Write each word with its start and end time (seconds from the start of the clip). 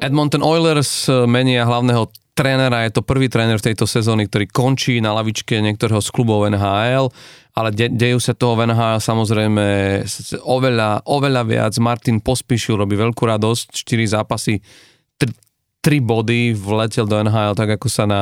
Edmonton 0.00 0.40
Oilers 0.40 1.06
menia 1.28 1.68
hlavného 1.68 2.08
trénera, 2.32 2.88
je 2.88 2.96
to 2.96 3.04
prvý 3.04 3.28
tréner 3.28 3.60
v 3.60 3.72
tejto 3.72 3.84
sezóny, 3.84 4.24
ktorý 4.24 4.48
končí 4.48 4.96
na 5.04 5.12
lavičke 5.12 5.60
niektorého 5.60 6.00
z 6.00 6.08
klubov 6.08 6.48
NHL, 6.48 7.12
ale 7.52 7.68
de- 7.76 7.92
dejú 7.92 8.16
sa 8.16 8.32
toho 8.32 8.56
v 8.56 8.72
NHL 8.72 8.96
samozrejme 8.96 9.64
oveľa, 10.40 11.04
oveľa 11.04 11.42
viac. 11.44 11.72
Martin 11.76 12.24
Pospíšil 12.24 12.80
robí 12.80 12.96
veľkú 12.96 13.28
radosť, 13.28 13.76
4 13.76 14.16
zápasy, 14.16 14.56
3 15.80 16.00
body, 16.04 16.52
vletel 16.52 17.08
do 17.08 17.16
NHL 17.16 17.56
tak 17.56 17.80
ako 17.80 17.88
sa 17.88 18.04
na 18.04 18.20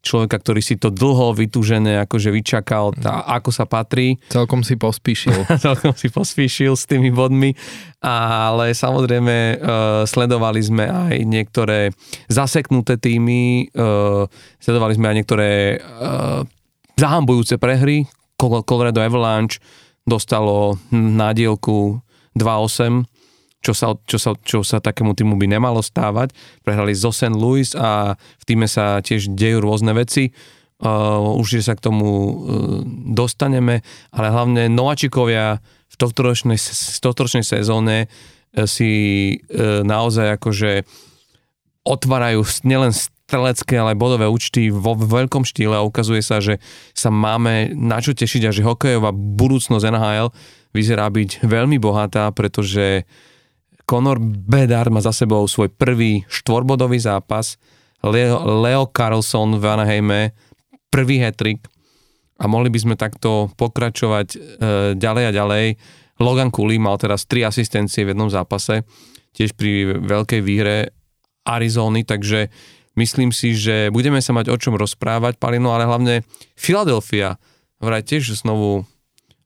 človeka, 0.00 0.40
ktorý 0.40 0.64
si 0.64 0.80
to 0.80 0.88
dlho 0.88 1.36
vytúžené 1.36 2.00
akože 2.08 2.32
vyčakal, 2.32 2.96
tá, 2.96 3.20
ako 3.28 3.52
sa 3.52 3.68
patrí. 3.68 4.16
Celkom 4.32 4.64
si 4.64 4.80
pospíšil. 4.80 5.44
Celkom 5.64 5.92
si 5.92 6.08
pospíšil 6.08 6.72
s 6.72 6.88
tými 6.88 7.12
bodmi, 7.12 7.52
ale 8.00 8.72
samozrejme 8.72 9.36
uh, 9.36 9.56
sledovali 10.08 10.60
sme 10.64 10.88
aj 10.88 11.14
niektoré 11.28 11.92
zaseknuté 12.32 12.96
týmy, 12.96 13.68
uh, 13.76 14.24
sledovali 14.56 14.96
sme 14.96 15.06
aj 15.12 15.16
niektoré 15.20 15.50
uh, 15.76 16.42
zahambujúce 16.96 17.60
prehry. 17.60 18.08
Colorado 18.40 19.04
Avalanche 19.04 19.60
dostalo 20.08 20.80
na 20.88 21.36
dielku 21.36 22.00
2-8 22.32 23.19
čo 23.60 23.76
sa, 23.76 23.92
čo, 24.08 24.16
sa, 24.16 24.32
čo 24.40 24.64
sa 24.64 24.80
takému 24.80 25.12
týmu 25.12 25.36
by 25.36 25.46
nemalo 25.46 25.84
stávať. 25.84 26.32
Prehrali 26.64 26.96
zo 26.96 27.12
St. 27.12 27.36
Louis 27.36 27.68
a 27.76 28.16
v 28.16 28.44
týme 28.48 28.64
sa 28.64 29.04
tiež 29.04 29.36
dejú 29.36 29.60
rôzne 29.60 29.92
veci. 29.92 30.32
Uh, 30.80 31.36
už 31.36 31.60
sa 31.60 31.76
k 31.76 31.84
tomu 31.84 32.08
uh, 32.08 32.32
dostaneme, 33.12 33.84
ale 34.16 34.32
hlavne 34.32 34.72
nováčikovia 34.72 35.60
v 35.92 35.94
tohtoročnej, 36.00 36.56
tohtoročnej 37.04 37.44
sezóne 37.44 38.08
uh, 38.08 38.64
si 38.64 38.90
uh, 39.36 39.84
naozaj 39.84 40.40
akože 40.40 40.88
otvárajú 41.84 42.48
nielen 42.64 42.96
strelecké, 42.96 43.76
ale 43.76 43.92
aj 43.92 44.00
bodové 44.00 44.24
účty 44.24 44.72
vo 44.72 44.96
veľkom 44.96 45.44
štýle 45.44 45.76
a 45.76 45.84
ukazuje 45.84 46.24
sa, 46.24 46.40
že 46.40 46.64
sa 46.96 47.12
máme 47.12 47.76
na 47.76 48.00
čo 48.00 48.16
tešiť 48.16 48.48
a 48.48 48.54
že 48.56 48.64
hokejová 48.64 49.12
budúcnosť 49.12 49.84
NHL 49.84 50.32
vyzerá 50.72 51.12
byť 51.12 51.44
veľmi 51.44 51.76
bohatá, 51.76 52.32
pretože 52.32 53.04
uh, 53.04 53.29
Conor 53.90 54.22
Bedard 54.22 54.94
má 54.94 55.02
za 55.02 55.10
sebou 55.10 55.42
svoj 55.50 55.66
prvý 55.74 56.22
štvorbodový 56.30 57.02
zápas, 57.02 57.58
Leo, 58.06 58.38
Leo 58.62 58.86
Carlson 58.86 59.58
v 59.58 59.64
Anaheime, 59.66 60.30
prvý 60.94 61.18
hetrik 61.18 61.66
a 62.38 62.46
mohli 62.46 62.70
by 62.70 62.78
sme 62.78 62.94
takto 62.94 63.50
pokračovať 63.58 64.28
e, 64.30 64.38
ďalej 64.94 65.24
a 65.26 65.32
ďalej. 65.34 65.66
Logan 66.22 66.54
Cooley 66.54 66.78
mal 66.78 67.02
teraz 67.02 67.26
tri 67.26 67.42
asistencie 67.42 68.06
v 68.06 68.14
jednom 68.14 68.30
zápase, 68.30 68.86
tiež 69.34 69.58
pri 69.58 69.98
veľkej 69.98 70.38
výhre 70.38 70.94
Arizony, 71.42 72.06
takže 72.06 72.46
myslím 72.94 73.34
si, 73.34 73.58
že 73.58 73.90
budeme 73.90 74.22
sa 74.22 74.30
mať 74.30 74.54
o 74.54 74.56
čom 74.56 74.78
rozprávať, 74.78 75.34
Palino, 75.42 75.74
ale 75.74 75.90
hlavne 75.90 76.22
Philadelphia 76.54 77.42
vraj 77.82 78.06
tiež 78.06 78.38
znovu 78.38 78.86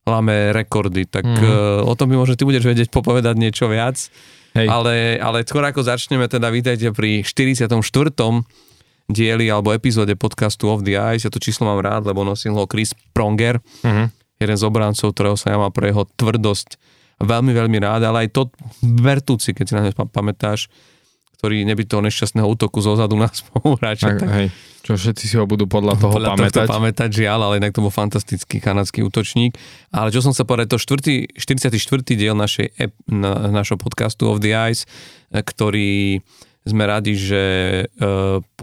láme 0.04 0.52
rekordy, 0.52 1.08
tak 1.08 1.24
mm. 1.24 1.40
uh, 1.40 1.80
o 1.88 1.92
tom 1.96 2.12
by 2.12 2.20
možno 2.20 2.36
ty 2.36 2.44
budeš 2.44 2.68
vedieť 2.68 2.88
popovedať 2.92 3.40
niečo 3.40 3.66
viac. 3.72 3.96
Hej. 4.54 4.70
Ale, 4.70 5.18
ale 5.18 5.42
skôr 5.42 5.66
ako 5.66 5.82
začneme, 5.82 6.30
teda 6.30 6.46
vítajte 6.52 6.94
pri 6.94 7.26
44. 7.26 7.74
dieli 9.10 9.46
alebo 9.50 9.74
epizóde 9.74 10.14
podcastu 10.14 10.70
Of 10.70 10.86
the 10.86 10.94
Ice. 11.16 11.26
Ja 11.26 11.32
to 11.32 11.42
číslo 11.42 11.66
mám 11.66 11.82
rád, 11.82 12.06
lebo 12.06 12.22
nosil 12.22 12.54
ho 12.54 12.68
Chris 12.70 12.94
Pronger, 13.10 13.58
mm-hmm. 13.82 14.06
jeden 14.38 14.56
z 14.56 14.62
obrancov, 14.62 15.10
ktorého 15.10 15.34
sa 15.34 15.56
ja 15.56 15.58
mám 15.58 15.74
pre 15.74 15.90
jeho 15.90 16.06
tvrdosť 16.06 16.78
veľmi, 17.18 17.50
veľmi 17.50 17.78
rád, 17.82 18.06
ale 18.06 18.26
aj 18.26 18.28
to 18.30 18.42
Bertuci, 18.82 19.56
keď 19.56 19.64
si 19.66 19.74
na 19.74 19.82
ne 19.88 19.92
pamätáš, 19.92 20.70
ktorý 21.44 21.68
neby 21.68 21.84
toho 21.84 22.00
nešťastného 22.00 22.48
útoku 22.48 22.80
zo 22.80 22.96
zadu 22.96 23.20
na 23.20 23.28
spoluhráča. 23.44 24.16
Tak, 24.16 24.32
hej, 24.32 24.48
čo 24.80 24.96
všetci 24.96 25.24
si 25.28 25.36
ho 25.36 25.44
budú 25.44 25.68
podľa 25.68 25.92
toho 26.00 26.16
podľa 26.16 26.32
pamätať. 26.32 26.64
Podľa 26.64 26.72
pamätať, 26.72 27.10
žiaľ, 27.12 27.40
ale 27.44 27.60
inak 27.60 27.76
to 27.76 27.84
bol 27.84 27.92
fantastický 27.92 28.64
kanadský 28.64 29.04
útočník. 29.04 29.52
Ale 29.92 30.08
čo 30.08 30.24
som 30.24 30.32
sa 30.32 30.48
povedať, 30.48 30.72
to 30.72 30.80
4, 30.80 31.36
44. 31.36 31.76
diel 32.16 32.32
našej, 32.32 32.72
na, 33.12 33.52
našho 33.52 33.76
podcastu 33.76 34.32
Of 34.32 34.40
the 34.40 34.56
Ice, 34.72 34.88
e, 35.28 35.44
ktorý 35.44 36.24
sme 36.64 36.88
radi, 36.88 37.12
že 37.12 37.44
e, 37.84 37.84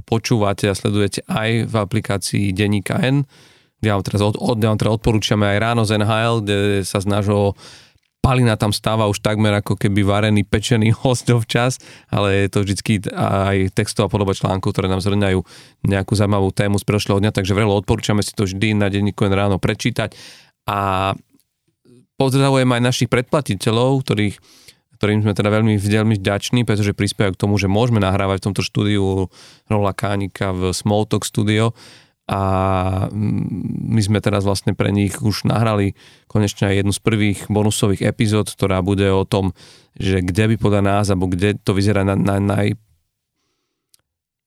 počúvate 0.10 0.66
a 0.66 0.74
sledujete 0.74 1.22
aj 1.30 1.70
v 1.70 1.74
aplikácii 1.78 2.50
Deníka 2.50 2.98
N, 2.98 3.30
kde 3.78 3.94
vám 3.94 4.02
teraz, 4.02 4.26
od, 4.26 4.42
od, 4.42 4.58
vám 4.58 4.82
teda 4.82 4.90
odporúčame 4.90 5.46
aj 5.54 5.58
ráno 5.62 5.86
z 5.86 6.02
NHL, 6.02 6.42
kde 6.42 6.58
sa 6.82 6.98
z 6.98 7.06
nášho 7.06 7.54
Palina 8.22 8.54
tam 8.54 8.70
stáva 8.70 9.10
už 9.10 9.18
takmer 9.26 9.50
ako 9.50 9.74
keby 9.74 10.06
varený, 10.06 10.46
pečený 10.46 10.94
hostov 11.04 11.50
včas, 11.50 11.82
ale 12.14 12.46
je 12.46 12.50
to 12.54 12.62
vždycky 12.62 13.02
aj 13.10 13.74
textová 13.74 14.08
podoba 14.14 14.38
článku, 14.38 14.70
ktoré 14.70 14.86
nám 14.86 15.02
zhrňajú 15.02 15.42
nejakú 15.90 16.14
zaujímavú 16.14 16.54
tému 16.54 16.78
z 16.78 16.86
predošlého 16.86 17.18
dňa, 17.18 17.34
takže 17.34 17.58
vrelo 17.58 17.74
odporúčame 17.74 18.22
si 18.22 18.38
to 18.38 18.46
vždy 18.46 18.78
na 18.78 18.94
denníku 18.94 19.26
ráno 19.26 19.58
prečítať. 19.58 20.14
A 20.70 21.12
pozdravujem 22.22 22.70
aj 22.70 22.82
našich 22.86 23.10
predplatiteľov, 23.10 24.06
ktorých 24.06 24.38
ktorým 25.02 25.26
sme 25.26 25.34
teda 25.34 25.50
veľmi, 25.50 25.82
veľmi 25.82 26.22
vďační, 26.22 26.62
pretože 26.62 26.94
prispievajú 26.94 27.34
k 27.34 27.42
tomu, 27.42 27.58
že 27.58 27.66
môžeme 27.66 27.98
nahrávať 27.98 28.38
v 28.38 28.46
tomto 28.46 28.62
štúdiu 28.62 29.34
Rola 29.66 29.98
Kánika 29.98 30.54
v 30.54 30.70
Smalltalk 30.78 31.26
Studio 31.26 31.74
a 32.32 32.42
my 33.92 34.00
sme 34.00 34.24
teraz 34.24 34.48
vlastne 34.48 34.72
pre 34.72 34.88
nich 34.88 35.20
už 35.20 35.44
nahrali 35.44 36.00
konečne 36.32 36.72
aj 36.72 36.76
jednu 36.80 36.94
z 36.96 37.02
prvých 37.04 37.40
bonusových 37.52 38.08
epizód, 38.08 38.48
ktorá 38.48 38.80
bude 38.80 39.04
o 39.12 39.28
tom, 39.28 39.52
že 40.00 40.24
kde 40.24 40.56
by 40.56 40.56
podľa 40.56 40.82
nás, 40.82 41.06
alebo 41.12 41.28
kde 41.28 41.60
to 41.60 41.76
vyzerá 41.76 42.08
na, 42.08 42.16
na, 42.16 42.40
naj, 42.40 42.80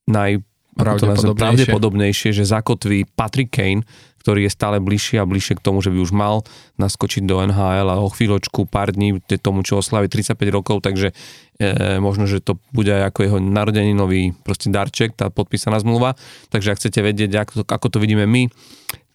naj, 0.09 0.41
pravdepodobnejšie. 0.81 1.37
pravdepodobnejšie, 1.37 2.31
že 2.33 2.49
zakotví 2.49 3.05
Patrick 3.13 3.53
Kane, 3.53 3.85
ktorý 4.25 4.49
je 4.49 4.57
stále 4.57 4.81
bližšie 4.81 5.21
a 5.21 5.29
bližšie 5.29 5.61
k 5.61 5.65
tomu, 5.69 5.85
že 5.85 5.93
by 5.93 6.01
už 6.01 6.17
mal 6.17 6.49
naskočiť 6.81 7.29
do 7.29 7.45
NHL 7.45 7.93
a 7.93 8.01
o 8.01 8.09
chvíľočku, 8.09 8.65
pár 8.65 8.97
dní 8.97 9.21
tomu, 9.37 9.61
čo 9.61 9.85
oslaví 9.85 10.09
35 10.09 10.41
rokov, 10.49 10.81
takže 10.81 11.13
e, 11.61 12.01
možno, 12.01 12.25
že 12.25 12.41
to 12.41 12.57
bude 12.73 12.89
aj 12.89 13.13
ako 13.13 13.21
jeho 13.21 13.39
narodeninový 13.45 14.33
proste 14.41 14.73
darček, 14.73 15.13
tá 15.13 15.29
podpísaná 15.29 15.77
zmluva. 15.77 16.17
Takže 16.49 16.73
ak 16.73 16.81
chcete 16.81 17.05
vedieť, 17.05 17.31
ako 17.37 17.53
to, 17.61 17.63
ako 17.69 17.87
to 17.93 17.99
vidíme 18.01 18.25
my, 18.25 18.49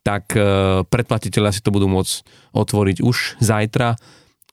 tak 0.05 0.29
e, 0.37 0.85
predplatiteľia 0.85 1.57
si 1.57 1.65
to 1.65 1.73
budú 1.73 1.89
môcť 1.89 2.13
otvoriť 2.53 2.97
už 3.01 3.41
zajtra 3.41 3.97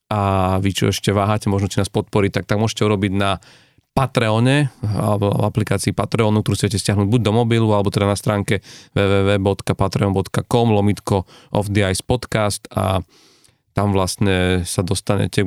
a 0.09 0.21
vy, 0.63 0.71
čo 0.73 0.89
ešte 0.89 1.13
váhate, 1.13 1.53
možno 1.53 1.69
či 1.69 1.85
nás 1.85 1.93
podporiť, 1.93 2.41
tak 2.41 2.45
tak 2.49 2.57
môžete 2.57 2.81
urobiť 2.87 3.13
na 3.13 3.43
Patreone, 3.97 4.69
alebo 4.85 5.33
v 5.33 5.49
aplikácii 5.49 5.97
Patreonu, 5.97 6.45
ktorú 6.45 6.53
chcete 6.53 6.77
stiahnuť 6.77 7.09
buď 7.09 7.21
do 7.25 7.33
mobilu, 7.33 7.73
alebo 7.73 7.89
teda 7.89 8.05
na 8.05 8.13
stránke 8.13 8.61
www.patreon.com 8.93 10.67
lomitko 10.69 11.25
of 11.57 11.73
the 11.73 11.81
ice 11.89 12.05
podcast 12.05 12.69
a 12.77 13.01
tam 13.73 13.93
vlastne 13.93 14.65
sa 14.65 14.81
dostanete 14.81 15.45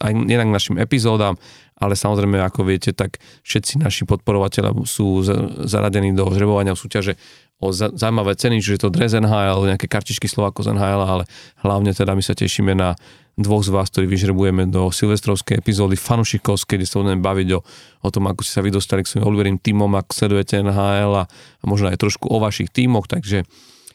aj 0.00 0.12
jednak 0.28 0.48
našim 0.52 0.76
epizódam, 0.76 1.40
ale 1.80 1.96
samozrejme, 1.96 2.40
ako 2.44 2.64
viete, 2.64 2.92
tak 2.92 3.20
všetci 3.44 3.80
naši 3.80 4.04
podporovateľe 4.04 4.84
sú 4.84 5.24
zaradení 5.64 6.12
do 6.12 6.28
žrebovania 6.28 6.76
súťaže 6.76 7.16
o 7.58 7.72
zaujímavé 7.72 8.36
ceny, 8.36 8.60
čiže 8.60 8.84
to 8.84 8.92
dres 8.92 9.16
NHL, 9.16 9.64
nejaké 9.64 9.88
kartičky 9.90 10.28
Slovako 10.28 10.62
z 10.62 10.76
NHL, 10.76 11.02
ale 11.02 11.24
hlavne 11.64 11.90
teda 11.96 12.12
my 12.12 12.22
sa 12.22 12.36
tešíme 12.36 12.76
na 12.76 12.94
dvoch 13.38 13.62
z 13.62 13.70
vás, 13.70 13.86
ktorí 13.88 14.10
vyžrebujeme 14.10 14.66
do 14.66 14.90
silvestrovskej 14.90 15.62
epizódy 15.62 15.94
fanušikovskej, 15.94 16.82
kde 16.82 16.86
sa 16.90 16.98
budeme 16.98 17.22
baviť 17.22 17.48
o, 17.54 17.60
o 18.02 18.08
tom, 18.10 18.26
ako 18.26 18.42
ste 18.42 18.58
sa 18.58 18.62
vy 18.66 18.74
dostali 18.74 19.06
k 19.06 19.14
svojim 19.14 19.30
obľúbeným 19.30 19.58
týmom, 19.62 19.88
ako 19.94 20.10
sledujete 20.10 20.58
NHL 20.58 21.14
a, 21.14 21.24
a 21.30 21.64
možno 21.64 21.88
aj 21.88 22.02
trošku 22.02 22.26
o 22.26 22.42
vašich 22.42 22.74
týmoch, 22.74 23.06
takže 23.06 23.46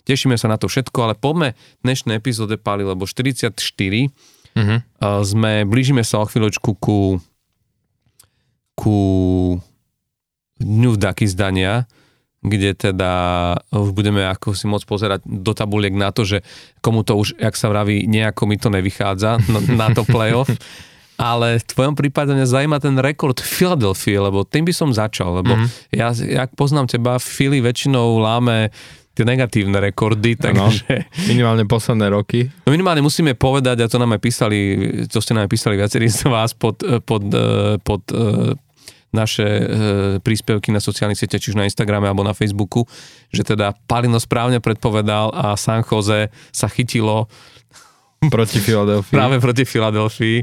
tešíme 0.07 0.39
sa 0.39 0.47
na 0.47 0.55
to 0.55 0.71
všetko, 0.71 0.97
ale 1.03 1.13
poďme 1.19 1.59
dnešné 1.83 2.15
epizóde 2.15 2.55
Pali, 2.55 2.87
lebo 2.87 3.03
44 3.03 3.51
mm-hmm. 3.51 4.79
sme, 5.27 5.67
blížime 5.67 6.07
sa 6.07 6.23
o 6.23 6.25
chvíľočku 6.25 6.79
ku 6.79 7.19
ku 8.73 8.97
dňu 10.57 10.89
vdaky 10.97 11.25
zdania, 11.29 11.85
kde 12.43 12.75
teda 12.75 13.11
už 13.71 13.95
budeme 13.95 14.27
ako 14.27 14.51
si 14.51 14.67
môcť 14.67 14.85
pozerať 14.85 15.19
do 15.23 15.55
tabuliek 15.55 15.95
na 15.95 16.11
to, 16.11 16.27
že 16.27 16.43
komu 16.83 17.07
to 17.07 17.15
už, 17.15 17.39
jak 17.39 17.55
sa 17.55 17.71
vraví, 17.71 18.03
nejako 18.03 18.43
mi 18.45 18.59
to 18.59 18.67
nevychádza 18.67 19.39
na 19.71 19.87
to 19.95 20.03
playoff. 20.03 20.51
Ale 21.13 21.61
v 21.61 21.65
tvojom 21.65 21.93
prípade 21.95 22.33
mňa 22.33 22.47
zaujíma 22.49 22.77
ten 22.81 22.97
rekord 22.97 23.37
Philadelphia, 23.37 24.17
lebo 24.27 24.43
tým 24.43 24.65
by 24.65 24.73
som 24.73 24.89
začal, 24.89 25.39
lebo 25.39 25.55
mm-hmm. 25.55 25.93
ja, 25.93 26.09
jak 26.11 26.51
poznám 26.57 26.89
teba, 26.89 27.21
Philly 27.21 27.61
väčšinou 27.61 28.17
láme 28.17 28.73
tie 29.13 29.21
negatívne 29.21 29.77
rekordy, 29.77 30.33
takže... 30.33 30.89
No, 30.89 31.29
minimálne 31.29 31.69
posledné 31.69 32.09
roky. 32.09 32.49
No 32.65 32.73
minimálne 32.73 33.05
musíme 33.05 33.37
povedať, 33.37 33.85
a 33.85 33.87
to 33.87 34.01
nám 34.01 34.17
aj 34.17 34.21
písali, 34.25 34.57
to 35.05 35.21
ste 35.21 35.37
nám 35.37 35.45
aj 35.45 35.51
písali 35.53 35.77
viacerí 35.77 36.09
z 36.09 36.25
vás 36.25 36.57
pod, 36.57 36.81
pod, 37.05 37.21
pod, 37.85 38.03
pod 38.09 38.72
naše 39.13 39.45
e, 39.45 39.63
príspevky 40.19 40.73
na 40.73 40.81
sociálnych 40.81 41.21
sieťach, 41.21 41.39
či 41.39 41.53
už 41.53 41.59
na 41.61 41.69
Instagrame 41.69 42.09
alebo 42.09 42.25
na 42.25 42.33
Facebooku, 42.33 42.89
že 43.29 43.45
teda 43.45 43.77
Palino 43.85 44.17
správne 44.17 44.57
predpovedal 44.57 45.29
a 45.31 45.53
San 45.53 45.85
Jose 45.85 46.33
sa 46.49 46.67
chytilo 46.67 47.29
proti 48.33 48.59
Filadelfii. 48.59 49.13
Práve 49.13 49.37
proti 49.37 49.63
Filadelfii. 49.63 50.37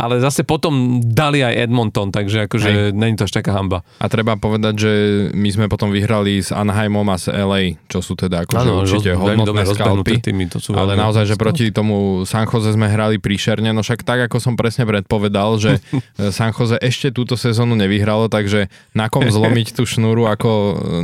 Ale 0.00 0.16
zase 0.16 0.48
potom 0.48 1.04
dali 1.04 1.44
aj 1.44 1.68
Edmonton, 1.68 2.08
takže 2.08 2.48
akože 2.48 2.96
není 2.96 3.20
to 3.20 3.28
až 3.28 3.36
taká 3.36 3.52
hamba. 3.52 3.84
A 4.00 4.08
treba 4.08 4.40
povedať, 4.40 4.74
že 4.80 4.92
my 5.36 5.48
sme 5.52 5.66
potom 5.68 5.92
vyhrali 5.92 6.40
s 6.40 6.48
Anaheimom 6.56 7.04
a 7.12 7.20
s 7.20 7.28
LA, 7.28 7.76
čo 7.84 8.00
sú 8.00 8.16
teda 8.16 8.48
akože 8.48 8.64
Áno, 8.64 8.80
určite 8.80 9.12
roz- 9.12 9.20
hodnotné 9.20 9.62
skalpy. 9.68 10.24
týmy, 10.24 10.48
to 10.48 10.56
sú 10.56 10.72
Ale 10.72 10.96
naozaj, 10.96 11.28
že 11.28 11.36
proti 11.36 11.68
tomu 11.68 12.24
San 12.24 12.48
Jose 12.48 12.72
sme 12.72 12.88
hrali 12.88 13.20
príšerne, 13.20 13.76
no 13.76 13.84
však 13.84 14.00
tak, 14.00 14.32
ako 14.32 14.40
som 14.40 14.56
presne 14.56 14.88
predpovedal, 14.88 15.60
že 15.60 15.76
e, 16.16 16.32
San 16.32 16.56
Jose 16.56 16.80
ešte 16.80 17.12
túto 17.12 17.36
sezónu 17.36 17.76
nevyhralo, 17.76 18.32
takže 18.32 18.72
na 18.96 19.12
kom 19.12 19.28
zlomiť 19.28 19.76
tú 19.76 19.84
šnúru 19.84 20.24
ako 20.24 20.50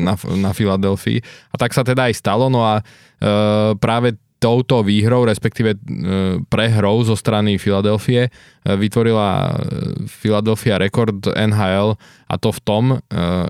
na, 0.00 0.16
na 0.40 0.50
Filadelfii. 0.56 1.20
A 1.52 1.60
tak 1.60 1.76
sa 1.76 1.84
teda 1.84 2.08
aj 2.08 2.16
stalo, 2.16 2.48
no 2.48 2.64
a 2.64 2.80
e, 2.80 2.82
práve 3.76 4.16
touto 4.46 4.86
výhrou, 4.86 5.26
respektíve 5.26 5.74
e, 5.74 5.78
prehrou 6.46 7.02
zo 7.02 7.18
strany 7.18 7.58
Filadelfie 7.58 8.30
e, 8.30 8.30
vytvorila 8.62 9.58
Filadelfia 10.06 10.78
rekord 10.78 11.26
NHL 11.34 11.98
a 12.30 12.34
to 12.38 12.54
v 12.54 12.60
tom, 12.62 12.84
e, 12.94 12.96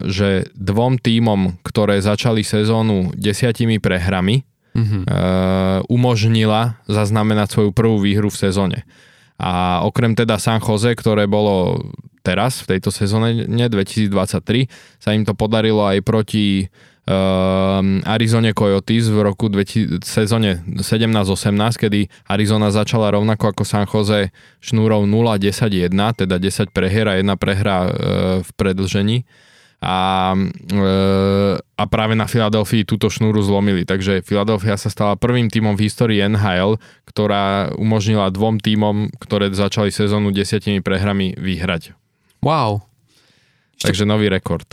že 0.09 0.49
dvom 0.57 0.97
tímom, 0.97 1.61
ktoré 1.61 2.01
začali 2.01 2.41
sezónu 2.41 3.13
desiatimi 3.13 3.77
prehrami, 3.77 4.41
Mhm. 4.77 5.09
e, 5.09 5.21
umožnila 5.89 6.77
zaznamenať 6.85 7.49
svoju 7.49 7.71
prvú 7.73 7.97
výhru 7.97 8.29
v 8.29 8.37
sezóne. 8.37 8.79
A 9.41 9.81
okrem 9.85 10.13
teda 10.13 10.37
San 10.37 10.61
Jose, 10.61 10.93
ktoré 10.93 11.25
bolo 11.25 11.81
teraz 12.21 12.61
v 12.61 12.77
tejto 12.77 12.93
sezóne, 12.93 13.49
nie 13.49 13.69
2023, 13.73 14.69
sa 15.01 15.17
im 15.17 15.25
to 15.25 15.33
podarilo 15.33 15.81
aj 15.89 16.05
proti 16.05 16.69
Arizone 18.03 18.51
Coyotes 18.51 19.07
v 19.07 19.19
roku 19.23 19.47
2000, 19.47 20.03
sezóne 20.03 20.67
17-18, 20.67 21.87
kedy 21.87 22.11
Arizona 22.27 22.75
začala 22.75 23.15
rovnako 23.15 23.55
ako 23.55 23.63
San 23.63 23.87
Jose 23.87 24.35
šnúrov 24.59 25.07
0-10-1, 25.07 25.95
teda 25.95 26.37
10 26.43 26.75
prehier 26.75 27.07
a 27.07 27.15
jedna 27.15 27.39
prehra 27.39 27.87
uh, 27.87 27.91
v 28.43 28.51
predlžení 28.59 29.23
a, 29.81 30.33
e, 30.73 30.91
a 31.61 31.85
práve 31.85 32.17
na 32.17 32.25
Filadelfii 32.25 32.89
túto 32.89 33.13
šnúru 33.13 33.45
zlomili. 33.45 33.85
Takže 33.85 34.25
Filadelfia 34.25 34.81
sa 34.81 34.89
stala 34.89 35.21
prvým 35.21 35.53
tímom 35.53 35.77
v 35.77 35.85
histórii 35.87 36.25
NHL, 36.25 36.81
ktorá 37.05 37.77
umožnila 37.77 38.33
dvom 38.33 38.57
tímom, 38.57 39.13
ktoré 39.21 39.53
začali 39.53 39.93
sezónu 39.93 40.33
desiatimi 40.33 40.81
prehrami 40.81 41.37
vyhrať. 41.37 41.93
Wow. 42.41 42.89
Takže 43.77 44.09
nový 44.09 44.33
rekord. 44.33 44.65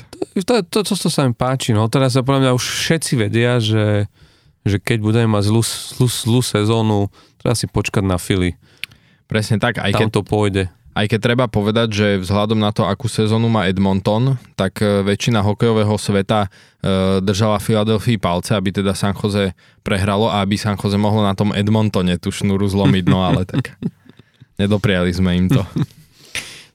To, 0.48 0.64
to, 0.64 0.80
to, 0.88 0.94
to 0.96 1.10
sa 1.12 1.28
mi 1.28 1.36
páči, 1.36 1.76
no 1.76 1.84
teraz 1.92 2.16
sa 2.16 2.24
podľa 2.24 2.48
mňa 2.48 2.52
už 2.56 2.64
všetci 2.64 3.14
vedia, 3.20 3.60
že, 3.60 4.08
že 4.64 4.80
keď 4.80 4.98
budeme 5.04 5.28
mať 5.36 5.52
zlú, 5.52 5.62
zlú, 5.62 6.08
zlú 6.08 6.40
sezónu, 6.40 7.12
treba 7.36 7.54
si 7.54 7.68
počkať 7.68 8.00
na 8.00 8.16
Fili. 8.16 8.56
Presne 9.28 9.60
tak, 9.60 9.84
aj 9.84 9.92
Tam 9.92 10.08
keď, 10.08 10.08
to 10.16 10.22
pôjde. 10.24 10.64
aj 10.96 11.06
keď 11.12 11.20
treba 11.20 11.46
povedať, 11.52 11.88
že 11.92 12.08
vzhľadom 12.24 12.56
na 12.56 12.72
to, 12.72 12.88
akú 12.88 13.12
sezónu 13.12 13.52
má 13.52 13.68
Edmonton, 13.68 14.40
tak 14.56 14.80
e, 14.80 15.04
väčšina 15.04 15.44
hokejového 15.44 15.98
sveta 16.00 16.48
e, 16.48 16.50
držala 17.20 17.60
Filadelfii 17.60 18.22
palce, 18.22 18.56
aby 18.56 18.72
teda 18.72 18.96
San 18.96 19.12
Jose 19.18 19.52
prehralo 19.84 20.32
a 20.32 20.40
aby 20.46 20.56
San 20.56 20.80
Jose 20.80 20.96
mohlo 20.96 21.26
na 21.26 21.36
tom 21.36 21.52
Edmontone 21.52 22.16
tú 22.22 22.32
šnúru 22.32 22.70
zlomiť, 22.72 23.06
no 23.10 23.20
ale 23.26 23.44
tak 23.44 23.76
nedopriali 24.62 25.12
sme 25.12 25.36
im 25.36 25.48
to. 25.52 25.64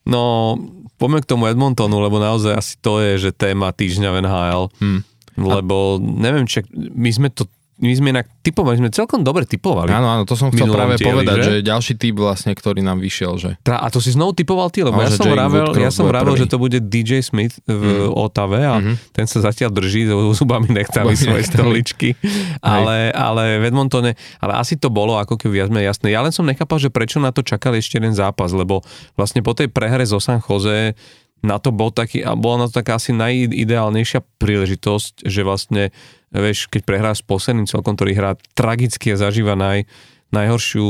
No, 0.09 0.57
poďme 0.99 1.23
k 1.23 1.31
tomu 1.31 1.47
Edmontonu, 1.47 2.03
lebo 2.03 2.19
naozaj 2.19 2.53
asi 2.53 2.75
to 2.83 2.99
je, 2.99 3.31
že 3.31 3.31
téma 3.33 3.71
týždňa 3.71 4.09
v 4.11 4.19
NHL. 4.27 4.63
Hm. 4.83 5.01
Lebo 5.39 6.03
neviem, 6.03 6.51
či 6.51 6.67
my 6.75 7.11
sme 7.15 7.29
to 7.31 7.47
my 7.79 7.95
sme 7.95 8.09
inak 8.11 8.27
typovali, 8.43 8.75
sme 8.77 8.91
celkom 8.91 9.23
dobre 9.23 9.47
typovali. 9.47 9.87
Áno, 9.89 10.11
áno, 10.11 10.23
to 10.23 10.35
som 10.35 10.51
chcel 10.51 10.67
práve 10.67 10.99
dieli, 10.99 11.07
povedať, 11.07 11.37
že? 11.39 11.51
že? 11.59 11.63
ďalší 11.63 11.93
typ 11.95 12.19
vlastne, 12.19 12.53
ktorý 12.53 12.83
nám 12.83 12.99
vyšiel, 12.99 13.39
že 13.39 13.51
Tra- 13.63 13.79
a 13.79 13.87
to 13.87 14.03
si 14.03 14.11
znovu 14.11 14.35
typoval 14.35 14.69
ty, 14.69 14.83
lebo 14.83 14.99
No, 14.99 15.07
ja 15.07 15.15
som, 15.15 15.31
vravel, 15.31 15.71
ja 15.79 15.91
som 15.91 16.05
vravel, 16.05 16.35
že 16.35 16.45
to 16.45 16.59
bude 16.59 16.83
DJ 16.83 17.23
Smith 17.23 17.63
v 17.65 18.11
mm. 18.11 18.13
Otave 18.13 18.67
a 18.67 18.83
Mhm. 18.83 19.15
ten 19.15 19.27
sa 19.27 19.47
zatiaľ 19.47 19.71
drží 19.71 20.11
so 20.11 20.35
zubami 20.35 20.67
Zubami 20.69 21.15
svoje 21.15 21.45
stoličky. 21.47 22.19
ale, 22.59 23.15
ale 23.15 23.63
v 23.63 23.71
Edmontone, 23.71 24.13
ale 24.43 24.53
asi 24.59 24.75
to 24.75 24.91
bolo 24.91 25.15
ako 25.15 25.39
keby 25.39 25.63
viac 25.63 25.71
jasné. 25.71 26.11
Ja 26.11 26.21
len 26.21 26.35
som 26.35 26.43
nechápal, 26.45 26.83
že 26.83 26.91
prečo 26.91 27.23
na 27.23 27.31
to 27.31 27.47
čakali 27.47 27.79
ešte 27.79 28.03
jeden 28.03 28.13
zápas, 28.13 28.51
lebo 28.51 28.83
vlastne 29.15 29.41
po 29.41 29.55
tej 29.55 29.71
prehre 29.71 30.03
zo 30.03 30.19
San 30.19 30.43
Jose 30.43 30.99
na 31.43 31.63
to 31.63 31.71
bol 31.71 31.95
taký, 31.95 32.23
a 32.23 32.35
bola 32.35 32.65
na 32.65 32.67
to 32.67 32.83
taká 32.83 32.99
asi 32.99 33.15
najideálnejšia 33.15 34.27
príležitosť, 34.43 35.27
že 35.27 35.41
vlastne, 35.47 35.95
vieš, 36.35 36.67
keď 36.67 36.83
prehrá 36.83 37.13
s 37.15 37.23
posledným 37.23 37.71
celkom, 37.71 37.95
ktorý 37.95 38.13
hrá 38.15 38.33
tragicky 38.59 39.15
a 39.15 39.21
zažíva 39.21 39.55
naj, 39.55 39.87
najhoršiu 40.35 40.87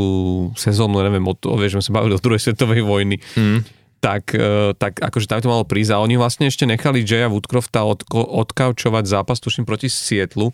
sezónu, 0.58 0.98
neviem, 1.04 1.24
od, 1.28 1.38
vieš, 1.60 1.78
sme 1.78 1.84
sa 1.84 1.96
bavili 2.00 2.16
o 2.16 2.22
druhej 2.22 2.42
svetovej 2.42 2.82
vojny, 2.82 3.20
hm. 3.38 3.60
tak, 4.02 4.34
e, 4.34 4.74
tak 4.74 4.98
akože 4.98 5.30
tam 5.30 5.38
to 5.44 5.52
malo 5.52 5.68
prísť 5.68 5.94
a 5.94 6.02
oni 6.02 6.18
vlastne 6.18 6.50
ešte 6.50 6.66
nechali 6.66 7.06
Jaya 7.06 7.30
Woodcrofta 7.30 7.86
odko, 7.86 8.24
odkaučovať 8.24 9.04
zápas, 9.06 9.38
tuším, 9.38 9.68
proti 9.68 9.86
Sietlu 9.92 10.50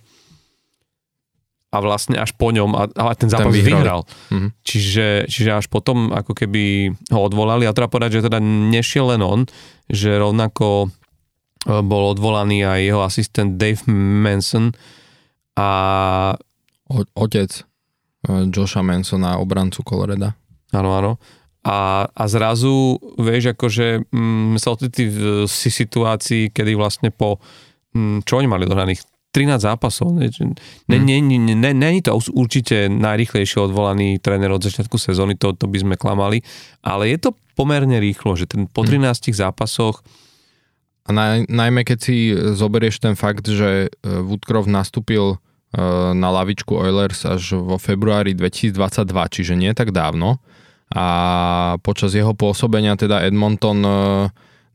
a 1.75 1.77
vlastne 1.83 2.15
až 2.15 2.31
po 2.39 2.55
ňom, 2.55 2.71
a, 2.79 3.15
ten 3.19 3.27
zápas 3.27 3.51
vyhrali. 3.51 3.83
vyhral. 3.83 4.01
Mhm. 4.31 4.49
Čiže, 4.63 5.07
čiže 5.27 5.51
až 5.59 5.67
potom 5.67 6.15
ako 6.15 6.31
keby 6.39 6.95
ho 7.11 7.21
odvolali 7.27 7.67
a 7.67 7.75
treba 7.75 7.91
povedať, 7.91 8.23
že 8.23 8.31
teda 8.31 8.39
nešiel 8.39 9.11
len 9.11 9.23
on, 9.27 9.51
že 9.91 10.15
rovnako 10.15 10.87
e, 10.87 10.89
bol 11.83 12.15
odvolaný 12.15 12.63
aj 12.63 12.81
jeho 12.87 13.01
asistent 13.03 13.59
Dave 13.59 13.83
Manson 13.91 14.71
a 15.59 15.71
O- 16.85 17.09
otec 17.17 17.51
eh, 18.29 18.45
Josha 18.53 18.83
Mansona, 18.85 19.41
obrancu 19.41 19.81
Coloreda. 19.83 20.37
Áno, 20.75 20.93
áno. 20.93 21.13
A, 21.65 22.05
a 22.13 22.25
zrazu, 22.29 23.01
vieš, 23.17 23.57
akože 23.57 24.05
mm, 24.13 24.61
sa 24.61 24.77
ocitli 24.77 25.09
v 25.09 25.49
si 25.49 25.73
situácii, 25.73 26.53
kedy 26.53 26.77
vlastne 26.77 27.09
po, 27.09 27.41
mm, 27.97 28.29
čo 28.29 28.37
oni 28.37 28.49
mali 28.53 28.69
dohraných, 28.69 29.01
13 29.35 29.59
zápasov. 29.59 30.15
Ne, 30.15 30.31
ne, 30.87 30.99
ne, 31.03 31.19
ne, 31.19 31.55
ne, 31.59 31.71
není 31.75 31.99
to 32.07 32.15
určite 32.15 32.87
najrychlejšie 32.87 33.59
odvolaný 33.59 34.23
tréner 34.23 34.55
od 34.55 34.63
začiatku 34.63 34.95
sezóny, 34.95 35.35
to, 35.35 35.59
to 35.59 35.67
by 35.67 35.83
sme 35.83 35.95
klamali, 35.99 36.47
ale 36.87 37.11
je 37.11 37.19
to 37.19 37.31
pomerne 37.59 37.99
rýchlo, 37.99 38.39
že 38.39 38.47
ten 38.47 38.71
po 38.71 38.87
13 38.87 39.35
zápasoch 39.35 40.07
A 41.05 41.13
naj, 41.13 41.53
najmä 41.53 41.85
keď 41.85 41.99
si 42.01 42.33
zoberieš 42.33 42.97
ten 43.03 43.13
fakt, 43.13 43.45
že 43.45 43.87
eh, 43.87 44.25
Woodcroft 44.25 44.73
nastúpil 44.73 45.37
eh, 45.37 45.79
na 46.17 46.29
lavičku 46.33 46.73
Oilers 46.73 47.29
až 47.29 47.61
vo 47.61 47.77
februári 47.77 48.33
2022, 48.33 49.05
čiže 49.35 49.53
nie 49.53 49.77
tak 49.77 49.93
dávno. 49.93 50.41
A 50.95 51.77
počas 51.83 52.15
jeho 52.15 52.33
pôsobenia 52.33 52.95
teda 52.95 53.27
Edmonton 53.27 53.83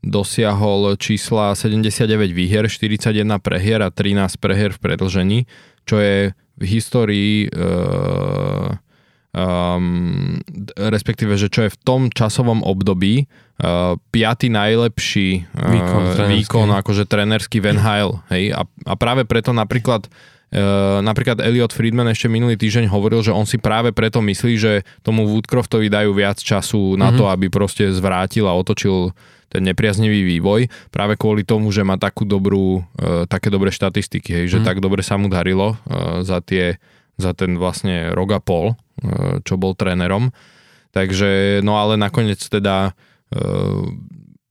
dosiahol 0.00 0.96
čísla 0.96 1.52
79 1.52 2.32
výhier, 2.32 2.64
41 2.66 3.12
prehier 3.40 3.80
a 3.84 3.92
13 3.92 4.40
prehier 4.40 4.72
v 4.72 4.80
predlžení, 4.80 5.38
čo 5.84 6.00
je 6.00 6.32
v 6.60 6.64
histórii 6.64 7.48
uh, 7.52 8.76
um, 9.32 10.38
respektíve, 10.76 11.36
že 11.38 11.48
čo 11.48 11.66
je 11.66 11.70
v 11.72 11.78
tom 11.80 12.00
časovom 12.10 12.60
období 12.66 13.24
uh, 13.26 13.96
piaty 14.10 14.52
najlepší 14.52 15.28
uh, 15.46 15.72
Výkon 15.72 16.04
výkon 16.28 16.68
akože 16.84 17.04
trenerský 17.06 17.62
v 17.62 17.80
NHL. 17.80 18.10
Hej? 18.32 18.44
A, 18.56 18.62
a 18.66 18.94
práve 18.96 19.24
preto 19.24 19.54
napríklad 19.54 20.08
Uh, 20.50 20.98
napríklad 21.06 21.38
Elliot 21.38 21.70
Friedman 21.70 22.10
ešte 22.10 22.26
minulý 22.26 22.58
týždeň 22.58 22.90
hovoril, 22.90 23.22
že 23.22 23.30
on 23.30 23.46
si 23.46 23.54
práve 23.54 23.94
preto 23.94 24.18
myslí, 24.18 24.58
že 24.58 24.82
tomu 24.98 25.22
Woodcroftovi 25.30 25.86
dajú 25.86 26.10
viac 26.10 26.42
času 26.42 26.98
na 26.98 27.14
to, 27.14 27.30
aby 27.30 27.46
proste 27.46 27.86
zvrátil 27.94 28.50
a 28.50 28.58
otočil 28.58 29.14
ten 29.50 29.66
nepriaznivý 29.66 30.38
vývoj, 30.38 30.70
práve 30.94 31.18
kvôli 31.18 31.42
tomu, 31.42 31.74
že 31.74 31.82
má 31.82 31.98
takú 31.98 32.22
dobrú, 32.22 32.80
uh, 32.80 33.26
také 33.26 33.50
dobré 33.50 33.74
štatistiky, 33.74 34.30
hej, 34.30 34.46
že 34.46 34.58
Mhm. 34.62 34.66
tak 34.66 34.78
dobre 34.78 35.02
sa 35.02 35.18
mu 35.18 35.26
darilo 35.26 35.74
uh, 35.74 36.22
za, 36.22 36.38
tie, 36.38 36.78
za 37.18 37.34
ten 37.34 37.58
vlastne 37.58 38.14
rok 38.14 38.30
a 38.30 38.40
pol, 38.40 38.72
uh, 38.72 39.42
čo 39.42 39.58
bol 39.58 39.74
trénerom. 39.74 40.30
Takže, 40.90 41.60
no 41.66 41.78
ale 41.78 41.98
nakoniec 41.98 42.38
teda 42.38 42.94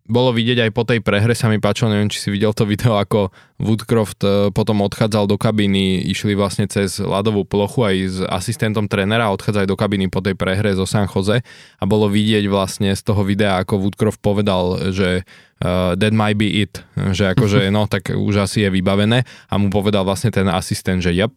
bolo 0.10 0.34
vidieť 0.34 0.66
aj 0.66 0.72
po 0.74 0.84
tej 0.84 1.06
prehre, 1.06 1.38
sa 1.38 1.48
mi 1.48 1.62
páčilo, 1.62 1.94
neviem, 1.94 2.10
či 2.10 2.18
si 2.18 2.30
videl 2.34 2.50
to 2.51 2.66
video, 2.66 2.98
ako 2.98 3.30
Woodcroft 3.62 4.25
uh, 4.25 4.50
potom 4.50 4.82
odchádzal 4.82 5.30
do 5.30 5.38
kabíny, 5.38 6.01
išli 6.10 6.34
vlastne 6.34 6.66
cez 6.66 6.98
ľadovú 6.98 7.46
plochu 7.46 7.86
aj 7.86 7.96
s 8.10 8.18
asistentom 8.25 8.89
trénera, 8.89 9.30
odchádzali 9.30 9.70
do 9.70 9.78
kabíny 9.78 10.10
po 10.10 10.25
tej 10.25 10.34
prehre 10.34 10.74
zo 10.74 10.89
San 10.89 11.06
Jose. 11.06 11.46
A 11.78 11.84
bolo 11.86 12.10
vidieť 12.10 12.50
vlastne 12.50 12.89
z 12.89 13.01
toho 13.06 13.22
videa, 13.22 13.62
ako 13.62 13.86
Woodcroft 13.86 14.18
povedal, 14.24 14.89
že 14.89 15.28
uh, 15.62 15.94
that 16.00 16.16
might 16.16 16.39
be 16.39 16.63
it, 16.63 16.82
že 17.13 17.36
akože 17.36 17.68
no, 17.70 17.86
tak 17.86 18.16
už 18.16 18.50
asi 18.50 18.66
je 18.66 18.70
vybavené. 18.72 19.28
A 19.51 19.54
mu 19.60 19.70
povedal 19.70 20.08
vlastne 20.08 20.32
ten 20.34 20.48
asistent, 20.50 21.04
že 21.04 21.13
yep. 21.13 21.36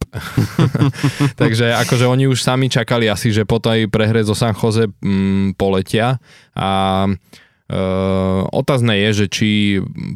Takže 1.43 1.75
akože 1.85 2.07
oni 2.07 2.31
už 2.31 2.41
sami 2.41 2.71
čakali 2.71 3.11
asi, 3.11 3.35
že 3.35 3.45
po 3.45 3.59
tej 3.59 3.91
prehre 3.91 4.23
zo 4.23 4.33
San 4.33 4.55
Jose 4.55 4.89
mm, 4.89 5.59
poletia. 5.59 6.23
A 6.55 7.05
Uh, 7.73 8.45
otázne 8.53 8.93
je, 9.09 9.25
že 9.25 9.27
či 9.33 9.49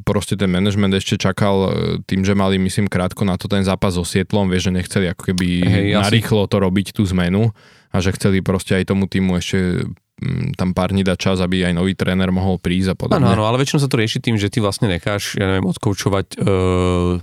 proste 0.04 0.36
ten 0.36 0.52
management 0.52 0.92
ešte 1.00 1.16
čakal 1.16 1.56
uh, 1.56 1.70
tým, 2.04 2.20
že 2.20 2.36
mali 2.36 2.60
myslím 2.60 2.84
krátko 2.84 3.24
na 3.24 3.40
to 3.40 3.48
ten 3.48 3.64
zápas 3.64 3.96
so 3.96 4.04
Sietlom, 4.04 4.52
vieš, 4.52 4.68
že 4.68 4.76
nechceli 4.76 5.06
ako 5.08 5.32
keby 5.32 5.48
Hej, 5.64 5.86
narýchlo 5.96 6.44
to 6.52 6.60
robiť 6.60 6.92
tú 6.92 7.08
zmenu 7.16 7.56
a 7.88 7.96
že 8.04 8.12
chceli 8.12 8.44
proste 8.44 8.76
aj 8.76 8.92
tomu 8.92 9.08
týmu 9.08 9.40
ešte 9.40 9.88
mm, 10.20 10.60
tam 10.60 10.76
pár 10.76 10.92
dní 10.92 11.00
dať 11.00 11.16
čas, 11.16 11.40
aby 11.40 11.64
aj 11.64 11.72
nový 11.80 11.96
tréner 11.96 12.28
mohol 12.28 12.60
prísť 12.60 12.92
a 12.92 12.96
podobne. 13.00 13.24
Áno, 13.24 13.32
áno, 13.32 13.48
ale 13.48 13.56
väčšinou 13.64 13.80
sa 13.80 13.88
to 13.88 13.96
rieši 13.96 14.20
tým, 14.20 14.36
že 14.36 14.52
ty 14.52 14.60
vlastne 14.60 14.92
necháš, 14.92 15.40
ja 15.40 15.48
neviem, 15.48 15.64
odkoučovať 15.64 16.36
uh, 16.36 17.16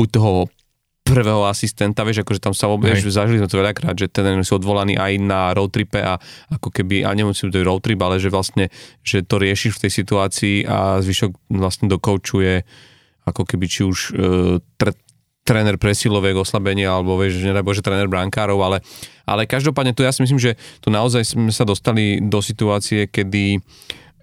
buď 0.00 0.08
toho 0.16 0.48
prvého 1.12 1.44
asistenta, 1.44 2.08
vieš, 2.08 2.24
akože 2.24 2.40
tam 2.40 2.56
sa 2.56 2.72
vieš, 2.80 3.12
zažili 3.12 3.44
sme 3.44 3.48
to 3.52 3.60
veľakrát, 3.60 3.92
že 3.92 4.08
ten 4.08 4.24
sú 4.40 4.56
odvolaní 4.56 4.96
aj 4.96 5.12
na 5.20 5.52
road 5.52 5.68
tripe 5.68 6.00
a 6.00 6.16
ako 6.48 6.72
keby, 6.72 7.04
a 7.04 7.12
nemusí 7.12 7.44
byť 7.44 7.60
road 7.60 7.84
trip, 7.84 8.00
ale 8.00 8.16
že 8.16 8.32
vlastne, 8.32 8.72
že 9.04 9.20
to 9.20 9.36
riešiš 9.36 9.76
v 9.76 9.82
tej 9.84 9.92
situácii 9.92 10.56
a 10.64 11.04
zvyšok 11.04 11.52
vlastne 11.52 11.86
dokoučuje 11.92 12.64
ako 13.22 13.42
keby 13.46 13.66
či 13.70 13.80
už 13.86 13.98
uh, 14.10 14.58
tre, 14.80 14.96
tréner 15.42 15.78
presiloviek, 15.78 16.38
oslabenia, 16.38 16.94
alebo 16.94 17.18
vieš, 17.18 17.42
že 17.42 17.50
Bože 17.62 17.82
tréner 17.82 18.06
brankárov, 18.06 18.58
ale, 18.62 18.78
ale 19.26 19.46
každopádne 19.46 19.94
tu 19.94 20.06
ja 20.06 20.14
si 20.14 20.22
myslím, 20.22 20.38
že 20.38 20.54
tu 20.78 20.90
naozaj 20.90 21.34
sme 21.34 21.50
sa 21.50 21.66
dostali 21.66 22.22
do 22.22 22.38
situácie, 22.38 23.10
kedy 23.10 23.58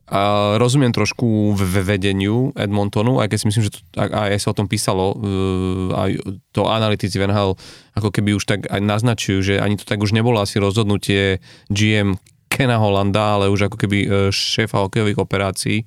a 0.10 0.20
rozumiem 0.58 0.89
trošku 0.89 1.54
v 1.54 1.62
vedeniu 1.86 2.50
Edmontonu, 2.58 3.22
aj 3.22 3.30
keď 3.30 3.38
si 3.38 3.48
myslím, 3.54 3.63
že 3.70 3.74
to, 3.78 3.80
aj 3.98 4.42
sa 4.42 4.50
o 4.50 4.58
tom 4.58 4.66
písalo, 4.66 5.13
uh, 5.13 5.94
aj 5.94 6.12
to 6.50 6.66
analytici 6.66 7.22
v 7.22 7.30
NHL 7.30 7.54
ako 7.94 8.10
keby 8.10 8.34
už 8.34 8.44
tak 8.50 8.66
aj 8.66 8.82
naznačujú, 8.82 9.39
že 9.46 9.54
ani 9.62 9.78
to 9.78 9.86
tak 9.86 10.01
už 10.01 10.18
nebolo 10.18 10.42
asi 10.42 10.58
rozhodnutie 10.58 11.38
GM 11.70 12.18
Kena 12.50 12.82
Holanda, 12.82 13.38
ale 13.38 13.54
už 13.54 13.70
ako 13.70 13.78
keby 13.78 13.98
uh, 14.06 14.10
šéfa 14.34 14.82
hokejových 14.89 15.22
operácií, 15.22 15.86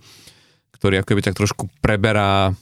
ktorý 0.79 1.03
ako 1.03 1.09
keby 1.15 1.23
tak 1.27 1.35
trošku 1.35 1.67
preberá 1.83 2.55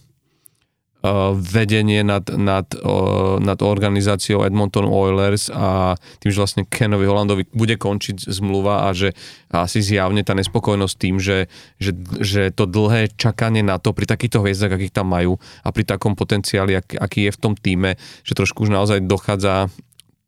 vedenie 1.33 2.04
nad, 2.04 2.28
nad, 2.28 2.69
uh, 2.76 3.40
nad 3.40 3.57
organizáciou 3.64 4.45
Edmonton 4.45 4.85
Oilers 4.85 5.49
a 5.49 5.97
tým, 6.21 6.28
že 6.28 6.40
vlastne 6.40 6.62
Kenovi 6.69 7.09
Holandovi 7.09 7.49
bude 7.57 7.80
končiť 7.80 8.28
zmluva 8.28 8.85
a 8.85 8.92
že 8.92 9.16
asi 9.49 9.80
zjavne 9.80 10.21
tá 10.21 10.37
nespokojnosť 10.37 10.95
tým, 11.00 11.16
že, 11.16 11.49
že, 11.80 11.97
že 12.21 12.52
to 12.52 12.69
dlhé 12.69 13.16
čakanie 13.16 13.64
na 13.64 13.80
to 13.80 13.97
pri 13.97 14.04
takýchto 14.04 14.45
hviezdach, 14.45 14.76
akých 14.76 14.92
tam 14.92 15.09
majú 15.09 15.40
a 15.64 15.69
pri 15.73 15.88
takom 15.88 16.12
potenciáli, 16.12 16.76
ak, 16.76 17.00
aký 17.00 17.33
je 17.33 17.33
v 17.33 17.40
tom 17.40 17.54
týme, 17.57 17.97
že 18.21 18.37
trošku 18.37 18.69
už 18.69 18.71
naozaj 18.71 19.00
dochádza 19.00 19.73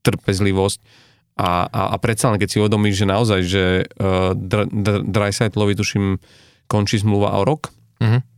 trpezlivosť 0.08 0.80
a, 1.36 1.68
a, 1.68 1.80
a 1.92 1.96
predsa 2.00 2.32
len 2.32 2.40
keď 2.40 2.48
si 2.48 2.60
uvedomíš, 2.64 2.96
že 2.96 3.06
naozaj, 3.12 3.40
že 3.44 3.64
uh, 4.00 4.32
Dreisaitlovi 5.04 5.76
tuším 5.76 6.16
končí 6.64 6.96
zmluva 6.96 7.36
o 7.36 7.44
rok, 7.44 7.68
mm-hmm 8.00 8.31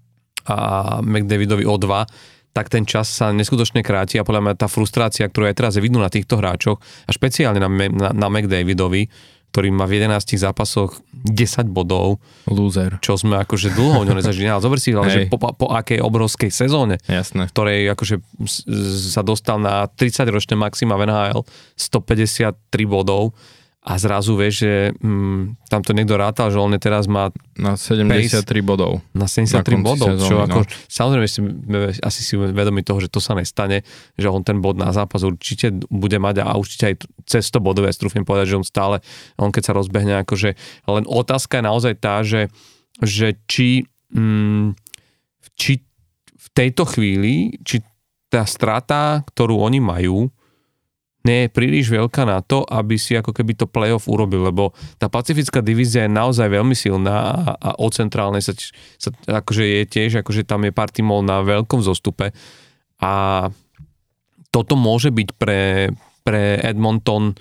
a 0.48 0.56
McDavidovi 1.00 1.64
o 1.64 1.76
2, 1.76 2.54
tak 2.54 2.70
ten 2.70 2.86
čas 2.86 3.10
sa 3.10 3.34
neskutočne 3.34 3.82
kráti 3.82 4.16
a 4.16 4.26
podľa 4.26 4.42
mňa 4.46 4.54
tá 4.54 4.70
frustrácia, 4.70 5.26
ktorá 5.26 5.50
je 5.50 5.58
teraz 5.58 5.74
vidno 5.82 5.98
na 5.98 6.06
týchto 6.06 6.38
hráčoch 6.38 6.78
a 6.78 7.10
špeciálne 7.10 7.58
na, 7.58 7.68
na, 7.68 8.08
na 8.14 8.28
McDavidovi, 8.30 9.10
ktorý 9.54 9.70
má 9.70 9.86
v 9.86 10.02
11 10.02 10.34
zápasoch 10.34 10.98
10 11.14 11.70
bodov. 11.70 12.18
Loser. 12.50 12.98
Čo 12.98 13.14
sme 13.14 13.38
akože 13.38 13.70
dlho 13.70 14.02
o 14.02 14.06
ňom 14.06 14.18
nezažili. 14.18 14.50
Ale 14.50 14.58
zober 14.58 14.82
si, 14.82 14.90
ale 14.90 15.10
že 15.10 15.20
po, 15.30 15.38
po 15.38 15.70
akej 15.70 16.02
obrovskej 16.02 16.50
sezóne, 16.50 16.98
Jasné. 17.06 17.46
v 17.46 17.50
ktorej 17.54 17.80
akože 17.94 18.18
sa 19.14 19.22
dostal 19.22 19.62
na 19.62 19.86
30-ročné 19.86 20.58
maxima 20.58 20.98
v 20.98 21.06
NHL, 21.06 21.46
153 21.78 22.58
bodov 22.86 23.34
a 23.84 24.00
zrazu 24.00 24.32
vieš, 24.32 24.64
že 24.64 24.74
mm, 24.96 25.68
tam 25.68 25.84
to 25.84 25.92
niekto 25.92 26.16
rátal, 26.16 26.48
že 26.48 26.56
on 26.56 26.72
teraz 26.80 27.04
má 27.04 27.28
na 27.52 27.76
73 27.76 28.40
pace, 28.40 28.64
bodov. 28.64 29.04
Na 29.12 29.28
73 29.28 29.60
na 29.60 29.84
bodov, 29.84 30.08
sezóny, 30.16 30.24
čo 30.24 30.34
ako, 30.40 30.58
no. 30.64 30.68
samozrejme 30.88 31.28
si, 31.28 31.40
asi 32.00 32.20
si 32.24 32.34
vedomí 32.40 32.80
toho, 32.80 33.04
že 33.04 33.12
to 33.12 33.20
sa 33.20 33.36
nestane, 33.36 33.84
že 34.16 34.32
on 34.32 34.40
ten 34.40 34.64
bod 34.64 34.80
na 34.80 34.88
zápas 34.88 35.20
určite 35.20 35.68
bude 35.92 36.16
mať 36.16 36.40
a 36.40 36.56
určite 36.56 36.84
aj 36.88 36.94
cez 37.28 37.44
100 37.52 37.60
bodov, 37.60 37.84
ja 37.84 37.92
strúfim 37.92 38.24
povedať, 38.24 38.56
že 38.56 38.64
on 38.64 38.64
stále, 38.64 39.04
on 39.36 39.52
keď 39.52 39.62
sa 39.68 39.76
rozbehne, 39.76 40.16
akože 40.24 40.56
len 40.88 41.04
otázka 41.04 41.60
je 41.60 41.68
naozaj 41.68 41.94
tá, 42.00 42.24
že, 42.24 42.48
že 43.04 43.36
či, 43.44 43.84
mm, 44.16 44.80
či 45.60 45.84
v 46.40 46.48
tejto 46.56 46.88
chvíli, 46.88 47.60
či 47.60 47.84
tá 48.32 48.48
strata, 48.48 49.20
ktorú 49.28 49.60
oni 49.60 49.84
majú, 49.84 50.32
nie 51.24 51.48
je 51.48 51.54
príliš 51.56 51.88
veľká 51.88 52.28
na 52.28 52.44
to, 52.44 52.62
aby 52.68 53.00
si 53.00 53.16
ako 53.16 53.32
keby 53.32 53.56
to 53.56 53.64
playoff 53.64 54.04
urobil, 54.06 54.44
lebo 54.44 54.76
tá 55.00 55.08
pacifická 55.08 55.64
divízia 55.64 56.04
je 56.04 56.12
naozaj 56.12 56.52
veľmi 56.52 56.76
silná 56.76 57.16
a, 57.16 57.36
a 57.56 57.70
o 57.80 57.88
centrálnej 57.88 58.44
sa, 58.44 58.52
sa 59.00 59.08
akože 59.24 59.64
je 59.64 59.82
tiež, 59.88 60.20
akože 60.20 60.44
tam 60.44 60.68
je 60.68 60.72
pár 60.76 60.92
tímov 60.92 61.24
na 61.24 61.40
veľkom 61.40 61.80
zostupe 61.80 62.36
a 63.00 63.12
toto 64.52 64.76
môže 64.76 65.10
byť 65.10 65.28
pre, 65.34 65.90
pre 66.22 66.60
Edmonton 66.62 67.34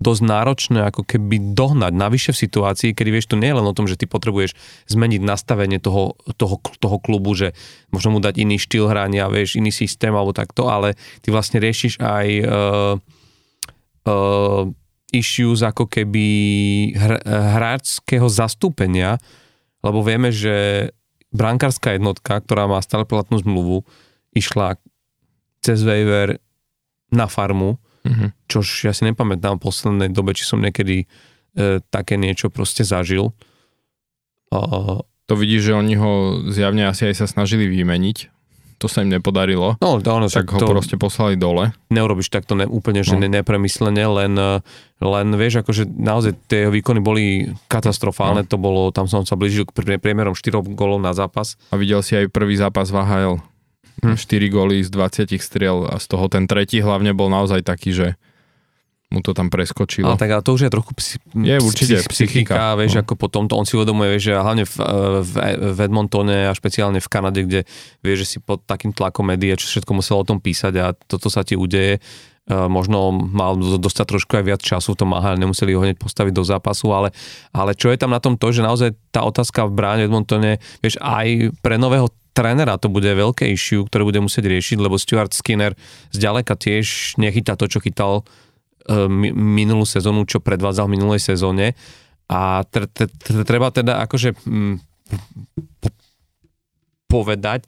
dosť 0.00 0.22
náročné 0.24 0.80
ako 0.88 1.04
keby 1.04 1.52
dohnať. 1.52 1.92
Navyše 1.92 2.30
v 2.32 2.42
situácii, 2.48 2.90
kedy 2.96 3.10
vieš, 3.12 3.28
to 3.28 3.36
nie 3.36 3.52
je 3.52 3.58
len 3.60 3.68
o 3.68 3.76
tom, 3.76 3.84
že 3.84 4.00
ty 4.00 4.08
potrebuješ 4.08 4.56
zmeniť 4.88 5.20
nastavenie 5.20 5.76
toho, 5.76 6.16
toho, 6.40 6.56
toho 6.56 6.96
klubu, 6.96 7.36
že 7.36 7.52
možno 7.92 8.16
mu 8.16 8.18
dať 8.18 8.40
iný 8.40 8.56
štýl 8.56 8.88
hrania, 8.88 9.28
vieš, 9.28 9.60
iný 9.60 9.68
systém 9.68 10.16
alebo 10.16 10.32
takto, 10.32 10.72
ale 10.72 10.96
ty 11.20 11.28
vlastne 11.28 11.60
riešiš 11.60 12.00
aj 12.00 12.26
uh, 12.40 12.96
issues 15.10 15.60
ako 15.66 15.90
keby 15.90 16.26
hr, 16.94 17.12
hráčského 17.26 18.26
zastúpenia, 18.30 19.18
lebo 19.82 20.06
vieme, 20.06 20.30
že 20.30 20.88
brankárska 21.34 21.94
jednotka, 21.94 22.38
ktorá 22.42 22.70
má 22.70 22.78
stále 22.82 23.06
platnú 23.06 23.38
zmluvu, 23.42 23.86
išla 24.34 24.78
cez 25.62 25.82
waiver 25.82 26.38
na 27.10 27.26
farmu, 27.26 27.78
mm-hmm. 28.06 28.28
čož 28.46 28.86
ja 28.86 28.92
si 28.94 29.06
nepamätám 29.06 29.58
v 29.58 29.64
poslednej 29.66 30.10
dobe, 30.14 30.34
či 30.34 30.46
som 30.46 30.62
niekedy 30.62 31.04
e, 31.04 31.06
také 31.90 32.14
niečo 32.14 32.48
proste 32.50 32.86
zažil. 32.86 33.34
Uh, 34.50 34.98
to 35.30 35.38
vidíš, 35.38 35.70
že 35.70 35.78
oni 35.78 35.94
ho 35.94 36.42
zjavne 36.50 36.90
asi 36.90 37.06
aj 37.06 37.22
sa 37.22 37.26
snažili 37.30 37.70
vymeniť 37.70 38.39
to 38.80 38.88
sa 38.88 39.04
im 39.04 39.12
nepodarilo. 39.12 39.76
No, 39.84 40.00
to 40.00 40.08
ono, 40.08 40.32
tak, 40.32 40.48
tak 40.48 40.56
ho 40.56 40.58
to 40.64 40.72
proste 40.72 40.96
poslali 40.96 41.36
dole. 41.36 41.76
Neurobiš 41.92 42.32
takto 42.32 42.56
ne, 42.56 42.64
úplne, 42.64 43.04
že 43.04 43.20
no. 43.20 43.28
nepremyslene, 43.28 44.08
len, 44.08 44.32
len 44.96 45.26
vieš, 45.36 45.60
akože 45.60 45.84
naozaj 45.84 46.32
tie 46.48 46.72
výkony 46.72 47.04
boli 47.04 47.52
katastrofálne, 47.68 48.42
no. 48.42 48.48
to 48.48 48.56
bolo, 48.56 48.88
tam 48.88 49.04
som 49.04 49.28
sa 49.28 49.36
blížil 49.36 49.68
k 49.68 50.00
priemerom 50.00 50.32
4 50.32 50.64
gólov 50.72 51.04
na 51.04 51.12
zápas. 51.12 51.60
A 51.68 51.76
videl 51.76 52.00
si 52.00 52.16
aj 52.16 52.32
prvý 52.32 52.56
zápas 52.56 52.88
v 52.88 53.04
AHL. 53.04 53.36
Hm. 54.00 54.16
4 54.16 54.48
góly 54.48 54.80
z 54.80 54.88
20 54.88 55.36
striel 55.36 55.84
a 55.84 56.00
z 56.00 56.08
toho 56.08 56.24
ten 56.32 56.48
tretí 56.48 56.80
hlavne 56.80 57.12
bol 57.12 57.28
naozaj 57.28 57.60
taký, 57.60 57.92
že 57.92 58.16
mu 59.10 59.18
to 59.26 59.34
tam 59.34 59.50
preskočilo. 59.50 60.14
Ale 60.14 60.18
tak 60.22 60.30
ale 60.30 60.42
to 60.46 60.54
už 60.54 60.62
je 60.66 60.70
trochu 60.70 60.92
psi, 60.94 61.14
je, 61.34 61.56
určite, 61.58 61.94
psychika, 62.06 62.54
psychika, 62.54 62.64
vieš, 62.78 62.94
no. 62.94 62.98
ako 63.02 63.12
potom 63.18 63.50
to 63.50 63.58
on 63.58 63.66
si 63.66 63.74
uvedomuje, 63.74 64.06
vieš, 64.14 64.30
že 64.30 64.32
hlavne 64.38 64.64
v, 64.64 64.76
v, 65.26 65.32
v 65.74 65.78
Edmontone 65.82 66.46
a 66.46 66.54
špeciálne 66.54 67.02
v 67.02 67.08
Kanade, 67.10 67.42
kde 67.42 67.60
vieš, 68.06 68.16
že 68.22 68.26
si 68.26 68.38
pod 68.38 68.62
takým 68.62 68.94
tlakom 68.94 69.26
médií, 69.26 69.58
čo 69.58 69.66
všetko 69.66 69.98
musel 69.98 70.22
o 70.22 70.24
tom 70.24 70.38
písať 70.38 70.74
a 70.78 70.94
toto 70.94 71.26
sa 71.26 71.42
ti 71.42 71.58
udeje. 71.58 71.98
Uh, 72.50 72.66
možno 72.66 73.14
mal 73.14 73.54
dostať 73.54 74.06
trošku 74.16 74.32
aj 74.34 74.44
viac 74.46 74.62
času 74.64 74.98
v 74.98 74.98
tom 74.98 75.14
ale 75.14 75.38
nemuseli 75.38 75.70
ho 75.70 75.86
hneď 75.86 76.02
postaviť 76.02 76.34
do 76.34 76.42
zápasu, 76.42 76.90
ale, 76.90 77.14
ale 77.54 77.78
čo 77.78 77.94
je 77.94 78.00
tam 78.00 78.10
na 78.10 78.18
tom 78.18 78.34
to, 78.34 78.50
že 78.50 78.64
naozaj 78.64 78.90
tá 79.14 79.22
otázka 79.22 79.70
v 79.70 79.76
bráne 79.76 80.02
Edmontone, 80.10 80.58
vieš, 80.82 80.98
aj 80.98 81.54
pre 81.62 81.78
nového 81.78 82.10
trénera 82.34 82.74
to 82.74 82.90
bude 82.90 83.06
veľké 83.06 83.46
issue, 83.54 83.86
ktoré 83.86 84.02
bude 84.02 84.18
musieť 84.18 84.50
riešiť, 84.50 84.82
lebo 84.82 84.98
Stuart 84.98 85.30
Skinner 85.30 85.78
zďaleka 86.10 86.58
tiež 86.58 87.14
nechytá 87.22 87.54
to, 87.54 87.70
čo 87.70 87.78
chytal 87.78 88.26
E, 88.26 88.49
minulú 89.44 89.84
sezónu, 89.84 90.24
čo 90.24 90.40
predvádzal 90.40 90.88
v 90.88 90.94
minulej 90.96 91.20
sezóne. 91.20 91.76
A 92.30 92.62
treba 93.44 93.74
teda 93.74 94.00
akože 94.06 94.38
mm, 94.38 94.76
povedať, 97.10 97.66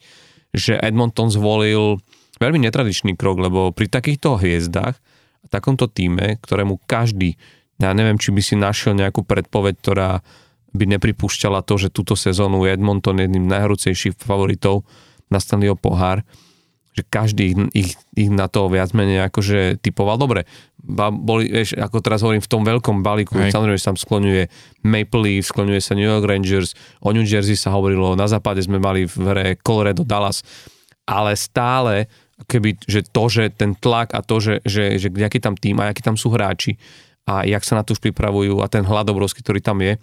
že 0.55 0.79
Edmonton 0.79 1.27
zvolil 1.27 1.99
veľmi 2.39 2.63
netradičný 2.63 3.19
krok, 3.19 3.43
lebo 3.43 3.75
pri 3.75 3.91
takýchto 3.91 4.39
hviezdach 4.39 4.95
a 5.43 5.45
takomto 5.51 5.91
týme, 5.91 6.39
ktorému 6.39 6.79
každý, 6.87 7.35
ja 7.81 7.91
neviem, 7.91 8.15
či 8.15 8.31
by 8.31 8.41
si 8.41 8.55
našiel 8.55 8.95
nejakú 8.95 9.27
predpoveď, 9.27 9.73
ktorá 9.83 10.23
by 10.73 10.85
nepripúšťala 10.97 11.61
to, 11.67 11.77
že 11.77 11.93
túto 11.93 12.17
sezónu 12.17 12.65
je 12.65 12.73
Edmonton 12.73 13.19
jedným 13.19 13.45
najhorúcejších 13.45 14.17
favoritov 14.17 14.87
na 15.29 15.37
Stanleyho 15.37 15.77
pohár, 15.77 16.25
že 16.93 17.01
každý 17.01 17.57
ich, 17.73 17.97
ich 18.13 18.29
na 18.29 18.45
to 18.45 18.69
viac 18.69 18.93
menej 18.93 19.25
akože 19.25 19.81
typoval. 19.81 20.21
Dobre, 20.21 20.45
boli, 21.09 21.47
vieš, 21.47 21.79
ako 21.79 22.03
teraz 22.03 22.21
hovorím, 22.21 22.43
v 22.43 22.51
tom 22.51 22.61
veľkom 22.61 23.01
balíku, 23.01 23.39
Hej. 23.39 23.55
samozrejme 23.55 23.79
sa 23.79 23.95
tam 23.95 23.99
skloňuje 23.99 24.43
Maple 24.83 25.21
Leafs, 25.23 25.49
skloňuje 25.49 25.81
sa 25.81 25.95
New 25.95 26.05
York 26.05 26.27
Rangers, 26.27 26.75
o 26.99 27.09
New 27.15 27.23
Jersey 27.23 27.55
sa 27.55 27.71
hovorilo, 27.71 28.19
na 28.19 28.27
západe 28.27 28.59
sme 28.61 28.77
mali 28.77 29.07
v 29.07 29.15
hre 29.23 29.47
Colorado, 29.63 30.03
Dallas, 30.03 30.43
ale 31.07 31.39
stále, 31.39 32.11
keby, 32.45 32.83
že 32.83 33.01
to, 33.07 33.23
že 33.31 33.49
ten 33.55 33.73
tlak 33.79 34.11
a 34.11 34.19
to, 34.19 34.43
že, 34.43 34.59
že, 34.67 34.99
že 34.99 35.07
aký 35.23 35.39
tam 35.39 35.55
tým 35.55 35.79
a 35.79 35.89
akí 35.89 36.03
tam 36.03 36.19
sú 36.19 36.29
hráči 36.35 36.75
a 37.23 37.47
jak 37.47 37.63
sa 37.63 37.79
na 37.79 37.83
to 37.87 37.95
už 37.95 38.03
pripravujú 38.03 38.59
a 38.59 38.67
ten 38.67 38.83
hlad 38.83 39.07
obrovský, 39.07 39.39
ktorý 39.39 39.63
tam 39.63 39.79
je, 39.79 39.95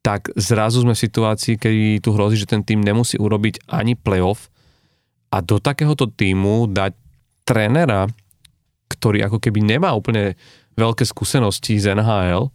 tak 0.00 0.32
zrazu 0.38 0.80
sme 0.80 0.96
v 0.96 1.02
situácii, 1.04 1.54
kedy 1.60 2.00
tu 2.00 2.16
hrozí, 2.16 2.40
že 2.40 2.48
ten 2.48 2.64
tým 2.64 2.80
nemusí 2.80 3.20
urobiť 3.20 3.68
ani 3.68 3.98
playoff, 3.98 4.48
a 5.36 5.44
do 5.44 5.60
takéhoto 5.60 6.08
týmu 6.08 6.72
dať 6.72 6.96
trénera, 7.44 8.08
ktorý 8.88 9.28
ako 9.28 9.36
keby 9.36 9.60
nemá 9.60 9.92
úplne 9.92 10.40
veľké 10.80 11.04
skúsenosti 11.04 11.76
z 11.76 11.92
NHL, 11.92 12.48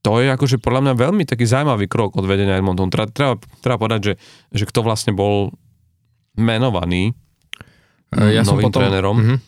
to 0.00 0.24
je 0.24 0.32
akože 0.32 0.62
podľa 0.64 0.88
mňa 0.88 0.94
veľmi 0.96 1.24
taký 1.28 1.44
zaujímavý 1.44 1.84
krok 1.90 2.16
od 2.16 2.24
vedenia 2.24 2.56
Edmontonu. 2.56 2.88
Treba, 2.88 3.10
treba, 3.10 3.34
treba 3.60 3.76
povedať, 3.76 4.00
že, 4.00 4.14
že 4.54 4.64
kto 4.64 4.80
vlastne 4.80 5.12
bol 5.12 5.52
menovaný 6.38 7.12
E, 8.16 8.32
ja 8.32 8.42
som 8.44 8.56
novým 8.56 8.72
potom, 8.72 8.80
trénerom. 8.80 9.16
Uh-huh. 9.20 9.38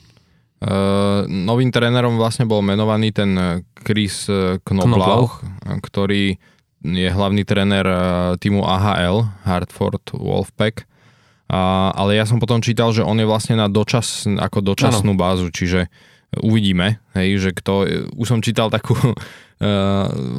Uh, 0.61 1.25
novým 1.25 1.73
trénerom 1.73 2.21
vlastne 2.21 2.45
bol 2.45 2.61
menovaný 2.61 3.17
ten 3.17 3.33
Chris 3.81 4.29
Knoblauch, 4.61 5.41
Knoblauch. 5.41 5.81
ktorý 5.81 6.37
je 6.85 7.09
hlavný 7.09 7.45
tréner 7.45 7.85
týmu 8.41 8.65
AHL, 8.65 9.25
Hartford 9.49 10.05
Wolfpack. 10.17 10.85
A, 11.51 11.91
ale 11.91 12.15
ja 12.15 12.25
som 12.25 12.39
potom 12.39 12.63
čítal, 12.63 12.95
že 12.95 13.03
on 13.03 13.19
je 13.19 13.27
vlastne 13.27 13.59
na 13.59 13.67
dočas, 13.67 14.23
ako 14.31 14.63
dočasnú 14.63 15.19
ano. 15.19 15.21
bázu, 15.21 15.51
čiže 15.51 15.91
uvidíme, 16.39 17.03
hej, 17.19 17.43
že 17.43 17.51
kto, 17.51 17.73
už 18.15 18.27
som 18.31 18.39
čítal 18.39 18.71
takú 18.71 18.95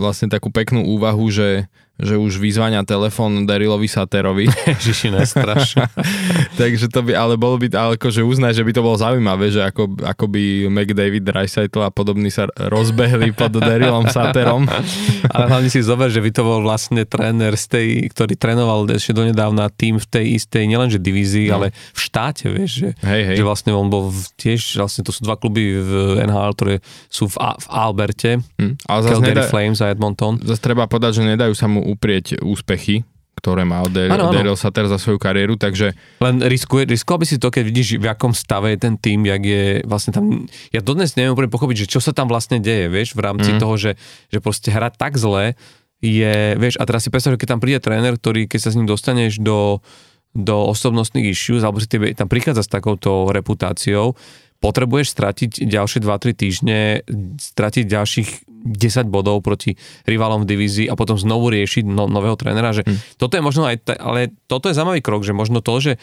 vlastne 0.01 0.33
takú 0.33 0.49
peknú 0.49 0.81
úvahu, 0.97 1.29
že 1.29 1.69
že 2.01 2.17
už 2.17 2.41
vyzvania 2.41 2.81
telefón 2.81 3.45
Darilovi 3.45 3.85
Saterovi. 3.85 4.49
Ježiši, 4.81 5.13
nestraš. 5.13 5.77
Takže 6.59 6.89
to 6.89 7.05
by, 7.05 7.13
ale 7.13 7.37
bolo 7.37 7.61
by, 7.61 7.69
ale 7.77 7.93
akože 8.01 8.25
uznať, 8.25 8.57
že 8.57 8.65
by 8.65 8.71
to 8.73 8.81
bolo 8.81 8.97
zaujímavé, 8.97 9.53
že 9.53 9.61
ako, 9.61 10.01
ako 10.01 10.25
by 10.25 10.43
McDavid, 10.73 11.21
Dreisaitl 11.21 11.85
a 11.85 11.93
podobní 11.93 12.33
sa 12.33 12.49
rozbehli 12.57 13.37
pod 13.37 13.53
Darilom 13.53 14.09
Saterom. 14.09 14.65
ale 15.33 15.43
hlavne 15.45 15.69
si 15.69 15.85
zober, 15.85 16.09
že 16.09 16.25
by 16.25 16.31
to 16.33 16.41
bol 16.41 16.59
vlastne 16.65 17.05
tréner 17.05 17.53
z 17.53 17.65
tej, 17.69 17.87
ktorý 18.09 18.33
trénoval 18.33 18.89
ešte 18.89 19.13
donedávna 19.13 19.69
tým 19.69 20.01
v 20.01 20.07
tej 20.09 20.25
istej, 20.41 20.65
nielenže 20.65 20.97
divízii, 20.97 21.53
no. 21.53 21.61
ale 21.61 21.67
v 21.93 21.99
štáte, 22.01 22.49
vieš, 22.49 22.71
že, 22.81 22.89
hej, 23.05 23.21
hej. 23.29 23.37
že 23.37 23.43
vlastne 23.45 23.77
on 23.77 23.93
bol 23.93 24.09
v, 24.09 24.25
tiež, 24.41 24.81
vlastne 24.81 25.05
to 25.05 25.13
sú 25.13 25.21
dva 25.21 25.37
kluby 25.37 25.77
v 25.77 26.25
NHL, 26.25 26.53
ktoré 26.57 26.75
sú 27.13 27.29
v, 27.29 27.37
v 27.37 27.67
Alberte, 27.69 28.41
hm. 28.57 28.89
ale 28.89 28.99
Calgary 29.11 29.35
nedá, 29.35 29.51
Flames 29.51 29.79
a 29.83 29.91
Edmonton. 29.91 30.39
Zase 30.39 30.61
treba 30.63 30.87
povedať, 30.87 31.19
že 31.19 31.27
nedajú 31.27 31.53
sa 31.55 31.67
mu 31.67 31.83
uprieť 31.83 32.39
úspechy, 32.39 33.03
ktoré 33.41 33.65
mal 33.65 33.89
Daryl 33.89 34.53
Sutter 34.53 34.85
za 34.85 35.01
svoju 35.01 35.17
kariéru, 35.17 35.57
takže... 35.57 35.97
Len 36.21 36.45
riskuje, 36.45 36.85
riskoval 36.85 37.23
by 37.23 37.27
si 37.27 37.41
to, 37.41 37.49
keď 37.49 37.63
vidíš, 37.65 37.87
v 37.97 38.05
akom 38.05 38.37
stave 38.37 38.77
je 38.77 38.79
ten 38.79 38.95
tým, 39.01 39.25
jak 39.25 39.41
je 39.41 39.63
vlastne 39.89 40.13
tam... 40.13 40.45
Ja 40.69 40.85
dodnes 40.85 41.17
neviem 41.17 41.33
úplne 41.33 41.49
pochopiť, 41.49 41.87
že 41.87 41.97
čo 41.97 41.99
sa 42.03 42.13
tam 42.13 42.29
vlastne 42.29 42.61
deje, 42.61 42.91
vieš, 42.91 43.17
v 43.17 43.25
rámci 43.25 43.55
mm. 43.55 43.59
toho, 43.59 43.73
že, 43.81 43.91
že 44.29 44.37
proste 44.43 44.69
hrať 44.69 44.93
tak 44.99 45.17
zle 45.17 45.57
je, 46.05 46.57
vieš, 46.57 46.77
a 46.77 46.85
teraz 46.85 47.05
si 47.05 47.09
predstav, 47.09 47.33
že 47.33 47.41
keď 47.41 47.57
tam 47.57 47.61
príde 47.61 47.81
tréner, 47.81 48.13
ktorý, 48.13 48.45
keď 48.45 48.59
sa 48.61 48.69
s 48.73 48.77
ním 48.77 48.85
dostaneš 48.89 49.41
do, 49.41 49.81
do 50.37 50.69
osobnostných 50.69 51.33
issues, 51.33 51.65
alebo 51.65 51.81
si 51.81 51.89
tebe 51.89 52.13
tam 52.13 52.29
prichádza 52.29 52.61
s 52.61 52.69
takouto 52.69 53.33
reputáciou, 53.33 54.13
potrebuješ 54.61 55.17
stratiť 55.17 55.65
ďalšie 55.65 55.99
2-3 56.05 56.37
týždne, 56.37 56.79
stratiť 57.41 57.85
ďalších 57.89 58.29
10 58.61 59.09
bodov 59.09 59.41
proti 59.41 59.75
rivalom 60.05 60.45
v 60.45 60.49
divízii 60.55 60.87
a 60.87 60.95
potom 60.95 61.17
znovu 61.17 61.49
riešiť 61.51 61.83
no, 61.85 62.05
nového 62.05 62.37
trénera, 62.37 62.71
že 62.71 62.85
hmm. 62.85 63.17
toto 63.17 63.35
je 63.35 63.43
možno 63.43 63.67
aj, 63.67 63.81
ale 63.97 64.31
toto 64.45 64.69
je 64.69 64.77
zaujímavý 64.77 65.01
krok, 65.01 65.25
že 65.25 65.33
možno 65.33 65.59
to, 65.59 65.73
že 65.81 65.93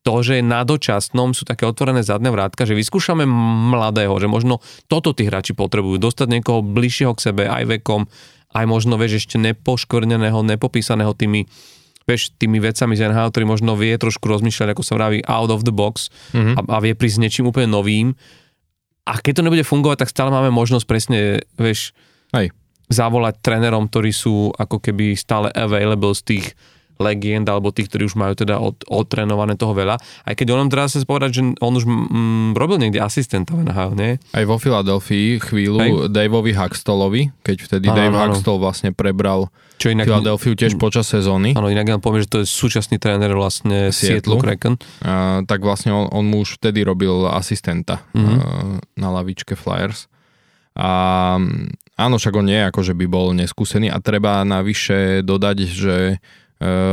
to, 0.00 0.14
že 0.24 0.40
na 0.40 0.64
dočasnom 0.64 1.36
sú 1.36 1.44
také 1.44 1.68
otvorené 1.68 2.00
zadné 2.00 2.32
vrátka, 2.32 2.64
že 2.64 2.72
vyskúšame 2.72 3.28
mladého, 3.68 4.16
že 4.16 4.32
možno 4.32 4.64
toto 4.88 5.12
tí 5.12 5.28
hráči 5.28 5.52
potrebujú, 5.52 6.00
dostať 6.00 6.40
niekoho 6.40 6.64
bližšieho 6.64 7.12
k 7.12 7.24
sebe 7.30 7.44
aj 7.44 7.80
vekom, 7.80 8.08
aj 8.56 8.64
možno, 8.64 8.96
vieš, 8.96 9.28
ešte 9.28 9.36
nepoškvrneného, 9.36 10.40
nepopísaného 10.40 11.12
tými 11.12 11.46
vieš, 12.08 12.34
tými 12.34 12.58
vecami 12.58 12.98
z 12.98 13.06
NHL, 13.06 13.30
ktorý 13.30 13.44
možno 13.46 13.78
vie 13.78 13.94
trošku 13.94 14.26
rozmýšľať, 14.26 14.74
ako 14.74 14.82
sa 14.82 14.98
vraví, 14.98 15.22
out 15.30 15.52
of 15.52 15.62
the 15.62 15.70
box 15.70 16.10
mm-hmm. 16.34 16.58
a, 16.58 16.60
a 16.66 16.78
vie 16.82 16.98
prísť 16.98 17.22
niečím 17.22 17.46
úplne 17.46 17.70
novým. 17.70 18.18
A 19.08 19.18
keď 19.18 19.40
to 19.40 19.46
nebude 19.46 19.64
fungovať, 19.64 20.04
tak 20.06 20.12
stále 20.12 20.30
máme 20.30 20.52
možnosť 20.52 20.86
presne, 20.86 21.18
vieš, 21.56 21.96
Hej. 22.36 22.52
zavolať 22.92 23.40
trénerom, 23.40 23.88
ktorí 23.88 24.12
sú 24.12 24.52
ako 24.54 24.78
keby 24.78 25.16
stále 25.16 25.48
available 25.54 26.12
z 26.12 26.22
tých 26.36 26.46
legend 27.00 27.48
alebo 27.48 27.72
tých, 27.72 27.88
ktorí 27.88 28.06
už 28.06 28.14
majú 28.20 28.36
teda 28.36 28.60
od, 28.60 28.84
odtrenované 28.86 29.56
toho 29.56 29.72
veľa. 29.72 29.96
Aj 29.98 30.34
keď 30.36 30.46
on 30.52 30.68
treba 30.68 30.86
sa 30.86 31.00
povedať, 31.00 31.40
že 31.40 31.42
on 31.58 31.72
už 31.72 31.88
mm, 31.88 32.52
robil 32.54 32.76
niekde 32.76 33.00
asistenta 33.00 33.56
v 33.56 33.64
NHL, 33.64 33.92
nie? 33.96 34.10
Aj 34.36 34.44
vo 34.44 34.60
Filadelfii 34.60 35.40
chvíľu 35.40 35.80
Hej. 35.80 35.90
Daveovi 36.12 36.52
Huxtallovi, 36.52 37.22
keď 37.40 37.56
vtedy 37.64 37.86
ano, 37.88 37.96
Dave 37.96 38.16
ano. 38.20 38.36
Vlastne 38.60 38.92
prebral 38.92 39.48
Čo 39.80 39.96
inak, 39.96 40.04
Filadelfiu 40.04 40.52
tiež 40.52 40.76
počas 40.76 41.08
sezóny. 41.08 41.56
Áno, 41.56 41.72
inak 41.72 41.88
nám 41.88 42.04
poviem, 42.04 42.28
že 42.28 42.30
to 42.30 42.38
je 42.44 42.46
súčasný 42.46 43.00
tréner 43.00 43.32
vlastne 43.32 43.88
Seattle, 43.88 44.36
Kraken. 44.36 44.76
A, 45.00 45.40
tak 45.48 45.64
vlastne 45.64 45.96
on, 45.96 46.12
on 46.12 46.28
mu 46.28 46.44
už 46.44 46.60
vtedy 46.60 46.84
robil 46.84 47.24
asistenta 47.32 48.04
mm-hmm. 48.12 48.36
a, 48.36 48.42
na 49.00 49.08
lavičke 49.08 49.56
Flyers. 49.56 50.10
A 50.76 50.90
áno, 51.98 52.14
však 52.16 52.34
on 52.38 52.46
nie 52.46 52.56
je 52.56 52.68
ako, 52.70 52.80
že 52.86 52.94
by 52.94 53.06
bol 53.10 53.26
neskúsený 53.34 53.90
a 53.90 53.98
treba 53.98 54.46
navyše 54.46 55.26
dodať, 55.26 55.56
že 55.66 55.96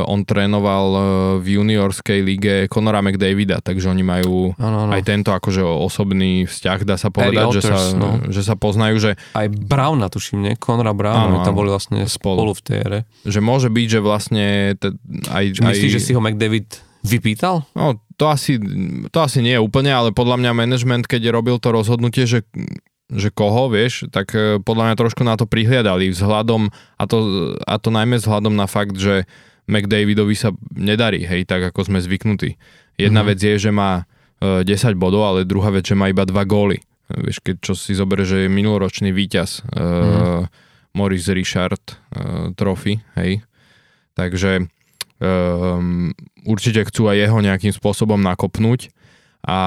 on 0.08 0.24
trénoval 0.24 0.88
uh, 0.96 1.02
v 1.44 1.60
juniorskej 1.60 2.20
lige 2.24 2.56
Conora 2.72 3.04
McDavida, 3.04 3.60
takže 3.60 3.92
oni 3.92 4.00
majú 4.00 4.56
ano, 4.56 4.88
ano. 4.88 4.92
aj 4.96 5.04
tento 5.04 5.36
akože 5.36 5.60
osobný 5.60 6.48
vzťah, 6.48 6.80
dá 6.88 6.96
sa 6.96 7.12
povedať, 7.12 7.52
Otters, 7.52 7.68
že, 7.68 7.76
sa, 7.76 7.80
no. 8.00 8.10
že 8.32 8.42
sa 8.48 8.56
poznajú, 8.56 8.96
že... 9.04 9.12
Aj 9.36 9.52
Brown, 9.52 10.00
tuším, 10.08 10.40
nie? 10.40 10.54
Conora 10.56 10.96
Brown, 10.96 11.36
ano, 11.36 11.44
tam 11.44 11.60
boli 11.60 11.68
vlastne 11.68 12.08
spolu. 12.08 12.48
spolu 12.48 12.52
v 12.56 12.62
tej 12.64 12.76
ére. 12.80 13.00
Že 13.28 13.40
môže 13.44 13.68
byť, 13.68 13.88
že 13.92 14.00
vlastne... 14.00 14.46
Te, 14.80 14.96
aj, 15.28 15.60
Myslíš, 15.60 15.92
aj... 15.92 15.96
že 16.00 16.04
si 16.04 16.12
ho 16.16 16.24
McDavid 16.24 16.80
vypýtal? 17.04 17.68
No, 17.76 18.00
to 18.16 18.32
asi, 18.32 18.56
to 19.12 19.18
asi 19.20 19.44
nie 19.44 19.60
úplne, 19.60 19.92
ale 19.92 20.16
podľa 20.16 20.40
mňa 20.40 20.52
management, 20.64 21.12
keď 21.12 21.28
robil 21.36 21.60
to 21.60 21.76
rozhodnutie, 21.76 22.24
že 22.24 22.48
že 23.08 23.32
koho, 23.32 23.72
vieš, 23.72 24.12
tak 24.12 24.36
e, 24.36 24.60
podľa 24.60 24.92
mňa 24.92 24.96
trošku 25.00 25.24
na 25.24 25.40
to 25.40 25.48
prihliadali 25.48 26.12
vzhľadom, 26.12 26.68
a 27.00 27.04
to, 27.08 27.18
a 27.64 27.80
to 27.80 27.88
najmä 27.88 28.20
vzhľadom 28.20 28.52
na 28.52 28.68
fakt, 28.68 29.00
že 29.00 29.24
McDavidovi 29.68 30.36
sa 30.36 30.56
nedarí, 30.74 31.28
hej, 31.28 31.44
tak 31.44 31.72
ako 31.72 31.92
sme 31.92 32.00
zvyknutí. 32.00 32.56
Jedna 32.96 33.22
mm-hmm. 33.22 33.32
vec 33.36 33.40
je, 33.40 33.56
že 33.68 33.72
má 33.72 34.08
e, 34.40 34.64
10 34.64 34.96
bodov, 34.96 35.28
ale 35.28 35.48
druhá 35.48 35.70
vec, 35.70 35.86
že 35.86 35.96
má 35.96 36.08
iba 36.08 36.24
2 36.24 36.34
góly. 36.48 36.80
Vieš, 37.08 37.40
keď 37.40 37.56
čo 37.64 37.74
si 37.76 37.96
zoberie, 37.96 38.28
že 38.28 38.48
je 38.48 38.50
minuloročný 38.52 39.16
víťaz 39.16 39.64
uh, 39.64 39.80
mm-hmm. 39.80 40.44
Maurice 40.92 41.32
Richard 41.32 41.80
uh, 41.80 42.52
Trophy, 42.52 43.00
hej. 43.16 43.40
Takže 44.12 44.68
um, 45.24 46.12
určite 46.44 46.84
chcú 46.84 47.08
aj 47.08 47.18
jeho 47.24 47.40
nejakým 47.40 47.72
spôsobom 47.72 48.20
nakopnúť. 48.20 48.92
A 49.48 49.60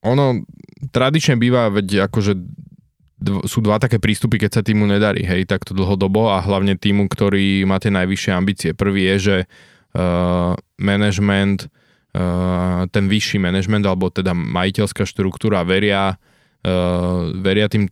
ono 0.00 0.26
tradične 0.88 1.36
býva, 1.36 1.68
veď 1.68 2.08
akože 2.08 2.32
dv, 3.16 3.44
sú 3.48 3.64
dva 3.64 3.80
také 3.80 3.96
prístupy, 3.96 4.36
keď 4.36 4.60
sa 4.60 4.62
týmu 4.62 4.84
nedarí, 4.84 5.24
hej, 5.24 5.48
takto 5.48 5.72
dlhodobo 5.72 6.28
a 6.32 6.44
hlavne 6.44 6.76
týmu, 6.76 7.08
ktorý 7.08 7.64
má 7.64 7.80
tie 7.80 7.92
najvyššie 7.92 8.32
ambície. 8.32 8.70
Prvý 8.76 9.08
je, 9.12 9.16
že 9.18 9.36
uh, 9.96 10.52
management, 10.76 11.72
uh, 12.12 12.84
ten 12.92 13.08
vyšší 13.08 13.40
management, 13.40 13.84
alebo 13.88 14.12
teda 14.12 14.36
majiteľská 14.36 15.08
štruktúra 15.08 15.64
veria, 15.64 16.16
uh, 16.16 17.32
veria 17.40 17.72
tým 17.72 17.88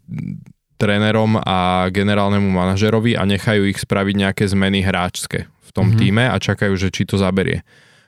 trénerom 0.76 1.40
a 1.40 1.88
generálnemu 1.88 2.50
manažerovi 2.50 3.16
a 3.16 3.24
nechajú 3.24 3.64
ich 3.70 3.80
spraviť 3.80 4.14
nejaké 4.28 4.44
zmeny 4.44 4.84
hráčske 4.84 5.46
v 5.48 5.70
tom 5.72 5.94
mm-hmm. 5.94 6.00
týme 6.02 6.24
a 6.28 6.36
čakajú, 6.36 6.74
že 6.76 6.92
či 6.92 7.08
to 7.08 7.16
zaberie. 7.16 7.64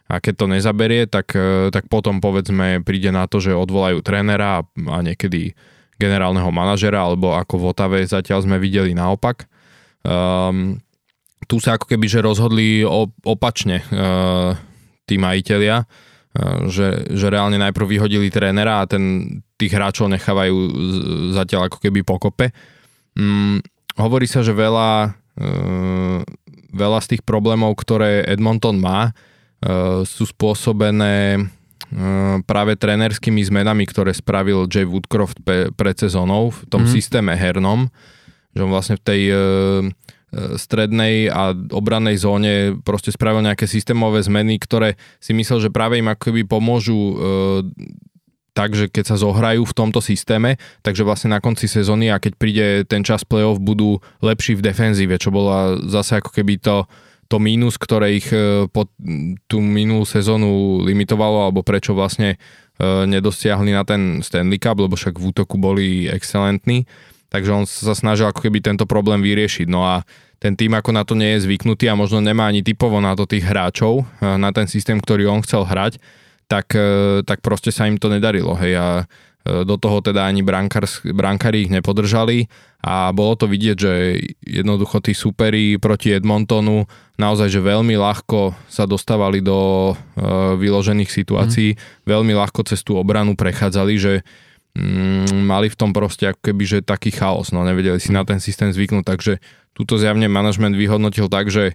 A 0.07 0.23
keď 0.23 0.35
to 0.39 0.47
nezaberie, 0.47 1.03
tak, 1.11 1.35
tak 1.75 1.91
potom 1.91 2.23
povedzme 2.23 2.79
príde 2.87 3.11
na 3.11 3.27
to, 3.27 3.43
že 3.43 3.51
odvolajú 3.51 4.07
trénera 4.07 4.63
a, 4.63 4.67
a 4.67 4.99
niekedy 5.03 5.59
generálneho 5.97 6.49
manažera, 6.53 7.05
alebo 7.05 7.33
ako 7.33 7.55
v 7.57 7.65
Otave 7.73 7.99
zatiaľ 8.05 8.45
sme 8.45 8.61
videli 8.61 8.93
naopak. 8.93 9.49
Um, 10.05 10.79
tu 11.49 11.57
sa 11.59 11.77
ako 11.77 11.89
keby 11.89 12.07
že 12.07 12.21
rozhodli 12.21 12.85
opačne 13.25 13.83
uh, 13.91 14.53
tí 15.09 15.17
majiteľia, 15.17 15.83
uh, 15.83 16.59
že, 16.69 17.09
že 17.11 17.27
reálne 17.33 17.57
najprv 17.57 17.97
vyhodili 17.97 18.29
trénera 18.29 18.85
a 18.85 18.89
ten, 18.89 19.39
tých 19.57 19.73
hráčov 19.73 20.13
nechávajú 20.13 20.57
zatiaľ 21.33 21.73
ako 21.73 21.79
keby 21.81 22.05
pokope. 22.05 22.53
Um, 23.17 23.65
hovorí 23.97 24.29
sa, 24.29 24.45
že 24.45 24.53
veľa, 24.53 25.17
uh, 25.17 26.21
veľa 26.77 26.99
z 27.01 27.17
tých 27.17 27.23
problémov, 27.25 27.73
ktoré 27.81 28.29
Edmonton 28.29 28.77
má, 28.77 29.11
uh, 29.11 30.05
sú 30.05 30.29
spôsobené 30.29 31.41
práve 32.45 32.75
trénerskými 32.75 33.47
zmenami, 33.47 33.87
ktoré 33.87 34.11
spravil 34.11 34.67
Jay 34.67 34.83
Woodcroft 34.83 35.39
pe, 35.47 35.71
pred 35.71 35.95
sezónou 35.95 36.51
v 36.51 36.59
tom 36.67 36.83
mm. 36.83 36.91
systéme 36.91 37.33
hernom, 37.39 37.87
že 38.53 38.61
on 38.67 38.71
vlastne 38.75 38.99
v 38.99 39.05
tej 39.07 39.23
uh, 39.31 39.39
strednej 40.59 41.31
a 41.31 41.55
obrannej 41.55 42.19
zóne 42.19 42.75
proste 42.83 43.15
spravil 43.15 43.47
nejaké 43.47 43.71
systémové 43.71 44.19
zmeny, 44.27 44.59
ktoré 44.59 44.99
si 45.23 45.31
myslel, 45.33 45.71
že 45.71 45.71
práve 45.71 46.03
im 46.03 46.11
akoby 46.11 46.43
pomôžu 46.43 46.97
uh, 46.97 47.63
tak, 48.57 48.73
že 48.73 48.89
keď 48.89 49.05
sa 49.13 49.17
zohrajú 49.21 49.69
v 49.69 49.77
tomto 49.77 50.01
systéme, 50.01 50.57
takže 50.81 51.05
vlastne 51.05 51.37
na 51.37 51.45
konci 51.45 51.69
sezóny 51.69 52.09
a 52.09 52.17
keď 52.17 52.33
príde 52.41 52.67
ten 52.89 53.05
čas 53.05 53.21
playoff, 53.21 53.61
budú 53.61 54.01
lepší 54.25 54.57
v 54.57 54.65
defenzíve, 54.65 55.21
čo 55.21 55.29
bola 55.29 55.77
zase 55.85 56.19
ako 56.19 56.33
keby 56.33 56.57
to 56.57 56.89
to 57.27 57.43
mínus, 57.43 57.77
ktoré 57.77 58.17
ich 58.17 58.31
e, 58.31 58.71
po 58.71 58.87
tú 59.51 59.59
minulú 59.59 60.07
sezónu 60.07 60.83
limitovalo, 60.83 61.51
alebo 61.51 61.67
prečo 61.67 61.93
vlastne 61.93 62.35
e, 62.35 62.37
nedosiahli 62.85 63.75
na 63.75 63.83
ten 63.83 64.23
Stanley 64.23 64.63
Cup, 64.63 64.79
lebo 64.79 64.95
však 64.95 65.19
v 65.19 65.35
útoku 65.35 65.59
boli 65.59 66.07
excelentní. 66.07 66.87
takže 67.27 67.51
on 67.53 67.65
sa 67.67 67.93
snažil 67.93 68.31
ako 68.31 68.47
keby 68.47 68.63
tento 68.63 68.87
problém 68.87 69.21
vyriešiť. 69.21 69.67
No 69.67 69.83
a 69.85 70.07
ten 70.39 70.55
tým 70.55 70.79
ako 70.79 70.95
na 70.95 71.03
to 71.03 71.19
nie 71.19 71.37
je 71.37 71.45
zvyknutý 71.51 71.91
a 71.91 71.99
možno 71.99 72.23
nemá 72.23 72.47
ani 72.47 72.63
typovo 72.63 73.03
na 73.03 73.19
to 73.19 73.27
tých 73.27 73.45
hráčov, 73.45 74.07
e, 74.23 74.27
na 74.39 74.55
ten 74.55 74.71
systém, 74.71 74.97
ktorý 75.03 75.27
on 75.27 75.43
chcel 75.43 75.67
hrať, 75.67 75.99
tak, 76.47 76.79
tak 77.27 77.43
proste 77.43 77.75
sa 77.75 77.91
im 77.91 77.99
to 77.99 78.07
nedarilo. 78.07 78.55
Hej. 78.55 78.79
A 78.79 78.87
do 79.47 79.77
toho 79.79 80.03
teda 80.03 80.27
ani 80.27 80.43
brankári 80.43 81.59
ich 81.67 81.71
nepodržali 81.71 82.51
a 82.83 83.11
bolo 83.15 83.35
to 83.39 83.47
vidieť, 83.47 83.77
že 83.77 83.93
jednoducho 84.43 85.03
tí 85.03 85.15
superi 85.15 85.79
proti 85.79 86.15
Edmontonu 86.15 86.87
naozaj, 87.19 87.51
že 87.51 87.65
veľmi 87.65 87.95
ľahko 87.99 88.55
sa 88.67 88.87
dostávali 88.87 89.43
do 89.43 89.93
vyložených 90.59 91.11
situácií, 91.11 91.75
mm. 91.75 92.07
veľmi 92.07 92.33
ľahko 92.37 92.63
cez 92.67 92.83
tú 92.87 92.95
obranu 92.99 93.35
prechádzali, 93.35 93.95
že 93.99 94.15
mm, 94.77 95.47
mali 95.47 95.73
v 95.73 95.79
tom 95.79 95.91
proste 95.91 96.31
ako 96.31 96.41
keby, 96.53 96.65
že 96.67 96.79
taký 96.87 97.11
chaos, 97.11 97.51
no 97.51 97.65
nevedeli 97.65 97.99
si 97.99 98.13
na 98.15 98.23
ten 98.23 98.39
systém 98.39 98.71
zvyknúť, 98.71 99.05
takže 99.07 99.33
túto 99.77 100.01
zjavne 100.01 100.29
manažment 100.31 100.73
vyhodnotil 100.73 101.29
tak, 101.29 101.53
že 101.53 101.73
e, 101.73 101.75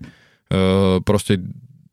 proste 1.05 1.41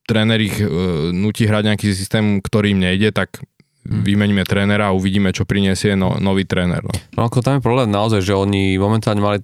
tréner 0.09 0.41
ich 0.41 0.57
e, 0.57 0.67
nutí 1.13 1.45
hrať 1.45 1.63
nejaký 1.69 1.87
systém, 1.93 2.41
ktorý 2.41 2.73
im 2.73 2.81
nejde, 2.81 3.13
tak 3.13 3.45
hmm. 3.87 4.03
vymeníme 4.03 4.45
trénera 4.49 4.91
a 4.91 4.97
uvidíme, 4.97 5.31
čo 5.31 5.47
priniesie 5.47 5.95
no, 5.95 6.19
nový 6.19 6.49
tréner. 6.49 6.83
No. 6.83 6.95
no 7.15 7.21
ako 7.29 7.45
tam 7.45 7.59
je 7.59 7.67
problém 7.67 7.91
naozaj, 7.91 8.25
že 8.25 8.35
oni 8.35 8.79
momentálne 8.81 9.23
mali, 9.23 9.39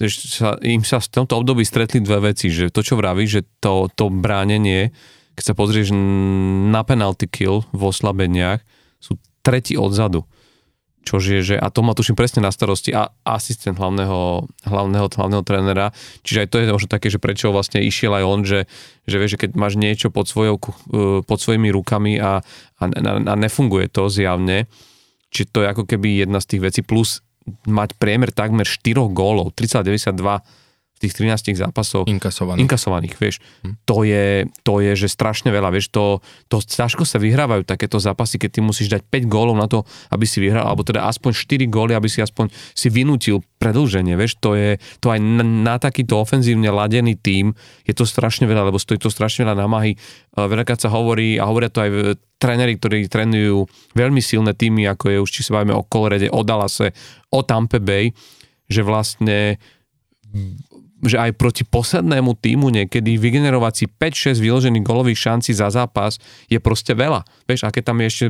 že 0.00 0.42
sa, 0.42 0.58
im 0.64 0.82
sa 0.82 0.98
v 0.98 1.08
tomto 1.22 1.38
období 1.38 1.62
stretli 1.62 2.02
dve 2.02 2.32
veci, 2.32 2.50
že 2.50 2.72
to, 2.72 2.82
čo 2.82 2.98
vraví, 2.98 3.26
že 3.28 3.46
to, 3.62 3.86
to 3.94 4.10
bránenie, 4.10 4.90
keď 5.36 5.44
sa 5.52 5.54
pozrieš 5.54 5.92
na 6.70 6.82
penalty 6.82 7.28
kill 7.28 7.62
v 7.70 7.82
oslabeniach, 7.86 8.64
sú 8.98 9.20
tretí 9.44 9.78
odzadu 9.78 10.26
čo 11.06 11.22
je, 11.22 11.54
že, 11.54 11.54
a 11.54 11.70
to 11.70 11.86
má 11.86 11.94
tuším 11.94 12.18
presne 12.18 12.42
na 12.42 12.50
starosti 12.50 12.90
a 12.90 13.14
asistent 13.22 13.78
hlavného, 13.78 14.50
hlavného, 14.66 15.06
hlavného 15.06 15.44
trénera, 15.46 15.94
čiže 16.26 16.42
aj 16.42 16.48
to 16.50 16.56
je 16.58 16.74
možno 16.74 16.90
také, 16.90 17.06
že 17.06 17.22
prečo 17.22 17.54
vlastne 17.54 17.78
išiel 17.78 18.10
aj 18.10 18.24
on, 18.26 18.40
že, 18.42 18.66
že 19.06 19.16
vieš, 19.22 19.38
že 19.38 19.46
keď 19.46 19.50
máš 19.54 19.78
niečo 19.78 20.10
pod, 20.10 20.26
svojou, 20.26 20.58
e, 20.58 21.22
pod 21.22 21.38
svojimi 21.38 21.70
rukami 21.70 22.18
a, 22.18 22.42
a, 22.42 22.82
a 23.22 23.34
nefunguje 23.38 23.86
to 23.86 24.10
zjavne, 24.10 24.66
či 25.30 25.46
to 25.46 25.62
je 25.62 25.70
ako 25.70 25.86
keby 25.86 26.26
jedna 26.26 26.42
z 26.42 26.58
tých 26.58 26.62
vecí, 26.66 26.80
plus 26.82 27.22
mať 27.70 27.94
priemer 28.02 28.34
takmer 28.34 28.66
4 28.66 29.06
gólov, 29.14 29.54
3,92 29.54 30.65
v 30.96 30.98
tých 31.04 31.12
13 31.20 31.60
zápasov 31.60 32.08
inkasovaných, 32.08 32.64
inkasovaných 32.64 33.14
vieš. 33.20 33.36
Hm. 33.60 33.74
To, 33.84 33.96
je, 34.00 34.48
to 34.64 34.80
je, 34.80 34.92
že 34.96 35.12
strašne 35.12 35.52
veľa, 35.52 35.68
vieš, 35.68 35.92
to, 35.92 36.24
to 36.48 36.64
ťažko 36.64 37.04
sa 37.04 37.20
vyhrávajú 37.20 37.68
takéto 37.68 38.00
zápasy, 38.00 38.40
keď 38.40 38.50
ty 38.56 38.60
musíš 38.64 38.88
dať 38.88 39.04
5 39.04 39.28
gólov 39.28 39.60
na 39.60 39.68
to, 39.68 39.84
aby 40.08 40.24
si 40.24 40.40
vyhral, 40.40 40.64
alebo 40.64 40.80
teda 40.80 41.04
aspoň 41.04 41.36
4 41.36 41.68
góly, 41.68 41.92
aby 41.92 42.08
si 42.08 42.24
aspoň 42.24 42.48
si 42.72 42.88
vynútil 42.88 43.44
predlženie, 43.60 44.16
vieš, 44.16 44.40
to 44.40 44.56
je, 44.56 44.80
to 45.04 45.12
aj 45.12 45.20
na, 45.20 45.44
na 45.44 45.76
takýto 45.76 46.16
ofenzívne 46.16 46.68
ladený 46.72 47.16
tím 47.20 47.52
je 47.84 47.92
to 47.92 48.08
strašne 48.08 48.48
veľa, 48.48 48.72
lebo 48.72 48.80
stojí 48.80 48.96
to 48.96 49.12
strašne 49.12 49.46
veľa 49.46 49.62
námahy. 49.62 49.94
Veľakrát 50.34 50.80
sa 50.80 50.92
hovorí, 50.92 51.36
a 51.36 51.48
hovoria 51.48 51.70
to 51.70 51.84
aj 51.84 52.20
tréneri, 52.36 52.76
ktorí 52.76 53.08
trénujú 53.08 53.64
veľmi 53.96 54.20
silné 54.20 54.52
týmy, 54.52 54.84
ako 54.88 55.04
je 55.08 55.18
už, 55.22 55.30
či 55.30 55.40
sa 55.44 55.60
bavíme 55.60 55.76
o 55.76 55.86
Colorede, 55.86 56.28
o 56.28 56.44
Dallase, 56.44 56.92
o 57.32 57.40
Tampa 57.46 57.80
Bay, 57.80 58.12
že 58.66 58.82
vlastne 58.82 59.56
že 61.06 61.18
aj 61.18 61.38
proti 61.38 61.62
poslednému 61.62 62.36
týmu 62.38 62.70
niekedy 62.70 63.16
vygenerovať 63.16 63.72
si 63.74 63.84
5-6 63.88 64.42
vyložených 64.42 64.84
golových 64.84 65.18
šancí 65.18 65.54
za 65.54 65.70
zápas 65.70 66.18
je 66.50 66.58
proste 66.58 66.92
veľa. 66.92 67.24
Vieš, 67.46 67.66
a 67.66 67.72
keď 67.72 67.82
tam 67.92 67.98
je 68.02 68.06
ešte 68.06 68.26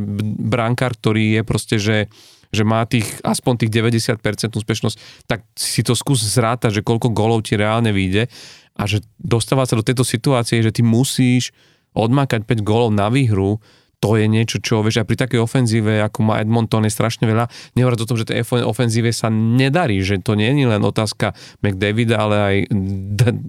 brankár, 0.47 0.95
ktorý 0.97 1.41
je 1.41 1.43
proste, 1.43 1.77
že 1.81 2.09
že 2.55 2.63
má 2.63 2.87
tých, 2.87 3.07
aspoň 3.27 3.67
tých 3.67 3.75
90% 3.75 4.23
úspešnosť, 4.55 5.27
tak 5.27 5.43
si 5.59 5.83
to 5.83 5.99
skús 5.99 6.23
zrátať, 6.23 6.81
že 6.81 6.87
koľko 6.87 7.11
golov 7.11 7.43
ti 7.43 7.59
reálne 7.59 7.91
vyjde 7.91 8.31
a 8.79 8.83
že 8.87 9.03
dostávať 9.19 9.67
sa 9.75 9.79
do 9.83 9.85
tejto 9.85 10.05
situácie, 10.07 10.63
že 10.63 10.71
ty 10.71 10.87
musíš 10.87 11.51
odmakať 11.97 12.45
5 12.45 12.61
golov 12.63 12.93
na 12.93 13.09
výhru, 13.09 13.59
to 13.97 14.21
je 14.21 14.29
niečo, 14.29 14.61
čo 14.61 14.85
vieš, 14.85 15.01
aj 15.01 15.09
pri 15.09 15.19
takej 15.25 15.41
ofenzíve, 15.41 16.05
ako 16.05 16.21
má 16.21 16.45
Edmonton, 16.45 16.85
je 16.85 16.93
strašne 16.93 17.25
veľa. 17.25 17.49
Nehovoriac 17.75 18.05
o 18.05 18.09
tom, 18.09 18.21
že 18.21 18.29
tej 18.29 18.45
ofenzíve 18.45 19.09
sa 19.11 19.33
nedarí, 19.33 20.05
že 20.05 20.21
to 20.21 20.37
nie 20.37 20.53
je 20.53 20.69
len 20.69 20.85
otázka 20.85 21.33
McDavida, 21.65 22.21
ale 22.21 22.37
aj, 22.37 22.57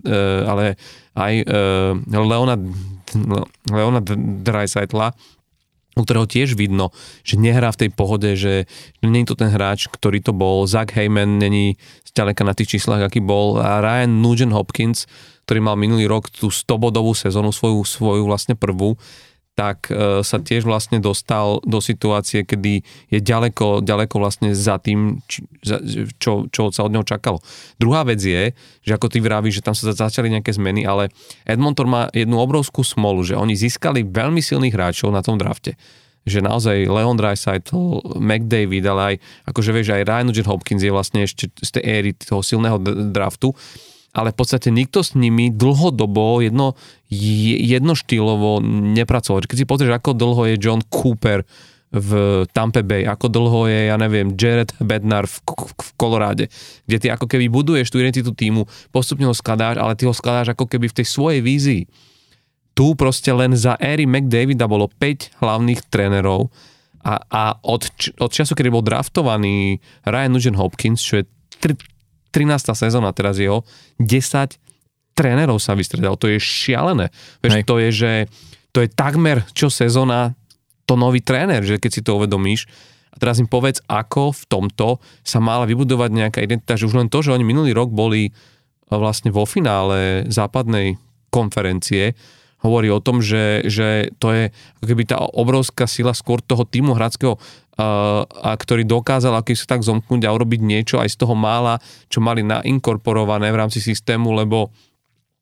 eh, 0.07 0.41
ale 0.47 0.79
aj 1.19 1.33
eh, 1.43 2.15
Leona, 2.15 2.55
Leona 3.67 3.99
Dreisaitla, 4.47 5.12
u 5.97 6.05
ktorého 6.05 6.29
tiež 6.29 6.53
vidno, 6.53 6.93
že 7.25 7.41
nehrá 7.41 7.73
v 7.73 7.86
tej 7.86 7.89
pohode, 7.89 8.29
že 8.38 8.69
je 9.01 9.10
to 9.25 9.33
ten 9.33 9.49
hráč, 9.49 9.89
ktorý 9.89 10.21
to 10.21 10.31
bol. 10.31 10.69
Zach 10.69 10.93
Heyman 10.93 11.41
není 11.41 11.81
zďaleka 12.05 12.45
na 12.45 12.53
tých 12.53 12.77
číslach, 12.77 13.01
aký 13.01 13.17
bol. 13.19 13.57
A 13.57 13.81
Ryan 13.81 14.21
Nugent 14.21 14.53
Hopkins, 14.53 15.10
ktorý 15.49 15.60
mal 15.65 15.75
minulý 15.75 16.05
rok 16.05 16.29
tú 16.29 16.53
100-bodovú 16.53 17.17
sezónu, 17.17 17.49
svoju, 17.49 17.81
svoju 17.81 18.29
vlastne 18.29 18.53
prvú, 18.53 18.93
tak 19.58 19.89
e, 19.89 20.22
sa 20.22 20.38
tiež 20.38 20.70
vlastne 20.70 21.02
dostal 21.02 21.58
do 21.65 21.82
situácie, 21.82 22.46
kedy 22.46 22.86
je 23.10 23.17
ďaleko, 23.17 23.82
ďaleko 23.82 24.22
vlastne 24.22 24.54
za 24.54 24.78
tým, 24.78 25.26
čo, 26.22 26.46
čo 26.54 26.70
sa 26.70 26.86
od 26.86 26.93
neho 26.93 27.02
čakalo. 27.02 27.41
Druhá 27.82 28.06
vec 28.06 28.22
je, 28.22 28.54
že 28.86 28.91
ako 28.93 29.10
ty 29.10 29.17
vravíš, 29.17 29.60
že 29.60 29.65
tam 29.65 29.74
sa 29.74 29.89
začali 29.89 30.30
nejaké 30.30 30.54
zmeny, 30.54 30.86
ale 30.86 31.10
Edmonton 31.41 31.89
má 31.89 32.06
jednu 32.13 32.38
obrovskú 32.38 32.86
smolu, 32.86 33.26
že 33.26 33.34
oni 33.34 33.58
získali 33.58 34.06
veľmi 34.06 34.46
silných 34.46 34.78
hráčov 34.78 35.10
na 35.10 35.26
tom 35.26 35.41
drafte 35.41 35.74
že 36.28 36.43
naozaj 36.43 36.91
Leon 36.91 37.15
Dreisaitl, 37.15 38.04
McDavid, 38.20 38.84
ale 38.84 39.02
aj, 39.02 39.15
akože 39.48 39.72
vieš, 39.72 39.96
aj 39.96 40.04
Ryan 40.04 40.28
Nugent 40.28 40.52
Hopkins 40.52 40.84
je 40.84 40.91
vlastne 40.91 41.24
ešte 41.24 41.48
z 41.48 41.70
tej 41.80 41.84
éry 41.88 42.12
toho 42.12 42.43
silného 42.43 42.76
draftu 43.15 43.56
ale 44.17 44.34
v 44.34 44.38
podstate 44.41 44.73
nikto 44.73 45.06
s 45.06 45.13
nimi 45.13 45.53
dlhodobo 45.53 46.41
jedno, 46.41 46.73
jednoštýlovo 47.13 48.65
nepracoval. 48.97 49.45
Keď 49.45 49.58
si 49.62 49.69
pozrieš, 49.69 49.93
ako 49.93 50.17
dlho 50.17 50.41
je 50.49 50.56
John 50.58 50.82
Cooper 50.82 51.45
v 51.93 52.43
Tampa 52.51 52.84
Bay, 52.84 53.08
ako 53.08 53.30
dlho 53.30 53.69
je, 53.69 53.80
ja 53.93 53.95
neviem, 53.95 54.34
Jared 54.36 54.73
Bednar 54.82 55.30
v, 55.30 55.39
v 55.71 55.89
Koloráde, 55.95 56.51
kde 56.84 56.97
ty 56.99 57.08
ako 57.08 57.30
keby 57.30 57.47
buduješ 57.47 57.93
tú 57.93 58.01
identitu 58.01 58.34
týmu, 58.34 58.67
postupne 58.91 59.30
ho 59.30 59.38
skladáš, 59.38 59.80
ale 59.80 59.95
ty 59.95 60.03
ho 60.03 60.12
skladáš 60.12 60.51
ako 60.51 60.67
keby 60.67 60.91
v 60.91 60.97
tej 60.97 61.08
svojej 61.08 61.39
vízii. 61.45 61.84
Tu 62.75 62.86
proste 62.99 63.32
len 63.32 63.56
za 63.56 63.80
éry 63.80 64.03
McDavida 64.03 64.67
bolo 64.67 64.91
5 64.99 65.39
hlavných 65.39 65.88
trénerov 65.88 66.51
a, 67.08 67.23
a 67.23 67.43
od, 67.63 67.88
od 68.19 68.32
času, 68.34 68.51
kedy 68.51 68.67
bol 68.67 68.84
draftovaný 68.84 69.80
Ryan 70.03 70.32
Nugent 70.36 70.60
Hopkins, 70.60 70.99
čo 70.99 71.23
je 71.23 71.25
13. 72.38 72.78
sezóna 72.78 73.10
teraz 73.17 73.41
jeho, 73.41 73.65
10 73.97 74.62
trénerov 75.17 75.58
sa 75.58 75.73
vystredal, 75.73 76.13
to 76.21 76.30
je 76.30 76.38
šialené. 76.38 77.10
Vieš, 77.41 77.65
to 77.65 77.76
je, 77.82 77.89
že 77.89 78.12
to 78.69 78.86
je 78.86 78.89
takmer 78.93 79.41
čo 79.58 79.73
sezóna 79.73 80.38
to 80.86 80.93
nový 80.93 81.26
tréner, 81.26 81.65
že 81.65 81.82
keď 81.82 81.91
si 81.91 82.06
to 82.06 82.21
uvedomíš, 82.21 82.69
a 83.10 83.15
teraz 83.17 83.41
im 83.41 83.50
povedz, 83.50 83.82
ako 83.89 84.30
v 84.30 84.43
tomto 84.45 85.02
sa 85.26 85.41
mala 85.41 85.65
vybudovať 85.65 86.10
nejaká 86.13 86.39
identita, 86.45 86.78
že 86.78 86.86
už 86.86 87.02
len 87.02 87.10
to, 87.10 87.26
že 87.26 87.34
oni 87.34 87.41
minulý 87.41 87.73
rok 87.73 87.89
boli 87.89 88.30
e, 88.30 88.32
vlastne 88.93 89.34
vo 89.34 89.50
finále 89.50 90.30
západnej 90.30 91.02
konferencie, 91.34 92.13
hovorí 92.62 92.93
o 92.93 93.02
tom, 93.02 93.17
že, 93.17 93.65
že 93.65 94.13
to 94.21 94.30
je 94.34 94.43
ako 94.78 94.86
keby 94.86 95.04
tá 95.10 95.17
obrovská 95.17 95.89
sila 95.89 96.13
skôr 96.13 96.45
toho 96.45 96.62
týmu 96.62 96.93
hradského 96.93 97.41
a 97.78 98.52
ktorý 98.58 98.84
dokázal 98.90 99.38
aký 99.38 99.54
sa 99.54 99.78
tak 99.78 99.86
zomknúť 99.86 100.26
a 100.26 100.34
urobiť 100.34 100.62
niečo 100.66 100.98
aj 100.98 101.13
z 101.13 101.18
toho 101.22 101.38
mála, 101.38 101.78
čo 102.10 102.20
mali 102.20 102.42
nainkorporované 102.42 103.54
v 103.54 103.60
rámci 103.62 103.80
systému, 103.80 104.34
lebo 104.34 104.74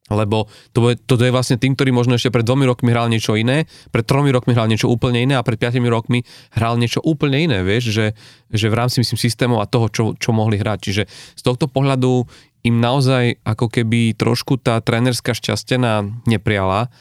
lebo 0.06 0.46
to, 0.70 0.94
je, 0.94 1.02
to 1.02 1.18
je 1.18 1.34
vlastne 1.34 1.58
tým, 1.58 1.74
ktorý 1.74 1.90
možno 1.90 2.14
ešte 2.14 2.30
pred 2.30 2.46
dvomi 2.46 2.70
rokmi 2.70 2.94
hral 2.94 3.10
niečo 3.10 3.34
iné, 3.34 3.66
pred 3.90 4.06
tromi 4.06 4.30
rokmi 4.30 4.54
hral 4.54 4.70
niečo 4.70 4.86
úplne 4.86 5.26
iné 5.26 5.34
a 5.34 5.42
pred 5.42 5.58
piatimi 5.58 5.90
rokmi 5.90 6.22
hral 6.54 6.78
niečo 6.78 7.02
úplne 7.02 7.42
iné, 7.42 7.66
vieš, 7.66 7.90
že, 7.90 8.06
že 8.54 8.70
v 8.70 8.78
rámci 8.78 9.02
myslím 9.02 9.18
systémov 9.18 9.66
a 9.66 9.70
toho, 9.70 9.90
čo, 9.90 10.04
čo 10.14 10.30
mohli 10.30 10.62
hrať. 10.62 10.78
Čiže 10.78 11.04
z 11.10 11.42
tohto 11.42 11.66
pohľadu 11.66 12.30
im 12.70 12.78
naozaj 12.78 13.42
ako 13.42 13.66
keby 13.66 14.14
trošku 14.14 14.62
tá 14.62 14.78
trénerská 14.78 15.34
šťastená 15.34 16.06
nepriala, 16.30 16.94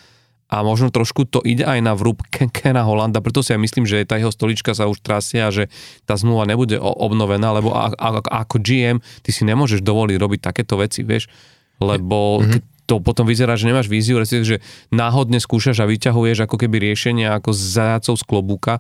a 0.48 0.61
možno 0.61 0.92
trošku 0.92 1.24
to 1.24 1.40
ide 1.40 1.64
aj 1.64 1.80
na 1.80 1.96
vrúb 1.96 2.20
Kena 2.30 2.85
Holanda, 2.85 3.24
preto 3.24 3.40
si 3.40 3.57
ja 3.57 3.59
myslím, 3.59 3.88
že 3.88 4.04
tá 4.04 4.20
jeho 4.20 4.30
stolička 4.30 4.76
sa 4.76 4.87
už 4.87 5.00
trasia 5.00 5.48
a 5.48 5.54
že 5.54 5.72
tá 6.04 6.14
zmluva 6.14 6.44
nebude 6.44 6.76
obnovená, 6.78 7.50
lebo 7.57 7.72
a, 7.72 7.90
a, 7.96 8.09
ako 8.44 8.61
GM 8.61 9.00
ty 9.24 9.30
si 9.33 9.42
nemôžeš 9.48 9.80
dovoliť 9.80 10.16
robiť 10.20 10.40
takéto 10.44 10.76
veci, 10.76 11.00
vieš, 11.00 11.33
lebo 11.80 12.44
mm-hmm. 12.44 12.85
to 12.85 13.00
potom 13.00 13.24
vyzerá, 13.24 13.57
že 13.57 13.66
nemáš 13.66 13.88
víziu, 13.88 14.20
že 14.22 14.61
náhodne 14.92 15.40
skúšaš 15.40 15.80
a 15.80 15.88
vyťahuješ 15.88 16.44
ako 16.44 16.57
keby 16.61 16.92
riešenia 16.92 17.35
ako 17.40 17.50
zajacov 17.57 18.14
z 18.20 18.24
klobúka, 18.28 18.74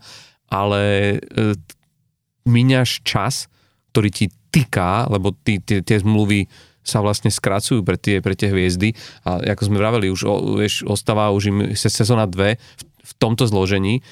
ale 0.52 0.82
e, 1.18 1.56
míňaš 2.44 3.02
čas, 3.02 3.48
ktorý 3.90 4.12
ti 4.12 4.26
tyká, 4.52 5.08
lebo 5.10 5.34
ty, 5.34 5.58
tie, 5.58 5.82
tie 5.82 5.98
zmluvy 5.98 6.46
sa 6.84 7.00
vlastne 7.00 7.32
skracujú 7.32 7.80
pre 7.80 7.96
tie, 7.96 8.20
pre 8.20 8.36
tie 8.36 8.52
hviezdy. 8.52 8.92
A 9.24 9.40
ako 9.40 9.72
sme 9.72 9.80
vraveli, 9.80 10.12
už 10.12 10.20
vieš, 10.60 10.84
ostáva 10.84 11.32
už 11.32 11.42
im 11.50 11.58
sezóna 11.74 12.28
2 12.28 12.36
v, 12.36 12.82
v 12.84 13.12
tomto 13.16 13.48
zložení. 13.48 14.04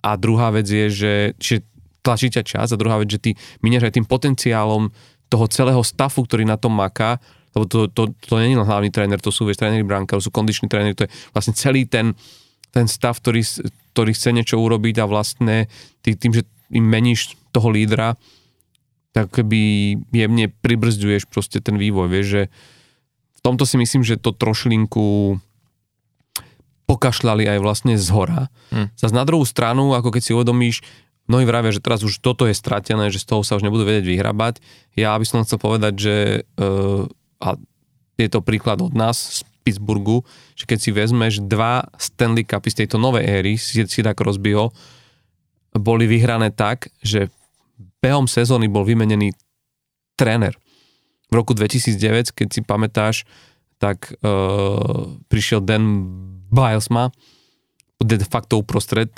A 0.00 0.16
druhá 0.16 0.54
vec 0.54 0.70
je, 0.70 0.86
že 0.88 1.12
čiže 1.36 1.66
tlačí 2.00 2.32
ťa 2.32 2.42
čas. 2.46 2.70
A 2.72 2.80
druhá 2.80 2.96
vec, 2.96 3.10
že 3.10 3.20
ty 3.20 3.30
miniaš 3.60 3.90
aj 3.90 3.94
tým 4.00 4.06
potenciálom 4.08 4.88
toho 5.30 5.46
celého 5.50 5.82
stafu, 5.84 6.24
ktorý 6.26 6.46
na 6.46 6.58
tom 6.58 6.74
maká, 6.74 7.20
lebo 7.54 7.66
to, 7.66 7.90
to, 7.90 8.14
to 8.14 8.34
nie 8.38 8.54
je 8.54 8.62
hlavný 8.62 8.90
tréner, 8.94 9.18
to 9.18 9.34
sú 9.34 9.46
vieš, 9.46 9.62
tréneri 9.62 9.82
brankárov, 9.82 10.22
sú 10.22 10.30
kondiční 10.30 10.70
tréneri, 10.70 10.94
to 10.94 11.06
je 11.06 11.12
vlastne 11.34 11.54
celý 11.54 11.86
ten, 11.86 12.14
ten 12.70 12.86
stav, 12.86 13.18
ktorý, 13.18 13.42
ktorý 13.94 14.10
chce 14.14 14.30
niečo 14.30 14.56
urobiť 14.58 15.02
a 15.02 15.10
vlastne 15.10 15.66
tý, 16.02 16.14
tým, 16.14 16.34
že 16.34 16.42
im 16.70 16.86
meníš 16.86 17.34
toho 17.50 17.70
lídra, 17.70 18.14
tak 19.10 19.30
keby 19.34 19.60
jemne 20.14 20.46
pribrzduješ 20.62 21.26
proste 21.26 21.58
ten 21.58 21.74
vývoj, 21.74 22.06
vieš, 22.06 22.26
že 22.26 22.42
v 23.36 23.40
tomto 23.42 23.64
si 23.64 23.80
myslím, 23.80 24.04
že 24.04 24.20
to 24.20 24.36
trošlinku 24.36 25.40
pokašľali 26.84 27.46
aj 27.46 27.58
vlastne 27.62 27.94
z 27.94 28.08
hora. 28.10 28.50
Hm. 28.74 28.90
Zas 28.98 29.14
na 29.14 29.22
druhú 29.22 29.46
stranu, 29.46 29.94
ako 29.94 30.10
keď 30.10 30.22
si 30.22 30.34
uvedomíš, 30.34 30.76
mnohí 31.30 31.46
vravia, 31.46 31.70
že 31.70 31.78
teraz 31.78 32.02
už 32.02 32.18
toto 32.18 32.50
je 32.50 32.54
stratené, 32.54 33.06
že 33.14 33.22
z 33.22 33.30
toho 33.30 33.46
sa 33.46 33.54
už 33.54 33.62
nebudú 33.62 33.86
vedieť 33.86 34.06
vyhrabať. 34.10 34.58
Ja 34.98 35.14
by 35.14 35.22
som 35.22 35.46
chcel 35.46 35.62
povedať, 35.62 35.94
že 35.94 36.16
uh, 36.58 37.06
a 37.38 37.54
je 38.18 38.28
to 38.28 38.42
príklad 38.42 38.82
od 38.82 38.92
nás 38.92 39.40
z 39.40 39.40
Pittsburghu, 39.62 40.26
že 40.58 40.66
keď 40.66 40.78
si 40.82 40.90
vezmeš 40.90 41.40
dva 41.46 41.86
Stanley 41.96 42.44
Cupy 42.44 42.68
z 42.68 42.84
tejto 42.84 42.98
novej 42.98 43.24
éry, 43.24 43.54
Sida 43.56 44.12
Crosbyho, 44.12 44.74
boli 45.78 46.10
vyhrané 46.10 46.50
tak, 46.50 46.90
že 47.00 47.30
behom 48.00 48.26
sezóny 48.26 48.68
bol 48.68 48.84
vymenený 48.84 49.32
tréner. 50.16 50.56
V 51.30 51.38
roku 51.38 51.54
2009, 51.54 52.34
keď 52.34 52.48
si 52.50 52.60
pamätáš, 52.60 53.16
tak 53.80 54.12
uh, 54.20 55.16
prišiel 55.32 55.64
Dan 55.64 56.04
Bilesma, 56.52 57.08
de 58.00 58.20
facto 58.24 58.60
uprostred 58.60 59.08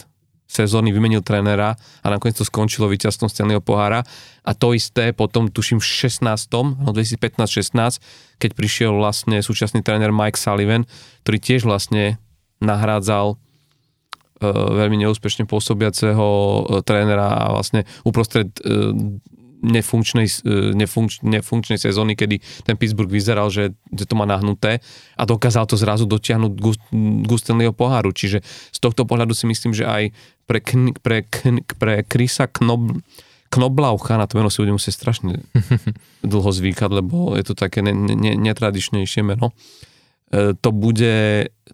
sezóny 0.52 0.92
vymenil 0.92 1.24
trénera 1.24 1.72
a 2.04 2.06
nakoniec 2.12 2.36
to 2.36 2.44
skončilo 2.44 2.84
víťazstvom 2.92 3.32
Stanleyho 3.32 3.64
pohára. 3.64 4.04
A 4.44 4.52
to 4.52 4.76
isté 4.76 5.16
potom, 5.16 5.48
tuším, 5.48 5.80
v 5.80 5.86
16. 6.12 6.28
no 6.84 6.90
2015-16, 6.92 8.04
keď 8.36 8.50
prišiel 8.52 8.92
vlastne 8.92 9.40
súčasný 9.40 9.80
tréner 9.80 10.12
Mike 10.12 10.36
Sullivan, 10.36 10.84
ktorý 11.24 11.38
tiež 11.40 11.64
vlastne 11.64 12.20
nahrádzal 12.60 13.32
e, 13.32 13.36
veľmi 14.50 14.98
neúspešne 15.06 15.46
pôsobiaceho 15.46 16.26
e, 16.26 16.60
trénera 16.82 17.30
a 17.30 17.54
vlastne 17.54 17.86
uprostred 18.02 18.50
e, 18.58 19.30
nefunkčnej, 19.62 20.26
e, 20.26 20.74
nefunkč, 20.74 21.22
nefunkčnej 21.22 21.78
sezóny, 21.78 22.18
kedy 22.18 22.42
ten 22.66 22.74
Pittsburgh 22.74 23.08
vyzeral, 23.08 23.48
že, 23.48 23.78
že 23.94 24.04
to 24.04 24.18
má 24.18 24.26
nahnuté 24.26 24.82
a 25.14 25.22
dokázal 25.22 25.70
to 25.70 25.78
zrazu 25.78 26.04
dotiahnuť 26.10 26.52
Stanleyho 27.38 27.70
poháru. 27.70 28.10
Čiže 28.10 28.42
z 28.46 28.78
tohto 28.82 29.06
pohľadu 29.06 29.32
si 29.32 29.46
myslím, 29.46 29.70
že 29.72 29.86
aj 29.86 30.10
pre, 30.50 30.58
kn, 30.58 30.98
pre, 30.98 31.22
kn, 31.22 31.62
pre 31.78 32.02
Krisa 32.02 32.50
Knob, 32.50 32.98
Knoblaucha, 33.52 34.18
na 34.18 34.26
to 34.26 34.40
meno 34.40 34.50
si 34.50 34.64
budem 34.64 34.76
musieť 34.76 34.98
strašne 34.98 35.46
dlho 36.26 36.50
zvykať, 36.50 36.90
lebo 36.90 37.38
je 37.38 37.44
to 37.46 37.54
také 37.54 37.86
ne, 37.86 37.94
ne, 37.94 38.34
netradičnejšie 38.34 39.22
meno. 39.22 39.54
E, 39.54 39.91
to 40.32 40.70
bude, 40.72 41.16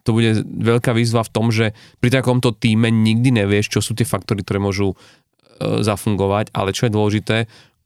to 0.03 0.09
bude 0.11 0.43
veľká 0.43 0.91
výzva 0.91 1.23
v 1.23 1.31
tom, 1.31 1.47
že 1.47 1.71
pri 2.03 2.11
takomto 2.11 2.51
týme 2.51 2.91
nikdy 2.91 3.31
nevieš, 3.31 3.71
čo 3.71 3.79
sú 3.79 3.95
tie 3.95 4.03
faktory, 4.03 4.43
ktoré 4.43 4.59
môžu 4.59 4.91
e, 4.91 4.95
zafungovať, 5.79 6.51
ale 6.51 6.75
čo 6.75 6.91
je 6.91 6.95
dôležité, 6.95 7.37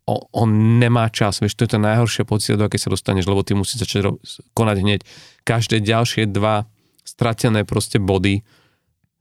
on 0.09 0.79
nemá 0.83 1.07
čas, 1.07 1.39
vieš, 1.39 1.55
to 1.55 1.63
je 1.63 1.77
tá 1.77 1.79
najhoršia 1.79 2.27
pocit, 2.27 2.59
do 2.59 2.67
aké 2.67 2.75
sa 2.75 2.91
dostaneš, 2.91 3.23
lebo 3.23 3.39
ty 3.39 3.55
musíš 3.55 3.87
začať 3.87 4.19
konať 4.51 4.77
hneď. 4.83 4.99
Každé 5.47 5.79
ďalšie 5.79 6.27
dva 6.27 6.67
stratené 7.07 7.63
proste 7.63 8.03
body, 8.03 8.43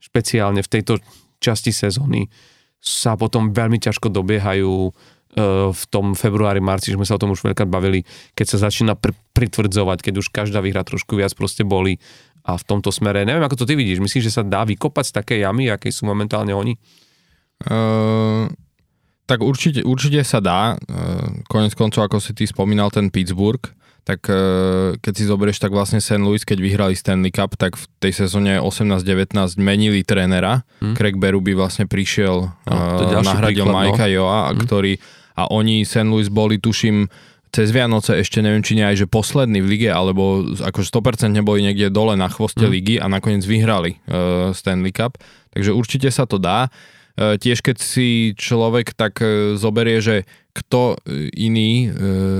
špeciálne 0.02 0.58
v 0.58 0.72
tejto 0.72 0.98
časti 1.38 1.70
sezóny, 1.70 2.26
sa 2.82 3.14
potom 3.14 3.54
veľmi 3.54 3.78
ťažko 3.78 4.10
dobiehajú 4.10 4.90
e, 4.90 4.92
v 5.72 5.84
tom 5.88 6.12
februári, 6.12 6.60
marci, 6.60 6.92
že 6.92 7.00
sme 7.00 7.08
sa 7.08 7.16
o 7.16 7.22
tom 7.22 7.32
už 7.32 7.40
veľká 7.40 7.64
bavili, 7.64 8.04
keď 8.36 8.46
sa 8.52 8.68
začína 8.68 9.00
pr- 9.00 9.16
pritvrdzovať, 9.32 10.04
keď 10.04 10.14
už 10.20 10.28
každá 10.28 10.60
výhra 10.60 10.84
trošku 10.84 11.16
viac 11.16 11.32
proste 11.32 11.64
boli 11.64 11.96
a 12.44 12.58
v 12.58 12.64
tomto 12.66 12.92
smere, 12.92 13.24
neviem, 13.24 13.40
ako 13.40 13.64
to 13.64 13.68
ty 13.70 13.78
vidíš, 13.78 14.02
myslíš, 14.02 14.28
že 14.28 14.34
sa 14.34 14.42
dá 14.44 14.66
vykopať 14.66 15.04
z 15.08 15.12
také 15.14 15.34
jamy, 15.40 15.70
aké 15.70 15.88
sú 15.88 16.04
momentálne 16.04 16.52
oni? 16.52 16.74
Uh, 17.64 18.50
tak 19.32 19.40
určite, 19.40 19.86
určite 19.86 20.20
sa 20.26 20.42
dá. 20.42 20.74
E, 20.74 21.00
konec 21.46 21.72
koncov, 21.78 22.04
ako 22.04 22.18
si 22.18 22.34
ty 22.34 22.44
spomínal, 22.44 22.90
ten 22.90 23.08
Pittsburgh, 23.08 23.62
tak 24.02 24.26
e, 24.26 24.42
keď 24.98 25.12
si 25.14 25.24
zoberieš, 25.24 25.62
tak 25.62 25.70
vlastne 25.70 26.02
St. 26.02 26.18
Louis, 26.18 26.42
keď 26.42 26.58
vyhrali 26.58 26.98
Stanley 26.98 27.30
Cup, 27.30 27.54
tak 27.54 27.78
v 27.78 27.86
tej 28.02 28.26
sezóne 28.26 28.58
18-19 28.58 29.62
menili 29.62 30.02
trénera. 30.02 30.66
Hmm. 30.82 30.98
Craig 30.98 31.16
Berube 31.16 31.54
vlastne 31.54 31.86
prišiel, 31.86 32.50
no, 32.50 32.74
uh, 32.74 33.22
nahradil 33.22 33.62
príklad, 33.62 33.94
Majka 33.94 34.06
no. 34.10 34.12
Joa, 34.12 34.40
hmm. 34.50 34.58
ktorý, 34.66 34.92
a 35.36 35.48
oni 35.48 35.84
St. 35.84 36.08
Louis 36.08 36.28
boli, 36.28 36.60
tuším, 36.60 37.08
cez 37.52 37.68
Vianoce 37.68 38.16
ešte 38.16 38.40
neviem, 38.40 38.64
či 38.64 38.80
nie 38.80 38.84
aj, 38.86 39.04
že 39.04 39.06
posledný 39.06 39.60
v 39.60 39.70
lige, 39.76 39.90
alebo 39.92 40.44
akože 40.56 40.88
100% 40.88 41.36
boli 41.44 41.60
niekde 41.60 41.92
dole 41.92 42.16
na 42.16 42.32
chvoste 42.32 42.64
hmm. 42.64 42.72
ligy 42.72 42.96
a 42.96 43.12
nakoniec 43.12 43.44
vyhrali 43.44 44.00
uh, 44.08 44.56
Stanley 44.56 44.92
Cup. 44.92 45.20
Takže 45.52 45.76
určite 45.76 46.08
sa 46.08 46.24
to 46.24 46.40
dá. 46.40 46.72
E, 47.12 47.36
tiež 47.36 47.60
keď 47.60 47.76
si 47.76 48.32
človek 48.32 48.96
tak 48.96 49.20
e, 49.20 49.54
zoberie, 49.60 50.00
že 50.00 50.24
kto 50.56 50.96
iný, 51.36 51.92
e, 51.92 51.98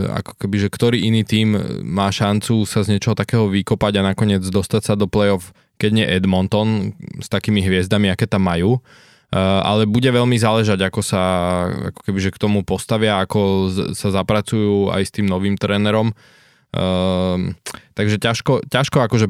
ako 0.09 0.33
keby, 0.41 0.57
že 0.69 0.69
ktorý 0.73 0.99
iný 1.01 1.29
tým 1.29 1.57
má 1.85 2.09
šancu 2.09 2.65
sa 2.65 2.81
z 2.85 2.97
niečoho 2.97 3.17
takého 3.17 3.49
vykopať 3.53 4.01
a 4.01 4.07
nakoniec 4.13 4.45
dostať 4.45 4.83
sa 4.85 4.95
do 4.97 5.05
play-off, 5.09 5.53
keď 5.77 5.91
nie 5.93 6.07
Edmonton 6.09 6.97
s 7.21 7.29
takými 7.29 7.61
hviezdami, 7.65 8.09
aké 8.09 8.25
tam 8.25 8.49
majú. 8.49 8.81
Ale 9.41 9.89
bude 9.89 10.13
veľmi 10.13 10.37
záležať, 10.37 10.93
ako 10.93 11.01
sa 11.01 11.23
ako 11.89 12.01
keby, 12.05 12.19
že 12.21 12.35
k 12.37 12.43
tomu 12.43 12.61
postavia, 12.69 13.17
ako 13.25 13.73
sa 13.97 14.13
zapracujú 14.13 14.93
aj 14.93 15.03
s 15.09 15.15
tým 15.17 15.25
novým 15.25 15.57
trénerom. 15.57 16.13
takže 17.97 18.21
ťažko, 18.21 18.69
ťažko 18.69 18.99
akože 19.09 19.27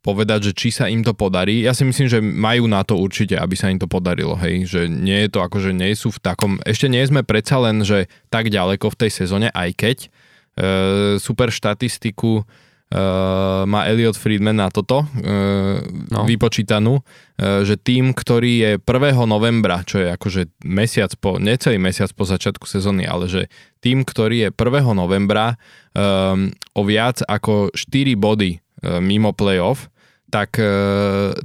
povedať, 0.00 0.50
že 0.50 0.52
či 0.56 0.68
sa 0.72 0.88
im 0.88 1.04
to 1.04 1.12
podarí. 1.12 1.60
Ja 1.60 1.76
si 1.76 1.84
myslím, 1.84 2.08
že 2.08 2.24
majú 2.24 2.64
na 2.64 2.80
to 2.80 2.96
určite, 2.96 3.36
aby 3.36 3.52
sa 3.52 3.68
im 3.68 3.76
to 3.76 3.84
podarilo, 3.84 4.32
hej, 4.40 4.64
že 4.64 4.88
nie 4.88 5.28
je 5.28 5.30
to 5.36 5.44
ako, 5.44 5.60
že 5.60 5.76
nie 5.76 5.92
sú 5.92 6.08
v 6.08 6.20
takom, 6.24 6.56
ešte 6.64 6.88
nie 6.88 7.04
sme 7.04 7.20
predsa 7.20 7.60
len, 7.60 7.84
že 7.84 8.08
tak 8.32 8.48
ďaleko 8.48 8.88
v 8.88 8.98
tej 9.06 9.10
sezóne, 9.12 9.52
aj 9.52 9.70
keď 9.76 9.96
e, 10.00 10.08
super 11.20 11.52
štatistiku 11.52 12.48
e, 12.90 13.02
má 13.70 13.86
Elliot 13.86 14.18
Friedman 14.18 14.58
na 14.58 14.68
toto 14.68 15.06
e, 15.06 15.26
no. 16.10 16.26
vypočítanú, 16.26 16.98
e, 16.98 17.02
že 17.62 17.78
tým, 17.78 18.10
ktorý 18.10 18.52
je 18.58 18.70
1. 18.82 19.14
novembra, 19.30 19.86
čo 19.86 20.02
je 20.02 20.10
akože 20.10 20.66
mesiac 20.66 21.14
po, 21.22 21.38
necelý 21.38 21.78
mesiac 21.78 22.10
po 22.12 22.26
začiatku 22.26 22.66
sezóny, 22.66 23.06
ale 23.06 23.30
že 23.30 23.46
tým, 23.78 24.02
ktorý 24.02 24.36
je 24.44 24.48
1. 24.50 24.92
novembra 24.92 25.54
e, 25.54 26.04
o 26.74 26.82
viac 26.82 27.22
ako 27.24 27.72
4 27.72 28.18
body 28.18 28.58
E, 28.80 29.00
mimo 29.00 29.32
playoff, 29.32 29.92
tak, 30.32 30.56
e, 30.56 30.72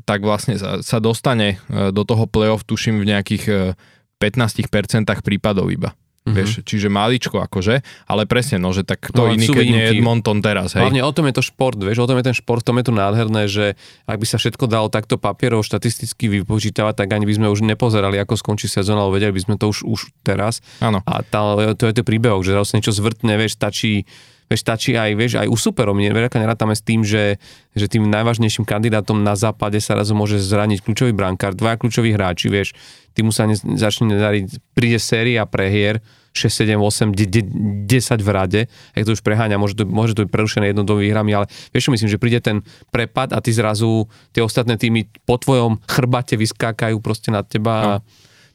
tak 0.08 0.24
vlastne 0.24 0.56
sa 0.60 0.98
dostane 1.04 1.60
e, 1.68 1.92
do 1.92 2.08
toho 2.08 2.32
playoff, 2.32 2.64
tuším, 2.64 3.04
v 3.04 3.12
nejakých 3.12 3.76
15% 4.24 5.04
prípadov 5.20 5.68
iba. 5.68 5.92
Mm-hmm. 6.26 6.38
Vieš, 6.42 6.52
čiže 6.66 6.90
maličko 6.90 7.38
akože, 7.38 7.86
ale 8.10 8.26
presne, 8.26 8.58
no, 8.58 8.74
že 8.74 8.82
tak 8.82 8.98
kto 9.14 9.30
no, 9.30 9.38
iný, 9.38 9.46
keď 9.46 9.66
nie 9.70 9.84
Edmonton 9.94 10.42
teraz, 10.42 10.74
hej. 10.74 10.82
Hlavne 10.82 11.06
o 11.06 11.14
tom 11.14 11.30
je 11.30 11.38
to 11.38 11.46
šport, 11.46 11.78
vieš, 11.78 12.02
o 12.02 12.10
tom 12.10 12.18
je 12.18 12.26
ten 12.26 12.34
šport, 12.34 12.66
tom 12.66 12.82
je 12.82 12.90
to 12.90 12.94
nádherné, 12.98 13.46
že 13.46 13.78
ak 14.10 14.18
by 14.18 14.26
sa 14.26 14.42
všetko 14.42 14.66
dalo 14.66 14.90
takto 14.90 15.22
papierov 15.22 15.62
štatisticky 15.62 16.26
vypočítavať, 16.42 16.98
tak 16.98 17.14
ani 17.14 17.30
by 17.30 17.34
sme 17.38 17.48
už 17.54 17.62
nepozerali, 17.62 18.18
ako 18.18 18.42
skončí 18.42 18.66
sezóna, 18.66 19.06
ale 19.06 19.22
vedeli 19.22 19.38
by 19.38 19.42
sme 19.46 19.56
to 19.62 19.70
už, 19.70 19.86
už 19.86 20.00
teraz. 20.26 20.66
Áno. 20.82 21.06
A 21.06 21.22
tá, 21.22 21.62
to 21.78 21.86
je 21.86 21.94
to 21.94 22.02
príbehok, 22.02 22.42
že 22.42 22.58
zase 22.58 22.82
niečo 22.82 22.98
zvrtne, 22.98 23.38
vieš, 23.38 23.62
stačí 23.62 24.10
Vieš, 24.46 24.62
stačí 24.62 24.94
aj, 24.94 25.18
vieš, 25.18 25.42
aj 25.42 25.50
u 25.50 25.58
superov. 25.58 25.98
My 25.98 26.10
veľká 26.14 26.38
nerátame 26.38 26.78
s 26.78 26.86
tým, 26.86 27.02
že, 27.02 27.42
že 27.74 27.90
tým 27.90 28.06
najvážnejším 28.06 28.62
kandidátom 28.62 29.26
na 29.26 29.34
západe 29.34 29.82
sa 29.82 29.98
raz 29.98 30.14
môže 30.14 30.38
zraniť 30.38 30.86
kľúčový 30.86 31.18
brankár, 31.18 31.58
dva 31.58 31.74
kľúčoví 31.82 32.14
hráči, 32.14 32.54
vieš, 32.54 32.78
tým 33.18 33.34
sa 33.34 33.50
ne, 33.50 33.58
začne 33.58 34.14
nedariť, 34.14 34.62
príde 34.78 35.02
séria 35.02 35.48
prehier, 35.50 36.04
6, 36.36 36.52
7, 36.52 36.76
8, 36.76 37.16
10 37.16 37.88
v 38.20 38.30
rade, 38.30 38.62
ak 38.92 39.08
to 39.08 39.16
už 39.16 39.24
preháňa, 39.24 39.56
môže 39.56 39.80
to, 39.80 39.88
môže 39.88 40.20
to 40.20 40.28
byť 40.28 40.32
prerušené 40.36 40.76
jednou 40.76 40.84
výhrami, 40.84 41.32
ale 41.32 41.48
vieš 41.72 41.96
myslím, 41.96 42.12
že 42.12 42.20
príde 42.20 42.44
ten 42.44 42.60
prepad 42.92 43.32
a 43.32 43.40
ty 43.40 43.56
zrazu 43.56 44.12
tie 44.36 44.44
ostatné 44.44 44.76
týmy 44.76 45.08
po 45.24 45.40
tvojom 45.40 45.80
chrbate 45.88 46.36
vyskákajú 46.36 47.00
proste 47.00 47.32
nad 47.32 47.48
teba. 47.48 48.04
No. 48.04 48.06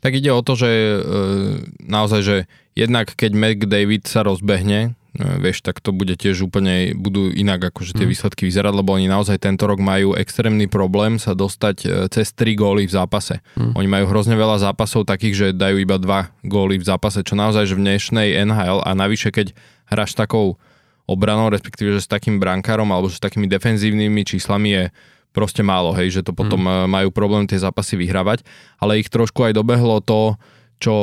Tak 0.04 0.12
ide 0.12 0.28
o 0.28 0.44
to, 0.44 0.60
že 0.60 0.68
e, 0.68 0.98
naozaj, 1.88 2.20
že 2.20 2.36
jednak 2.76 3.16
keď 3.16 3.32
McDavid 3.32 4.04
sa 4.04 4.28
rozbehne, 4.28 4.92
vieš, 5.18 5.66
tak 5.66 5.82
to 5.82 5.90
bude 5.90 6.14
tiež 6.14 6.46
úplne, 6.46 6.94
budú 6.94 7.34
inak 7.34 7.74
akože 7.74 7.98
tie 7.98 8.06
mm. 8.06 8.12
výsledky 8.14 8.42
vyzerať, 8.46 8.70
lebo 8.70 8.94
oni 8.94 9.10
naozaj 9.10 9.42
tento 9.42 9.66
rok 9.66 9.82
majú 9.82 10.14
extrémny 10.14 10.70
problém 10.70 11.18
sa 11.18 11.34
dostať 11.34 11.76
e, 11.82 11.86
cez 12.14 12.30
3 12.30 12.54
góly 12.54 12.86
v 12.86 12.94
zápase. 12.94 13.42
Mm. 13.58 13.74
Oni 13.74 13.88
majú 13.90 14.04
hrozne 14.06 14.38
veľa 14.38 14.62
zápasov 14.62 15.10
takých, 15.10 15.34
že 15.34 15.46
dajú 15.50 15.82
iba 15.82 15.98
2 15.98 16.46
góly 16.46 16.78
v 16.78 16.86
zápase, 16.86 17.26
čo 17.26 17.34
naozaj, 17.34 17.66
že 17.66 17.74
v 17.74 17.90
dnešnej 17.90 18.28
NHL 18.46 18.86
a 18.86 18.90
navyše, 18.94 19.34
keď 19.34 19.50
hráš 19.90 20.14
takou 20.14 20.62
obranou, 21.10 21.50
respektíve, 21.50 21.90
že 21.98 22.06
s 22.06 22.08
takým 22.08 22.38
brankárom 22.38 22.86
alebo 22.94 23.10
s 23.10 23.18
takými 23.18 23.50
defenzívnymi 23.50 24.22
číslami 24.22 24.68
je 24.70 24.84
proste 25.34 25.66
málo, 25.66 25.90
hej, 25.94 26.22
že 26.22 26.22
to 26.22 26.30
potom 26.30 26.62
mm. 26.62 26.86
majú 26.86 27.10
problém 27.10 27.50
tie 27.50 27.58
zápasy 27.58 27.98
vyhrávať, 27.98 28.46
ale 28.78 29.02
ich 29.02 29.10
trošku 29.10 29.42
aj 29.42 29.58
dobehlo 29.58 29.98
to, 29.98 30.38
čo 30.78 30.94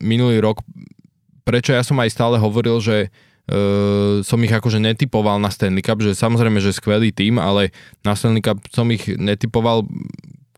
minulý 0.00 0.40
rok 0.40 0.64
prečo 1.50 1.74
ja 1.74 1.82
som 1.82 1.98
aj 1.98 2.14
stále 2.14 2.38
hovoril, 2.38 2.78
že 2.78 3.10
uh, 3.10 4.22
som 4.22 4.38
ich 4.46 4.54
akože 4.54 4.78
netypoval 4.78 5.42
na 5.42 5.50
Stanley 5.50 5.82
Cup, 5.82 5.98
že 5.98 6.14
samozrejme, 6.14 6.62
že 6.62 6.70
skvelý 6.70 7.10
tým, 7.10 7.42
ale 7.42 7.74
na 8.06 8.14
Stanley 8.14 8.38
Cup 8.38 8.62
som 8.70 8.86
ich 8.94 9.10
netypoval 9.18 9.82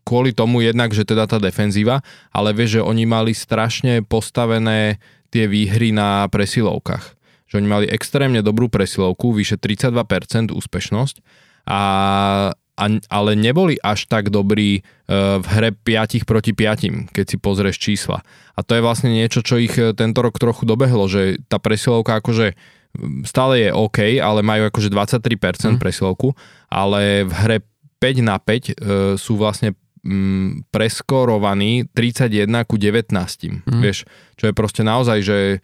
kvôli 0.05 0.37
tomu 0.37 0.61
jednak, 0.61 0.93
že 0.93 1.01
teda 1.01 1.25
tá 1.25 1.41
defenzíva, 1.41 2.05
ale 2.29 2.53
vieš, 2.53 2.77
že 2.77 2.85
oni 2.85 3.09
mali 3.09 3.33
strašne 3.33 4.05
postavené 4.05 5.01
tie 5.33 5.49
výhry 5.49 5.89
na 5.89 6.29
presilovkách. 6.29 7.17
Že 7.49 7.55
oni 7.57 7.67
mali 7.67 7.85
extrémne 7.89 8.45
dobrú 8.45 8.69
presilovku, 8.69 9.33
vyše 9.33 9.57
32% 9.57 10.53
úspešnosť 10.53 11.15
a, 11.65 11.81
ale 12.79 13.37
neboli 13.37 13.77
až 13.77 14.09
tak 14.09 14.33
dobrí 14.33 14.81
uh, 14.81 15.37
v 15.39 15.45
hre 15.45 15.69
5 15.77 16.25
proti 16.25 16.57
5, 16.57 17.13
keď 17.13 17.25
si 17.25 17.37
pozrieš 17.37 17.77
čísla. 17.77 18.25
A 18.57 18.65
to 18.65 18.73
je 18.73 18.85
vlastne 18.85 19.13
niečo, 19.13 19.41
čo 19.41 19.57
ich 19.57 19.73
e, 19.81 19.97
tento 19.97 20.21
rok 20.21 20.37
trochu 20.37 20.69
dobehlo, 20.69 21.09
že 21.09 21.41
tá 21.49 21.57
presilovka 21.57 22.21
akože 22.21 22.53
stále 23.25 23.65
je 23.65 23.69
OK, 23.73 24.21
ale 24.21 24.45
majú 24.45 24.69
akože 24.69 24.93
23% 24.93 25.25
mm. 25.25 25.77
presilovku, 25.81 26.37
ale 26.69 27.25
v 27.25 27.33
hre 27.33 27.57
5 27.97 28.21
na 28.21 28.37
5 28.37 28.45
uh, 28.45 28.53
e, 28.53 28.73
sú 29.17 29.37
vlastne 29.41 29.73
preskorovaný 30.69 31.87
31 31.95 32.67
ku 32.67 32.75
19. 32.75 33.07
Mm. 33.07 33.79
Vieš, 33.79 34.03
čo 34.35 34.51
je 34.51 34.53
proste 34.53 34.83
naozaj, 34.83 35.23
že 35.23 35.37
e, 35.47 35.57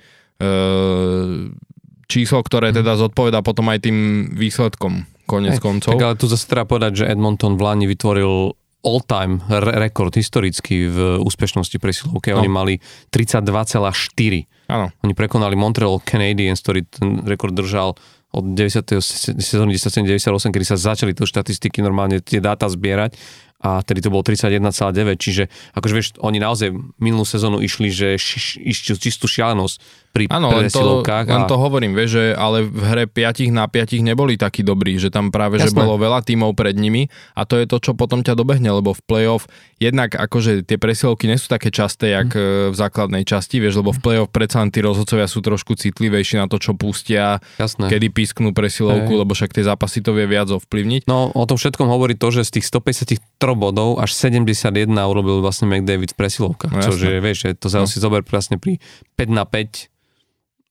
číslo, 2.08 2.40
ktoré 2.40 2.72
teda 2.72 2.96
zodpoveda 2.96 3.44
potom 3.44 3.68
aj 3.68 3.84
tým 3.84 4.32
výsledkom 4.32 5.04
konec 5.30 5.56
hey, 5.58 5.62
koncov. 5.62 5.94
Tak 5.94 6.02
ale 6.02 6.18
tu 6.18 6.26
zase 6.26 6.50
treba 6.50 6.66
povedať, 6.66 7.06
že 7.06 7.10
Edmonton 7.14 7.54
v 7.54 7.62
Lani 7.62 7.86
vytvoril 7.86 8.58
all-time 8.82 9.44
re- 9.46 9.78
rekord 9.86 10.16
historický 10.16 10.90
v 10.90 10.98
úspešnosti 11.22 11.78
presilovky. 11.78 12.34
No. 12.34 12.42
Oni 12.42 12.50
mali 12.50 12.74
32,4. 13.14 14.72
Áno. 14.72 14.90
Oni 15.06 15.14
prekonali 15.14 15.54
Montreal 15.54 16.02
Canadiens, 16.02 16.58
ktorý 16.64 16.88
ten 16.90 17.22
rekord 17.28 17.54
držal 17.54 17.94
od 18.30 18.44
90. 18.54 19.02
sezóny 19.42 19.74
97-98, 19.74 20.54
kedy 20.54 20.66
sa 20.66 20.78
začali 20.78 21.18
tu 21.18 21.26
štatistiky 21.26 21.82
normálne 21.82 22.22
tie 22.22 22.38
dáta 22.38 22.70
zbierať 22.70 23.18
a 23.60 23.84
tedy 23.84 24.00
to 24.00 24.08
bolo 24.08 24.24
31,9, 24.24 25.20
čiže 25.20 25.52
akože 25.76 25.94
vieš, 25.94 26.08
oni 26.24 26.40
naozaj 26.40 26.72
minulú 26.96 27.28
sezónu 27.28 27.60
išli, 27.60 27.92
že 27.92 28.16
ši, 28.16 28.64
čistú 28.96 29.28
šialenosť 29.28 29.76
pri 30.10 30.26
Áno, 30.34 30.50
len 30.50 30.74
to, 30.74 31.06
a... 31.06 31.22
len 31.22 31.46
to 31.46 31.56
hovorím, 31.56 31.94
vieš, 31.94 32.18
že 32.18 32.26
ale 32.34 32.66
v 32.66 32.82
hre 32.82 33.06
5 33.06 33.54
na 33.54 33.70
5 33.70 34.02
neboli 34.02 34.42
takí 34.42 34.66
dobrí, 34.66 34.98
že 34.98 35.14
tam 35.14 35.30
práve, 35.30 35.62
Jasné. 35.62 35.70
že 35.70 35.78
bolo 35.78 36.02
veľa 36.02 36.26
tímov 36.26 36.58
pred 36.58 36.74
nimi 36.74 37.14
a 37.38 37.46
to 37.46 37.62
je 37.62 37.70
to, 37.70 37.78
čo 37.78 37.92
potom 37.94 38.26
ťa 38.26 38.34
dobehne, 38.34 38.74
lebo 38.74 38.98
v 38.98 39.02
play-off 39.06 39.46
jednak 39.78 40.18
akože 40.18 40.66
tie 40.66 40.82
presilovky 40.82 41.30
nie 41.30 41.38
sú 41.38 41.54
také 41.54 41.70
časté, 41.70 42.18
jak 42.18 42.34
mm. 42.34 42.74
v 42.74 42.76
základnej 42.76 43.24
časti, 43.24 43.62
vieš, 43.62 43.86
lebo 43.86 43.94
v 43.94 44.02
play-off 44.02 44.34
predsa 44.34 44.66
len 44.66 44.74
tí 44.74 44.82
rozhodcovia 44.82 45.30
sú 45.30 45.46
trošku 45.46 45.78
citlivejší 45.78 46.42
na 46.42 46.50
to, 46.50 46.58
čo 46.58 46.74
pustia, 46.74 47.38
Jasné. 47.62 47.86
kedy 47.86 48.10
písknú 48.10 48.50
presilovku, 48.52 49.14
Hej. 49.14 49.20
lebo 49.22 49.32
však 49.38 49.54
tie 49.54 49.64
zápasy 49.64 50.02
to 50.02 50.18
vie 50.18 50.26
viac 50.26 50.50
ovplyvniť. 50.50 51.06
No, 51.06 51.30
o 51.32 51.46
tom 51.46 51.62
všetkom 51.62 51.86
hovorí 51.86 52.18
to, 52.18 52.34
že 52.34 52.50
z 52.50 52.60
tých 52.60 52.66
153 52.66 53.22
bodov 53.54 54.02
až 54.02 54.10
71 54.18 54.90
urobil 54.90 55.46
vlastne 55.46 55.70
McDavid 55.70 56.12
v 56.12 56.18
presilovkách, 56.18 56.74
no, 56.74 56.82
čo 56.82 56.98
že, 56.98 57.22
vieš, 57.22 57.54
to 57.62 57.70
sa 57.70 57.86
no. 57.86 57.88
si 57.88 58.02
zober 58.02 58.26
vlastne 58.26 58.58
pri 58.58 58.82
5 59.16 59.30
na 59.30 59.46
5 59.46 59.99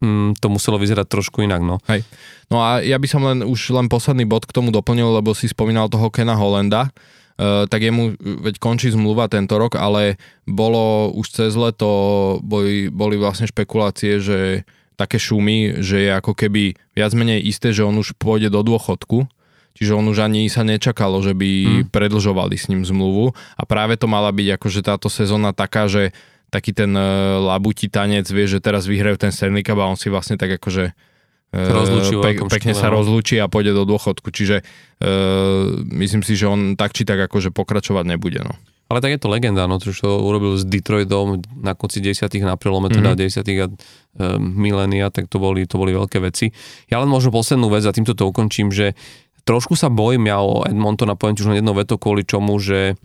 mm, 0.02 0.38
to 0.38 0.46
muselo 0.50 0.78
vyzerať 0.78 1.06
trošku 1.06 1.42
inak. 1.44 1.62
No. 1.62 1.76
Hej. 1.90 2.06
no 2.50 2.62
a 2.62 2.82
ja 2.82 2.98
by 2.98 3.08
som 3.10 3.22
len 3.26 3.42
už 3.44 3.74
len 3.74 3.90
posledný 3.90 4.24
bod 4.24 4.46
k 4.46 4.54
tomu 4.54 4.70
doplnil, 4.70 5.18
lebo 5.18 5.34
si 5.34 5.50
spomínal 5.50 5.90
toho 5.90 6.10
Kena 6.10 6.38
Holenda. 6.38 6.90
Uh, 7.38 7.70
tak 7.70 7.86
jemu 7.86 8.18
veď 8.18 8.58
končí 8.58 8.90
zmluva 8.90 9.30
tento 9.30 9.62
rok, 9.62 9.78
ale 9.78 10.18
bolo 10.42 11.14
už 11.14 11.26
cez 11.30 11.54
leto, 11.54 11.86
boli, 12.42 12.90
boli 12.90 13.14
vlastne 13.14 13.46
špekulácie, 13.46 14.18
že 14.18 14.66
také 14.98 15.22
šumy, 15.22 15.78
že 15.78 16.02
je 16.02 16.10
ako 16.10 16.34
keby 16.34 16.74
viac 16.98 17.14
menej 17.14 17.38
isté, 17.46 17.70
že 17.70 17.86
on 17.86 17.94
už 17.94 18.18
pôjde 18.18 18.50
do 18.50 18.66
dôchodku, 18.66 19.30
čiže 19.78 19.94
on 19.94 20.10
už 20.10 20.26
ani 20.26 20.50
sa 20.50 20.66
nečakalo, 20.66 21.22
že 21.22 21.38
by 21.38 21.50
hmm. 21.86 21.94
predlžovali 21.94 22.58
s 22.58 22.66
ním 22.66 22.82
zmluvu 22.82 23.30
a 23.54 23.62
práve 23.62 23.94
to 23.94 24.10
mala 24.10 24.34
byť 24.34 24.58
akože 24.58 24.80
táto 24.82 25.06
sezóna 25.06 25.54
taká, 25.54 25.86
že 25.86 26.10
taký 26.48 26.72
ten 26.72 26.92
uh, 26.96 27.40
labutí 27.44 27.92
tanec, 27.92 28.28
vie, 28.28 28.46
že 28.48 28.58
teraz 28.60 28.88
vyhrajú 28.88 29.20
ten 29.20 29.32
Stanley 29.32 29.64
Cup 29.64 29.80
a 29.80 29.88
on 29.88 30.00
si 30.00 30.08
vlastne 30.08 30.40
tak 30.40 30.56
akože 30.56 30.92
uh, 30.92 32.20
pe- 32.24 32.48
pekne 32.48 32.72
sa 32.72 32.88
no. 32.88 33.00
rozlúči 33.00 33.36
a 33.40 33.48
pôjde 33.48 33.76
do 33.76 33.84
dôchodku, 33.84 34.32
čiže 34.32 34.64
uh, 34.64 35.84
myslím 35.92 36.24
si, 36.24 36.34
že 36.36 36.48
on 36.48 36.74
tak 36.74 36.96
či 36.96 37.04
tak 37.04 37.20
akože 37.20 37.52
pokračovať 37.52 38.04
nebude. 38.08 38.40
No. 38.40 38.56
Ale 38.88 39.04
tak 39.04 39.12
je 39.12 39.20
to 39.20 39.28
legenda, 39.28 39.68
no, 39.68 39.76
čo 39.76 39.92
to 39.92 40.24
urobil 40.24 40.56
s 40.56 40.64
Detroitom 40.64 41.44
na 41.60 41.76
konci 41.76 42.00
10. 42.00 42.24
na 42.40 42.56
prelome 42.56 42.88
teda 42.88 43.12
mm-hmm. 43.12 43.44
10. 43.44 43.44
a 43.44 43.66
e, 43.68 43.72
milénia, 44.40 45.12
tak 45.12 45.28
to 45.28 45.36
boli, 45.36 45.68
to 45.68 45.76
boli 45.76 45.92
veľké 45.92 46.16
veci. 46.24 46.56
Ja 46.88 46.96
len 47.04 47.12
možno 47.12 47.28
poslednú 47.28 47.68
vec 47.68 47.84
a 47.84 47.92
týmto 47.92 48.16
to 48.16 48.24
ukončím, 48.24 48.72
že 48.72 48.96
trošku 49.48 49.72
sa 49.72 49.88
bojím 49.88 50.28
ja 50.28 50.44
o 50.44 50.60
Edmonton 50.68 51.08
a 51.08 51.16
poviem 51.16 51.32
ti 51.32 51.40
už 51.40 51.56
len 51.56 51.64
jedno 51.64 51.72
veto 51.72 51.96
kvôli 51.96 52.28
čomu, 52.28 52.60
že 52.60 53.00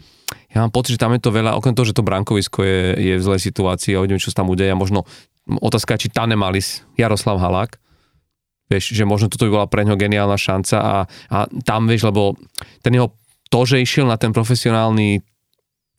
ja 0.51 0.59
mám 0.59 0.75
pocit, 0.75 0.99
že 0.99 1.01
tam 1.01 1.15
je 1.15 1.23
to 1.23 1.31
veľa, 1.31 1.55
okrem 1.55 1.71
toho, 1.71 1.87
že 1.87 1.95
to 1.95 2.03
brankovisko 2.03 2.59
je, 2.67 2.81
je 2.99 3.13
v 3.15 3.23
zlej 3.23 3.39
situácii 3.39 3.95
a 3.95 4.03
uvidíme, 4.03 4.19
čo 4.19 4.35
sa 4.35 4.43
tam 4.43 4.51
udeje. 4.51 4.75
A 4.75 4.77
možno 4.77 5.07
otázka, 5.47 5.95
či 5.95 6.11
Tanemalis, 6.11 6.83
Jaroslav 6.99 7.39
Halák, 7.39 7.79
vieš, 8.67 8.91
že 8.91 9.07
možno 9.07 9.31
toto 9.31 9.47
by 9.47 9.51
bola 9.55 9.67
pre 9.71 9.87
neho 9.87 9.95
geniálna 9.95 10.35
šanca 10.35 10.77
a, 10.83 10.95
a 11.31 11.37
tam, 11.63 11.87
vieš, 11.87 12.11
lebo 12.11 12.35
ten 12.83 12.91
jeho 12.91 13.15
to, 13.47 13.59
že 13.63 13.79
išiel 13.79 14.09
na 14.09 14.19
ten 14.19 14.35
profesionálny 14.35 15.21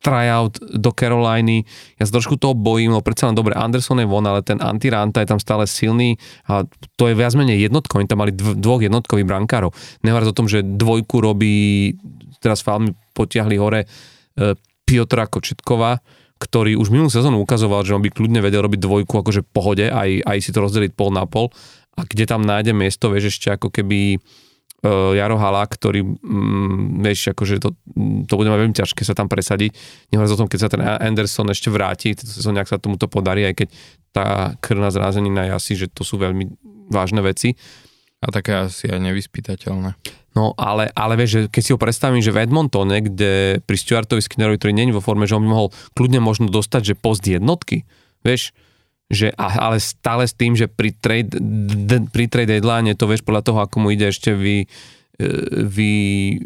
tryout 0.04 0.60
do 0.60 0.92
Caroliny. 0.92 1.64
Ja 1.96 2.04
sa 2.04 2.20
trošku 2.20 2.36
toho 2.36 2.52
bojím, 2.52 2.92
lebo 2.92 3.00
predsa 3.00 3.32
len 3.32 3.34
dobre, 3.34 3.56
Anderson 3.56 4.04
je 4.04 4.06
von, 4.06 4.28
ale 4.28 4.44
ten 4.44 4.60
Antiranta 4.60 5.24
je 5.24 5.32
tam 5.32 5.40
stále 5.40 5.64
silný 5.64 6.20
a 6.44 6.68
to 7.00 7.08
je 7.08 7.16
viac 7.16 7.32
menej 7.32 7.64
jednotko. 7.64 8.04
Oni 8.04 8.08
tam 8.10 8.20
mali 8.20 8.36
dv- 8.36 8.60
dvoch 8.60 8.84
jednotkových 8.84 9.24
brankárov. 9.24 9.72
Nehovoriac 10.04 10.28
o 10.28 10.36
tom, 10.36 10.44
že 10.44 10.60
dvojku 10.60 11.24
robí, 11.24 11.96
teraz 12.44 12.60
veľmi 12.60 13.16
potiahli 13.16 13.56
hore 13.56 13.88
E, 14.34 14.58
Piotra 14.84 15.24
Kočetkova, 15.24 15.96
ktorý 16.36 16.76
už 16.76 16.92
minulú 16.92 17.08
sezónu 17.08 17.40
ukazoval, 17.40 17.88
že 17.88 17.96
on 17.96 18.04
by 18.04 18.12
kľudne 18.12 18.44
vedel 18.44 18.60
robiť 18.60 18.84
dvojku 18.84 19.16
akože 19.16 19.40
pohode, 19.48 19.88
aj, 19.88 20.20
aj 20.20 20.38
si 20.44 20.52
to 20.52 20.60
rozdeliť 20.60 20.92
pol 20.92 21.08
na 21.08 21.24
pol 21.24 21.48
a 21.96 22.04
kde 22.04 22.28
tam 22.28 22.44
nájde 22.44 22.76
miesto, 22.76 23.08
vieš, 23.08 23.32
ešte 23.32 23.56
ako 23.56 23.72
keby 23.72 24.20
Jaro 25.16 25.40
Hala, 25.40 25.64
ktorý, 25.64 26.04
um, 26.04 27.00
vieš, 27.00 27.32
akože 27.32 27.56
to, 27.56 27.72
to 28.28 28.34
bude 28.36 28.48
mať 28.52 28.60
veľmi 28.60 28.76
ťažké 28.76 29.00
sa 29.00 29.16
tam 29.16 29.32
presadiť. 29.32 29.72
Nehovoriac 30.12 30.36
o 30.36 30.40
tom, 30.44 30.48
keď 30.52 30.58
sa 30.60 30.68
ten 30.68 30.82
Anderson 30.84 31.48
ešte 31.48 31.72
vráti, 31.72 32.12
to 32.12 32.28
sezóne, 32.28 32.60
ak 32.60 32.68
sa 32.68 32.76
tomuto 32.76 33.08
podarí, 33.08 33.48
aj 33.48 33.64
keď 33.64 33.68
tá 34.12 34.26
krvná 34.60 34.92
zrázenina 34.92 35.48
je 35.48 35.52
asi, 35.56 35.72
že 35.74 35.86
to 35.88 36.04
sú 36.04 36.20
veľmi 36.20 36.52
vážne 36.92 37.24
veci. 37.24 37.56
A 38.24 38.32
také 38.32 38.56
asi 38.56 38.88
aj 38.88 39.04
nevyspytateľné. 39.04 40.00
No 40.34 40.56
ale, 40.58 40.90
ale 40.96 41.14
vieš, 41.14 41.30
že 41.30 41.40
keď 41.46 41.62
si 41.62 41.72
ho 41.76 41.78
predstavím, 41.78 42.24
že 42.24 42.32
v 42.32 42.42
Edmontone, 42.42 43.04
kde 43.04 43.62
pri 43.62 43.76
Stuartovi 43.76 44.24
Skinnerovi, 44.24 44.58
ktorý 44.58 44.72
není 44.72 44.90
vo 44.90 45.04
forme, 45.04 45.28
že 45.28 45.36
on 45.36 45.44
by 45.44 45.50
mohol 45.52 45.68
kľudne 45.94 46.18
možno 46.24 46.50
dostať, 46.50 46.92
že 46.92 46.94
post 46.98 47.22
jednotky, 47.22 47.86
vieš, 48.26 48.56
že, 49.12 49.28
ale 49.36 49.76
stále 49.80 50.24
s 50.24 50.32
tým, 50.32 50.56
že 50.56 50.64
pri 50.64 50.96
trade, 50.96 51.36
pri 52.08 52.24
trade 52.26 52.50
deadline 52.56 52.96
to 52.96 53.04
vieš 53.04 53.20
podľa 53.22 53.42
toho, 53.44 53.58
ako 53.60 53.76
mu 53.84 53.88
ide 53.92 54.08
ešte 54.08 54.32
vy, 54.32 54.64
e, 54.64 55.28
vy, 55.64 55.92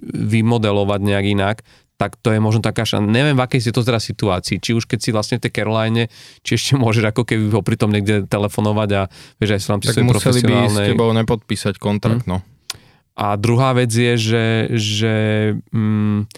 vymodelovať 0.03 1.01
nejak 1.01 1.27
inak, 1.27 1.57
tak 1.99 2.15
to 2.23 2.31
je 2.31 2.39
možno 2.39 2.63
taká 2.63 2.87
šanca. 2.87 3.11
Neviem, 3.11 3.35
v 3.35 3.43
akej 3.43 3.59
si 3.59 3.71
to 3.75 3.83
teraz 3.83 4.07
situácii. 4.07 4.63
Či 4.63 4.71
už 4.79 4.87
keď 4.87 4.99
si 5.03 5.11
vlastne 5.11 5.43
v 5.43 5.51
tej 5.51 5.53
Caroline, 5.55 6.07
či 6.47 6.55
ešte 6.55 6.79
môžeš 6.79 7.11
ako 7.11 7.27
keby 7.27 7.51
ho 7.51 7.63
pritom 7.63 7.91
niekde 7.91 8.23
telefonovať 8.31 8.89
a 8.95 9.03
vieš 9.43 9.51
aj 9.59 9.61
nám 9.67 9.81
Tak 9.83 10.07
museli 10.07 10.41
by 10.47 10.55
s 10.71 10.77
tebou 10.95 11.11
nepodpísať 11.11 11.75
kontrakt, 11.83 12.27
hm. 12.27 12.31
no. 12.31 12.39
A 13.19 13.35
druhá 13.35 13.75
vec 13.75 13.91
je, 13.91 14.15
že, 14.15 14.47
že 14.79 15.15
mm, 15.75 16.31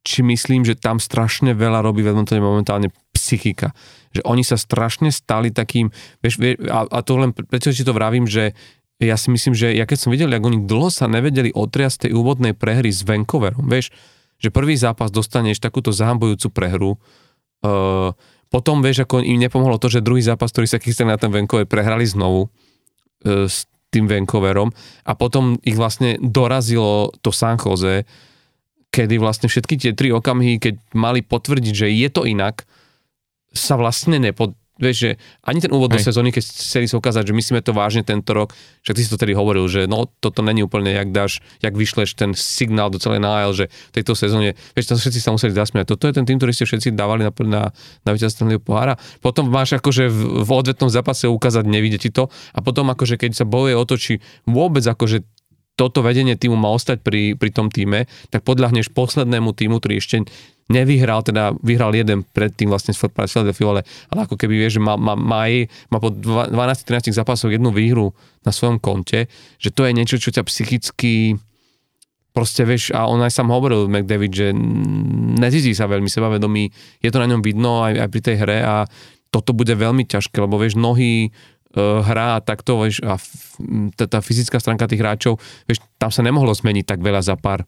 či 0.00 0.24
myslím, 0.24 0.64
že 0.64 0.72
tam 0.72 0.96
strašne 0.96 1.52
veľa 1.52 1.84
robí 1.84 2.00
v 2.00 2.16
momentálne 2.40 2.88
psychika. 3.12 3.76
Že 4.14 4.22
oni 4.26 4.42
sa 4.46 4.60
strašne 4.60 5.10
stali 5.10 5.50
takým, 5.50 5.90
vieš, 6.20 6.38
a, 6.68 6.86
a 6.86 6.98
to 7.02 7.18
len, 7.18 7.30
prečo 7.32 7.72
si 7.72 7.86
to 7.86 7.96
vravím, 7.96 8.28
že 8.28 8.52
ja 8.96 9.16
si 9.20 9.28
myslím, 9.28 9.52
že 9.52 9.76
ja 9.76 9.84
keď 9.84 9.98
som 10.00 10.10
videl, 10.12 10.32
ako 10.32 10.48
oni 10.48 10.60
dlho 10.64 10.88
sa 10.88 11.04
nevedeli 11.04 11.52
otriasť 11.52 12.08
tej 12.08 12.12
úvodnej 12.16 12.56
prehry 12.56 12.88
s 12.88 13.04
Vancouverom, 13.04 13.68
vieš, 13.68 13.92
že 14.40 14.48
prvý 14.48 14.76
zápas 14.76 15.12
dostaneš 15.12 15.60
takúto 15.60 15.92
zahambujúcu 15.92 16.48
prehru, 16.52 16.90
uh, 16.96 18.12
potom 18.48 18.80
vieš, 18.80 19.04
ako 19.04 19.20
im 19.20 19.42
nepomohlo 19.42 19.76
to, 19.76 19.92
že 19.92 20.04
druhý 20.04 20.24
zápas, 20.24 20.48
ktorý 20.48 20.68
sa 20.70 20.80
chystali 20.80 21.12
na 21.12 21.20
ten 21.20 21.28
Vancouver, 21.28 21.68
prehrali 21.68 22.08
znovu 22.08 22.48
uh, 22.48 23.44
s 23.44 23.68
tým 23.92 24.08
Vancouverom 24.08 24.72
a 25.04 25.12
potom 25.12 25.60
ich 25.60 25.76
vlastne 25.76 26.16
dorazilo 26.20 27.12
to 27.20 27.30
San 27.32 27.60
Jose, 27.60 28.08
kedy 28.92 29.20
vlastne 29.20 29.52
všetky 29.52 29.76
tie 29.76 29.92
tri 29.92 30.08
okamihy, 30.08 30.56
keď 30.56 30.74
mali 30.96 31.20
potvrdiť, 31.20 31.74
že 31.74 31.88
je 31.92 32.08
to 32.08 32.24
inak, 32.24 32.64
sa 33.56 33.74
vlastne 33.80 34.20
nepo, 34.20 34.54
vieš, 34.76 34.96
že 35.08 35.10
ani 35.44 35.64
ten 35.64 35.72
úvod 35.72 35.88
Hej. 35.92 36.04
do 36.04 36.06
sezóny, 36.12 36.28
keď 36.32 36.44
chceli 36.44 36.86
sa 36.86 37.00
ukázať, 37.00 37.32
že 37.32 37.36
myslíme 37.36 37.60
to 37.64 37.72
vážne 37.72 38.04
tento 38.04 38.36
rok, 38.36 38.52
že 38.84 38.92
ty 38.92 39.00
si 39.00 39.08
to 39.08 39.16
tedy 39.16 39.32
hovoril, 39.32 39.64
že 39.66 39.88
no 39.88 40.04
toto 40.20 40.44
není 40.44 40.60
úplne, 40.60 40.92
jak 40.92 41.08
dáš, 41.10 41.40
jak 41.64 41.72
vyšleš 41.72 42.12
ten 42.12 42.36
signál 42.36 42.92
do 42.92 43.00
celej 43.00 43.24
nájel, 43.24 43.52
že 43.56 43.64
v 43.72 43.94
tejto 44.00 44.12
sezóne, 44.12 44.52
vieš, 44.76 44.92
tam 44.92 45.00
všetci 45.00 45.20
sa 45.20 45.32
museli 45.32 45.52
zasmiať. 45.56 45.96
Toto 45.96 46.04
je 46.08 46.14
ten 46.14 46.28
tým, 46.28 46.36
ktorý 46.36 46.52
ste 46.52 46.68
všetci 46.68 46.92
dávali 46.92 47.24
na, 47.24 47.32
na, 47.32 47.62
na 48.04 48.10
víťazstvo 48.12 48.60
pohára. 48.60 49.00
Potom 49.24 49.48
máš 49.48 49.80
akože 49.80 50.12
v, 50.12 50.44
v 50.44 50.50
odvetnom 50.52 50.92
zápase 50.92 51.24
ukázať, 51.26 51.64
nevidie 51.64 51.96
ti 51.96 52.12
to. 52.12 52.28
A 52.52 52.60
potom 52.60 52.92
akože 52.92 53.16
keď 53.16 53.32
sa 53.32 53.44
bojuje 53.48 53.74
o 53.74 53.84
to, 53.88 53.96
či 53.96 54.20
vôbec 54.44 54.84
akože 54.84 55.24
toto 55.76 56.00
vedenie 56.00 56.40
týmu 56.40 56.56
má 56.56 56.72
ostať 56.72 57.04
pri, 57.04 57.36
pri 57.36 57.50
tom 57.52 57.68
týme, 57.68 58.08
tak 58.32 58.48
podľahneš 58.48 58.96
poslednému 58.96 59.52
týmu, 59.52 59.76
ktorý 59.76 60.00
ešte 60.00 60.24
nevyhral, 60.66 61.22
teda 61.22 61.54
vyhral 61.62 61.94
jeden 61.94 62.26
predtým 62.26 62.66
vlastne 62.66 62.90
s 62.90 62.98
Philadelphia, 62.98 63.66
ale, 63.70 63.82
ale 64.10 64.20
ako 64.26 64.34
keby 64.34 64.66
vieš, 64.66 64.78
že 64.78 64.82
má, 64.82 64.98
má, 64.98 65.14
má, 65.14 65.46
aj, 65.46 65.70
má 65.94 65.98
po 66.02 66.10
12-13 66.10 67.14
zápasoch 67.14 67.54
jednu 67.54 67.70
výhru 67.70 68.10
na 68.42 68.50
svojom 68.50 68.82
konte, 68.82 69.30
že 69.62 69.70
to 69.70 69.86
je 69.86 69.94
niečo, 69.94 70.18
čo 70.18 70.34
ťa 70.34 70.42
psychicky 70.50 71.38
proste 72.34 72.68
vieš, 72.68 72.92
a 72.92 73.08
on 73.08 73.22
aj 73.24 73.32
sám 73.32 73.48
hovoril 73.48 73.88
McDavid, 73.88 74.32
že 74.34 74.46
nezizí 75.40 75.72
sa 75.72 75.88
veľmi 75.88 76.10
sebavedomý, 76.10 76.68
je 77.00 77.08
to 77.08 77.22
na 77.22 77.30
ňom 77.32 77.40
vidno 77.40 77.80
aj, 77.80 77.96
aj 77.96 78.08
pri 78.12 78.20
tej 78.20 78.36
hre 78.44 78.58
a 78.60 78.76
toto 79.32 79.56
bude 79.56 79.72
veľmi 79.72 80.04
ťažké, 80.04 80.36
lebo 80.44 80.60
vieš, 80.60 80.76
nohy 80.76 81.32
uh, 81.32 82.04
hra 82.04 82.36
a 82.36 82.44
takto, 82.44 82.84
vieš, 82.84 83.00
a 83.06 83.16
tá 83.96 84.20
fyzická 84.20 84.60
stránka 84.60 84.84
tých 84.84 85.00
hráčov, 85.00 85.40
vieš, 85.64 85.80
tam 85.96 86.12
sa 86.12 86.20
nemohlo 86.20 86.52
zmeniť 86.52 86.84
tak 86.84 87.00
veľa 87.00 87.24
za 87.24 87.40
pár, 87.40 87.64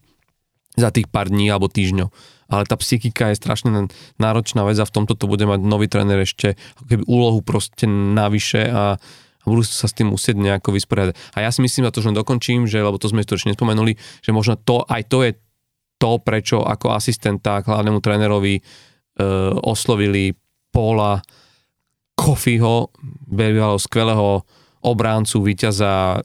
za 0.76 0.92
tých 0.92 1.08
pár 1.08 1.32
dní 1.32 1.48
alebo 1.48 1.72
týždňov 1.72 2.37
ale 2.48 2.64
tá 2.64 2.76
psychika 2.80 3.30
je 3.30 3.40
strašne 3.40 3.92
náročná 4.16 4.64
vec 4.64 4.80
a 4.80 4.88
v 4.88 4.94
tomto 4.94 5.12
to 5.12 5.28
bude 5.28 5.44
mať 5.44 5.60
nový 5.60 5.86
tréner 5.86 6.24
ešte 6.24 6.56
keby 6.88 7.04
úlohu 7.04 7.44
proste 7.44 7.84
navyše 7.88 8.64
a, 8.68 8.96
budú 9.48 9.64
sa 9.64 9.88
s 9.88 9.96
tým 9.96 10.12
musieť 10.12 10.36
nejako 10.36 10.76
vysporiadať. 10.76 11.16
A 11.32 11.44
ja 11.44 11.50
si 11.52 11.64
myslím, 11.64 11.88
a 11.88 11.92
to 11.92 12.04
už 12.04 12.12
dokončím, 12.12 12.68
že, 12.68 12.84
lebo 12.84 13.00
to 13.00 13.08
sme 13.08 13.24
to 13.24 13.36
ešte 13.36 13.52
nespomenuli, 13.52 13.96
že 14.20 14.30
možno 14.36 14.60
to, 14.60 14.84
aj 14.84 15.08
to 15.08 15.24
je 15.24 15.32
to, 15.96 16.20
prečo 16.20 16.60
ako 16.60 16.92
asistenta 16.94 17.64
k 17.64 17.72
hlavnému 17.72 17.98
trénerovi 17.98 18.60
e, 18.60 18.62
oslovili 19.64 20.36
Paula 20.68 21.24
Kofiho, 22.14 22.92
bývalého 23.24 23.80
skvelého 23.80 24.44
obráncu, 24.84 25.42
víťaza, 25.42 26.22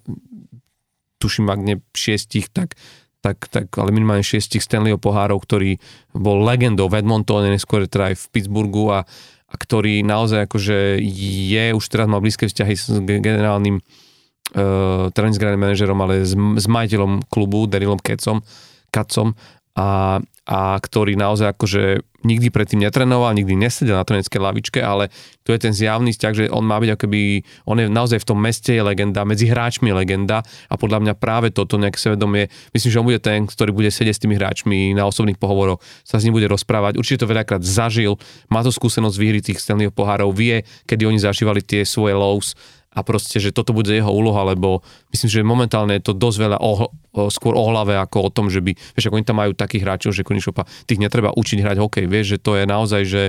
tuším, 1.18 1.50
ak 1.50 1.60
nie 1.64 1.76
šiestich, 1.96 2.52
tak 2.52 2.76
tak, 3.24 3.48
tak 3.48 3.72
ale 3.80 3.96
minimálne 3.96 4.20
šiestich 4.20 4.60
Stanleyho 4.60 5.00
pohárov, 5.00 5.40
ktorý 5.40 5.80
bol 6.12 6.44
legendou 6.44 6.92
v 6.92 7.00
Edmontone, 7.00 7.48
neskôr 7.48 7.88
teda 7.88 8.12
aj 8.12 8.20
v 8.20 8.26
Pittsburghu 8.36 8.92
a, 8.92 9.08
a 9.48 9.56
ktorý 9.56 10.04
naozaj 10.04 10.52
akože 10.52 11.00
je, 11.00 11.66
už 11.72 11.86
teraz 11.88 12.12
má 12.12 12.20
blízke 12.20 12.52
vzťahy 12.52 12.76
s 12.76 12.92
generálnym 13.00 13.80
uh, 13.80 15.08
teda 15.16 15.56
manažerom, 15.56 16.04
ale 16.04 16.28
s, 16.28 16.36
s 16.36 16.66
majiteľom 16.68 17.32
klubu, 17.32 17.64
Darylom 17.72 18.04
Kecom, 18.04 18.44
Kacom 18.92 19.40
a, 19.80 20.20
a 20.44 20.60
ktorý 20.84 21.16
naozaj 21.16 21.56
akože 21.56 21.84
nikdy 22.24 22.50
predtým 22.50 22.82
netrenoval, 22.84 23.36
nikdy 23.36 23.56
nesedel 23.56 24.00
na 24.00 24.08
trénerskej 24.08 24.40
lavičke, 24.40 24.80
ale 24.80 25.12
tu 25.44 25.52
je 25.52 25.60
ten 25.60 25.76
zjavný 25.76 26.16
vzťah, 26.16 26.34
že 26.34 26.44
on 26.50 26.64
má 26.64 26.80
byť 26.80 26.96
akoby, 26.96 27.44
on 27.68 27.78
je 27.80 27.88
naozaj 27.92 28.24
v 28.24 28.28
tom 28.28 28.40
meste 28.40 28.72
je 28.72 28.84
legenda, 28.84 29.28
medzi 29.28 29.52
hráčmi 29.52 29.92
je 29.92 29.96
legenda 29.96 30.42
a 30.72 30.74
podľa 30.80 31.04
mňa 31.04 31.14
práve 31.20 31.52
toto 31.52 31.76
nejaké 31.76 32.00
svedomie, 32.00 32.48
myslím, 32.72 32.90
že 32.90 33.00
on 33.00 33.08
bude 33.08 33.22
ten, 33.22 33.46
ktorý 33.46 33.72
bude 33.76 33.92
sedieť 33.92 34.16
s 34.16 34.24
tými 34.24 34.36
hráčmi 34.40 34.96
na 34.96 35.08
osobných 35.08 35.38
pohovoroch, 35.38 35.84
sa 36.08 36.18
s 36.18 36.26
ním 36.26 36.36
bude 36.36 36.48
rozprávať, 36.48 36.96
určite 36.98 37.24
to 37.24 37.32
veľakrát 37.32 37.62
zažil, 37.62 38.16
má 38.48 38.64
to 38.64 38.72
skúsenosť 38.72 39.16
výhry 39.20 39.40
tých 39.44 39.60
Stanleyho 39.60 39.92
pohárov, 39.92 40.32
vie, 40.32 40.64
kedy 40.88 41.04
oni 41.08 41.20
zažívali 41.20 41.60
tie 41.60 41.84
svoje 41.84 42.16
lows 42.16 42.56
a 42.94 43.00
proste, 43.02 43.42
že 43.42 43.50
toto 43.50 43.74
bude 43.74 43.90
jeho 43.90 44.14
úloha, 44.14 44.46
lebo 44.54 44.86
myslím, 45.10 45.30
že 45.30 45.42
momentálne 45.42 45.98
je 45.98 46.06
to 46.06 46.14
dosť 46.14 46.38
veľa 46.38 46.58
o, 46.62 46.72
o, 46.86 47.28
skôr 47.34 47.58
o 47.58 47.64
hlave 47.74 47.98
ako 47.98 48.30
o 48.30 48.34
tom, 48.34 48.54
že 48.54 48.62
by, 48.62 48.78
vieš, 48.78 49.10
ako 49.10 49.18
oni 49.18 49.28
tam 49.28 49.38
majú 49.42 49.52
takých 49.58 49.84
hráčov, 49.84 50.12
že 50.14 50.22
Konišopa, 50.22 50.70
tých 50.86 51.02
netreba 51.02 51.34
učiť 51.34 51.60
hrať 51.66 51.78
hokej, 51.82 52.06
vieš, 52.06 52.38
že 52.38 52.40
to 52.40 52.54
je 52.62 52.64
naozaj, 52.70 53.02
že, 53.04 53.24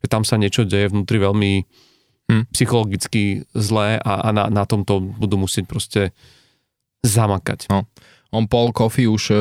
že 0.00 0.06
tam 0.08 0.24
sa 0.24 0.40
niečo 0.40 0.64
deje 0.64 0.88
vnútri 0.88 1.20
veľmi 1.20 1.52
hm, 2.32 2.42
psychologicky 2.56 3.44
zlé 3.52 4.00
a, 4.00 4.12
a 4.24 4.28
na, 4.32 4.48
na 4.48 4.64
tomto 4.64 5.04
budú 5.04 5.36
musieť 5.36 5.68
proste 5.68 6.02
zamakať. 7.04 7.68
No. 7.68 7.84
On 8.32 8.48
Paul 8.48 8.72
Coffey 8.72 9.04
už 9.04 9.22
e, 9.28 9.36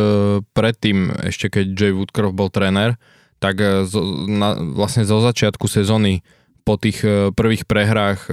predtým, 0.52 1.16
ešte 1.24 1.48
keď 1.48 1.66
Jay 1.72 1.94
Woodcroft 1.96 2.36
bol 2.36 2.52
tréner, 2.52 3.00
tak 3.40 3.64
e, 3.64 3.88
zo, 3.88 4.04
na, 4.28 4.60
vlastne 4.76 5.08
zo 5.08 5.24
začiatku 5.24 5.64
sezóny 5.72 6.20
po 6.62 6.78
tých 6.78 7.02
e, 7.02 7.34
prvých 7.34 7.66
prehrách 7.66 8.30
e, 8.30 8.32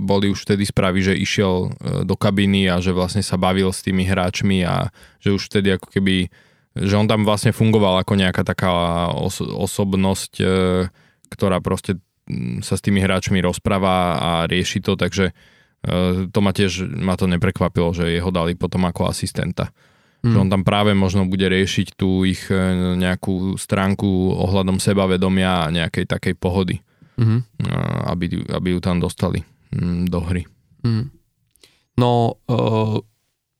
boli 0.00 0.32
už 0.32 0.48
vtedy 0.48 0.64
správy, 0.64 1.04
že 1.04 1.14
išiel 1.14 1.54
e, 1.54 1.68
do 2.08 2.16
kabiny 2.16 2.72
a 2.72 2.80
že 2.80 2.96
vlastne 2.96 3.20
sa 3.20 3.36
bavil 3.36 3.68
s 3.70 3.84
tými 3.84 4.08
hráčmi 4.08 4.64
a 4.64 4.88
že 5.20 5.36
už 5.36 5.52
vtedy 5.52 5.76
ako 5.76 5.92
keby, 5.92 6.32
že 6.76 6.94
on 6.96 7.06
tam 7.06 7.28
vlastne 7.28 7.52
fungoval 7.52 8.00
ako 8.00 8.16
nejaká 8.16 8.42
taká 8.42 8.72
os- 9.12 9.44
osobnosť, 9.44 10.40
ktorá 11.32 11.60
proste 11.60 12.00
sa 12.64 12.74
s 12.74 12.82
tými 12.82 12.98
hráčmi 13.00 13.38
rozpráva 13.38 14.18
a 14.18 14.30
rieši 14.50 14.82
to, 14.82 14.98
takže 14.98 15.30
to 16.34 16.38
ma 16.42 16.50
tiež, 16.50 16.90
ma 16.98 17.14
to 17.14 17.30
neprekvapilo, 17.30 17.94
že 17.94 18.10
jeho 18.10 18.34
dali 18.34 18.58
potom 18.58 18.82
ako 18.90 19.06
asistenta. 19.06 19.70
Hmm. 20.26 20.34
Že 20.34 20.38
on 20.42 20.48
tam 20.50 20.62
práve 20.66 20.90
možno 20.98 21.30
bude 21.30 21.46
riešiť 21.46 21.94
tú 21.94 22.26
ich 22.26 22.50
nejakú 22.98 23.54
stránku 23.54 24.34
ohľadom 24.34 24.82
sebavedomia 24.82 25.70
a 25.70 25.72
nejakej 25.72 26.10
takej 26.10 26.34
pohody 26.34 26.82
mm-hmm. 27.16 27.40
aby, 28.12 28.24
aby 28.52 28.68
ju 28.76 28.80
tam 28.80 29.00
dostali 29.00 29.42
mm, 29.72 30.08
do 30.08 30.20
hry. 30.20 30.44
Mm. 30.84 31.10
No, 31.96 32.36
uh, 32.46 33.00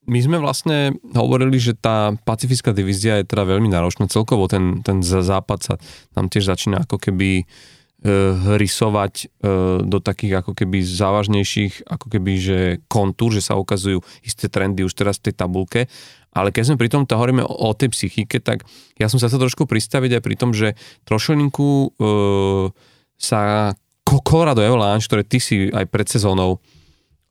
my 0.07 0.19
sme 0.23 0.39
vlastne 0.39 0.95
hovorili, 1.17 1.59
že 1.59 1.75
tá 1.75 2.15
pacifická 2.23 2.71
divízia 2.71 3.19
je 3.21 3.29
teda 3.29 3.43
veľmi 3.43 3.67
náročná. 3.67 4.07
Celkovo 4.07 4.47
ten, 4.47 4.85
ten 4.87 5.03
západ 5.03 5.59
sa 5.65 5.75
tam 6.15 6.31
tiež 6.31 6.47
začína 6.47 6.87
ako 6.87 7.01
keby 7.01 7.43
uh, 7.43 8.55
rysovať 8.55 9.27
uh, 9.43 9.83
do 9.83 9.99
takých 9.99 10.45
ako 10.45 10.53
keby 10.55 10.85
závažnejších 10.85 11.91
ako 11.91 12.07
keby, 12.13 12.33
že 12.39 12.59
kontúr, 12.87 13.35
že 13.35 13.43
sa 13.43 13.59
ukazujú 13.59 14.05
isté 14.23 14.47
trendy 14.47 14.87
už 14.87 14.95
teraz 14.95 15.19
v 15.19 15.33
tej 15.33 15.35
tabulke. 15.43 15.91
Ale 16.37 16.53
keď 16.53 16.69
sme 16.69 16.81
pri 16.81 16.93
tom 16.93 17.09
hovoríme 17.09 17.41
o, 17.41 17.49
o 17.49 17.73
tej 17.73 17.97
psychike, 17.97 18.45
tak 18.45 18.69
ja 19.01 19.09
som 19.09 19.17
sa 19.17 19.33
to 19.33 19.41
trošku 19.41 19.65
pristaviť 19.65 20.21
aj 20.21 20.23
pri 20.23 20.37
tom, 20.37 20.53
že 20.53 20.77
trošilinku 21.09 21.97
uh, 21.97 22.69
sa 23.17 23.73
Colorado 24.07 24.63
Avalanche, 24.63 25.11
ktoré 25.11 25.27
ty 25.27 25.43
si 25.43 25.67
aj 25.73 25.87
pred 25.91 26.07
sezónou 26.07 26.63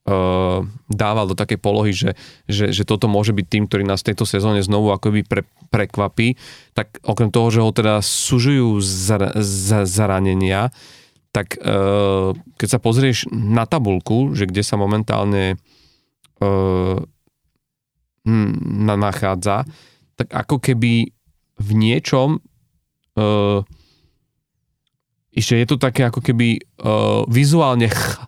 uh, 0.06 0.60
dával 0.92 1.26
do 1.32 1.36
takej 1.36 1.60
polohy, 1.60 1.92
že, 1.96 2.12
že, 2.46 2.72
že 2.72 2.84
toto 2.84 3.08
môže 3.08 3.32
byť 3.32 3.46
tým, 3.48 3.64
ktorý 3.66 3.84
nás 3.88 4.04
v 4.04 4.12
tejto 4.14 4.28
sezóne 4.28 4.60
znovu 4.62 4.92
akoby 4.92 5.24
pre, 5.24 5.44
prekvapí, 5.72 6.36
tak 6.76 7.00
okrem 7.04 7.32
toho, 7.32 7.48
že 7.50 7.64
ho 7.64 7.72
teda 7.72 8.04
sužujú 8.04 8.80
za, 8.84 9.34
za, 9.40 9.88
zranenia, 9.88 10.70
tak 11.36 11.60
uh, 11.60 12.32
keď 12.56 12.68
sa 12.68 12.80
pozrieš 12.80 13.28
na 13.32 13.68
tabulku, 13.68 14.32
že 14.36 14.48
kde 14.48 14.64
sa 14.64 14.80
momentálne 14.80 15.60
uh, 16.40 16.98
nachádza, 18.96 19.68
tak 20.16 20.28
ako 20.32 20.64
keby 20.64 21.12
v 21.60 21.70
niečom 21.76 22.40
uh, 22.40 23.62
že 25.36 25.60
je 25.60 25.68
to 25.68 25.76
také 25.76 26.08
ako 26.08 26.24
keby 26.24 26.64
uh, 26.80 27.28
vizuálne 27.28 27.92
ch- 27.92 28.20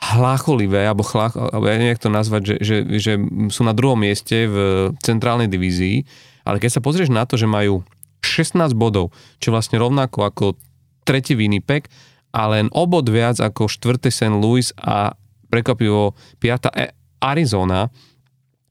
hlácholivé, 0.00 0.88
alebo, 0.88 1.04
chlách, 1.04 1.36
alebo 1.36 1.68
ja 1.68 1.76
neviem, 1.76 2.00
to 2.00 2.10
nazvať, 2.10 2.42
že, 2.42 2.56
že, 2.64 2.76
že 2.98 3.12
sú 3.52 3.62
na 3.62 3.76
druhom 3.76 4.00
mieste 4.00 4.48
v 4.48 4.56
centrálnej 5.04 5.46
divízii, 5.46 6.02
ale 6.48 6.56
keď 6.56 6.80
sa 6.80 6.84
pozrieš 6.84 7.12
na 7.12 7.28
to, 7.28 7.36
že 7.36 7.44
majú 7.44 7.84
16 8.24 8.72
bodov, 8.74 9.12
čo 9.38 9.52
vlastne 9.52 9.76
rovnako 9.76 10.24
ako 10.24 10.44
tretí 11.04 11.36
Winnipeg 11.36 11.88
a 12.32 12.48
len 12.48 12.72
obod 12.72 13.06
viac 13.12 13.38
ako 13.38 13.68
štvrté 13.68 14.08
St. 14.08 14.32
Louis 14.32 14.72
a 14.80 15.12
prekvapivo 15.52 16.16
piata 16.40 16.72
Arizona, 17.20 17.92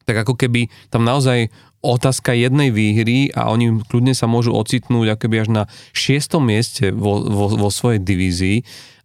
tak 0.07 0.25
ako 0.25 0.33
keby 0.33 0.65
tam 0.89 1.05
naozaj 1.05 1.53
otázka 1.79 2.35
jednej 2.35 2.75
výhry 2.75 3.31
a 3.31 3.47
oni 3.51 3.79
kľudne 3.87 4.11
sa 4.11 4.27
môžu 4.27 4.51
ocitnúť 4.51 5.15
akoby 5.15 5.35
až 5.47 5.49
na 5.49 5.63
šiestom 5.95 6.43
mieste 6.43 6.91
vo, 6.91 7.23
vo, 7.23 7.47
vo 7.55 7.69
svojej 7.71 8.03
divízii 8.03 8.57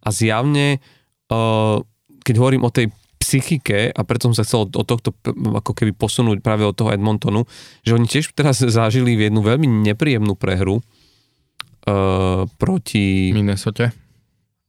a 0.03 0.09
zjavne, 0.11 0.83
uh, 1.31 1.79
keď 2.27 2.35
hovorím 2.35 2.67
o 2.67 2.73
tej 2.73 2.91
psychike 3.15 3.89
a 3.89 4.01
preto 4.05 4.29
som 4.29 4.35
sa 4.37 4.45
chcel 4.45 4.69
od 4.69 4.85
tohto 4.85 5.15
ako 5.57 5.71
keby 5.73 5.97
posunúť 5.97 6.45
práve 6.45 6.61
od 6.67 6.77
toho 6.77 6.93
Edmontonu, 6.93 7.47
že 7.81 7.95
oni 7.95 8.05
tiež 8.05 8.35
teraz 8.35 8.59
zažili 8.77 9.15
jednu 9.15 9.41
veľmi 9.41 9.65
nepríjemnú 9.65 10.35
prehru 10.35 10.79
uh, 10.79 12.43
proti... 12.59 13.31
Minnesota? 13.31 13.95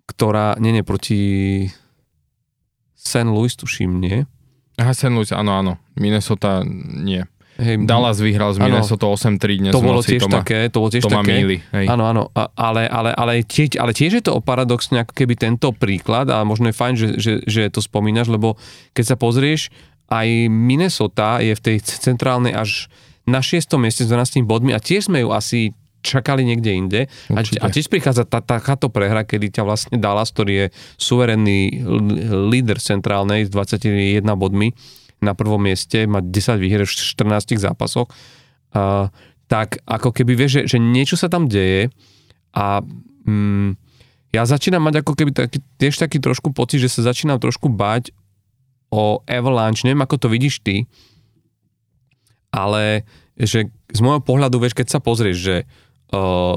Ktorá, 0.07 0.55
nie, 0.63 0.71
nie, 0.71 0.87
proti 0.87 1.19
St. 2.95 3.27
Louis, 3.27 3.51
tuším, 3.51 3.99
nie? 3.99 4.23
Aha, 4.79 4.95
St. 4.95 5.11
Louis, 5.11 5.35
áno, 5.35 5.59
áno. 5.59 5.73
Minnesota 5.99 6.63
nie. 6.63 7.27
Hej, 7.57 7.89
Dallas 7.89 8.21
vyhral 8.21 8.53
z 8.53 8.61
Minnesota 8.61 9.09
8-3 9.09 9.65
dnes 9.65 9.73
to 9.73 9.81
bolo 9.81 10.05
noci, 10.05 10.17
tiež 10.17 10.21
to 10.25 10.29
ma, 10.29 10.37
také, 10.45 10.59
to 10.69 10.77
bolo 10.85 10.91
tiež 10.93 11.05
to 11.05 11.13
také. 11.13 11.33
míli, 11.41 11.57
hej. 11.73 11.87
Áno, 11.89 12.05
áno, 12.05 12.23
a- 12.37 12.53
ale, 12.53 12.85
ale, 12.85 13.17
ale, 13.17 13.41
tiež, 13.41 13.81
ale 13.81 13.97
tiež 13.97 14.21
je 14.21 14.23
to 14.29 14.37
paradoxne 14.45 15.01
ako 15.01 15.13
keby 15.17 15.41
tento 15.41 15.73
príklad 15.73 16.29
a 16.29 16.45
možno 16.45 16.69
je 16.69 16.77
fajn, 16.77 16.95
že, 17.01 17.09
že, 17.17 17.33
že 17.49 17.63
to 17.73 17.81
spomínaš, 17.81 18.29
lebo 18.29 18.61
keď 18.93 19.05
sa 19.13 19.17
pozrieš, 19.17 19.73
aj 20.13 20.53
Minnesota 20.53 21.41
je 21.41 21.57
v 21.57 21.61
tej 21.65 21.77
centrálnej 21.83 22.53
až 22.53 22.93
na 23.27 23.43
6. 23.43 23.67
mieste 23.81 24.07
s 24.07 24.09
12 24.13 24.45
bodmi 24.47 24.71
a 24.71 24.79
tiež 24.79 25.09
sme 25.11 25.25
ju 25.25 25.33
asi 25.33 25.75
čakali 26.07 26.47
niekde 26.47 26.71
inde. 26.71 27.01
A, 27.35 27.43
a 27.43 27.67
tiež 27.67 27.91
prichádza 27.91 28.23
tá, 28.23 28.39
takáto 28.39 28.87
prehra, 28.87 29.27
kedy 29.27 29.51
ťa 29.51 29.63
vlastne 29.67 29.99
Dallas, 29.99 30.31
ktorý 30.31 30.53
je 30.55 30.67
suverénny 31.03 31.83
líder 32.47 32.79
centrálnej 32.79 33.49
s 33.49 33.51
21 33.51 34.23
bodmi 34.39 34.71
na 35.21 35.33
prvom 35.33 35.61
mieste, 35.61 36.05
má 36.05 36.21
10 36.21 36.61
výher 36.61 36.85
v 36.85 36.93
14 36.93 37.57
zápasoch, 37.57 38.09
a, 38.73 39.09
tak 39.47 39.81
ako 39.87 40.11
keby 40.11 40.33
vieš, 40.35 40.63
že, 40.67 40.77
že 40.77 40.79
niečo 40.83 41.15
sa 41.15 41.31
tam 41.31 41.47
deje 41.47 41.89
a 42.53 42.83
mm, 43.29 43.79
ja 44.35 44.43
začínam 44.45 44.85
mať 44.85 45.01
ako 45.01 45.13
keby 45.17 45.31
taký, 45.33 45.59
tiež 45.81 45.97
taký 45.97 46.19
trošku 46.21 46.53
pocit, 46.53 46.83
že 46.83 46.93
sa 46.93 47.09
začínam 47.09 47.41
trošku 47.41 47.73
báť 47.73 48.13
o 48.91 49.23
Avalanche, 49.25 49.87
neviem 49.87 50.05
ako 50.05 50.27
to 50.27 50.29
vidíš 50.29 50.61
ty, 50.61 50.85
ale 52.53 53.07
že 53.37 53.69
z 53.93 54.01
môjho 54.01 54.25
pohľadu, 54.25 54.57
vieš, 54.61 54.75
keď 54.75 54.97
sa 54.97 55.01
pozrieš, 55.01 55.37
že 55.37 55.57
uh, 56.13 56.57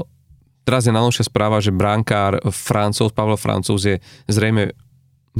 teraz 0.64 0.88
je 0.88 0.92
najnovšia 0.94 1.28
správa, 1.28 1.60
že 1.60 1.74
brankár 1.74 2.40
Francúz, 2.52 3.12
Pavel 3.12 3.36
Francúz 3.36 3.84
je 3.84 3.96
zrejme, 4.26 4.72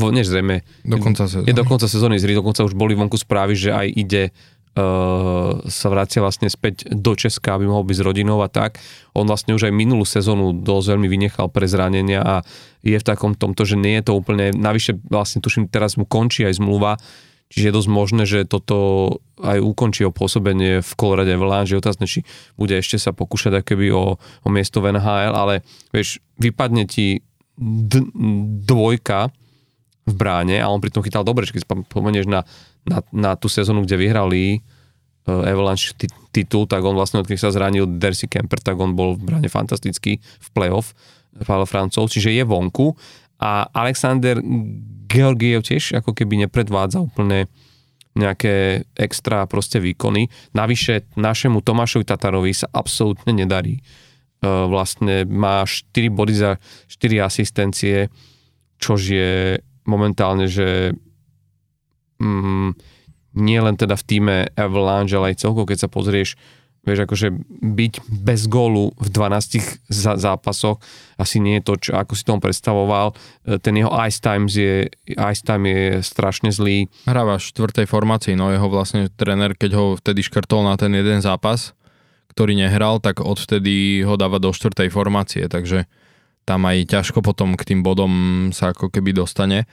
vo, 0.00 0.08
nie 0.08 0.24
zrejme, 0.24 0.64
Do 0.82 0.96
konca 0.96 1.28
sezóny. 1.28 1.44
je 1.44 1.54
do 1.54 1.64
konca 1.64 1.84
sezóny 1.84 2.16
zrý, 2.16 2.32
dokonca 2.32 2.64
už 2.64 2.72
boli 2.72 2.96
vonku 2.96 3.14
správy, 3.14 3.52
že 3.52 3.70
aj 3.70 3.86
ide 3.92 4.22
uh, 4.74 5.60
sa 5.66 5.86
vracia 5.90 6.22
vlastne 6.22 6.48
späť 6.48 6.88
do 6.88 7.12
Česka, 7.12 7.54
aby 7.54 7.66
mohol 7.66 7.84
byť 7.84 7.96
s 7.98 8.06
rodinou 8.06 8.38
a 8.40 8.48
tak. 8.48 8.78
On 9.12 9.26
vlastne 9.26 9.52
už 9.52 9.68
aj 9.68 9.74
minulú 9.74 10.06
sezónu 10.06 10.56
dosť 10.56 10.86
veľmi 10.96 11.08
vynechal 11.10 11.50
pre 11.50 11.66
zranenia 11.66 12.20
a 12.22 12.34
je 12.80 12.96
v 12.96 13.04
takom 13.04 13.36
tomto, 13.36 13.66
že 13.66 13.76
nie 13.76 14.00
je 14.00 14.08
to 14.08 14.12
úplne, 14.16 14.54
navyše 14.54 14.96
vlastne 15.10 15.42
tuším, 15.42 15.68
teraz 15.68 16.00
mu 16.00 16.08
končí 16.08 16.46
aj 16.46 16.56
zmluva, 16.56 16.96
čiže 17.50 17.68
je 17.68 17.76
dosť 17.76 17.90
možné, 17.90 18.22
že 18.24 18.46
toto 18.46 18.76
aj 19.42 19.58
ukončí 19.58 20.06
o 20.06 20.14
pôsobenie 20.14 20.80
v 20.80 20.90
Colorade 20.94 21.34
Avalanche, 21.34 21.74
je 21.74 21.82
otázne, 21.82 22.06
či 22.06 22.22
bude 22.54 22.78
ešte 22.78 22.96
sa 22.96 23.10
pokúšať 23.10 23.60
akoby 23.60 23.90
o, 23.90 24.16
o 24.16 24.48
miesto 24.48 24.78
v 24.78 24.94
NHL, 24.94 25.34
ale 25.34 25.54
vieš, 25.90 26.22
vypadne 26.38 26.86
ti 26.86 27.20
d- 27.58 28.06
dvojka 28.64 29.28
v 30.10 30.14
bráne 30.18 30.56
a 30.58 30.66
on 30.66 30.82
pritom 30.82 31.00
chytal 31.06 31.22
dobre, 31.22 31.46
keď 31.46 31.62
si 31.62 31.68
pomenieš 31.68 32.26
na, 32.26 32.42
na, 32.84 32.98
na 33.14 33.30
tú 33.38 33.46
sezónu, 33.46 33.86
kde 33.86 33.96
vyhrali 33.96 34.42
uh, 35.30 35.46
Avalanche 35.46 35.94
ti- 35.94 36.10
titul, 36.34 36.66
tak 36.66 36.82
on 36.82 36.98
vlastne 36.98 37.22
odkedy 37.22 37.38
sa 37.38 37.54
zranil 37.54 37.86
Dersi 37.86 38.26
Kemper, 38.26 38.58
tak 38.58 38.76
on 38.78 38.98
bol 38.98 39.14
v 39.14 39.30
bráne 39.30 39.48
fantastický 39.48 40.18
v 40.18 40.48
playoff 40.50 40.92
Pavel 41.30 41.66
Francov, 41.66 42.10
čiže 42.10 42.34
je 42.34 42.42
vonku 42.42 42.98
a 43.40 43.70
Alexander 43.72 44.42
Georgiev 45.10 45.64
tiež 45.64 46.02
ako 46.02 46.12
keby 46.12 46.46
nepredvádza 46.46 47.00
úplne 47.00 47.48
nejaké 48.14 48.84
extra 48.98 49.46
proste 49.46 49.78
výkony. 49.78 50.28
Navyše 50.52 51.14
našemu 51.14 51.62
Tomášovi 51.62 52.04
Tatarovi 52.04 52.52
sa 52.52 52.66
absolútne 52.74 53.30
nedarí. 53.30 53.80
Uh, 54.40 54.66
vlastne 54.66 55.24
má 55.28 55.62
4 55.62 56.10
body 56.10 56.34
za 56.34 56.50
4 56.90 57.22
asistencie, 57.22 58.10
čož 58.80 59.00
je 59.04 59.60
momentálne, 59.90 60.46
že 60.46 60.94
mm, 62.22 62.78
nie 63.34 63.58
len 63.58 63.74
teda 63.74 63.98
v 63.98 64.06
týme 64.06 64.36
Avalanche, 64.54 65.18
ale 65.18 65.34
aj 65.34 65.42
celkovo, 65.42 65.66
keď 65.66 65.86
sa 65.86 65.88
pozrieš, 65.90 66.38
vieš, 66.80 67.04
akože 67.04 67.28
byť 67.60 67.92
bez 68.08 68.48
gólu 68.48 68.90
v 68.96 69.08
12 69.12 69.92
zá- 69.92 70.16
zápasoch 70.16 70.80
asi 71.20 71.36
nie 71.36 71.60
je 71.60 71.64
to, 71.68 71.74
čo, 71.76 71.90
ako 71.92 72.12
si 72.16 72.24
tomu 72.24 72.40
predstavoval. 72.40 73.12
E, 73.44 73.60
Ten 73.60 73.76
jeho 73.76 73.92
ice, 74.08 74.18
times 74.18 74.56
je, 74.56 74.88
ice 75.12 75.42
time 75.44 75.68
je 75.68 75.84
strašne 76.00 76.48
zlý. 76.48 76.88
Hráva 77.04 77.36
v 77.36 77.44
štvrtej 77.44 77.84
formácii, 77.84 78.32
no 78.32 78.48
jeho 78.48 78.66
vlastne 78.72 79.12
tréner, 79.12 79.52
keď 79.52 79.70
ho 79.76 79.84
vtedy 80.00 80.24
škrtol 80.24 80.64
na 80.64 80.80
ten 80.80 80.90
jeden 80.96 81.20
zápas, 81.20 81.76
ktorý 82.32 82.56
nehral, 82.56 82.96
tak 83.02 83.20
odvtedy 83.20 84.00
ho 84.08 84.16
dáva 84.16 84.40
do 84.40 84.48
štvrtej 84.54 84.88
formácie, 84.88 85.44
takže 85.52 85.84
tam 86.44 86.66
aj 86.66 86.88
ťažko 86.88 87.22
potom 87.22 87.54
k 87.54 87.62
tým 87.74 87.80
bodom 87.80 88.12
sa 88.50 88.72
ako 88.74 88.90
keby 88.90 89.14
dostane. 89.14 89.68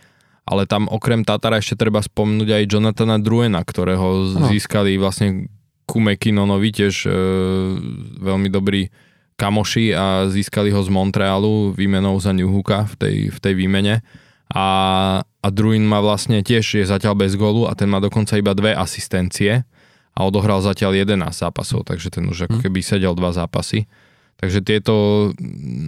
Ale 0.48 0.64
tam 0.64 0.88
okrem 0.88 1.28
Tatara 1.28 1.60
ešte 1.60 1.76
treba 1.76 2.00
spomnúť 2.00 2.56
aj 2.56 2.64
Jonathana 2.72 3.20
Druena, 3.20 3.68
ktorého 3.68 4.32
Áno. 4.32 4.48
získali 4.48 4.96
vlastne 4.96 5.52
ku 5.84 6.00
McKinnonovi, 6.00 6.72
tiež 6.72 7.08
e, 7.08 7.12
veľmi 8.24 8.48
dobrý 8.48 8.88
kamoši 9.40 9.92
a 9.96 10.28
získali 10.28 10.72
ho 10.72 10.82
z 10.84 10.90
Montrealu 10.92 11.76
výmenou 11.76 12.16
za 12.18 12.32
Newhooka 12.32 12.90
v 12.90 12.96
tej, 12.96 13.16
v 13.32 13.38
tej 13.40 13.54
výmene. 13.56 13.96
A, 14.48 14.68
a 15.22 15.48
Druin 15.52 15.84
má 15.84 16.00
vlastne 16.00 16.40
tiež 16.40 16.64
je 16.64 16.86
zatiaľ 16.88 17.20
bez 17.20 17.36
gólu 17.36 17.68
a 17.68 17.76
ten 17.76 17.92
má 17.92 18.00
dokonca 18.00 18.40
iba 18.40 18.56
dve 18.56 18.72
asistencie 18.72 19.68
a 20.18 20.20
odohral 20.26 20.64
zatiaľ 20.64 20.96
11 20.96 21.20
zápasov, 21.30 21.86
takže 21.86 22.10
ten 22.10 22.26
už 22.26 22.48
ako 22.50 22.58
keby 22.64 22.80
sedel 22.82 23.14
dva 23.14 23.36
zápasy. 23.36 23.86
Takže 24.38 24.62
tieto 24.62 24.94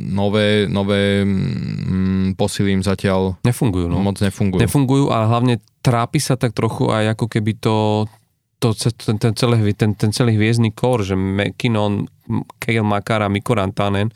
nové, 0.10 0.66
nové 0.66 1.22
mm, 1.22 2.34
posily 2.34 2.74
im 2.74 2.82
zatiaľ 2.82 3.38
Nefungujú, 3.45 3.86
no. 3.86 4.02
moc 4.02 4.18
nefungujú. 4.18 4.58
nefungujú, 4.58 5.06
ale 5.14 5.30
hlavne 5.30 5.56
trápi 5.86 6.18
sa 6.18 6.34
tak 6.34 6.58
trochu 6.58 6.89
aj 6.89 7.14
ako 7.14 7.26
keby 7.30 7.62
to, 7.62 8.10
to 8.58 8.74
ten, 8.74 9.22
ten, 9.22 9.34
celý, 9.38 9.62
ten, 9.78 9.93
ten 9.93 10.10
celý 10.10 10.34
hviezdny 10.34 10.74
kor, 10.74 11.06
že 11.06 11.14
McKinnon, 11.14 12.10
Kale 12.58 12.82
Makar 12.82 13.22
a 13.22 13.30
Mikko 13.30 13.54
Rantanen, 13.54 14.10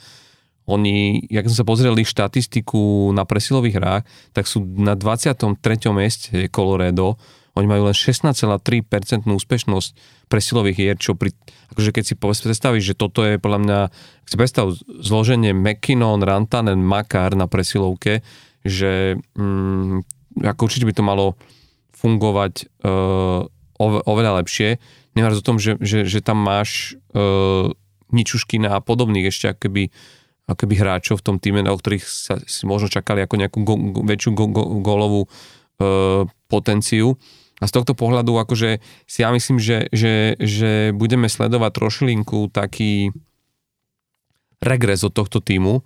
oni, 0.66 1.28
jak 1.28 1.46
som 1.52 1.62
sa 1.62 1.66
pozrel 1.68 1.94
ich 2.00 2.10
štatistiku 2.10 3.12
na 3.12 3.28
presilových 3.28 3.78
hrách, 3.78 4.04
tak 4.32 4.48
sú 4.48 4.64
na 4.64 4.96
23. 4.96 5.60
mieste 5.94 6.48
Colorado, 6.50 7.20
oni 7.54 7.68
majú 7.70 7.86
len 7.86 7.96
16,3% 7.96 9.30
úspešnosť 9.30 9.90
presilových 10.26 10.78
hier, 10.78 10.98
čo 10.98 11.14
pri, 11.14 11.38
akože 11.70 11.90
keď 11.94 12.04
si 12.04 12.16
predstavíš, 12.18 12.84
že 12.94 12.96
toto 12.98 13.22
je 13.22 13.38
podľa 13.38 13.60
mňa, 13.62 13.80
ak 14.26 14.28
si 14.28 14.36
predstav 14.38 14.74
zloženie 14.90 15.54
McKinnon, 15.54 16.26
Rantanen, 16.26 16.82
Makar 16.82 17.38
na 17.38 17.46
presilovke, 17.46 18.26
že 18.66 19.22
mm, 19.38 20.02
ako 20.42 20.60
určite 20.66 20.90
by 20.90 20.94
to 20.98 21.04
malo 21.06 21.38
fungovať 21.94 22.68
ove, 23.80 24.00
oveľa 24.04 24.44
lepšie. 24.44 24.82
Nemáš 25.14 25.40
o 25.40 25.46
tom, 25.46 25.62
že, 25.62 25.78
že, 25.80 26.04
že 26.04 26.20
tam 26.26 26.42
máš 26.42 26.98
uh, 27.14 27.70
Ničuškina 28.14 28.78
a 28.78 28.84
podobných 28.84 29.30
ešte 29.30 29.54
akoby, 29.54 29.90
akoby 30.46 30.74
hráčov 30.78 31.22
v 31.22 31.26
tom 31.26 31.38
týme, 31.42 31.66
na 31.66 31.74
ktorých 31.74 32.06
sa 32.06 32.38
si 32.46 32.66
možno 32.70 32.90
čakali 32.90 33.26
ako 33.26 33.36
nejakú 33.42 33.60
go, 33.66 33.76
go, 33.78 34.00
väčšiu 34.06 34.32
go, 34.38 34.46
go, 34.50 34.64
gólovú 34.82 35.22
uh, 35.26 36.26
potenciu. 36.50 37.18
A 37.64 37.72
z 37.72 37.80
tohto 37.80 37.96
pohľadu 37.96 38.36
akože 38.36 38.84
si 39.08 39.24
ja 39.24 39.32
myslím, 39.32 39.56
že, 39.56 39.88
že, 39.96 40.36
že 40.36 40.92
budeme 40.92 41.32
sledovať 41.32 41.72
trošilinku 41.80 42.52
taký 42.52 43.16
regres 44.60 45.08
od 45.08 45.16
tohto 45.16 45.40
týmu. 45.40 45.80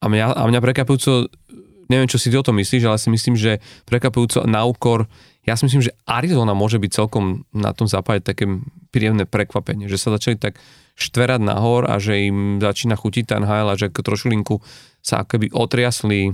A 0.00 0.08
mňa, 0.08 0.32
a 0.32 0.42
mňa 0.48 0.60
prekvapujúco, 0.64 1.28
neviem, 1.92 2.08
čo 2.08 2.16
si 2.16 2.32
ty 2.32 2.40
o 2.40 2.46
tom 2.46 2.56
myslíš, 2.56 2.88
ale 2.88 2.96
si 2.96 3.12
myslím, 3.12 3.36
že 3.36 3.60
prekvapujúco 3.84 4.48
na 4.48 4.64
úkor, 4.64 5.04
ja 5.44 5.60
si 5.60 5.68
myslím, 5.68 5.84
že 5.84 5.92
Arizona 6.08 6.56
môže 6.56 6.80
byť 6.80 6.90
celkom 6.90 7.44
na 7.52 7.76
tom 7.76 7.84
západe 7.84 8.24
také 8.24 8.48
príjemné 8.88 9.28
prekvapenie, 9.28 9.92
že 9.92 10.00
sa 10.00 10.08
začali 10.16 10.40
tak 10.40 10.56
štverať 10.96 11.44
nahor 11.44 11.84
a 11.84 12.00
že 12.00 12.32
im 12.32 12.56
začína 12.64 12.96
chutiť 12.96 13.28
ten 13.28 13.44
HL 13.44 13.76
a 13.76 13.76
že 13.76 13.92
trošilinku 13.92 14.64
sa 15.04 15.20
akoby 15.20 15.52
otriasli 15.52 16.32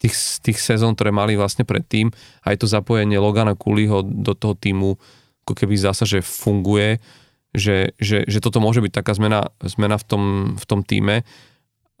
tých, 0.00 0.16
tých 0.40 0.58
sezón, 0.58 0.96
ktoré 0.96 1.12
mali 1.12 1.36
vlastne 1.36 1.68
predtým. 1.68 2.08
Aj 2.40 2.56
to 2.56 2.64
zapojenie 2.64 3.20
Logana 3.20 3.52
Kuliho 3.52 4.00
do 4.00 4.32
toho 4.32 4.56
týmu, 4.56 4.96
ako 5.44 5.52
keby 5.52 5.76
zasa, 5.76 6.08
že 6.08 6.24
funguje, 6.24 7.04
že, 7.52 7.92
že, 8.00 8.24
že 8.24 8.38
toto 8.40 8.64
môže 8.64 8.80
byť 8.80 8.92
taká 8.96 9.12
zmena, 9.12 9.52
zmena 9.60 10.00
v, 10.00 10.04
tom, 10.08 10.22
v 10.56 10.64
tom 10.64 10.80
týme. 10.80 11.22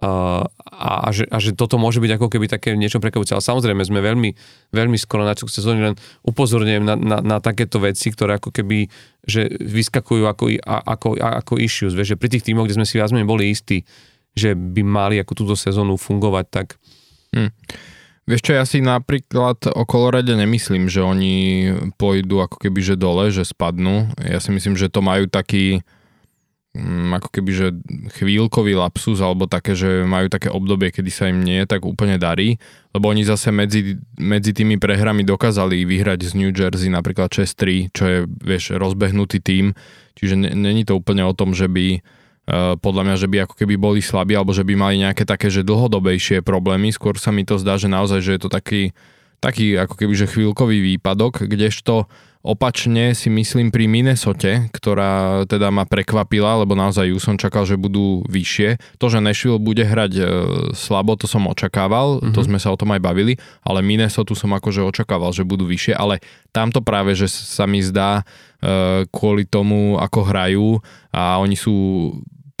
Uh, 0.00 0.48
a, 0.64 1.04
a, 1.04 1.08
že, 1.12 1.28
a 1.28 1.36
že 1.36 1.52
toto 1.52 1.76
môže 1.76 2.00
byť 2.00 2.16
ako 2.16 2.32
keby 2.32 2.48
také 2.48 2.72
niečo 2.72 3.04
prekvapujúce. 3.04 3.36
Ale 3.36 3.44
samozrejme 3.44 3.84
sme 3.84 4.00
veľmi, 4.00 4.32
veľmi 4.72 4.96
skoro 4.96 5.28
na 5.28 5.36
celú 5.36 5.52
sezónu, 5.52 5.92
len 5.92 5.96
upozorňujem 6.24 6.80
na, 6.80 6.96
na, 6.96 7.18
na 7.20 7.36
takéto 7.36 7.84
veci, 7.84 8.08
ktoré 8.08 8.40
ako 8.40 8.48
keby 8.48 8.88
že 9.20 9.52
vyskakujú 9.60 10.24
ako, 10.24 10.56
a- 10.64 10.84
ako, 10.96 11.20
a- 11.20 11.44
ako 11.44 11.60
issues. 11.60 11.92
Vieš, 11.92 12.16
že 12.16 12.20
pri 12.20 12.32
tých 12.32 12.48
tímoch, 12.48 12.64
kde 12.64 12.80
sme 12.80 12.88
si 12.88 12.96
viac 12.96 13.12
menej 13.12 13.28
boli 13.28 13.52
istí, 13.52 13.84
že 14.32 14.56
by 14.56 14.80
mali 14.80 15.20
ako 15.20 15.36
túto 15.36 15.52
sezónu 15.52 16.00
fungovať, 16.00 16.46
tak 16.48 16.80
Vieš 18.30 18.46
čo, 18.46 18.52
ja 18.54 18.62
si 18.62 18.78
napríklad 18.78 19.74
o 19.74 19.82
Colorade 19.82 20.38
nemyslím, 20.38 20.86
že 20.86 21.02
oni 21.02 21.66
pôjdu 21.98 22.38
ako 22.38 22.62
keby 22.62 22.78
že 22.78 22.94
dole, 22.94 23.34
že 23.34 23.42
spadnú. 23.42 24.06
Ja 24.22 24.38
si 24.38 24.54
myslím, 24.54 24.78
že 24.78 24.86
to 24.86 25.02
majú 25.02 25.26
taký 25.26 25.82
mm, 26.78 27.10
ako 27.18 27.28
keby, 27.34 27.50
že 27.50 27.66
chvíľkový 28.22 28.78
lapsus 28.78 29.18
alebo 29.18 29.50
také, 29.50 29.74
že 29.74 30.06
majú 30.06 30.30
také 30.30 30.46
obdobie, 30.46 30.94
kedy 30.94 31.10
sa 31.10 31.26
im 31.26 31.42
nie 31.42 31.66
tak 31.66 31.82
úplne 31.82 32.22
darí, 32.22 32.62
lebo 32.94 33.10
oni 33.10 33.26
zase 33.26 33.50
medzi, 33.50 33.98
medzi 34.14 34.54
tými 34.54 34.78
prehrami 34.78 35.26
dokázali 35.26 35.82
vyhrať 35.82 36.30
z 36.30 36.32
New 36.38 36.54
Jersey 36.54 36.86
napríklad 36.86 37.34
6-3, 37.34 37.90
čo 37.90 38.04
je, 38.06 38.18
vieš, 38.46 38.78
rozbehnutý 38.78 39.42
tým, 39.42 39.74
čiže 40.14 40.38
není 40.38 40.86
to 40.86 40.94
úplne 40.94 41.26
o 41.26 41.34
tom, 41.34 41.50
že 41.50 41.66
by 41.66 41.98
podľa 42.82 43.02
mňa, 43.06 43.16
že 43.16 43.30
by 43.30 43.36
ako 43.46 43.54
keby 43.54 43.74
boli 43.78 44.00
slabí 44.02 44.34
alebo 44.34 44.50
že 44.50 44.66
by 44.66 44.74
mali 44.74 45.02
nejaké 45.02 45.22
také, 45.22 45.48
že 45.48 45.62
dlhodobejšie 45.62 46.42
problémy, 46.42 46.90
skôr 46.90 47.14
sa 47.16 47.30
mi 47.30 47.46
to 47.46 47.56
zdá, 47.56 47.78
že 47.78 47.86
naozaj, 47.86 48.20
že 48.20 48.34
je 48.36 48.40
to 48.42 48.50
taký, 48.50 48.90
taký 49.38 49.78
ako 49.78 49.94
keby, 49.94 50.14
že 50.18 50.30
chvíľkový 50.30 50.78
výpadok, 50.82 51.46
kdežto 51.46 52.10
Opačne 52.40 53.12
si 53.12 53.28
myslím 53.28 53.68
pri 53.68 53.84
Minnesote, 53.84 54.72
ktorá 54.72 55.44
teda 55.44 55.68
ma 55.68 55.84
prekvapila, 55.84 56.64
lebo 56.64 56.72
naozaj 56.72 57.12
ju 57.12 57.20
som 57.20 57.36
čakal, 57.36 57.68
že 57.68 57.76
budú 57.76 58.24
vyššie. 58.32 58.96
To, 58.96 59.12
že 59.12 59.20
Nashville 59.20 59.60
bude 59.60 59.84
hrať 59.84 60.12
e, 60.16 60.24
slabo, 60.72 61.20
to 61.20 61.28
som 61.28 61.44
očakával, 61.44 62.16
mm-hmm. 62.16 62.32
to 62.32 62.40
sme 62.40 62.56
sa 62.56 62.72
o 62.72 62.80
tom 62.80 62.96
aj 62.96 63.04
bavili, 63.04 63.36
ale 63.60 63.84
Minnesota 63.84 64.32
som 64.32 64.56
akože 64.56 64.80
očakával, 64.80 65.36
že 65.36 65.44
budú 65.44 65.68
vyššie, 65.68 65.92
ale 65.92 66.24
tamto 66.48 66.80
práve, 66.80 67.12
že 67.12 67.28
sa 67.28 67.68
mi 67.68 67.84
zdá 67.84 68.24
e, 68.24 69.04
kvôli 69.12 69.44
tomu, 69.44 70.00
ako 70.00 70.20
hrajú 70.24 70.68
a 71.12 71.36
oni 71.44 71.60
sú 71.60 71.76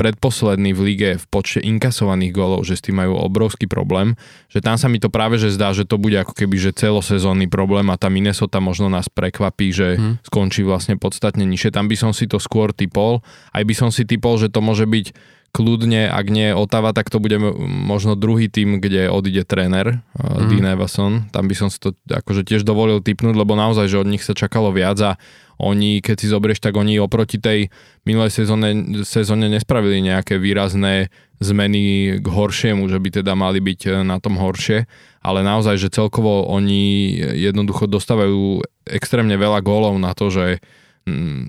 predposledný 0.00 0.72
v 0.72 0.80
lige 0.80 1.10
v 1.20 1.24
počte 1.28 1.60
inkasovaných 1.60 2.32
golov, 2.32 2.64
že 2.64 2.80
s 2.80 2.88
tým 2.88 2.96
majú 3.04 3.20
obrovský 3.20 3.68
problém, 3.68 4.16
že 4.48 4.64
tam 4.64 4.80
sa 4.80 4.88
mi 4.88 4.96
to 4.96 5.12
práve 5.12 5.36
že 5.36 5.52
zdá, 5.52 5.76
že 5.76 5.84
to 5.84 6.00
bude 6.00 6.16
ako 6.16 6.32
keby 6.32 6.56
že 6.56 6.72
celosezónny 6.72 7.52
problém 7.52 7.92
a 7.92 8.00
tá 8.00 8.08
Minnesota 8.08 8.64
možno 8.64 8.88
nás 8.88 9.12
prekvapí, 9.12 9.68
že 9.68 10.00
hmm. 10.00 10.24
skončí 10.24 10.64
vlastne 10.64 10.96
podstatne 10.96 11.44
nižšie. 11.44 11.76
Tam 11.76 11.84
by 11.84 12.00
som 12.00 12.16
si 12.16 12.24
to 12.24 12.40
skôr 12.40 12.72
typol. 12.72 13.20
Aj 13.52 13.60
by 13.60 13.74
som 13.76 13.92
si 13.92 14.08
typol, 14.08 14.40
že 14.40 14.48
to 14.48 14.64
môže 14.64 14.88
byť 14.88 15.12
kľudne, 15.50 16.06
ak 16.06 16.26
nie 16.30 16.54
Otava, 16.54 16.94
tak 16.94 17.10
to 17.10 17.18
bude 17.18 17.38
možno 17.60 18.14
druhý 18.14 18.46
tým, 18.46 18.78
kde 18.78 19.10
odíde 19.10 19.42
tréner 19.42 20.02
mm. 20.14 20.46
Dean 20.46 20.66
Evason. 20.78 21.26
Tam 21.34 21.50
by 21.50 21.54
som 21.58 21.68
si 21.68 21.82
to 21.82 21.94
akože 22.06 22.46
tiež 22.46 22.62
dovolil 22.62 23.02
typnúť, 23.02 23.34
lebo 23.34 23.58
naozaj, 23.58 23.90
že 23.90 24.00
od 24.00 24.08
nich 24.08 24.22
sa 24.22 24.32
čakalo 24.32 24.70
viac 24.70 24.98
a 25.02 25.18
oni, 25.60 26.00
keď 26.00 26.16
si 26.16 26.26
zobrieš, 26.32 26.64
tak 26.64 26.72
oni 26.80 26.96
oproti 26.96 27.36
tej 27.36 27.68
minulej 28.08 28.32
sezóne, 28.32 28.72
sezóne 29.04 29.52
nespravili 29.52 30.00
nejaké 30.00 30.40
výrazné 30.40 31.12
zmeny 31.40 32.16
k 32.20 32.26
horšiemu, 32.26 32.88
že 32.88 32.96
by 32.96 33.20
teda 33.20 33.36
mali 33.36 33.60
byť 33.60 33.80
e, 33.84 33.90
na 34.00 34.16
tom 34.20 34.40
horšie, 34.40 34.88
ale 35.20 35.44
naozaj, 35.44 35.76
že 35.76 35.92
celkovo 35.92 36.48
oni 36.48 37.12
jednoducho 37.36 37.84
dostávajú 37.84 38.64
extrémne 38.88 39.36
veľa 39.36 39.60
gólov 39.60 40.00
na 40.00 40.16
to, 40.16 40.32
že 40.32 40.64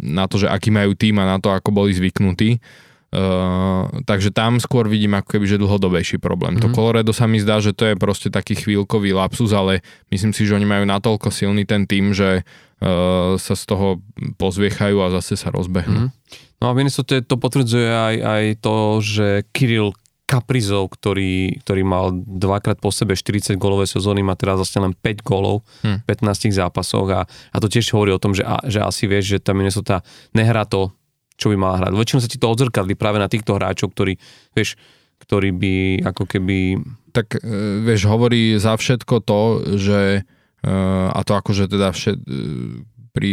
na 0.02 0.26
to, 0.32 0.40
že 0.40 0.48
aký 0.48 0.72
majú 0.72 0.96
tým 0.96 1.20
a 1.20 1.28
na 1.28 1.38
to, 1.38 1.52
ako 1.52 1.76
boli 1.76 1.92
zvyknutí. 1.92 2.64
Uh, 3.12 3.92
takže 4.08 4.32
tam 4.32 4.56
skôr 4.64 4.88
vidím 4.88 5.20
ako 5.20 5.36
keby, 5.36 5.44
že 5.44 5.60
dlhodobejší 5.60 6.24
problém. 6.24 6.56
Mm-hmm. 6.56 6.64
To 6.64 6.72
mhm. 6.72 6.76
Colorado 6.80 7.12
sa 7.12 7.28
mi 7.28 7.44
zdá, 7.44 7.60
že 7.60 7.76
to 7.76 7.92
je 7.92 8.00
proste 8.00 8.32
taký 8.32 8.56
chvíľkový 8.56 9.12
lapsus, 9.12 9.52
ale 9.52 9.84
myslím 10.16 10.32
si, 10.32 10.48
že 10.48 10.56
oni 10.56 10.64
majú 10.64 10.88
natoľko 10.88 11.28
silný 11.28 11.68
ten 11.68 11.84
tým, 11.84 12.16
že 12.16 12.48
uh, 12.48 13.36
sa 13.36 13.54
z 13.60 13.64
toho 13.68 14.00
pozviechajú 14.40 15.04
a 15.04 15.12
zase 15.20 15.36
sa 15.36 15.52
rozbehnú. 15.52 16.08
Mm-hmm. 16.08 16.40
No 16.64 16.66
a 16.70 16.78
Minnesota 16.78 17.20
to 17.20 17.36
potvrdzuje 17.36 17.90
aj, 17.92 18.16
aj 18.24 18.44
to, 18.64 18.76
že 19.04 19.28
Kirill 19.52 19.92
Kaprizov, 20.32 20.96
ktorý, 20.96 21.60
ktorý 21.60 21.84
mal 21.84 22.16
dvakrát 22.16 22.80
po 22.80 22.88
sebe 22.96 23.20
40 23.20 23.60
golové 23.60 23.84
sezóny, 23.84 24.24
má 24.24 24.40
teraz 24.40 24.64
vlastne 24.64 24.88
len 24.88 24.94
5 24.96 25.28
golov 25.28 25.68
v 25.84 26.00
hm. 26.00 26.08
15 26.08 26.56
zápasoch 26.56 27.12
a, 27.12 27.28
a 27.28 27.58
to 27.60 27.68
tiež 27.68 27.92
hovorí 27.92 28.16
o 28.16 28.22
tom, 28.22 28.32
že, 28.32 28.48
a, 28.48 28.64
že 28.64 28.80
asi 28.80 29.12
vieš, 29.12 29.36
že 29.36 29.38
tá 29.44 29.52
Minnesota 29.52 30.00
nehrá 30.32 30.64
to 30.64 30.96
čo 31.42 31.50
by 31.50 31.58
mala 31.58 31.82
hrať. 31.82 31.98
Väčšinou 31.98 32.22
sa 32.22 32.30
ti 32.30 32.38
to 32.38 32.54
odzrkadli 32.54 32.94
práve 32.94 33.18
na 33.18 33.26
týchto 33.26 33.58
hráčov, 33.58 33.98
ktorí, 33.98 34.22
vieš, 34.54 34.78
ktorí 35.26 35.50
by 35.58 35.74
ako 36.06 36.24
keby... 36.30 36.78
Tak 37.10 37.42
e, 37.42 37.82
vieš, 37.82 38.06
hovorí 38.06 38.62
za 38.62 38.78
všetko 38.78 39.26
to, 39.26 39.42
že 39.82 40.22
e, 40.22 40.72
a 41.10 41.20
to 41.26 41.34
akože 41.34 41.66
teda 41.66 41.90
všet, 41.90 42.22
e, 42.22 42.86
pri 43.12 43.32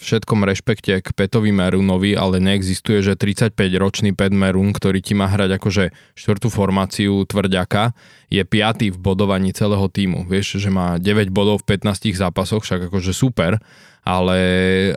všetkom 0.00 0.40
rešpekte 0.40 1.04
k 1.04 1.08
Petovi 1.12 1.52
Merunovi, 1.52 2.16
ale 2.16 2.40
neexistuje, 2.40 3.04
že 3.04 3.12
35-ročný 3.12 4.16
Pet 4.16 4.32
Merun, 4.32 4.72
ktorý 4.72 5.04
ti 5.04 5.12
má 5.12 5.28
hrať 5.28 5.60
akože 5.60 5.84
štvrtú 6.16 6.48
formáciu 6.48 7.28
tvrďaka, 7.28 7.92
je 8.32 8.40
piatý 8.40 8.88
v 8.88 8.98
bodovaní 8.98 9.52
celého 9.52 9.84
týmu. 9.92 10.24
Vieš, 10.24 10.56
že 10.56 10.72
má 10.72 10.96
9 10.96 11.28
bodov 11.28 11.60
v 11.60 11.76
15 11.76 12.16
zápasoch, 12.16 12.64
však 12.64 12.88
akože 12.88 13.12
super, 13.12 13.60
ale, 14.08 14.40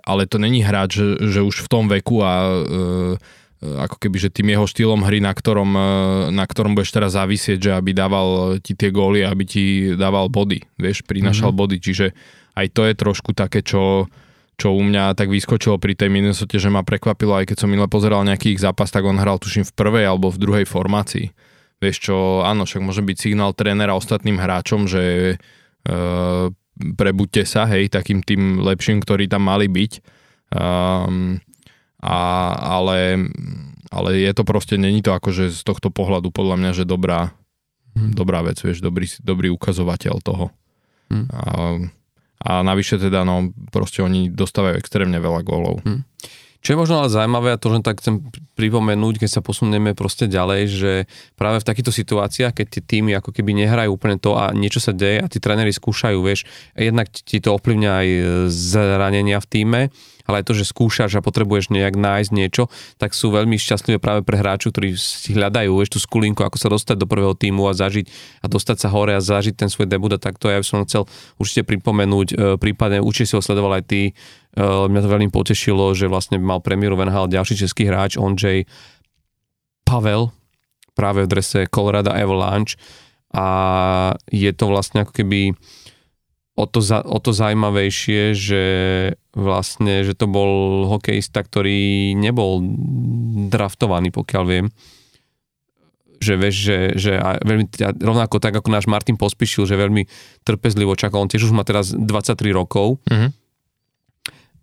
ale 0.08 0.24
to 0.24 0.40
není 0.40 0.64
hráč, 0.64 1.04
že, 1.04 1.08
že 1.28 1.40
už 1.44 1.68
v 1.68 1.72
tom 1.72 1.92
veku 1.92 2.24
a 2.24 2.34
e, 2.48 2.60
ako 3.60 4.00
keby, 4.00 4.18
že 4.24 4.32
tým 4.32 4.56
jeho 4.56 4.64
štýlom 4.64 5.04
hry, 5.04 5.20
na 5.20 5.36
ktorom, 5.36 5.68
e, 5.76 5.92
na 6.32 6.48
ktorom 6.48 6.80
budeš 6.80 6.96
teraz 6.96 7.20
závisieť, 7.20 7.60
že 7.60 7.72
aby 7.76 7.92
dával 7.92 8.64
ti 8.64 8.72
tie 8.72 8.88
góly, 8.88 9.28
aby 9.28 9.44
ti 9.44 9.64
dával 10.00 10.32
body, 10.32 10.64
vieš, 10.80 11.04
prinašal 11.04 11.52
mm-hmm. 11.52 11.60
body, 11.60 11.78
čiže 11.84 12.16
aj 12.56 12.68
to 12.72 12.88
je 12.88 12.94
trošku 12.96 13.36
také, 13.36 13.60
čo, 13.60 14.08
čo 14.56 14.72
u 14.72 14.80
mňa 14.80 15.12
tak 15.20 15.28
vyskočilo 15.28 15.76
pri 15.76 15.92
tej 16.00 16.08
Minnesota, 16.08 16.56
že 16.56 16.72
ma 16.72 16.88
prekvapilo, 16.88 17.36
aj 17.36 17.52
keď 17.52 17.58
som 17.60 17.68
minule 17.68 17.92
pozeral 17.92 18.24
nejaký 18.24 18.56
ich 18.56 18.64
zápas, 18.64 18.96
tak 18.96 19.04
on 19.04 19.20
hral 19.20 19.44
tuším 19.44 19.68
v 19.68 19.76
prvej 19.76 20.08
alebo 20.08 20.32
v 20.32 20.40
druhej 20.40 20.66
formácii. 20.68 21.36
Vieš 21.84 21.98
čo, 22.00 22.16
áno, 22.48 22.64
však 22.64 22.80
môže 22.80 23.04
byť 23.04 23.18
signál 23.18 23.52
trénera 23.52 23.98
ostatným 23.98 24.38
hráčom, 24.38 24.86
že 24.86 25.36
e, 25.36 25.96
prebuďte 26.98 27.44
sa, 27.46 27.70
hej, 27.70 27.90
takým 27.92 28.26
tým 28.26 28.60
lepším, 28.62 29.02
ktorí 29.02 29.30
tam 29.30 29.48
mali 29.48 29.70
byť. 29.70 29.92
Um, 30.52 31.40
a, 32.02 32.20
ale, 32.58 33.30
ale 33.94 34.10
je 34.18 34.32
to 34.34 34.44
proste, 34.44 34.76
není 34.76 35.06
to 35.06 35.14
akože 35.14 35.54
z 35.54 35.62
tohto 35.62 35.94
pohľadu 35.94 36.34
podľa 36.34 36.56
mňa, 36.58 36.72
že 36.74 36.84
dobrá, 36.90 37.32
hmm. 37.94 38.18
dobrá 38.18 38.42
vec, 38.42 38.58
vieš, 38.60 38.82
dobrý, 38.82 39.08
dobrý 39.22 39.54
ukazovateľ 39.54 40.16
toho. 40.26 40.50
Hmm. 41.14 41.28
A, 41.30 41.44
a 42.42 42.52
navyše 42.66 42.98
teda, 42.98 43.22
no, 43.22 43.54
proste 43.70 44.02
oni 44.02 44.34
dostávajú 44.34 44.82
extrémne 44.82 45.22
veľa 45.22 45.42
gólov. 45.46 45.86
Hmm. 45.86 46.02
Čo 46.62 46.78
je 46.78 46.82
možno 46.82 47.02
ale 47.02 47.10
zaujímavé 47.10 47.50
a 47.54 47.62
to, 47.62 47.74
že 47.74 47.82
tak 47.82 48.06
chcem 48.06 48.22
pripomenúť, 48.54 49.26
keď 49.26 49.30
sa 49.34 49.42
posunieme 49.42 49.98
proste 49.98 50.30
ďalej, 50.30 50.62
že 50.70 50.92
práve 51.34 51.58
v 51.58 51.68
takýchto 51.68 51.90
situáciách, 51.90 52.54
keď 52.54 52.68
tie 52.70 52.84
týmy 52.86 53.18
ako 53.18 53.34
keby 53.34 53.58
nehrajú 53.58 53.98
úplne 53.98 54.22
to 54.22 54.38
a 54.38 54.54
niečo 54.54 54.78
sa 54.78 54.94
deje 54.94 55.26
a 55.26 55.28
tí 55.28 55.42
tréneri 55.42 55.74
skúšajú, 55.74 56.22
vieš, 56.22 56.46
jednak 56.78 57.10
ti 57.10 57.42
to 57.42 57.58
ovplyvňa 57.58 57.92
aj 57.92 58.08
zranenia 58.54 59.42
v 59.42 59.50
týme, 59.50 59.82
ale 60.26 60.42
aj 60.42 60.46
to, 60.50 60.54
že 60.58 60.70
skúšaš 60.70 61.18
a 61.18 61.26
potrebuješ 61.26 61.74
nejak 61.74 61.96
nájsť 61.98 62.32
niečo, 62.34 62.68
tak 62.98 63.14
sú 63.14 63.34
veľmi 63.34 63.58
šťastlivé 63.58 63.98
práve 63.98 64.22
pre 64.22 64.38
hráčov, 64.38 64.74
ktorí 64.74 64.96
si 64.98 65.34
hľadajú 65.34 65.72
vieš, 65.74 65.98
tú 65.98 66.00
skulinku, 66.00 66.42
ako 66.44 66.58
sa 66.58 66.70
dostať 66.70 66.96
do 67.02 67.08
prvého 67.10 67.34
týmu 67.38 67.68
a 67.70 67.74
zažiť 67.74 68.06
a 68.42 68.46
dostať 68.50 68.78
sa 68.82 68.88
hore 68.92 69.16
a 69.16 69.22
zažiť 69.22 69.56
ten 69.56 69.70
svoj 69.70 69.90
debut 69.90 70.12
a 70.14 70.20
takto. 70.22 70.50
Ja 70.50 70.60
by 70.62 70.66
som 70.66 70.84
chcel 70.86 71.08
určite 71.38 71.66
pripomenúť, 71.68 72.28
e, 72.32 72.36
prípadne 72.58 73.00
určite 73.00 73.34
si 73.34 73.36
ho 73.38 73.44
sledoval 73.44 73.80
aj 73.80 73.84
ty, 73.88 74.02
e, 74.10 74.12
mňa 74.62 75.02
to 75.02 75.10
veľmi 75.10 75.30
potešilo, 75.30 75.94
že 75.94 76.12
vlastne 76.12 76.42
mal 76.42 76.60
premiéru 76.64 77.00
Venhal 77.00 77.32
ďalší 77.32 77.58
český 77.58 77.88
hráč, 77.88 78.20
Ondřej 78.20 78.66
Pavel, 79.86 80.32
práve 80.96 81.26
v 81.26 81.32
drese 81.32 81.60
Colorado 81.72 82.12
Avalanche 82.12 82.76
a 83.32 83.48
je 84.28 84.52
to 84.52 84.68
vlastne 84.68 85.08
ako 85.08 85.16
keby 85.16 85.56
o 86.60 86.66
to, 86.68 86.84
za, 86.84 87.00
o 87.02 87.18
to 87.18 87.32
zaujímavejšie, 87.32 88.36
že 88.36 88.64
vlastne, 89.32 90.04
že 90.04 90.14
to 90.16 90.28
bol 90.28 90.84
hokejista, 90.92 91.44
ktorý 91.44 92.12
nebol 92.16 92.60
draftovaný, 93.48 94.12
pokiaľ 94.12 94.44
viem. 94.44 94.68
Že 96.22 96.34
vieš, 96.38 96.56
že, 96.56 96.78
že 97.00 97.12
a 97.18 97.42
veľmi, 97.42 97.66
rovnako 97.98 98.38
tak 98.38 98.54
ako 98.54 98.70
náš 98.70 98.86
Martin 98.86 99.18
pospíšil, 99.18 99.66
že 99.66 99.80
veľmi 99.80 100.06
trpezlivo 100.46 100.94
čakal, 100.94 101.26
on 101.26 101.32
tiež 101.32 101.50
už 101.50 101.56
má 101.56 101.66
teraz 101.66 101.96
23 101.96 102.52
rokov, 102.54 103.02
mm-hmm 103.08 103.42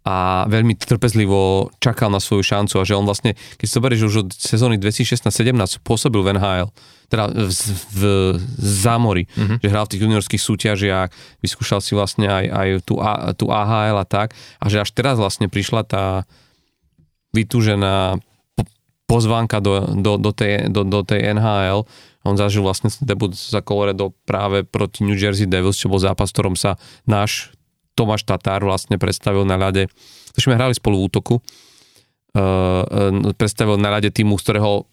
a 0.08 0.48
veľmi 0.48 0.72
trpezlivo 0.80 1.68
čakal 1.84 2.08
na 2.08 2.16
svoju 2.16 2.40
šancu 2.40 2.80
a 2.80 2.86
že 2.88 2.96
on 2.96 3.04
vlastne, 3.04 3.36
keď 3.60 3.66
si 3.68 3.76
zoberieš 3.76 4.02
už 4.08 4.14
od 4.24 4.28
sezóny 4.32 4.80
2016-17 4.80 5.84
pôsobil 5.84 6.24
v 6.24 6.32
NHL, 6.32 6.72
teda 7.08 7.32
v, 7.32 7.52
v 7.96 8.02
zámori, 8.60 9.24
mm-hmm. 9.24 9.58
že 9.64 9.72
hral 9.72 9.88
v 9.88 9.92
tých 9.96 10.02
juniorských 10.04 10.42
súťažiach, 10.44 11.08
vyskúšal 11.40 11.80
si 11.80 11.96
vlastne 11.96 12.28
aj, 12.28 12.44
aj 12.52 12.68
tú, 12.84 13.00
A, 13.00 13.32
tú 13.32 13.48
AHL 13.48 13.96
a 13.96 14.04
tak 14.04 14.36
a 14.60 14.64
že 14.68 14.84
až 14.84 14.92
teraz 14.92 15.16
vlastne 15.16 15.48
prišla 15.48 15.88
tá 15.88 16.04
vytúžená 17.32 18.20
pozvánka 19.08 19.64
do, 19.64 19.88
do, 19.96 20.20
do, 20.20 20.30
tej, 20.36 20.68
do, 20.68 20.84
do 20.84 21.00
tej 21.00 21.32
NHL, 21.32 21.88
on 22.28 22.36
zažil 22.36 22.60
vlastne 22.60 22.92
debut 23.00 23.32
za 23.32 23.64
Colorado 23.64 24.12
práve 24.28 24.68
proti 24.68 25.00
New 25.00 25.16
Jersey 25.16 25.48
Devils, 25.48 25.80
čo 25.80 25.88
bol 25.88 25.96
zápas, 25.96 26.28
v 26.28 26.36
ktorom 26.36 26.56
sa 26.60 26.76
náš 27.08 27.56
Tomáš 27.96 28.28
Tatár 28.28 28.62
vlastne 28.62 29.00
predstavil 29.00 29.48
na 29.48 29.56
ľade, 29.56 29.88
to 30.36 30.38
sme 30.38 30.60
hrali 30.60 30.76
spolu 30.76 31.00
v 31.00 31.04
útoku, 31.08 31.34
uh, 31.40 33.32
predstavil 33.34 33.80
na 33.80 33.96
ľade 33.96 34.12
týmu, 34.12 34.36
z 34.36 34.44
ktorého 34.44 34.84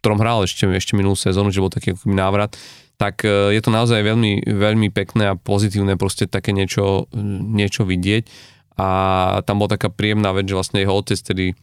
ktorom 0.00 0.18
hral 0.22 0.44
ešte, 0.44 0.66
ešte 0.68 0.94
minulú 0.94 1.14
sezónu, 1.18 1.50
že 1.50 1.62
bol 1.62 1.72
taký 1.72 1.96
návrat, 2.06 2.56
tak 2.96 3.24
uh, 3.26 3.52
je 3.52 3.60
to 3.60 3.70
naozaj 3.70 4.00
veľmi, 4.00 4.46
veľmi 4.46 4.88
pekné 4.92 5.32
a 5.32 5.38
pozitívne 5.38 6.00
proste 6.00 6.24
také 6.28 6.52
niečo, 6.56 7.10
niečo 7.52 7.84
vidieť. 7.84 8.54
A 8.76 8.88
tam 9.48 9.64
bola 9.64 9.80
taká 9.80 9.88
príjemná 9.88 10.36
vec, 10.36 10.44
že 10.44 10.56
vlastne 10.56 10.84
jeho 10.84 10.92
otec 10.92 11.16
tedy 11.16 11.56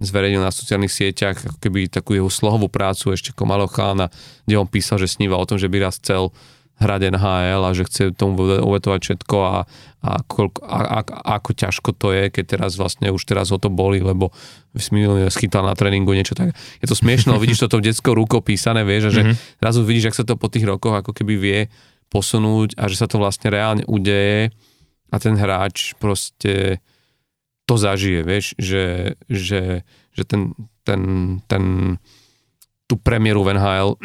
zverejnil 0.00 0.42
na 0.42 0.50
sociálnych 0.50 0.90
sieťach 0.90 1.36
ako 1.38 1.58
keby 1.62 1.92
takú 1.92 2.16
jeho 2.16 2.32
slohovú 2.32 2.72
prácu 2.72 3.14
ešte 3.14 3.36
ako 3.36 3.44
malého 3.44 3.70
chána, 3.70 4.08
kde 4.48 4.58
on 4.58 4.66
písal, 4.66 4.98
že 4.98 5.12
sníva 5.12 5.38
o 5.38 5.46
tom, 5.46 5.60
že 5.60 5.70
by 5.70 5.78
raz 5.78 6.00
chcel 6.02 6.34
hrať 6.82 7.14
NHL 7.14 7.62
a 7.62 7.70
že 7.70 7.86
chce 7.86 8.10
tomu 8.12 8.42
uvetovať 8.42 9.00
všetko 9.00 9.36
a, 9.38 9.56
a, 10.02 10.10
koľko, 10.26 10.60
a, 10.66 10.78
a, 10.98 11.00
ako 11.38 11.50
ťažko 11.54 11.90
to 11.94 12.10
je, 12.10 12.24
keď 12.34 12.58
teraz 12.58 12.74
vlastne 12.74 13.08
už 13.14 13.22
teraz 13.22 13.54
ho 13.54 13.58
to 13.62 13.70
boli, 13.70 14.02
lebo 14.02 14.34
minulý 14.90 15.30
schytal 15.30 15.62
na 15.62 15.78
tréningu 15.78 16.10
niečo 16.10 16.34
tak. 16.34 16.52
Je 16.82 16.86
to 16.90 16.98
smiešno, 16.98 17.38
vidíš 17.38 17.64
toto 17.64 17.78
detskou 17.78 18.18
rukou 18.18 18.42
písané, 18.42 18.82
vieš, 18.82 19.14
a 19.14 19.14
že 19.14 19.22
mm-hmm. 19.22 19.62
zrazu 19.62 19.80
vidíš, 19.86 20.10
ak 20.10 20.18
sa 20.18 20.24
to 20.26 20.34
po 20.34 20.50
tých 20.50 20.66
rokoch 20.66 20.98
ako 20.98 21.14
keby 21.14 21.34
vie 21.38 21.60
posunúť 22.10 22.76
a 22.76 22.90
že 22.90 22.98
sa 23.00 23.06
to 23.08 23.16
vlastne 23.16 23.48
reálne 23.48 23.86
udeje 23.88 24.52
a 25.08 25.16
ten 25.16 25.38
hráč 25.38 25.96
proste 25.96 26.82
to 27.64 27.74
zažije, 27.78 28.20
vieš, 28.26 28.46
že, 28.58 29.16
že, 29.30 29.86
že 30.12 30.22
ten, 30.26 30.52
ten, 30.82 31.02
ten, 31.46 31.96
tú 32.90 32.98
premiéru 32.98 33.46
v 33.46 33.56
NHL 33.56 33.96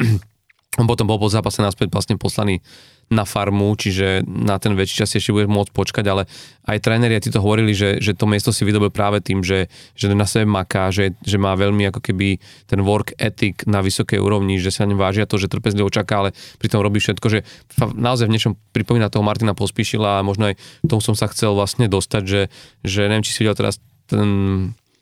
on 0.78 0.86
potom 0.86 1.10
bol 1.10 1.18
po 1.18 1.26
zápase 1.26 1.58
naspäť 1.58 1.90
vlastne 1.90 2.14
poslaný 2.14 2.62
na 3.08 3.24
farmu, 3.24 3.72
čiže 3.72 4.20
na 4.28 4.60
ten 4.60 4.76
väčší 4.76 5.04
čas 5.04 5.16
ešte 5.16 5.32
bude 5.32 5.48
môcť 5.48 5.72
počkať, 5.72 6.04
ale 6.12 6.28
aj 6.68 6.78
tréneri 6.84 7.16
ti 7.24 7.32
to 7.32 7.40
hovorili, 7.40 7.72
že, 7.72 8.04
že 8.04 8.12
to 8.12 8.28
miesto 8.28 8.52
si 8.52 8.68
vydobil 8.68 8.92
práve 8.92 9.24
tým, 9.24 9.40
že, 9.40 9.72
že 9.96 10.12
na 10.12 10.28
sebe 10.28 10.44
maká, 10.44 10.92
že, 10.92 11.16
že 11.24 11.40
má 11.40 11.56
veľmi 11.56 11.88
ako 11.88 12.04
keby 12.04 12.36
ten 12.68 12.84
work 12.84 13.16
ethic 13.16 13.64
na 13.64 13.80
vysokej 13.80 14.20
úrovni, 14.20 14.60
že 14.60 14.68
sa 14.68 14.84
nevážia 14.84 15.24
to, 15.24 15.40
že 15.40 15.48
trpezlivo 15.48 15.88
čaká, 15.88 16.28
ale 16.28 16.30
pritom 16.60 16.84
robí 16.84 17.00
všetko, 17.00 17.26
že 17.32 17.48
naozaj 17.96 18.28
v 18.28 18.34
niečom 18.36 18.52
pripomína 18.76 19.08
toho 19.08 19.24
Martina 19.24 19.56
Pospíšila 19.56 20.20
a 20.20 20.26
možno 20.26 20.52
aj 20.52 20.60
tomu 20.84 21.00
som 21.00 21.16
sa 21.16 21.32
chcel 21.32 21.56
vlastne 21.56 21.88
dostať, 21.88 22.22
že, 22.28 22.42
že 22.84 23.08
neviem, 23.08 23.24
či 23.24 23.32
si 23.32 23.40
videl 23.40 23.56
teraz 23.56 23.80
ten, 24.04 24.28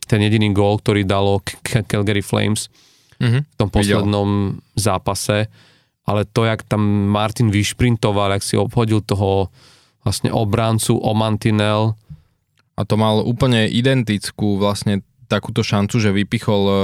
ten 0.07 0.23
jediný 0.23 0.55
gól, 0.55 0.79
ktorý 0.79 1.03
dalo 1.03 1.43
Calgary 1.91 2.23
Flames 2.23 2.71
mm-hmm. 3.21 3.43
v 3.45 3.57
tom 3.57 3.69
poslednom 3.69 4.29
Videl. 4.57 4.81
zápase, 4.81 5.49
ale 6.07 6.23
to, 6.25 6.47
jak 6.47 6.63
tam 6.63 6.81
Martin 7.11 7.51
vyšprintoval, 7.51 8.39
jak 8.39 8.45
si 8.47 8.55
obhodil 8.55 9.03
toho 9.03 9.51
vlastne 10.07 10.31
obráncu 10.31 10.95
o 11.03 11.11
mantinel. 11.19 11.99
A 12.79 12.87
to 12.87 12.95
mal 12.95 13.25
úplne 13.27 13.67
identickú 13.67 14.61
vlastne 14.61 15.03
takúto 15.27 15.67
šancu, 15.67 15.99
že 15.99 16.15
vypichol 16.15 16.63
e, 16.69 16.75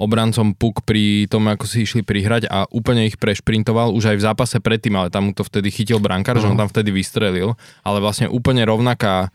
obrancom 0.00 0.56
puk 0.56 0.86
pri 0.86 1.28
tom, 1.28 1.44
ako 1.50 1.68
si 1.68 1.84
išli 1.84 2.00
prihrať 2.00 2.48
a 2.48 2.64
úplne 2.70 3.04
ich 3.04 3.20
prešprintoval 3.20 3.92
už 3.92 4.14
aj 4.14 4.16
v 4.16 4.24
zápase 4.24 4.56
predtým, 4.62 4.96
ale 4.96 5.12
tam 5.12 5.28
mu 5.28 5.32
to 5.36 5.44
vtedy 5.44 5.68
chytil 5.68 6.00
brankár, 6.00 6.38
uh-huh. 6.38 6.48
že 6.48 6.52
on 6.54 6.56
tam 6.56 6.70
vtedy 6.70 6.94
vystrelil, 6.94 7.58
ale 7.82 7.98
vlastne 8.00 8.30
úplne 8.30 8.62
rovnaká 8.62 9.28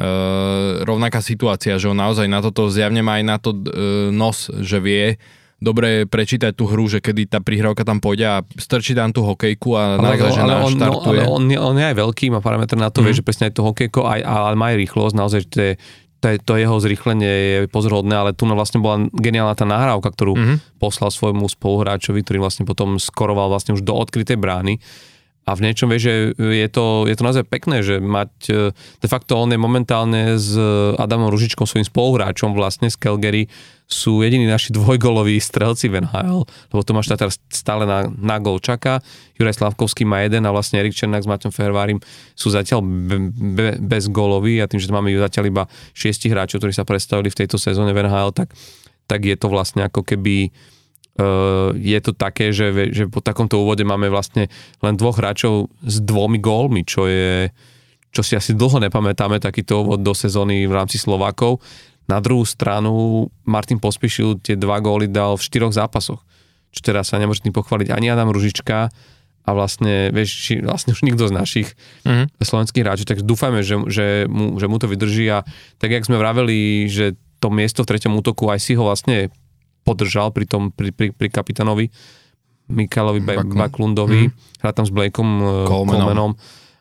uh, 0.00 0.82
rovnaká 0.82 1.20
situácia, 1.20 1.76
že 1.76 1.92
on 1.92 2.00
naozaj 2.00 2.26
na 2.26 2.40
toto 2.40 2.72
zjavne 2.72 3.04
má 3.04 3.20
aj 3.20 3.24
na 3.28 3.36
to 3.36 3.50
uh, 3.52 3.60
nos, 4.08 4.48
že 4.64 4.80
vie, 4.80 5.20
dobre 5.56 6.04
prečítať 6.04 6.52
tú 6.52 6.68
hru, 6.68 6.84
že 6.84 7.00
kedy 7.00 7.32
tá 7.32 7.40
prihrávka 7.40 7.80
tam 7.80 7.96
pôjde 7.96 8.26
a 8.28 8.36
strčí 8.60 8.92
tam 8.92 9.08
tú 9.08 9.24
hokejku 9.24 9.72
a 9.72 9.96
ale, 9.96 10.20
naozaj, 10.20 10.30
že 10.36 10.42
ale 10.44 10.54
on, 10.60 10.72
štartuje. 10.76 11.00
No, 11.00 11.08
ale 11.08 11.22
on, 11.24 11.42
on, 11.48 11.76
je 11.80 11.86
aj 11.88 11.96
veľký, 11.96 12.24
má 12.28 12.40
parametr 12.44 12.76
na 12.76 12.92
to, 12.92 13.00
mm. 13.00 13.04
vie, 13.08 13.14
že 13.16 13.24
presne 13.24 13.48
aj 13.48 13.54
to 13.56 13.64
hokejko, 13.64 14.04
aj, 14.04 14.20
ale 14.20 14.54
má 14.54 14.76
aj 14.76 14.78
rýchlosť, 14.84 15.14
naozaj, 15.16 15.38
že 15.44 15.48
to, 15.48 15.58
je, 15.64 15.72
to, 16.20 16.26
je, 16.28 16.36
to 16.44 16.52
jeho 16.60 16.76
zrýchlenie 16.76 17.32
je 17.32 17.58
pozorhodné, 17.72 18.14
ale 18.14 18.30
tu 18.36 18.44
vlastne 18.44 18.84
bola 18.84 19.08
geniálna 19.16 19.56
tá 19.56 19.64
nahrávka, 19.64 20.12
ktorú 20.12 20.32
mm-hmm. 20.36 20.56
poslal 20.76 21.08
svojmu 21.08 21.48
spoluhráčovi, 21.48 22.20
ktorý 22.20 22.44
vlastne 22.44 22.68
potom 22.68 23.00
skoroval 23.00 23.48
vlastne 23.48 23.72
už 23.72 23.80
do 23.80 23.96
odkrytej 23.96 24.36
brány. 24.36 24.76
A 25.46 25.54
v 25.54 25.62
niečom 25.62 25.86
vie, 25.86 26.02
že 26.02 26.34
je 26.34 26.68
to, 26.68 27.06
je 27.06 27.14
to 27.14 27.22
naozaj 27.22 27.46
pekné, 27.46 27.78
že 27.78 28.02
mať, 28.02 28.32
e, 28.50 28.74
de 28.74 29.08
facto 29.08 29.38
on 29.38 29.46
je 29.46 29.54
momentálne 29.54 30.34
s 30.34 30.58
Adamom 30.98 31.30
Ružičkom, 31.30 31.70
svojím 31.70 31.86
spoluhráčom 31.86 32.50
vlastne 32.50 32.90
z 32.90 32.98
Calgary, 32.98 33.46
sú 33.86 34.18
jediní 34.18 34.50
naši 34.50 34.74
dvojgoloví 34.74 35.38
strelci 35.38 35.86
v 35.86 36.02
NHL, 36.02 36.42
lebo 36.74 36.82
Tomáš 36.82 37.06
Tatar 37.06 37.30
stále 37.30 37.86
na, 37.86 38.10
na 38.10 38.36
gol 38.42 38.58
čaká, 38.58 38.98
Juraj 39.38 39.62
Slavkovský 39.62 40.02
má 40.02 40.26
jeden 40.26 40.42
a 40.42 40.50
vlastne 40.50 40.82
Erik 40.82 40.98
Černák 40.98 41.22
s 41.22 41.30
Maťom 41.30 41.54
Fervárim 41.54 42.02
sú 42.34 42.50
zatiaľ 42.50 42.82
be, 42.82 43.30
be, 43.30 43.66
bez 43.78 44.10
góloví 44.10 44.58
a 44.58 44.66
tým, 44.66 44.82
že 44.82 44.90
máme 44.90 45.14
zatiaľ 45.14 45.44
iba 45.46 45.62
šiestich 45.94 46.34
hráčov, 46.34 46.58
ktorí 46.58 46.74
sa 46.74 46.82
predstavili 46.82 47.30
v 47.30 47.38
tejto 47.46 47.62
sezóne 47.62 47.94
v 47.94 48.02
NHL, 48.02 48.34
tak, 48.34 48.50
tak 49.06 49.22
je 49.22 49.38
to 49.38 49.46
vlastne 49.46 49.86
ako 49.86 50.02
keby 50.02 50.50
uh, 51.22 51.70
je 51.78 51.98
to 52.02 52.10
také, 52.10 52.50
že, 52.50 52.74
že 52.90 53.06
po 53.06 53.22
takomto 53.22 53.62
úvode 53.62 53.86
máme 53.86 54.10
vlastne 54.10 54.50
len 54.82 54.98
dvoch 54.98 55.14
hráčov 55.14 55.70
s 55.86 56.02
dvomi 56.02 56.42
gólmi, 56.42 56.82
čo 56.82 57.06
je 57.06 57.54
čo 58.16 58.24
si 58.24 58.32
asi 58.32 58.56
dlho 58.56 58.80
nepamätáme, 58.80 59.36
takýto 59.36 59.84
úvod 59.84 60.00
do 60.00 60.16
sezóny 60.16 60.64
v 60.64 60.72
rámci 60.72 60.96
Slovákov. 60.96 61.60
Na 62.06 62.22
druhú 62.22 62.46
stranu 62.46 63.26
Martin 63.42 63.82
Pospišil 63.82 64.38
tie 64.38 64.54
dva 64.54 64.78
góly 64.78 65.10
dal 65.10 65.34
v 65.34 65.42
štyroch 65.42 65.74
zápasoch, 65.74 66.22
čo 66.70 66.80
teraz 66.82 67.10
sa 67.10 67.18
nemôže 67.18 67.42
tým 67.42 67.54
pochváliť 67.54 67.90
ani 67.90 68.14
Adam 68.14 68.30
Ružička 68.30 68.90
a 69.46 69.50
vlastne, 69.54 70.10
vieš, 70.10 70.58
vlastne 70.62 70.94
už 70.94 71.06
nikto 71.06 71.30
z 71.30 71.34
našich 71.34 71.68
mm-hmm. 72.02 72.42
slovenských 72.42 72.82
hráčov, 72.82 73.06
tak 73.06 73.22
dúfajme, 73.22 73.62
že, 73.62 73.78
že, 73.86 74.06
mu, 74.26 74.58
že 74.58 74.66
mu 74.66 74.76
to 74.78 74.90
vydrží 74.90 75.26
a 75.30 75.46
tak, 75.78 75.94
jak 75.94 76.06
sme 76.06 76.18
vraveli, 76.18 76.90
že 76.90 77.14
to 77.38 77.50
miesto 77.54 77.86
v 77.86 77.90
treťom 77.94 78.18
útoku 78.18 78.50
aj 78.50 78.58
si 78.58 78.74
ho 78.74 78.82
vlastne 78.86 79.30
podržal 79.86 80.34
pri 80.34 80.50
tom, 80.50 80.74
pri, 80.74 80.90
pri, 80.90 81.14
pri 81.14 81.30
kapitánovi 81.30 81.94
Mikalovi 82.66 83.22
Baklundovi, 83.22 84.26
mm-hmm. 84.26 84.62
hrá 84.66 84.70
tam 84.74 84.82
s 84.82 84.90
Blakeom 84.90 85.62
Colemanom 85.70 86.34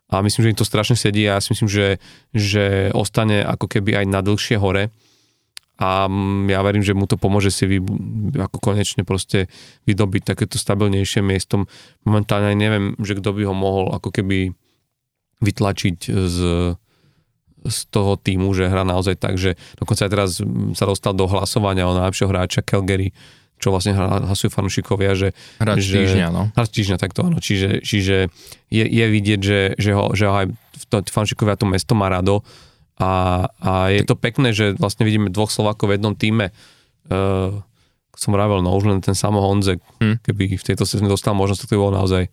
a 0.09 0.25
myslím, 0.25 0.41
že 0.41 0.51
im 0.53 0.59
to 0.61 0.65
strašne 0.65 0.97
sedí 0.97 1.29
a 1.29 1.37
ja 1.37 1.41
si 1.41 1.53
myslím, 1.53 1.69
že, 1.69 2.01
že 2.33 2.89
ostane 2.97 3.45
ako 3.45 3.69
keby 3.69 4.01
aj 4.01 4.05
na 4.09 4.25
dlhšie 4.25 4.57
hore 4.57 4.89
a 5.75 6.07
ja 6.47 6.59
verím, 6.63 6.83
že 6.87 6.95
mu 6.95 7.03
to 7.03 7.19
pomôže 7.19 7.51
si 7.51 7.67
vy, 7.67 7.83
ako 8.39 8.57
konečne 8.63 9.03
proste 9.03 9.51
vydobiť 9.83 10.23
takéto 10.23 10.55
stabilnejšie 10.55 11.19
miesto. 11.19 11.67
Momentálne 12.07 12.55
aj 12.55 12.57
neviem, 12.57 12.85
že 13.03 13.19
kto 13.19 13.35
by 13.35 13.43
ho 13.43 13.55
mohol 13.55 13.91
ako 13.91 14.07
keby 14.15 14.55
vytlačiť 15.43 15.97
z, 16.07 16.37
z 17.67 17.77
toho 17.91 18.15
týmu, 18.15 18.55
že 18.55 18.71
hrá 18.71 18.87
naozaj 18.87 19.19
tak, 19.19 19.35
že 19.35 19.59
dokonca 19.75 20.07
aj 20.07 20.11
teraz 20.15 20.29
sa 20.79 20.85
dostal 20.87 21.11
do 21.11 21.27
hlasovania 21.27 21.91
o 21.91 21.97
najlepšieho 21.99 22.31
hráča 22.31 22.63
Calgary, 22.63 23.11
čo 23.59 23.75
vlastne 23.75 23.95
hlasujú 23.99 24.51
fanúšikovia, 24.51 25.11
že... 25.15 25.35
Hráč 25.59 25.83
že, 25.83 26.07
týždňa, 26.07 26.27
no. 26.31 26.51
Hráč 26.55 26.71
týždňa, 26.71 26.97
tak 26.99 27.11
to 27.11 27.27
áno. 27.27 27.43
Čiže, 27.43 27.83
čiže 27.83 28.31
je, 28.71 28.83
je 28.87 29.05
vidieť, 29.11 29.39
že, 29.43 29.59
že, 29.75 29.91
ho, 29.91 30.11
že 30.15 30.23
ho 30.27 30.35
aj 30.39 30.47
fanúšikovia 31.11 31.59
to 31.59 31.67
mesto 31.67 31.99
má 31.99 32.07
rado 32.07 32.47
a, 32.95 33.45
a 33.59 33.71
je 33.91 34.03
to 34.07 34.15
pekné, 34.15 34.55
že 34.55 34.75
vlastne 34.79 35.03
vidíme 35.03 35.27
dvoch 35.27 35.51
Slovákov 35.51 35.91
v 35.91 35.95
jednom 35.99 36.15
týme. 36.15 36.55
Uh, 37.11 37.59
som 38.15 38.31
vravel, 38.31 38.63
no 38.63 38.71
už 38.71 38.87
len 38.87 38.99
ten 39.03 39.11
samo 39.11 39.43
Honzek, 39.43 39.83
hmm. 39.99 40.23
keby 40.23 40.55
v 40.55 40.63
tejto 40.63 40.87
sezóne 40.87 41.11
dostal 41.11 41.35
možnosť, 41.35 41.67
to 41.67 41.71
by 41.75 41.77
bolo 41.77 41.93
naozaj 41.99 42.31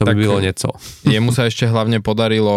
to 0.00 0.02
by 0.08 0.16
tak 0.16 0.18
bylo 0.18 0.40
nieco. 0.40 0.68
Jemu 1.14 1.30
sa 1.30 1.46
ešte 1.46 1.68
hlavne 1.68 2.00
podarilo 2.00 2.56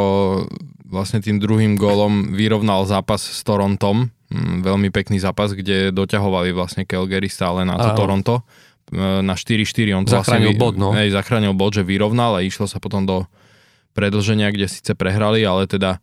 vlastne 0.88 1.20
tým 1.20 1.44
druhým 1.44 1.76
gólom 1.76 2.32
vyrovnal 2.32 2.88
zápas 2.88 3.20
s 3.20 3.44
Torontom. 3.44 4.10
Mm, 4.32 4.64
veľmi 4.64 4.90
pekný 4.90 5.20
zápas, 5.20 5.52
kde 5.52 5.92
doťahovali 5.92 6.56
vlastne 6.56 6.88
Calgary 6.88 7.28
stále 7.28 7.68
na 7.68 7.76
to 7.76 7.92
Aha. 7.92 7.98
Toronto 7.98 8.42
e, 8.90 9.22
na 9.22 9.36
4-4. 9.36 9.92
On 9.94 10.06
zachránil 10.08 10.56
vlastne, 10.56 10.62
bod, 10.62 10.74
no. 10.80 10.96
Hej, 10.96 11.14
zachránil 11.14 11.52
bod, 11.54 11.76
že 11.76 11.84
vyrovnal 11.84 12.40
a 12.40 12.46
išlo 12.46 12.66
sa 12.66 12.80
potom 12.80 13.04
do 13.04 13.28
predlženia, 13.94 14.50
kde 14.56 14.72
síce 14.72 14.96
prehrali, 14.96 15.44
ale 15.44 15.68
teda 15.68 16.00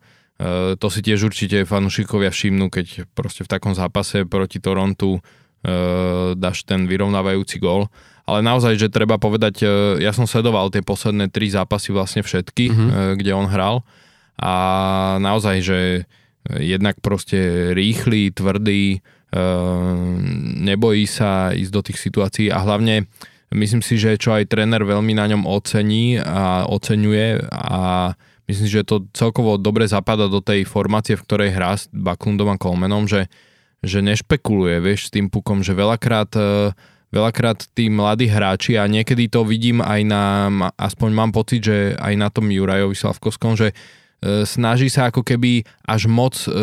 to 0.77 0.87
si 0.89 1.05
tiež 1.05 1.29
určite 1.29 1.69
fanúšikovia 1.69 2.33
všimnú, 2.33 2.73
keď 2.73 3.05
proste 3.13 3.45
v 3.45 3.51
takom 3.51 3.77
zápase 3.77 4.25
proti 4.25 4.57
Torontu 4.57 5.21
uh, 5.21 6.33
dáš 6.33 6.65
ten 6.65 6.89
vyrovnávajúci 6.89 7.61
gól. 7.61 7.93
Ale 8.25 8.45
naozaj, 8.45 8.77
že 8.77 8.93
treba 8.93 9.21
povedať, 9.21 9.61
uh, 9.61 9.69
ja 10.01 10.09
som 10.13 10.25
sledoval 10.25 10.73
tie 10.73 10.81
posledné 10.81 11.29
tri 11.29 11.49
zápasy 11.53 11.93
vlastne 11.93 12.25
všetky, 12.25 12.65
mm-hmm. 12.73 13.21
kde 13.21 13.31
on 13.37 13.45
hral 13.45 13.85
a 14.41 14.53
naozaj, 15.21 15.57
že 15.61 15.79
jednak 16.49 16.97
proste 17.05 17.71
rýchly, 17.77 18.33
tvrdý, 18.33 19.05
nebojí 20.65 21.05
sa 21.05 21.53
ísť 21.53 21.71
do 21.71 21.81
tých 21.85 22.01
situácií 22.01 22.47
a 22.49 22.59
hlavne 22.65 23.05
myslím 23.53 23.85
si, 23.85 23.95
že 24.01 24.17
čo 24.17 24.35
aj 24.35 24.49
tréner 24.49 24.81
veľmi 24.81 25.13
na 25.15 25.29
ňom 25.29 25.45
ocení 25.45 26.19
a 26.19 26.65
oceňuje 26.67 27.47
a 27.53 28.11
myslím 28.51 28.67
že 28.67 28.83
to 28.83 29.07
celkovo 29.15 29.55
dobre 29.55 29.87
zapada 29.87 30.27
do 30.27 30.43
tej 30.43 30.67
formácie, 30.67 31.15
v 31.15 31.23
ktorej 31.23 31.55
hrá 31.55 31.79
s 31.79 31.87
Baklundom 31.95 32.51
a 32.51 32.59
Colemanom, 32.59 33.07
že, 33.07 33.31
že 33.79 34.03
nešpekuluje, 34.03 34.83
vieš, 34.83 35.07
s 35.07 35.13
tým 35.15 35.31
pukom, 35.31 35.63
že 35.63 35.71
veľakrát 35.71 36.31
e, 36.35 36.75
veľakrát 37.11 37.67
tí 37.75 37.91
mladí 37.91 38.31
hráči 38.31 38.79
a 38.79 38.87
niekedy 38.87 39.27
to 39.27 39.43
vidím 39.43 39.83
aj 39.83 40.01
na, 40.07 40.23
aspoň 40.79 41.09
mám 41.11 41.31
pocit, 41.35 41.63
že 41.63 41.77
aj 41.99 42.13
na 42.15 42.31
tom 42.31 42.47
Jurajovi 42.47 42.95
Slavkovskom, 42.95 43.59
že 43.59 43.75
snaží 44.45 44.85
sa 44.85 45.09
ako 45.09 45.25
keby 45.25 45.65
až 45.81 46.05
moc 46.05 46.37
e, 46.45 46.53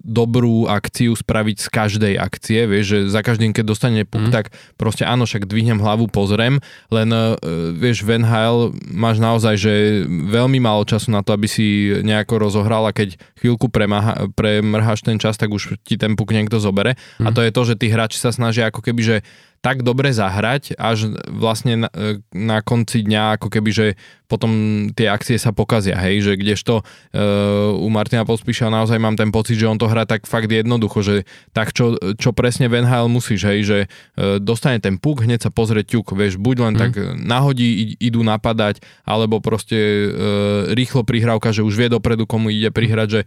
dobrú 0.00 0.64
akciu 0.64 1.12
spraviť 1.12 1.56
z 1.60 1.68
každej 1.68 2.14
akcie, 2.16 2.64
vieš, 2.64 2.84
že 2.88 2.98
za 3.12 3.20
každým, 3.20 3.52
keď 3.52 3.64
dostane 3.68 4.02
puk, 4.08 4.28
mm. 4.28 4.32
tak 4.32 4.56
proste 4.80 5.04
áno, 5.04 5.28
však 5.28 5.44
dvihnem 5.44 5.76
hlavu, 5.76 6.08
pozriem, 6.08 6.56
len 6.88 7.08
e, 7.12 7.36
vieš, 7.76 8.00
v 8.08 8.24
NHL 8.24 8.72
máš 8.96 9.20
naozaj, 9.20 9.54
že 9.60 9.72
veľmi 10.08 10.56
málo 10.56 10.88
času 10.88 11.12
na 11.12 11.20
to, 11.20 11.36
aby 11.36 11.44
si 11.44 11.92
nejako 12.00 12.48
rozohral 12.48 12.88
a 12.88 12.96
keď 12.96 13.20
chvíľku 13.36 13.68
premaha, 13.68 14.32
premrháš 14.32 15.04
ten 15.04 15.20
čas, 15.20 15.36
tak 15.36 15.52
už 15.52 15.76
ti 15.84 16.00
ten 16.00 16.16
puk 16.16 16.32
niekto 16.32 16.56
zobere 16.56 16.96
mm. 17.20 17.28
a 17.28 17.30
mhm. 17.30 17.34
to 17.36 17.40
je 17.44 17.50
to, 17.52 17.62
že 17.68 17.74
tí 17.76 17.86
hráči 17.92 18.16
sa 18.16 18.32
snažia 18.32 18.72
ako 18.72 18.80
keby, 18.80 19.02
že 19.04 19.16
tak 19.60 19.84
dobre 19.84 20.08
zahrať, 20.08 20.72
až 20.80 21.12
vlastne 21.28 21.84
na, 21.84 21.90
na 22.32 22.64
konci 22.64 23.04
dňa 23.04 23.36
ako 23.36 23.48
keby, 23.52 23.70
že 23.70 23.86
potom 24.30 24.52
tie 24.94 25.10
akcie 25.10 25.34
sa 25.42 25.50
pokazia, 25.50 25.98
hej, 25.98 26.22
že 26.22 26.32
kdežto 26.38 26.86
uh, 26.86 27.74
u 27.74 27.90
Martina 27.90 28.22
Pospíša 28.22 28.70
naozaj 28.70 29.02
mám 29.02 29.18
ten 29.18 29.34
pocit, 29.34 29.58
že 29.58 29.66
on 29.66 29.74
to 29.74 29.90
hrá 29.90 30.06
tak 30.06 30.30
fakt 30.30 30.46
jednoducho, 30.46 31.02
že 31.02 31.26
tak 31.50 31.74
čo, 31.74 31.98
čo 32.14 32.30
presne 32.30 32.70
v 32.70 32.86
NHL 32.86 33.10
musíš, 33.10 33.42
hej, 33.50 33.60
že 33.66 33.78
uh, 33.84 34.38
dostane 34.38 34.78
ten 34.78 35.02
puk, 35.02 35.26
hneď 35.26 35.44
sa 35.44 35.50
pozrie 35.50 35.82
ťuk, 35.82 36.14
vieš, 36.14 36.38
buď 36.38 36.56
len 36.70 36.74
mm. 36.78 36.80
tak 36.80 36.92
nahodí, 37.18 37.98
idú 37.98 38.22
napadať, 38.22 38.78
alebo 39.02 39.42
proste 39.42 39.76
uh, 39.76 40.70
rýchlo 40.78 41.02
prihrávka, 41.02 41.50
že 41.50 41.66
už 41.66 41.74
vie 41.74 41.90
dopredu, 41.90 42.22
komu 42.22 42.54
ide 42.54 42.70
prihrať, 42.70 43.08
že 43.10 43.20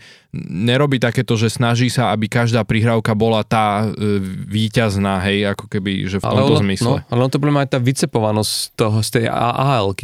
nerobí 0.50 1.04
takéto, 1.04 1.36
že 1.36 1.52
snaží 1.52 1.92
sa, 1.92 2.16
aby 2.16 2.32
každá 2.32 2.64
prihrávka 2.64 3.12
bola 3.12 3.44
tá 3.44 3.86
uh, 3.86 3.92
víťazná, 4.48 5.20
hej, 5.28 5.52
ako 5.52 5.68
keby, 5.68 6.08
že 6.08 6.23
v 6.24 6.32
tomto 6.32 6.56
ale 6.56 6.64
zmysle. 6.64 6.88
No, 6.88 6.96
ale 7.12 7.20
on 7.28 7.32
to 7.32 7.38
bude 7.44 7.52
mať 7.52 7.68
tá 7.76 7.80
vycepovanosť 7.84 8.54
toho, 8.80 8.98
z 9.04 9.10
tej 9.20 9.26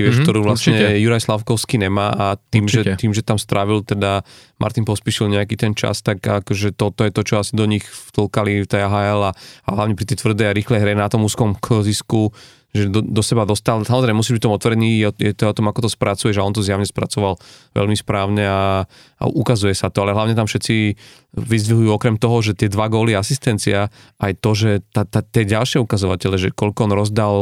vieš, 0.03 0.19
mm-hmm, 0.19 0.25
ktorú 0.27 0.39
vlastne 0.43 0.75
určite 0.75 0.85
Juraj 0.99 1.21
Slavkovský 1.23 1.75
nemá 1.79 2.07
a 2.11 2.25
tým 2.35 2.67
že, 2.67 2.83
tým, 2.99 3.15
že 3.15 3.23
tam 3.23 3.39
strávil 3.39 3.87
teda 3.87 4.27
Martin 4.59 4.83
Pospíšil 4.83 5.31
nejaký 5.31 5.55
ten 5.55 5.71
čas, 5.71 6.03
tak 6.03 6.19
akože 6.19 6.75
toto 6.75 7.07
je 7.07 7.11
to, 7.15 7.21
čo 7.23 7.39
asi 7.39 7.55
do 7.55 7.63
nich 7.63 7.87
vtlkali 7.87 8.63
v 8.63 8.67
tej 8.67 8.83
AHL 8.83 9.21
a, 9.29 9.31
a 9.65 9.69
hlavne 9.71 9.95
pri 9.95 10.05
tej 10.11 10.19
tvrdej 10.19 10.51
a 10.51 10.53
rýchlej 10.53 10.79
hre 10.83 10.93
na 10.99 11.07
tom 11.07 11.23
úzkom 11.23 11.55
zisku 11.87 12.35
že 12.69 12.85
do, 12.89 13.01
do 13.01 13.21
seba 13.25 13.49
dostal. 13.49 13.81
Samozrejme, 13.81 14.17
musí 14.17 14.33
byť 14.37 14.41
tom 14.45 14.53
otvorený, 14.53 15.09
je, 15.17 15.33
to 15.33 15.49
o 15.49 15.57
tom, 15.57 15.67
ako 15.73 15.85
to 15.85 15.89
spracuje, 15.89 16.31
že 16.33 16.43
on 16.43 16.53
to 16.53 16.61
zjavne 16.61 16.85
spracoval 16.85 17.41
veľmi 17.73 17.97
správne 17.97 18.45
a, 18.45 18.85
a 19.17 19.23
ukazuje 19.25 19.73
sa 19.73 19.89
to, 19.89 20.05
ale 20.05 20.13
hlavne 20.13 20.37
tam 20.37 20.45
všetci 20.45 20.93
vyzdvihujú 21.33 21.89
okrem 21.89 22.21
toho, 22.21 22.45
že 22.45 22.53
tie 22.53 22.69
dva 22.69 22.85
góly 22.85 23.17
asistencia, 23.17 23.89
aj 24.21 24.31
to, 24.37 24.51
že 24.53 24.71
tá, 24.93 25.01
tá, 25.01 25.25
tie 25.25 25.49
ďalšie 25.49 25.81
ukazovatele, 25.81 26.37
že 26.37 26.53
koľko 26.53 26.89
on 26.89 26.93
rozdal 26.93 27.35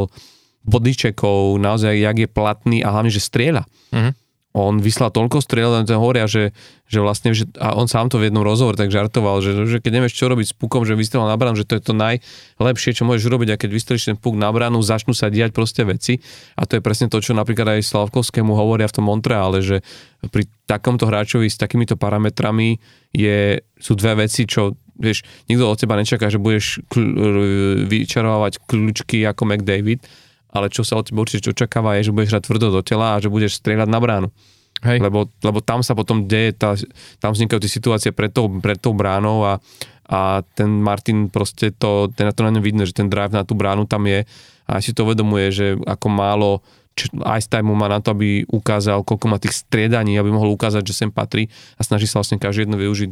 bodyčekov, 0.67 1.59
naozaj, 1.59 1.95
jak 1.95 2.17
je 2.19 2.28
platný 2.28 2.78
a 2.84 2.91
hlavne, 2.91 3.11
že 3.11 3.23
strieľa. 3.23 3.63
Uh-huh. 3.91 4.11
On 4.58 4.82
vyslal 4.82 5.14
toľko 5.14 5.45
striel, 5.45 5.70
len 5.70 5.86
hovoria, 5.86 6.26
že, 6.26 6.49
že 6.89 6.97
vlastne, 6.97 7.38
že, 7.38 7.45
a 7.62 7.78
on 7.78 7.86
sám 7.86 8.10
to 8.10 8.18
v 8.18 8.34
jednom 8.34 8.41
rozhovore 8.41 8.74
tak 8.74 8.89
žartoval, 8.89 9.45
že, 9.45 9.70
že 9.70 9.78
keď 9.78 10.01
nevieš, 10.01 10.18
čo 10.18 10.26
robiť 10.26 10.49
s 10.49 10.55
pukom, 10.58 10.82
že 10.82 10.97
vystrelal 10.97 11.30
na 11.30 11.38
bránu, 11.38 11.53
že 11.53 11.70
to 11.70 11.78
je 11.78 11.84
to 11.86 11.93
najlepšie, 11.93 12.97
čo 12.97 13.05
môžeš 13.05 13.30
robiť 13.30 13.53
a 13.53 13.60
keď 13.62 13.70
vystrelíš 13.70 14.10
ten 14.10 14.18
puk 14.18 14.34
na 14.34 14.49
bránu, 14.49 14.82
začnú 14.82 15.14
sa 15.14 15.30
diať 15.30 15.53
proste 15.53 15.86
veci. 15.86 16.18
A 16.58 16.66
to 16.66 16.80
je 16.80 16.82
presne 16.82 17.05
to, 17.05 17.22
čo 17.22 17.38
napríklad 17.38 17.78
aj 17.78 17.86
Slavkovskému 17.86 18.58
hovoria 18.58 18.89
v 18.89 18.95
tom 18.97 19.05
Montreale, 19.05 19.62
že 19.62 19.86
pri 20.34 20.49
takomto 20.66 21.05
hráčovi 21.05 21.45
s 21.45 21.62
takýmito 21.62 21.93
parametrami 21.93 22.82
je, 23.14 23.62
sú 23.78 23.93
dve 23.93 24.26
veci, 24.26 24.49
čo 24.49 24.74
vieš, 24.97 25.22
nikto 25.45 25.70
od 25.70 25.78
teba 25.78 25.93
nečaká, 25.93 26.34
že 26.34 26.41
budeš 26.41 26.82
kl- 26.89 27.86
vyčarovať 27.86 28.66
kľúčky 28.66 29.22
ako 29.30 29.45
McDavid, 29.45 30.01
ale 30.52 30.72
čo 30.72 30.82
sa 30.84 31.00
od 31.00 31.08
teba 31.08 31.24
určite 31.24 31.52
očakáva 31.52 32.00
je, 32.00 32.10
že 32.10 32.16
budeš 32.16 32.32
hrať 32.36 32.43
tvrdo 32.48 32.68
do 32.74 32.82
tela 32.84 33.16
a 33.16 33.22
že 33.22 33.32
budeš 33.32 33.60
strieľať 33.60 33.89
na 33.89 34.00
bránu. 34.00 34.30
Hej. 34.86 35.02
Lebo, 35.02 35.34
lebo 35.41 35.60
tam 35.60 35.82
sa 35.82 35.98
potom 35.98 36.30
deje, 36.30 36.54
tá, 36.54 36.78
tam 37.18 37.34
vznikajú 37.34 37.58
tie 37.58 37.72
situácie 37.72 38.10
pred 38.14 38.30
tou, 38.30 38.45
pred 38.62 38.78
tou 38.78 38.93
bránou 38.93 39.41
a, 39.41 39.58
a 40.06 40.45
ten 40.54 40.70
Martin 40.70 41.34
proste 41.34 41.74
to, 41.74 42.14
ten 42.14 42.30
na 42.30 42.34
to 42.34 42.45
na 42.45 42.54
ňom 42.54 42.62
vidno, 42.62 42.86
že 42.86 42.93
ten 42.93 43.10
drive 43.10 43.34
na 43.34 43.41
tú 43.41 43.58
bránu 43.58 43.89
tam 43.89 44.06
je 44.06 44.30
a 44.70 44.78
si 44.78 44.93
to 44.93 45.08
uvedomuje, 45.08 45.50
že 45.50 45.68
ako 45.88 46.08
málo 46.14 46.52
ice 47.38 47.45
time 47.45 47.70
má 47.78 47.86
na 47.86 48.02
to, 48.02 48.10
aby 48.10 48.41
ukázal, 48.50 49.06
koľko 49.06 49.26
má 49.30 49.38
tých 49.38 49.54
striedaní, 49.54 50.18
aby 50.18 50.34
mohol 50.34 50.50
ukázať, 50.58 50.82
že 50.82 50.98
sem 50.98 51.10
patrí 51.14 51.45
a 51.78 51.86
snaží 51.86 52.10
sa 52.10 52.18
vlastne 52.22 52.41
každý 52.41 52.66
jedno 52.66 52.82
využiť 52.82 53.12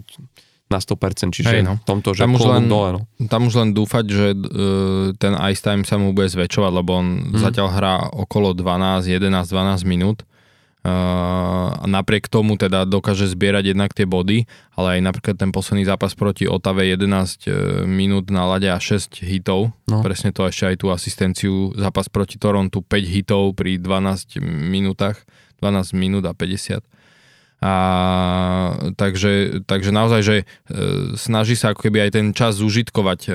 na 0.66 0.82
100%, 0.82 1.30
čiže 1.30 1.62
Hej, 1.62 1.62
no. 1.62 1.78
v 1.78 1.86
tomto, 1.86 2.18
že 2.18 2.26
tam 2.26 2.34
už 2.34 2.46
len, 2.50 2.66
dole. 2.66 2.90
No. 2.98 3.02
Tam 3.30 3.46
už 3.46 3.54
len 3.62 3.70
dúfať, 3.78 4.06
že 4.10 4.28
uh, 4.34 5.14
ten 5.14 5.38
ice 5.54 5.62
time 5.62 5.86
sa 5.86 6.02
mu 6.02 6.10
bude 6.10 6.26
zväčšovať, 6.26 6.72
lebo 6.74 6.90
on 6.98 7.08
hmm. 7.22 7.38
zatiaľ 7.38 7.68
hrá 7.70 7.96
okolo 8.10 8.58
12, 8.58 9.06
11, 9.06 9.30
12 9.30 9.86
minút. 9.86 10.26
Uh, 10.86 11.74
napriek 11.90 12.30
tomu 12.30 12.62
teda 12.62 12.86
dokáže 12.86 13.26
zbierať 13.26 13.74
jednak 13.74 13.90
tie 13.98 14.06
body, 14.06 14.46
ale 14.78 14.98
aj 14.98 15.00
napríklad 15.02 15.34
ten 15.34 15.50
posledný 15.50 15.82
zápas 15.82 16.14
proti 16.14 16.46
Otave 16.46 16.86
11 16.86 17.10
uh, 17.10 17.26
minút 17.90 18.30
na 18.30 18.46
lade 18.46 18.70
a 18.70 18.78
6 18.78 19.22
hitov. 19.26 19.74
No. 19.86 20.02
Presne 20.02 20.34
to 20.34 20.46
ešte 20.46 20.66
aj 20.74 20.76
tú 20.82 20.94
asistenciu. 20.94 21.74
Zápas 21.78 22.10
proti 22.10 22.38
Torontu 22.42 22.86
5 22.86 23.02
hitov 23.06 23.54
pri 23.58 23.82
12 23.82 24.42
minútach, 24.46 25.26
12 25.62 25.94
minút 25.98 26.26
a 26.26 26.34
50 26.38 26.95
a 27.66 27.74
takže, 28.94 29.66
takže 29.66 29.90
naozaj, 29.90 30.22
že 30.22 30.36
e, 30.38 30.46
snaží 31.18 31.58
sa 31.58 31.74
ako 31.74 31.90
keby 31.90 32.06
aj 32.06 32.12
ten 32.14 32.28
čas 32.30 32.62
zužitkovať 32.62 33.20
e, 33.26 33.30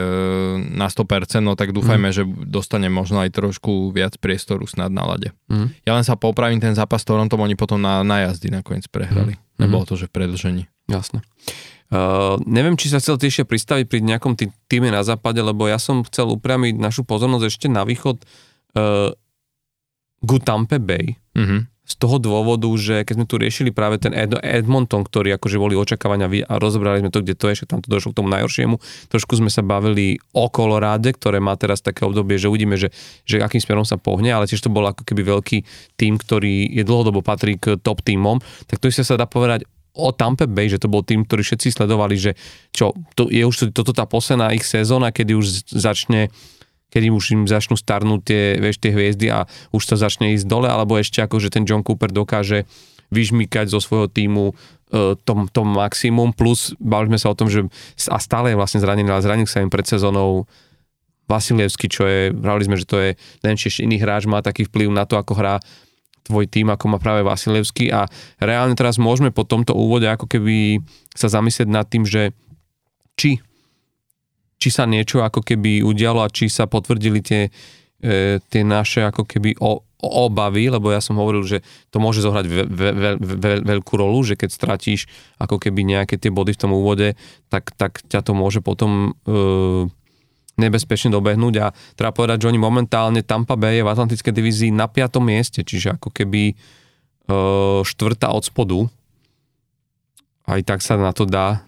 na 0.71 0.87
100%, 0.87 1.43
no 1.43 1.59
tak 1.59 1.75
dúfajme, 1.75 2.09
mm. 2.11 2.15
že 2.15 2.23
dostane 2.47 2.87
možno 2.87 3.27
aj 3.27 3.35
trošku 3.35 3.91
viac 3.91 4.15
priestoru 4.23 4.71
snad 4.71 4.95
na 4.95 5.03
lade. 5.03 5.35
Mm. 5.51 5.75
Ja 5.83 5.99
len 5.99 6.07
sa 6.07 6.15
popravím, 6.15 6.63
ten 6.63 6.79
zápas 6.79 7.03
s 7.03 7.11
Torontom 7.11 7.43
oni 7.43 7.59
potom 7.59 7.83
na, 7.83 8.07
na 8.07 8.31
jazdy 8.31 8.55
nakoniec 8.55 8.87
prehrali. 8.87 9.35
Mm. 9.35 9.67
Nebolo 9.67 9.83
to, 9.83 9.99
že 9.99 10.07
v 10.07 10.15
predlžení. 10.15 10.65
Jasné. 10.87 11.27
Uh, 11.91 12.39
neviem, 12.47 12.79
či 12.79 12.87
sa 12.87 13.03
chcel 13.03 13.19
tiež 13.19 13.51
pristaviť 13.51 13.91
pri 13.91 13.99
nejakom 13.99 14.39
tý, 14.39 14.55
týme 14.71 14.95
na 14.95 15.03
západe, 15.03 15.43
lebo 15.43 15.67
ja 15.67 15.83
som 15.83 16.07
chcel 16.07 16.31
upriamiť 16.31 16.79
našu 16.79 17.03
pozornosť 17.03 17.51
ešte 17.51 17.67
na 17.67 17.83
východ 17.83 18.23
uh, 18.79 19.11
ku 20.23 20.37
Tampa 20.39 20.79
Bay. 20.79 21.19
Mm-hmm 21.35 21.80
z 21.91 21.95
toho 21.99 22.23
dôvodu, 22.23 22.71
že 22.79 23.03
keď 23.03 23.15
sme 23.19 23.27
tu 23.27 23.35
riešili 23.35 23.75
práve 23.75 23.99
ten 23.99 24.15
Ed- 24.15 24.39
Edmonton, 24.47 25.03
ktorý 25.03 25.35
akože 25.35 25.59
boli 25.59 25.75
očakávania 25.75 26.31
a 26.47 26.55
rozobrali 26.63 27.03
sme 27.03 27.11
to, 27.11 27.27
kde 27.27 27.35
to 27.35 27.51
je, 27.51 27.67
že 27.67 27.67
tam 27.67 27.83
to 27.83 27.91
došlo 27.91 28.15
k 28.15 28.19
tomu 28.23 28.31
najhoršiemu, 28.31 28.79
trošku 29.11 29.35
sme 29.35 29.51
sa 29.51 29.67
bavili 29.67 30.23
o 30.31 30.47
Koloráde, 30.47 31.11
ktoré 31.11 31.43
má 31.43 31.59
teraz 31.59 31.83
také 31.83 32.07
obdobie, 32.07 32.39
že 32.39 32.47
uvidíme, 32.47 32.79
že, 32.79 32.95
že 33.27 33.43
akým 33.43 33.59
smerom 33.59 33.83
sa 33.83 33.99
pohne, 33.99 34.31
ale 34.31 34.47
tiež 34.47 34.63
to 34.63 34.71
bol 34.71 34.87
ako 34.87 35.03
keby 35.03 35.27
veľký 35.27 35.59
tým, 35.99 36.15
ktorý 36.15 36.71
je 36.71 36.87
dlhodobo 36.87 37.27
patrí 37.27 37.59
k 37.59 37.75
top 37.83 38.07
týmom, 38.07 38.39
tak 38.71 38.79
to 38.79 38.87
sa 38.95 39.19
dá 39.19 39.27
povedať 39.27 39.67
o 39.91 40.15
Tampa 40.15 40.47
Bay, 40.47 40.71
že 40.71 40.79
to 40.79 40.87
bol 40.87 41.03
tým, 41.03 41.27
ktorý 41.27 41.43
všetci 41.43 41.75
sledovali, 41.75 42.15
že 42.15 42.39
čo, 42.71 42.95
to 43.19 43.27
je 43.27 43.43
už 43.43 43.75
toto 43.75 43.91
tá 43.91 44.07
posledná 44.07 44.55
ich 44.55 44.63
sezóna, 44.63 45.11
kedy 45.11 45.35
už 45.35 45.67
začne 45.67 46.31
kedy 46.91 47.09
už 47.09 47.25
im 47.39 47.43
začnú 47.47 47.79
starnúť 47.79 48.21
tie, 48.23 48.43
vieš, 48.59 48.83
tie 48.83 48.91
hviezdy 48.91 49.31
a 49.31 49.47
už 49.71 49.83
sa 49.87 49.97
začne 49.97 50.35
ísť 50.35 50.47
dole, 50.47 50.67
alebo 50.67 50.99
ešte 50.99 51.23
ako, 51.23 51.39
že 51.39 51.55
ten 51.55 51.63
John 51.65 51.87
Cooper 51.87 52.11
dokáže 52.11 52.67
vyžmykať 53.11 53.71
zo 53.71 53.83
svojho 53.83 54.07
týmu 54.07 54.51
e, 54.51 54.55
tom, 55.27 55.51
tom 55.51 55.69
maximum, 55.71 56.31
plus 56.35 56.75
bavili 56.79 57.15
sme 57.15 57.19
sa 57.19 57.29
o 57.31 57.39
tom, 57.39 57.51
že 57.51 57.67
a 58.07 58.19
stále 58.23 58.55
je 58.55 58.59
vlastne 58.59 58.83
zranený, 58.83 59.11
ale 59.11 59.25
zranil 59.25 59.49
sa 59.51 59.63
im 59.63 59.71
pred 59.71 59.87
sezónou 59.87 60.47
Vasilievsky, 61.31 61.87
čo 61.87 62.11
je, 62.11 62.35
vrali 62.35 62.67
sme, 62.67 62.75
že 62.75 62.91
to 62.91 62.99
je 62.99 63.15
ten 63.39 63.55
iný 63.87 64.03
hráč, 64.03 64.27
má 64.27 64.43
taký 64.43 64.67
vplyv 64.67 64.91
na 64.91 65.07
to, 65.07 65.15
ako 65.15 65.39
hrá 65.39 65.63
tvoj 66.27 66.51
tým, 66.51 66.71
ako 66.75 66.85
má 66.91 66.99
práve 66.99 67.23
Vasilevský. 67.23 67.95
A 67.95 68.11
reálne 68.43 68.75
teraz 68.75 68.99
môžeme 68.99 69.31
po 69.31 69.47
tomto 69.47 69.75
úvode 69.75 70.11
ako 70.11 70.27
keby 70.27 70.83
sa 71.15 71.31
zamyslieť 71.31 71.71
nad 71.71 71.87
tým, 71.87 72.03
že 72.03 72.35
či 73.15 73.39
či 74.61 74.69
sa 74.69 74.85
niečo 74.85 75.25
ako 75.25 75.41
keby 75.41 75.81
udialo 75.81 76.21
a 76.21 76.29
či 76.29 76.53
sa 76.53 76.69
potvrdili 76.69 77.25
tie, 77.25 77.49
e, 78.05 78.39
tie 78.45 78.63
naše 78.63 79.09
ako 79.09 79.25
keby 79.25 79.57
o, 79.57 79.81
obavy, 80.05 80.69
lebo 80.69 80.93
ja 80.93 81.01
som 81.01 81.17
hovoril, 81.17 81.45
že 81.45 81.65
to 81.89 81.97
môže 81.97 82.21
zohrať 82.21 82.45
ve, 82.45 82.63
ve, 82.69 82.89
ve, 82.93 83.11
ve, 83.17 83.53
veľkú 83.65 83.97
rolu, 83.97 84.21
že 84.25 84.37
keď 84.37 84.53
stratíš 84.53 85.09
ako 85.41 85.57
keby 85.57 85.85
nejaké 85.85 86.21
tie 86.21 86.29
body 86.29 86.53
v 86.53 86.61
tom 86.61 86.73
úvode, 86.77 87.17
tak, 87.49 87.73
tak 87.77 88.05
ťa 88.05 88.21
to 88.21 88.33
môže 88.37 88.61
potom 88.61 89.17
e, 89.25 89.41
nebezpečne 90.61 91.09
dobehnúť 91.09 91.55
a 91.65 91.73
treba 91.97 92.13
povedať, 92.13 92.45
že 92.45 92.49
oni 92.53 92.61
momentálne 92.61 93.25
Tampa 93.25 93.57
Bay 93.57 93.81
je 93.81 93.85
v 93.85 93.93
Atlantickej 93.93 94.33
divízii 94.37 94.71
na 94.73 94.93
5. 94.93 95.21
mieste, 95.25 95.65
čiže 95.65 95.97
ako 95.97 96.13
keby 96.13 96.53
e, 96.53 96.55
štvrtá 97.81 98.29
od 98.29 98.45
spodu. 98.45 98.79
Aj 100.45 100.61
tak 100.61 100.85
sa 100.85 101.01
na 101.01 101.17
to 101.17 101.25
dá 101.25 101.65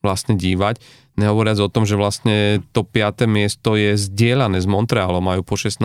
vlastne 0.00 0.34
dívať. 0.34 0.80
Nehovoriac 1.12 1.60
o 1.60 1.68
tom, 1.68 1.84
že 1.84 2.00
vlastne 2.00 2.64
to 2.72 2.88
5. 2.88 3.28
miesto 3.28 3.76
je 3.76 4.00
zdieľané 4.00 4.64
s 4.64 4.66
Montrealom, 4.68 5.20
majú 5.20 5.44
po 5.44 5.60
16, 5.60 5.84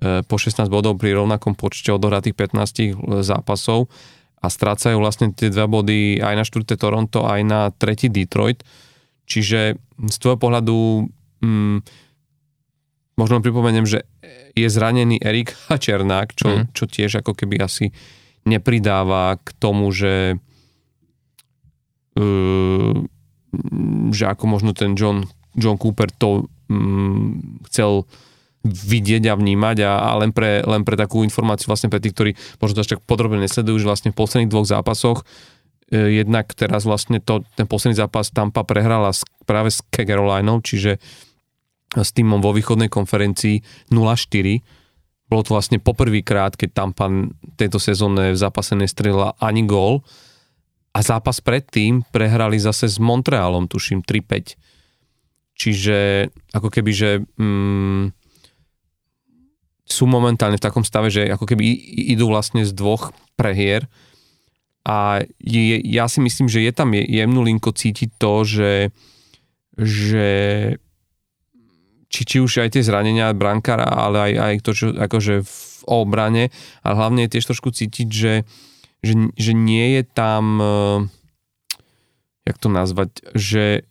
e, 0.00 0.24
po 0.24 0.36
16 0.40 0.72
bodov 0.72 0.96
pri 0.96 1.12
rovnakom 1.12 1.52
počte 1.52 1.92
odohratých 1.92 2.32
15 2.32 2.56
e, 2.56 2.92
zápasov 3.20 3.92
a 4.42 4.46
strácajú 4.48 4.96
vlastne 4.96 5.30
tie 5.36 5.52
dva 5.52 5.68
body 5.68 6.24
aj 6.24 6.34
na 6.34 6.44
4. 6.48 6.64
Toronto, 6.80 7.28
aj 7.28 7.40
na 7.44 7.60
3. 7.70 8.08
Detroit. 8.08 8.64
Čiže 9.28 9.76
z 9.78 10.16
tvojho 10.18 10.40
pohľadu 10.40 10.76
mm, 11.44 11.76
možno 13.20 13.44
pripomeniem, 13.44 13.86
že 13.86 14.08
je 14.56 14.68
zranený 14.68 15.20
Erik 15.20 15.52
Černák, 15.84 16.34
čo, 16.34 16.48
mm. 16.48 16.64
čo 16.72 16.84
tiež 16.88 17.20
ako 17.20 17.36
keby 17.36 17.60
asi 17.60 17.92
nepridáva 18.42 19.38
k 19.38 19.48
tomu, 19.60 19.92
že 19.94 20.34
uh, 22.18 22.96
že 24.12 24.24
ako 24.28 24.44
možno 24.48 24.72
ten 24.72 24.96
John, 24.96 25.28
John 25.52 25.76
Cooper 25.76 26.08
to 26.16 26.48
um, 26.72 27.60
chcel 27.68 28.08
vidieť 28.62 29.26
a 29.26 29.34
vnímať 29.34 29.76
a, 29.82 29.92
a 30.06 30.10
len, 30.22 30.30
pre, 30.30 30.62
len 30.62 30.86
pre 30.86 30.94
takú 30.94 31.26
informáciu 31.26 31.66
vlastne 31.66 31.90
pre 31.90 31.98
tých, 31.98 32.14
ktorí 32.14 32.30
možno 32.62 32.78
to 32.78 32.94
tak 32.94 33.02
podrobne 33.02 33.42
nesledujú, 33.42 33.82
že 33.82 33.90
vlastne 33.90 34.10
v 34.14 34.18
posledných 34.22 34.50
dvoch 34.50 34.70
zápasoch 34.70 35.26
e, 35.90 36.22
jednak 36.22 36.54
teraz 36.54 36.86
vlastne 36.86 37.18
to, 37.18 37.42
ten 37.58 37.66
posledný 37.66 37.98
zápas 37.98 38.30
Tampa 38.30 38.62
prehrala 38.62 39.10
s, 39.10 39.26
práve 39.44 39.74
s 39.74 39.82
Carolinou, 39.90 40.62
čiže 40.62 41.02
s 41.92 42.10
týmom 42.14 42.40
vo 42.40 42.54
východnej 42.54 42.88
konferencii 42.88 43.90
0-4. 43.92 44.62
Bolo 45.28 45.42
to 45.44 45.50
vlastne 45.52 45.82
poprvýkrát, 45.82 46.56
keď 46.56 46.70
Tampa 46.72 47.10
tejto 47.58 47.82
sezóne 47.82 48.32
v 48.32 48.38
zápase 48.38 48.78
nestrelila 48.78 49.36
ani 49.42 49.66
gól. 49.66 50.06
A 50.92 51.00
zápas 51.00 51.40
predtým 51.40 52.04
prehrali 52.12 52.60
zase 52.60 52.84
s 52.84 53.00
Montrealom, 53.00 53.64
tuším 53.64 54.04
3-5. 54.04 54.60
Čiže 55.56 56.28
ako 56.52 56.68
keby, 56.68 56.90
že 56.92 57.10
mm, 57.24 58.12
sú 59.88 60.04
momentálne 60.08 60.56
v 60.60 60.64
takom 60.64 60.84
stave, 60.84 61.12
že 61.12 61.28
ako 61.28 61.44
keby 61.48 61.64
idú 62.12 62.28
vlastne 62.28 62.64
z 62.64 62.72
dvoch 62.72 63.12
prehier 63.36 63.88
a 64.82 65.22
je, 65.38 65.78
ja 65.86 66.10
si 66.10 66.18
myslím, 66.18 66.50
že 66.50 66.64
je 66.66 66.72
tam 66.74 66.90
jemnú 66.90 67.46
linko 67.46 67.70
cítiť 67.70 68.18
to, 68.18 68.42
že, 68.42 68.72
že 69.78 70.28
či, 72.10 72.22
či 72.26 72.36
už 72.42 72.66
aj 72.66 72.74
tie 72.74 72.82
zranenia 72.82 73.30
brankára, 73.30 73.86
ale 73.86 74.32
aj, 74.32 74.32
aj 74.34 74.54
to, 74.66 74.70
čo 74.74 74.86
akože 74.90 75.34
v 75.46 75.56
obrane, 75.86 76.50
ale 76.82 76.94
hlavne 76.98 77.20
je 77.26 77.32
tiež 77.38 77.54
trošku 77.54 77.70
cítiť, 77.70 78.08
že, 78.10 78.34
že, 79.02 79.34
že 79.34 79.52
nie 79.52 79.98
je 79.98 80.02
tam 80.06 80.44
eh, 80.62 80.98
jak 82.46 82.58
to 82.58 82.68
nazvať, 82.68 83.10
že, 83.34 83.86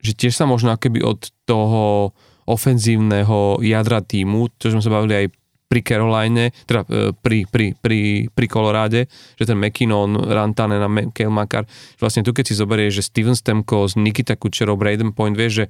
že 0.00 0.12
tiež 0.12 0.36
sa 0.36 0.44
možno 0.44 0.76
keby 0.76 1.00
od 1.00 1.32
toho 1.48 2.12
ofenzívneho 2.44 3.62
jadra 3.62 4.02
týmu, 4.02 4.52
čo 4.60 4.74
sme 4.74 4.84
sa 4.84 4.92
bavili 4.92 5.14
aj 5.24 5.26
pri 5.72 5.80
Caroline, 5.80 6.52
teda 6.68 6.84
e, 6.84 7.16
pri, 7.16 7.48
pri, 7.48 7.72
pri, 7.72 8.28
pri 8.28 8.46
Koloráde, 8.50 9.08
že 9.40 9.48
ten 9.48 9.56
McKinnon, 9.56 10.28
Rantanen 10.28 10.84
a 10.84 10.90
Kale 11.16 11.32
Makar, 11.32 11.64
vlastne 11.96 12.20
tu 12.20 12.36
keď 12.36 12.52
si 12.52 12.60
zoberieš, 12.60 13.00
že 13.00 13.08
Steven 13.08 13.32
Stemko, 13.32 13.88
Nikita 13.96 14.36
Kucherov, 14.36 14.76
Braden 14.76 15.16
Point, 15.16 15.32
vieš, 15.32 15.64
že, 15.64 15.66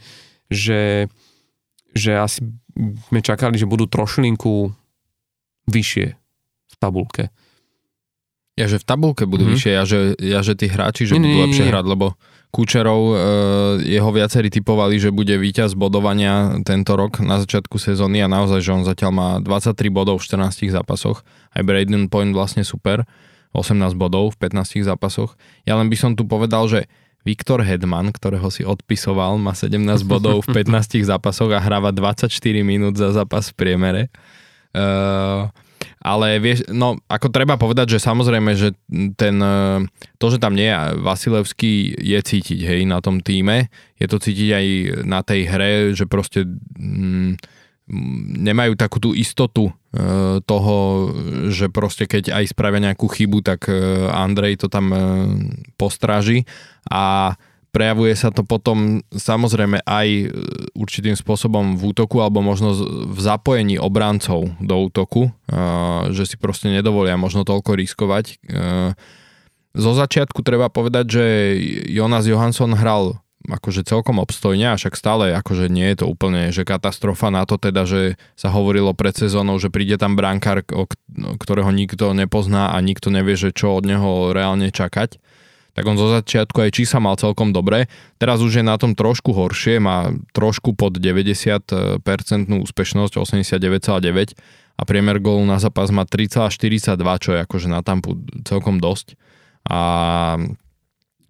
že, 0.51 0.83
že 1.95 2.13
asi 2.19 2.43
sme 3.07 3.23
čakali, 3.23 3.55
že 3.55 3.71
budú 3.71 3.87
trošlinku 3.87 4.75
vyššie 5.71 6.07
v 6.67 6.75
tabulke. 6.83 7.31
Ja, 8.53 8.69
že 8.69 8.77
v 8.77 8.85
tabulke 8.85 9.25
budú 9.25 9.49
mm-hmm. 9.49 9.57
vyššie, 9.57 9.73
ja 9.73 9.85
že, 9.89 9.99
ja, 10.21 10.41
že 10.45 10.53
tí 10.53 10.69
hráči, 10.69 11.09
že 11.09 11.17
nie, 11.17 11.25
budú 11.25 11.37
nie, 11.41 11.45
lepšie 11.49 11.65
nie. 11.65 11.71
hrať, 11.73 11.85
lebo 11.89 12.07
Kučerov, 12.53 13.03
e, 13.09 13.17
jeho 13.89 14.13
viacerí 14.13 14.53
typovali, 14.53 15.01
že 15.01 15.09
bude 15.09 15.33
víťaz 15.41 15.73
bodovania 15.73 16.61
tento 16.69 16.93
rok 16.93 17.25
na 17.25 17.41
začiatku 17.41 17.81
sezóny 17.81 18.21
a 18.21 18.29
naozaj, 18.29 18.61
že 18.61 18.71
on 18.77 18.85
zatiaľ 18.85 19.13
má 19.17 19.29
23 19.41 19.89
bodov 19.89 20.21
v 20.21 20.37
14 20.53 20.69
zápasoch. 20.69 21.25
Aj 21.49 21.65
Braden 21.65 22.13
Point 22.13 22.37
vlastne 22.37 22.61
super, 22.61 23.09
18 23.57 23.97
bodov 23.97 24.37
v 24.37 24.53
15 24.53 24.85
zápasoch. 24.85 25.33
Ja 25.65 25.81
len 25.81 25.89
by 25.89 25.97
som 25.97 26.13
tu 26.13 26.29
povedal, 26.29 26.69
že 26.69 26.93
Viktor 27.25 27.65
Hedman, 27.65 28.13
ktorého 28.13 28.53
si 28.53 28.69
odpisoval, 28.69 29.41
má 29.41 29.57
17 29.57 29.81
bodov 30.05 30.45
v 30.45 30.53
15 30.61 31.09
zápasoch 31.09 31.49
a 31.57 31.61
hráva 31.63 31.89
24 31.89 32.29
minút 32.61 33.01
za 33.01 33.17
zápas 33.17 33.49
v 33.49 33.55
priemere. 33.57 34.03
Uh, 34.77 35.49
ale 36.03 36.43
vieš, 36.43 36.67
no 36.69 36.99
ako 37.07 37.31
treba 37.31 37.55
povedať, 37.55 37.97
že 37.97 38.03
samozrejme, 38.03 38.59
že 38.59 38.75
ten, 39.15 39.39
e, 39.39 39.87
to, 40.19 40.27
že 40.35 40.43
tam 40.43 40.59
nie 40.59 40.67
je 40.67 40.99
Vasilevský 40.99 41.95
je 41.95 42.19
cítiť, 42.19 42.61
hej, 42.67 42.81
na 42.91 42.99
tom 42.99 43.23
týme, 43.23 43.71
je 44.03 44.07
to 44.11 44.19
cítiť 44.19 44.49
aj 44.51 44.67
na 45.07 45.23
tej 45.23 45.41
hre, 45.47 45.73
že 45.95 46.11
proste 46.11 46.43
mm, 46.75 47.39
nemajú 48.43 48.79
takú 48.79 49.03
tú 49.03 49.11
istotu 49.13 49.69
e, 49.69 49.73
toho, 50.43 50.77
že 51.51 51.69
proste 51.69 52.07
keď 52.07 52.33
aj 52.33 52.55
spravia 52.55 52.91
nejakú 52.91 53.11
chybu, 53.11 53.43
tak 53.43 53.69
e, 53.69 53.75
Andrej 54.09 54.65
to 54.65 54.69
tam 54.71 54.91
e, 54.91 54.99
postráži. 55.77 56.49
A 56.89 57.35
prejavuje 57.73 58.13
sa 58.13 58.29
to 58.29 58.45
potom 58.45 59.01
samozrejme 59.11 59.81
aj 59.83 60.09
e, 60.09 60.27
určitým 60.77 61.17
spôsobom 61.17 61.81
v 61.81 61.97
útoku 61.97 62.21
alebo 62.21 62.45
možno 62.45 62.77
v 63.09 63.19
zapojení 63.19 63.81
obrancov 63.81 64.53
do 64.61 64.77
útoku, 64.77 65.33
e, 65.49 65.59
že 66.13 66.29
si 66.29 66.37
proste 66.37 66.69
nedovolia 66.69 67.17
možno 67.17 67.49
toľko 67.49 67.75
riskovať. 67.81 68.25
E, 68.29 68.35
zo 69.73 69.93
začiatku 69.97 70.45
treba 70.45 70.69
povedať, 70.69 71.05
že 71.09 71.25
Jonas 71.89 72.29
Johansson 72.29 72.77
hral 72.77 73.17
akože 73.43 73.83
celkom 73.83 74.23
obstojne, 74.23 74.71
a 74.71 74.79
však 74.79 74.95
stále 74.95 75.35
akože 75.35 75.67
nie 75.67 75.91
je 75.91 76.05
to 76.05 76.07
úplne 76.07 76.55
že 76.55 76.63
katastrofa 76.63 77.33
na 77.35 77.43
to 77.43 77.59
teda, 77.59 77.83
že 77.89 78.15
sa 78.39 78.55
hovorilo 78.55 78.95
pred 78.95 79.19
sezónou, 79.19 79.59
že 79.59 79.73
príde 79.73 79.99
tam 79.99 80.15
brankár, 80.15 80.63
ktorého 81.43 81.71
nikto 81.75 82.15
nepozná 82.15 82.71
a 82.71 82.79
nikto 82.79 83.11
nevie, 83.11 83.35
že 83.35 83.51
čo 83.51 83.75
od 83.75 83.83
neho 83.83 84.31
reálne 84.31 84.71
čakať 84.71 85.19
tak 85.73 85.85
on 85.89 85.97
zo 85.97 86.13
začiatku 86.13 86.69
aj 86.69 86.71
čísa 86.77 87.01
mal 87.01 87.17
celkom 87.17 87.51
dobre. 87.57 87.89
Teraz 88.21 88.45
už 88.45 88.61
je 88.61 88.65
na 88.65 88.77
tom 88.77 88.93
trošku 88.93 89.33
horšie, 89.33 89.81
má 89.81 90.13
trošku 90.37 90.77
pod 90.77 91.01
90% 91.01 92.05
úspešnosť, 92.49 93.13
89,9 93.17 94.37
a 94.77 94.83
priemer 94.85 95.17
gólu 95.21 95.45
na 95.49 95.57
zápas 95.57 95.89
má 95.89 96.05
3,42, 96.05 96.97
čo 97.23 97.31
je 97.37 97.41
akože 97.45 97.69
na 97.73 97.81
tampu 97.81 98.21
celkom 98.45 98.81
dosť. 98.81 99.17
A 99.69 99.81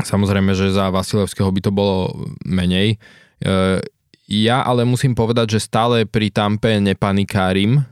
samozrejme, 0.03 0.57
že 0.59 0.75
za 0.75 0.91
Vasilevského 0.91 1.51
by 1.53 1.61
to 1.63 1.71
bolo 1.71 2.27
menej. 2.43 2.97
E, 3.43 3.83
ja 4.27 4.65
ale 4.65 4.83
musím 4.89 5.13
povedať, 5.15 5.59
že 5.59 5.69
stále 5.69 6.09
pri 6.09 6.33
tampe 6.33 6.81
nepanikárim 6.81 7.85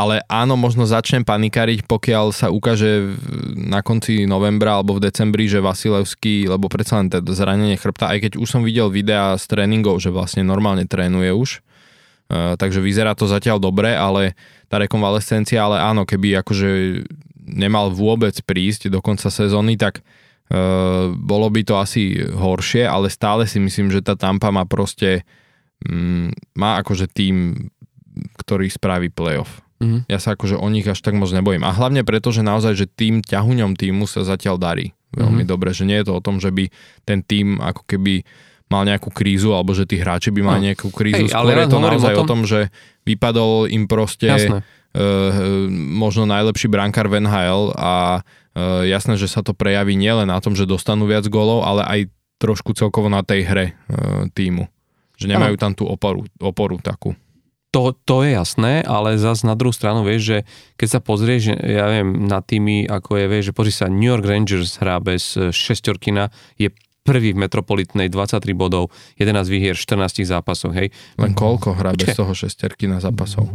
ale 0.00 0.24
áno, 0.32 0.56
možno 0.56 0.88
začnem 0.88 1.28
panikáriť, 1.28 1.84
pokiaľ 1.84 2.32
sa 2.32 2.48
ukáže 2.48 3.20
na 3.52 3.84
konci 3.84 4.24
novembra 4.24 4.80
alebo 4.80 4.96
v 4.96 5.04
decembri, 5.04 5.44
že 5.44 5.60
Vasilevský, 5.60 6.48
lebo 6.48 6.72
predsa 6.72 7.04
len 7.04 7.12
teda 7.12 7.28
zranenie 7.36 7.76
chrbta, 7.76 8.08
aj 8.08 8.18
keď 8.24 8.32
už 8.40 8.48
som 8.48 8.64
videl 8.64 8.88
videá 8.88 9.36
z 9.36 9.44
tréningov, 9.44 10.00
že 10.00 10.08
vlastne 10.08 10.40
normálne 10.40 10.88
trénuje 10.88 11.36
už, 11.36 11.60
uh, 11.60 12.56
takže 12.56 12.80
vyzerá 12.80 13.12
to 13.12 13.28
zatiaľ 13.28 13.60
dobre, 13.60 13.92
ale 13.92 14.32
tá 14.72 14.80
rekonvalescencia, 14.80 15.60
ale 15.60 15.76
áno, 15.76 16.08
keby 16.08 16.40
akože 16.40 16.68
nemal 17.44 17.92
vôbec 17.92 18.40
prísť 18.40 18.88
do 18.88 19.04
konca 19.04 19.28
sezóny, 19.28 19.76
tak 19.76 20.00
uh, 20.00 21.12
bolo 21.12 21.52
by 21.52 21.60
to 21.60 21.76
asi 21.76 22.24
horšie, 22.24 22.88
ale 22.88 23.12
stále 23.12 23.44
si 23.44 23.60
myslím, 23.60 23.92
že 23.92 24.00
tá 24.00 24.16
Tampa 24.16 24.48
má 24.48 24.64
proste 24.64 25.28
um, 25.84 26.32
má 26.56 26.80
akože 26.80 27.04
tým, 27.04 27.68
ktorý 28.40 28.72
spraví 28.72 29.12
playoff. 29.12 29.60
Mm-hmm. 29.80 30.12
Ja 30.12 30.18
sa 30.20 30.36
akože 30.36 30.60
o 30.60 30.68
nich 30.68 30.84
až 30.84 31.00
tak 31.00 31.16
moc 31.16 31.32
nebojím. 31.32 31.64
A 31.64 31.72
hlavne 31.72 32.04
preto, 32.04 32.28
že 32.28 32.44
naozaj, 32.44 32.76
že 32.76 32.86
tým 32.86 33.24
ťahuňom 33.24 33.80
týmu 33.80 34.04
sa 34.04 34.20
zatiaľ 34.28 34.60
darí 34.60 34.92
veľmi 35.16 35.42
mm-hmm. 35.42 35.50
dobre. 35.50 35.72
Že 35.72 35.84
nie 35.88 35.98
je 36.04 36.06
to 36.06 36.12
o 36.20 36.24
tom, 36.24 36.36
že 36.36 36.52
by 36.52 36.68
ten 37.08 37.24
tým 37.24 37.56
ako 37.58 37.88
keby 37.88 38.22
mal 38.70 38.86
nejakú 38.86 39.10
krízu, 39.10 39.50
alebo 39.50 39.74
že 39.74 39.82
tí 39.82 39.98
hráči 39.98 40.30
by 40.30 40.40
mali 40.46 40.60
no. 40.62 40.66
nejakú 40.70 40.94
krízu. 40.94 41.26
Hej, 41.26 41.34
Skôr 41.34 41.42
ale 41.42 41.66
je 41.66 41.72
to 41.72 41.80
naozaj 41.82 42.14
o 42.14 42.18
tom... 42.22 42.22
o 42.22 42.30
tom, 42.30 42.40
že 42.46 42.60
vypadol 43.02 43.66
im 43.66 43.90
proste 43.90 44.30
uh, 44.30 44.62
možno 45.74 46.22
najlepší 46.30 46.70
brankár 46.70 47.10
v 47.10 47.26
NHL 47.26 47.74
a 47.74 48.22
uh, 48.22 48.86
jasné, 48.86 49.18
že 49.18 49.26
sa 49.26 49.42
to 49.42 49.58
prejaví 49.58 49.98
nielen 49.98 50.30
na 50.30 50.38
tom, 50.38 50.54
že 50.54 50.70
dostanú 50.70 51.10
viac 51.10 51.26
golov, 51.26 51.66
ale 51.66 51.82
aj 51.82 52.00
trošku 52.38 52.78
celkovo 52.78 53.10
na 53.10 53.26
tej 53.26 53.42
hre 53.42 53.66
uh, 53.90 54.30
týmu. 54.30 54.70
Že 55.18 55.34
nemajú 55.34 55.54
ano. 55.58 55.62
tam 55.66 55.72
tú 55.74 55.84
oporu, 55.90 56.22
oporu 56.38 56.78
takú 56.78 57.18
to, 57.70 57.94
to 58.02 58.26
je 58.26 58.34
jasné, 58.34 58.82
ale 58.82 59.14
zase 59.14 59.46
na 59.46 59.54
druhú 59.54 59.70
stranu 59.70 60.02
vieš, 60.02 60.22
že 60.26 60.38
keď 60.74 60.88
sa 60.90 61.00
pozrieš, 61.00 61.54
ja 61.54 61.86
viem, 61.86 62.26
na 62.26 62.42
tými, 62.42 62.86
ako 62.90 63.14
je, 63.14 63.24
vieš, 63.30 63.44
že 63.50 63.56
pozri 63.56 63.72
sa, 63.74 63.86
New 63.86 64.10
York 64.10 64.26
Rangers 64.26 64.82
hrá 64.82 64.98
bez 64.98 65.38
e, 65.38 65.54
šestorkina, 65.54 66.34
je 66.58 66.74
prvý 67.06 67.32
v 67.32 67.46
Metropolitnej, 67.46 68.10
23 68.10 68.42
bodov, 68.52 68.92
11 69.16 69.46
výhier, 69.46 69.78
14 69.78 70.26
zápasoch, 70.26 70.74
hej. 70.74 70.92
Len 71.16 71.32
koľko 71.32 71.78
hrá 71.78 71.94
bez 71.94 72.12
toho 72.12 72.34
šesterky 72.34 72.90
na 72.90 72.98
zápasov? 72.98 73.48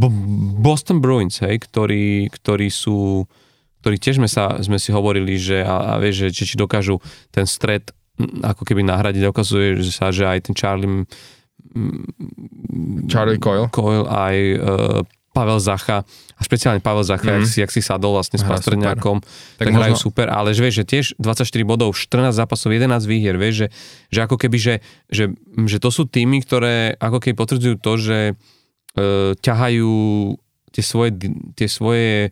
Boston 0.60 1.04
Bruins, 1.04 1.44
hej, 1.44 1.62
ktorí, 1.62 2.32
ktorí 2.32 2.68
sú, 2.72 3.28
ktorí 3.84 3.96
tiež 4.00 4.18
sme, 4.18 4.32
sa, 4.32 4.58
sme 4.64 4.80
si 4.80 4.96
hovorili, 4.96 5.36
že 5.38 5.62
a, 5.62 5.94
a 5.96 6.02
vieš, 6.02 6.32
že 6.32 6.48
či 6.48 6.56
dokážu 6.56 7.04
ten 7.30 7.46
stred 7.46 7.92
ako 8.42 8.64
keby 8.64 8.80
nahradiť, 8.88 9.28
dokazuje 9.28 9.84
že 9.84 9.92
sa, 9.92 10.08
že 10.08 10.24
aj 10.24 10.48
ten 10.48 10.56
Charlie 10.56 11.04
Charlie 13.12 13.40
Coyle. 13.40 13.68
Coyle 13.70 14.08
aj 14.08 14.36
uh, 14.56 15.36
Pavel 15.36 15.60
Zacha 15.60 16.08
a 16.08 16.42
špeciálne 16.42 16.80
Pavel 16.80 17.04
Zacha, 17.04 17.28
mm. 17.28 17.36
jak, 17.36 17.46
si, 17.48 17.58
jak 17.60 17.72
si 17.76 17.82
sadol 17.84 18.16
vlastne 18.16 18.40
s 18.40 18.48
Pastrňákom, 18.48 19.20
tak, 19.20 19.60
tak 19.60 19.66
možno... 19.68 19.80
hrajú 19.84 19.96
super, 20.00 20.32
ale 20.32 20.56
že 20.56 20.64
vieš, 20.64 20.76
že 20.82 20.86
tiež 20.88 21.06
24 21.20 21.44
bodov, 21.68 21.92
14 21.92 22.32
zápasov, 22.32 22.72
11 22.72 23.04
výhier, 23.04 23.36
vieš, 23.36 23.68
že, 23.68 23.68
že 24.16 24.20
ako 24.24 24.40
keby, 24.40 24.58
že, 24.58 24.76
že, 25.12 25.36
že 25.68 25.78
to 25.84 25.92
sú 25.92 26.08
týmy, 26.08 26.40
ktoré 26.40 26.96
ako 26.96 27.20
keby 27.20 27.36
potvrdzujú 27.36 27.76
to, 27.84 27.94
že 28.00 28.20
uh, 28.32 29.36
ťahajú 29.36 29.94
tie 30.72 30.84
svoje, 30.84 31.12
tie 31.56 31.68
svoje 31.68 32.32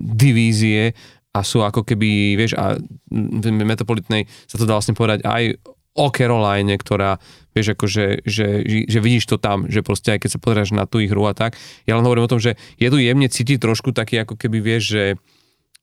divízie 0.00 0.96
a 1.36 1.44
sú 1.44 1.60
ako 1.60 1.84
keby, 1.84 2.40
vieš, 2.40 2.56
a 2.56 2.80
v 3.12 3.44
Metropolitnej 3.52 4.24
sa 4.48 4.56
to 4.56 4.64
dá 4.64 4.72
vlastne 4.72 4.96
povedať 4.96 5.20
aj 5.28 5.60
o 5.96 6.12
Caroline, 6.12 6.76
ktorá, 6.76 7.18
vieš, 7.56 7.72
akože, 7.72 8.22
že, 8.28 8.46
že, 8.68 8.78
že 8.84 8.98
vidíš 9.00 9.24
to 9.32 9.36
tam, 9.40 9.64
že 9.66 9.80
proste 9.80 10.14
aj 10.14 10.28
keď 10.28 10.30
sa 10.36 10.42
pozeráš 10.42 10.70
na 10.76 10.84
tú 10.84 11.00
hru 11.00 11.24
a 11.24 11.32
tak. 11.32 11.56
Ja 11.88 11.96
len 11.96 12.04
hovorím 12.04 12.28
o 12.28 12.32
tom, 12.36 12.40
že 12.40 12.60
je 12.76 12.88
tu 12.92 13.00
jemne 13.00 13.26
cítiť 13.26 13.58
trošku 13.58 13.96
taký, 13.96 14.20
ako 14.22 14.36
keby, 14.36 14.60
vieš, 14.60 14.84
že 14.92 15.04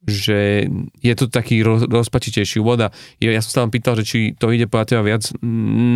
že 0.03 0.67
je 0.99 1.13
to 1.15 1.31
taký 1.31 1.63
roz, 1.63 1.87
rozpačitejší 1.87 2.59
úvod 2.59 2.79
a 2.83 2.87
ja 3.23 3.39
som 3.39 3.51
sa 3.51 3.61
vám 3.63 3.71
pýtal, 3.71 3.95
že 3.95 4.03
či 4.03 4.19
to 4.35 4.51
ide 4.51 4.67
podľa 4.67 4.87
teba 4.91 5.03
viac 5.03 5.23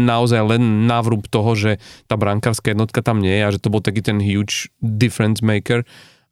naozaj 0.07 0.41
len 0.47 0.87
návrub 0.87 1.27
toho, 1.27 1.51
že 1.59 1.71
tá 2.07 2.15
brankárska 2.15 2.71
jednotka 2.71 3.03
tam 3.03 3.19
nie 3.19 3.35
je 3.35 3.43
a 3.43 3.51
že 3.51 3.59
to 3.59 3.67
bol 3.67 3.83
taký 3.83 3.99
ten 3.99 4.23
huge 4.23 4.71
difference 4.79 5.43
maker, 5.43 5.83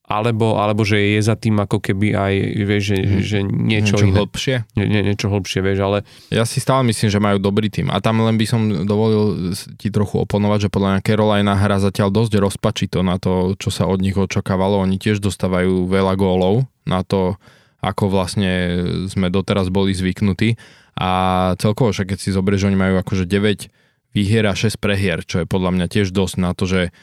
alebo, 0.05 0.61
alebo 0.61 0.85
že 0.85 1.17
je 1.17 1.21
za 1.25 1.33
tým 1.33 1.57
ako 1.57 1.81
keby 1.81 2.13
aj, 2.13 2.33
vieš, 2.61 2.83
že, 2.93 2.97
hmm. 3.01 3.21
že 3.25 3.39
niečo, 3.41 3.97
niečo 3.97 4.05
iné. 4.05 4.17
hlbšie. 4.21 4.55
Nie, 4.77 4.85
nie, 4.85 5.01
niečo 5.01 5.33
hlbšie, 5.33 5.59
vieš, 5.65 5.79
ale... 5.81 5.97
Ja 6.29 6.45
si 6.45 6.61
stále 6.61 6.85
myslím, 6.85 7.09
že 7.09 7.17
majú 7.17 7.41
dobrý 7.41 7.73
tým. 7.73 7.89
A 7.89 7.97
tam 7.97 8.21
len 8.21 8.37
by 8.37 8.45
som 8.45 8.61
dovolil 8.85 9.53
ti 9.81 9.89
trochu 9.89 10.21
oponovať, 10.21 10.69
že 10.69 10.73
podľa 10.73 10.89
mňa 10.97 11.01
Carolina 11.01 11.57
hra 11.57 11.81
zatiaľ 11.81 12.13
dosť 12.13 12.37
rozpačito 12.37 13.01
na 13.01 13.17
to, 13.17 13.57
čo 13.57 13.73
sa 13.73 13.89
od 13.89 13.97
nich 13.97 14.13
očakávalo. 14.13 14.85
Oni 14.85 15.01
tiež 15.01 15.17
dostávajú 15.25 15.89
veľa 15.89 16.13
gólov 16.13 16.69
na 16.85 17.01
to, 17.01 17.41
ako 17.81 18.13
vlastne 18.13 18.51
sme 19.09 19.33
doteraz 19.33 19.73
boli 19.73 19.89
zvyknutí. 19.97 20.53
A 21.01 21.09
celkovo, 21.57 21.89
však 21.89 22.13
keď 22.13 22.19
si 22.21 22.29
zoberieš, 22.29 22.69
že 22.69 22.69
oni 22.69 22.77
majú 22.77 22.95
akože 23.01 23.25
9 23.25 23.73
výhier 24.15 24.45
a 24.47 24.53
6 24.55 24.79
prehier, 24.79 25.25
čo 25.27 25.43
je 25.43 25.49
podľa 25.49 25.75
mňa 25.75 25.85
tiež 25.91 26.13
dosť 26.13 26.35
na 26.39 26.55
to, 26.55 26.69
že 26.69 26.95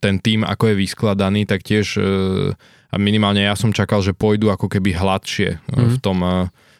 ten 0.00 0.16
tým, 0.22 0.48
ako 0.48 0.72
je 0.72 0.80
vyskladaný, 0.80 1.44
tak 1.44 1.60
tiež 1.60 1.86
eh, 2.00 2.54
a 2.92 2.96
minimálne 3.00 3.40
ja 3.40 3.56
som 3.56 3.72
čakal, 3.72 4.04
že 4.04 4.12
pôjdu 4.12 4.52
ako 4.52 4.68
keby 4.68 4.92
hladšie 4.92 5.64
mm. 5.64 5.96
v 5.96 5.98
tom, 6.04 6.20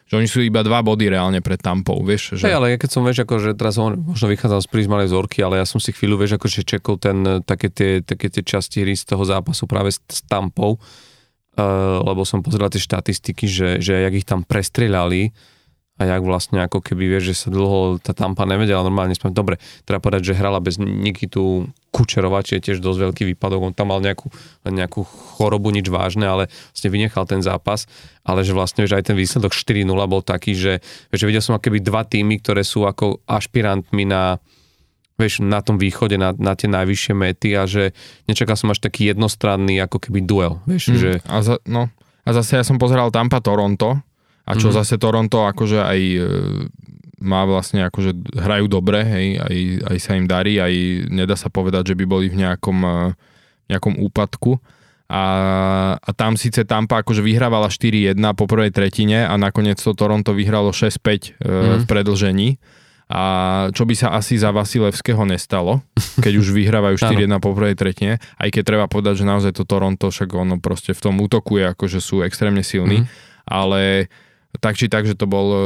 že 0.05 0.21
oni 0.21 0.29
sú 0.29 0.45
iba 0.45 0.61
dva 0.61 0.85
body 0.85 1.09
reálne 1.09 1.41
pred 1.41 1.57
tampou, 1.57 1.97
vieš. 2.05 2.37
Že... 2.37 2.45
Hey, 2.45 2.53
ale 2.53 2.67
ja 2.69 2.77
keď 2.77 2.89
som, 2.93 3.01
vieš, 3.01 3.25
že 3.25 3.57
teraz 3.57 3.81
on, 3.81 3.97
možno 3.97 4.29
vychádzam 4.29 4.61
z 4.61 4.69
prízmalej 4.69 5.09
zorky, 5.09 5.41
ale 5.41 5.57
ja 5.57 5.65
som 5.65 5.81
si 5.81 5.89
chvíľu, 5.89 6.21
vieš, 6.21 6.37
že 6.37 6.77
čekol 6.77 7.01
ten, 7.01 7.41
také 7.41 7.73
tie, 7.73 8.05
také 8.05 8.29
tie 8.29 8.45
časti 8.45 8.85
hry 8.85 8.93
z 8.93 9.09
toho 9.09 9.25
zápasu 9.25 9.65
práve 9.65 9.89
s, 9.89 9.97
s 10.05 10.21
tampou, 10.29 10.77
uh, 10.77 11.97
lebo 12.05 12.29
som 12.29 12.45
pozeral 12.45 12.69
tie 12.69 12.77
štatistiky, 12.77 13.49
že, 13.49 13.69
že 13.81 14.05
jak 14.05 14.13
ich 14.13 14.27
tam 14.29 14.45
prestrieľali, 14.45 15.33
a 15.93 16.09
jak 16.09 16.25
vlastne 16.25 16.57
ako 16.65 16.81
keby 16.81 17.05
vieš, 17.05 17.23
že 17.33 17.35
sa 17.45 17.49
dlho 17.53 18.01
tá 18.01 18.17
tampa 18.17 18.49
nevedela 18.49 18.81
normálne 18.81 19.13
spomínať. 19.13 19.37
Dobre, 19.37 19.61
treba 19.85 20.01
povedať, 20.01 20.33
že 20.33 20.39
hrala 20.41 20.57
bez 20.57 20.81
Nikitu 20.81 21.69
Kučerova, 21.93 22.41
či 22.41 22.57
je 22.57 22.65
tiež 22.65 22.81
dosť 22.81 22.99
veľký 23.09 23.23
výpadok. 23.33 23.61
On 23.61 23.77
tam 23.77 23.93
mal 23.93 24.01
nejakú, 24.01 24.33
nejakú 24.65 25.05
chorobu, 25.05 25.69
nič 25.69 25.93
vážne, 25.93 26.25
ale 26.25 26.49
vlastne 26.73 26.89
vynechal 26.89 27.29
ten 27.29 27.45
zápas. 27.45 27.85
Ale 28.25 28.41
že 28.41 28.57
vlastne 28.57 28.89
že 28.89 28.97
aj 28.97 29.13
ten 29.13 29.17
výsledok 29.17 29.53
4-0 29.53 29.85
bol 30.09 30.25
taký, 30.25 30.57
že, 30.57 30.81
že 31.13 31.23
videl 31.29 31.45
som 31.45 31.53
akoby 31.53 31.77
dva 31.85 32.01
týmy, 32.01 32.41
ktoré 32.41 32.65
sú 32.65 32.89
ako 32.89 33.21
ašpirantmi 33.29 34.09
na, 34.09 34.41
vieš, 35.21 35.45
na 35.45 35.61
tom 35.61 35.77
východe, 35.77 36.17
na, 36.17 36.33
na 36.33 36.57
tie 36.57 36.73
najvyššie 36.73 37.13
mety 37.13 37.53
a 37.53 37.69
že 37.69 37.93
nečakal 38.25 38.57
som 38.57 38.73
až 38.73 38.81
taký 38.81 39.13
jednostranný 39.13 39.77
ako 39.85 40.09
keby 40.09 40.25
duel. 40.25 40.57
Vieš, 40.65 40.83
mm, 40.89 40.97
že... 40.97 41.09
a, 41.29 41.37
za, 41.45 41.61
no, 41.69 41.93
a 42.25 42.29
zase 42.33 42.57
ja 42.57 42.65
som 42.65 42.81
pozeral 42.81 43.13
Tampa 43.13 43.37
Toronto 43.45 44.01
a 44.43 44.51
čo 44.59 44.69
mm-hmm. 44.69 44.77
zase 44.83 44.95
Toronto 44.99 45.47
akože 45.47 45.79
aj 45.79 45.99
e, 45.99 46.19
má 47.23 47.47
vlastne 47.47 47.87
akože 47.87 48.35
hrajú 48.35 48.67
dobre, 48.67 48.99
hej, 49.07 49.27
aj, 49.39 49.55
aj 49.87 49.97
sa 50.03 50.11
im 50.19 50.27
darí, 50.27 50.59
aj 50.59 50.73
nedá 51.07 51.39
sa 51.39 51.47
povedať, 51.47 51.95
že 51.95 51.97
by 51.97 52.03
boli 52.03 52.27
v 52.27 52.43
nejakom, 52.43 52.79
e, 52.83 52.95
nejakom 53.71 53.95
úpadku. 54.03 54.59
A, 55.13 55.23
a 55.99 56.09
tam 56.15 56.35
síce 56.35 56.67
Tampa 56.67 57.05
akože 57.05 57.21
vyhrávala 57.23 57.71
4-1 57.71 58.17
po 58.33 58.49
prvej 58.49 58.73
tretine 58.73 59.23
a 59.23 59.35
nakoniec 59.37 59.77
to 59.77 59.93
Toronto 59.93 60.33
vyhralo 60.33 60.73
6-5 60.73 61.37
mm. 61.37 61.75
v 61.83 61.85
predlžení. 61.85 62.49
A 63.13 63.23
čo 63.75 63.85
by 63.85 63.93
sa 63.93 64.15
asi 64.17 64.41
za 64.41 64.49
Vasilevského 64.49 65.21
nestalo, 65.27 65.85
keď 66.17 66.33
už 66.39 66.49
vyhrávajú 66.55 66.97
4-1 67.13 67.29
po 67.37 67.53
prvej 67.53 67.77
tretine, 67.77 68.17
aj 68.41 68.49
keď 68.49 68.63
treba 68.65 68.85
povedať, 68.89 69.21
že 69.21 69.29
naozaj 69.29 69.53
to 69.53 69.69
Toronto, 69.69 70.09
však 70.09 70.33
ono 70.33 70.57
proste 70.57 70.97
v 70.97 71.03
tom 71.03 71.15
útoku 71.21 71.61
je 71.61 71.71
akože 71.77 71.99
sú 72.01 72.25
extrémne 72.25 72.65
silní, 72.65 73.05
mm. 73.05 73.07
ale 73.45 74.09
tak 74.59 74.77
či 74.77 74.85
tak, 74.85 75.09
že 75.09 75.17
to 75.17 75.25
bol 75.25 75.47
e, 75.49 75.61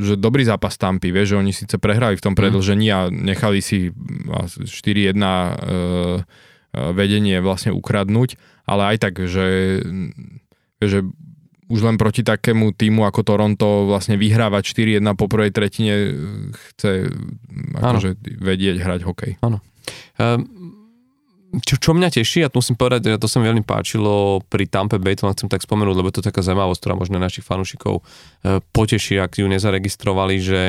že 0.00 0.14
dobrý 0.16 0.48
zápas 0.48 0.76
Tampy, 0.80 1.12
vieš, 1.12 1.36
že 1.36 1.40
oni 1.40 1.52
síce 1.52 1.76
prehrali 1.76 2.16
v 2.16 2.24
tom 2.24 2.32
mhm. 2.32 2.40
predlžení 2.40 2.86
a 2.88 3.12
nechali 3.12 3.60
si 3.60 3.92
4-1 3.92 4.64
e, 4.64 5.12
e, 5.12 5.32
vedenie 6.96 7.36
vlastne 7.44 7.74
ukradnúť, 7.74 8.40
ale 8.64 8.96
aj 8.96 8.96
tak, 9.02 9.14
že, 9.28 9.80
že 10.80 11.04
už 11.72 11.80
len 11.84 11.96
proti 11.96 12.20
takému 12.20 12.76
týmu 12.76 13.08
ako 13.08 13.20
Toronto 13.24 13.88
vlastne 13.88 14.20
vyhrávať 14.20 14.62
4-1 15.00 15.16
po 15.16 15.24
prvej 15.28 15.52
tretine 15.56 15.94
chce 16.52 17.08
akože 17.80 18.20
vedieť 18.20 18.76
hrať 18.76 19.00
hokej. 19.08 19.32
Áno. 19.40 19.64
Um, 20.20 20.81
čo, 21.60 21.76
čo 21.76 21.92
mňa 21.92 22.08
teší, 22.08 22.40
a 22.44 22.48
to 22.48 22.64
musím 22.64 22.80
povedať, 22.80 23.20
to 23.20 23.28
sa 23.28 23.36
mi 23.36 23.44
veľmi 23.44 23.60
páčilo 23.60 24.40
pri 24.48 24.64
Tampe 24.64 24.96
Bay, 24.96 25.12
to 25.12 25.28
chcem 25.28 25.52
tak 25.52 25.60
spomenúť, 25.60 25.96
lebo 26.00 26.08
to 26.08 26.24
je 26.24 26.32
taká 26.32 26.40
zaujímavosť, 26.40 26.80
ktorá 26.80 26.94
možno 26.96 27.20
našich 27.20 27.44
fanúšikov 27.44 28.00
e, 28.00 28.02
poteší, 28.72 29.20
ak 29.20 29.36
ju 29.36 29.44
nezaregistrovali, 29.52 30.40
že 30.40 30.60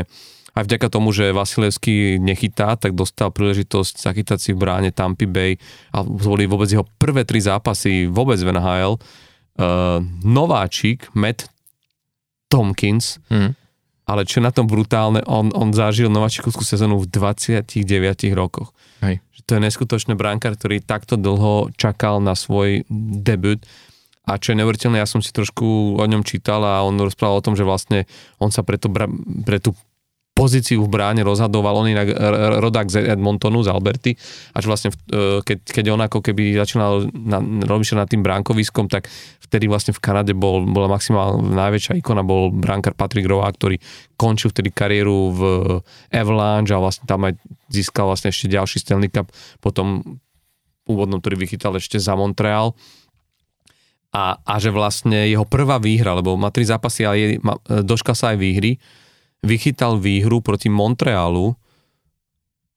aj 0.53 0.63
vďaka 0.69 0.88
tomu, 0.91 1.15
že 1.15 1.34
Vasilevský 1.34 2.19
nechytá, 2.19 2.75
tak 2.75 2.93
dostal 2.93 3.31
príležitosť 3.31 3.95
zachytať 3.95 4.38
si 4.38 4.51
v 4.51 4.61
bráne 4.61 4.91
Tampa 4.91 5.25
Bay 5.25 5.57
a 5.95 6.03
boli 6.03 6.45
vôbec 6.45 6.69
jeho 6.69 6.86
prvé 6.99 7.25
tri 7.25 7.41
zápasy 7.41 8.05
vôbec 8.05 8.38
v 8.38 8.53
NHL. 8.53 9.01
Uh, 9.53 10.01
nováčik 10.25 11.09
Matt 11.13 11.49
Tomkins, 12.53 13.17
mm. 13.34 13.53
ale 14.05 14.29
čo 14.29 14.41
na 14.41 14.53
tom 14.53 14.69
brutálne, 14.69 15.25
on, 15.25 15.49
on 15.57 15.73
zažil 15.73 16.09
nováčikovskú 16.09 16.61
sezónu 16.61 17.01
v 17.01 17.09
29 17.09 17.73
rokoch. 18.38 18.73
To 19.48 19.60
je 19.60 19.62
neskutočný 19.62 20.16
brankár, 20.16 20.56
ktorý 20.56 20.80
takto 20.80 21.20
dlho 21.20 21.74
čakal 21.76 22.24
na 22.24 22.34
svoj 22.34 22.88
debut. 23.24 23.60
A 24.24 24.39
čo 24.39 24.56
je 24.56 24.64
neuveriteľné, 24.64 25.04
ja 25.04 25.10
som 25.10 25.20
si 25.20 25.36
trošku 25.36 26.00
o 26.00 26.06
ňom 26.08 26.24
čítal 26.24 26.64
a 26.64 26.80
on 26.88 26.96
rozprával 26.96 27.44
o 27.44 27.46
tom, 27.46 27.60
že 27.60 27.68
vlastne 27.68 28.08
on 28.39 28.56
sa 28.56 28.64
pre, 28.64 28.80
to, 28.80 28.88
pre 29.44 29.60
tú 29.60 29.76
pozíciu 30.34 30.81
v 30.81 30.89
bráne 30.89 31.21
rozhadoval, 31.21 31.86
on 31.86 31.93
inak 31.93 32.09
rodák 32.57 32.89
z 32.89 33.05
Edmontonu, 33.13 33.61
z 33.61 33.69
Alberty, 33.69 34.11
až 34.57 34.65
vlastne 34.65 34.89
e, 35.13 35.45
keď, 35.45 35.57
keď 35.61 35.86
on 35.93 36.01
ako 36.01 36.25
keby 36.25 36.57
začínal 36.57 37.05
na, 37.13 37.38
robiť 37.39 37.93
nad 37.93 38.09
tým 38.09 38.25
bránkoviskom, 38.25 38.89
tak 38.89 39.07
vtedy 39.45 39.69
vlastne 39.69 39.93
v 39.93 40.01
Kanade 40.01 40.34
bol, 40.34 40.65
bola 40.65 40.89
maximálna 40.89 41.38
najväčšia 41.38 42.01
ikona, 42.01 42.25
bol 42.25 42.49
bránkar 42.49 42.97
Patrick 42.97 43.29
Roa, 43.29 43.45
ktorý 43.53 43.77
končil 44.17 44.49
vtedy 44.49 44.73
kariéru 44.73 45.17
v 45.38 45.41
Avalanche 46.09 46.73
a 46.73 46.81
vlastne 46.81 47.05
tam 47.05 47.29
aj 47.29 47.38
získal 47.69 48.09
vlastne 48.09 48.34
ešte 48.34 48.49
ďalší 48.49 48.81
Stanley 48.81 49.13
Cup, 49.13 49.29
potom 49.61 50.17
úvodnom, 50.89 51.21
ktorý 51.21 51.45
vychytal 51.45 51.77
ešte 51.77 52.01
za 52.01 52.17
Montreal. 52.17 52.73
A, 54.13 54.38
a 54.45 54.53
že 54.61 54.69
vlastne 54.69 55.25
jeho 55.25 55.45
prvá 55.45 55.81
výhra, 55.81 56.13
lebo 56.13 56.38
má 56.38 56.53
tri 56.53 56.65
zápasy 56.65 57.01
a 57.01 57.17
je, 57.17 57.41
má, 57.41 57.57
doška 57.65 58.13
sa 58.13 58.34
aj 58.34 58.38
výhry, 58.38 58.77
vychytal 59.44 60.00
výhru 60.00 60.39
proti 60.39 60.72
Montrealu 60.72 61.54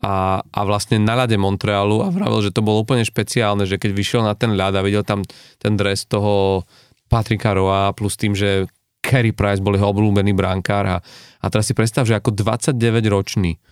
a, 0.02 0.42
a 0.42 0.60
vlastne 0.66 1.00
na 1.00 1.16
ľade 1.16 1.38
Montrealu 1.40 2.04
a 2.04 2.12
vravel, 2.12 2.44
že 2.44 2.52
to 2.52 2.60
bolo 2.60 2.84
úplne 2.84 3.06
špeciálne, 3.06 3.64
že 3.64 3.80
keď 3.80 3.90
vyšiel 3.96 4.22
na 4.26 4.36
ten 4.36 4.52
ľad 4.52 4.76
a 4.76 4.84
videl 4.84 5.06
tam 5.06 5.24
ten 5.56 5.78
dres 5.78 6.04
toho 6.04 6.66
Patrika 7.06 7.54
Roa 7.54 7.94
plus 7.96 8.18
tým, 8.18 8.34
že 8.34 8.66
Carey 9.00 9.30
Price 9.30 9.62
bol 9.62 9.78
jeho 9.78 9.94
obľúbený 9.94 10.34
brankár 10.34 10.84
a, 10.84 10.96
a 11.38 11.46
teraz 11.46 11.70
si 11.70 11.74
predstav, 11.78 12.04
že 12.04 12.18
ako 12.18 12.34
29 12.34 12.74
ročný 13.06 13.62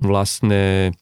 vlastne 0.00 0.96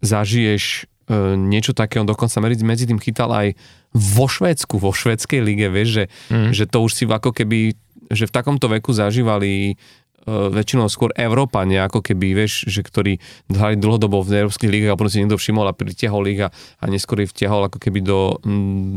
zažiješ 0.00 0.64
e, 1.08 1.36
niečo 1.36 1.76
také, 1.76 2.00
on 2.00 2.08
dokonca 2.08 2.40
medzi, 2.40 2.88
tým 2.88 3.00
chytal 3.00 3.28
aj 3.28 3.52
vo 3.92 4.26
Švédsku, 4.26 4.80
vo 4.80 4.90
švedskej 4.96 5.44
lige, 5.44 5.68
vieš, 5.68 5.88
že, 5.92 6.04
mm. 6.32 6.50
že 6.56 6.64
to 6.64 6.82
už 6.82 6.92
si 6.96 7.04
ako 7.04 7.30
keby, 7.30 7.76
že 8.08 8.24
v 8.24 8.34
takomto 8.34 8.66
veku 8.72 8.96
zažívali 8.96 9.76
väčšinou 10.24 10.88
skôr 10.88 11.12
Európania, 11.12 11.84
ako 11.84 12.00
keby, 12.00 12.32
vieš, 12.32 12.64
že 12.64 12.80
ktorí 12.80 13.20
hrali 13.52 13.76
dlhodobo 13.76 14.24
v 14.24 14.44
európskych 14.44 14.72
lígach 14.72 14.96
a 14.96 14.98
potom 14.98 15.12
si 15.12 15.20
niekto 15.20 15.36
všimol 15.36 15.68
a 15.68 15.76
pritiahol 15.76 16.24
ich 16.32 16.40
a, 16.40 16.48
a 16.80 16.84
neskôr 16.88 17.20
ich 17.24 17.32
vtiahol 17.32 17.68
ako 17.68 17.76
keby 17.76 18.00
do, 18.00 18.40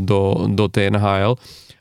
do, 0.07 0.47
do 0.47 0.65
tej 0.71 0.95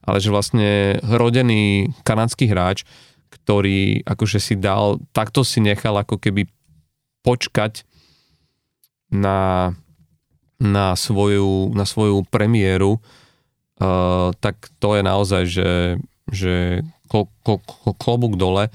ale 0.07 0.19
že 0.23 0.31
vlastne 0.31 0.99
rodený 1.03 1.95
kanadský 2.03 2.51
hráč, 2.51 2.87
ktorý 3.31 4.07
akože 4.07 4.39
si 4.39 4.55
dal, 4.59 5.03
takto 5.11 5.43
si 5.47 5.63
nechal 5.63 5.95
ako 5.99 6.19
keby 6.19 6.47
počkať 7.23 7.83
na, 9.11 9.75
na, 10.59 10.95
svoju, 10.95 11.75
na 11.75 11.87
svoju 11.87 12.27
premiéru, 12.31 12.99
uh, 12.99 14.31
tak 14.43 14.71
to 14.83 14.95
je 14.99 15.03
naozaj, 15.03 15.43
že, 15.47 15.71
že 16.31 16.55
klo, 17.11 17.31
klo, 17.43 17.59
klobúk 17.99 18.39
dole 18.39 18.71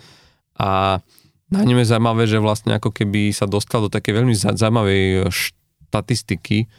a 0.62 1.02
na 1.50 1.62
ňom 1.66 1.82
je 1.82 1.90
zaujímavé, 1.90 2.30
že 2.30 2.38
vlastne 2.38 2.78
ako 2.78 2.94
keby 2.94 3.34
sa 3.34 3.50
dostal 3.50 3.82
do 3.82 3.90
také 3.90 4.14
veľmi 4.14 4.32
zaujímavej 4.32 5.28
štatistiky, 5.28 6.70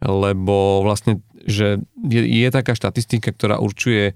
lebo 0.00 0.86
vlastne 0.86 1.18
že 1.42 1.80
je, 2.04 2.22
je 2.22 2.48
taká 2.52 2.76
štatistika, 2.76 3.32
ktorá 3.32 3.56
určuje 3.56 4.12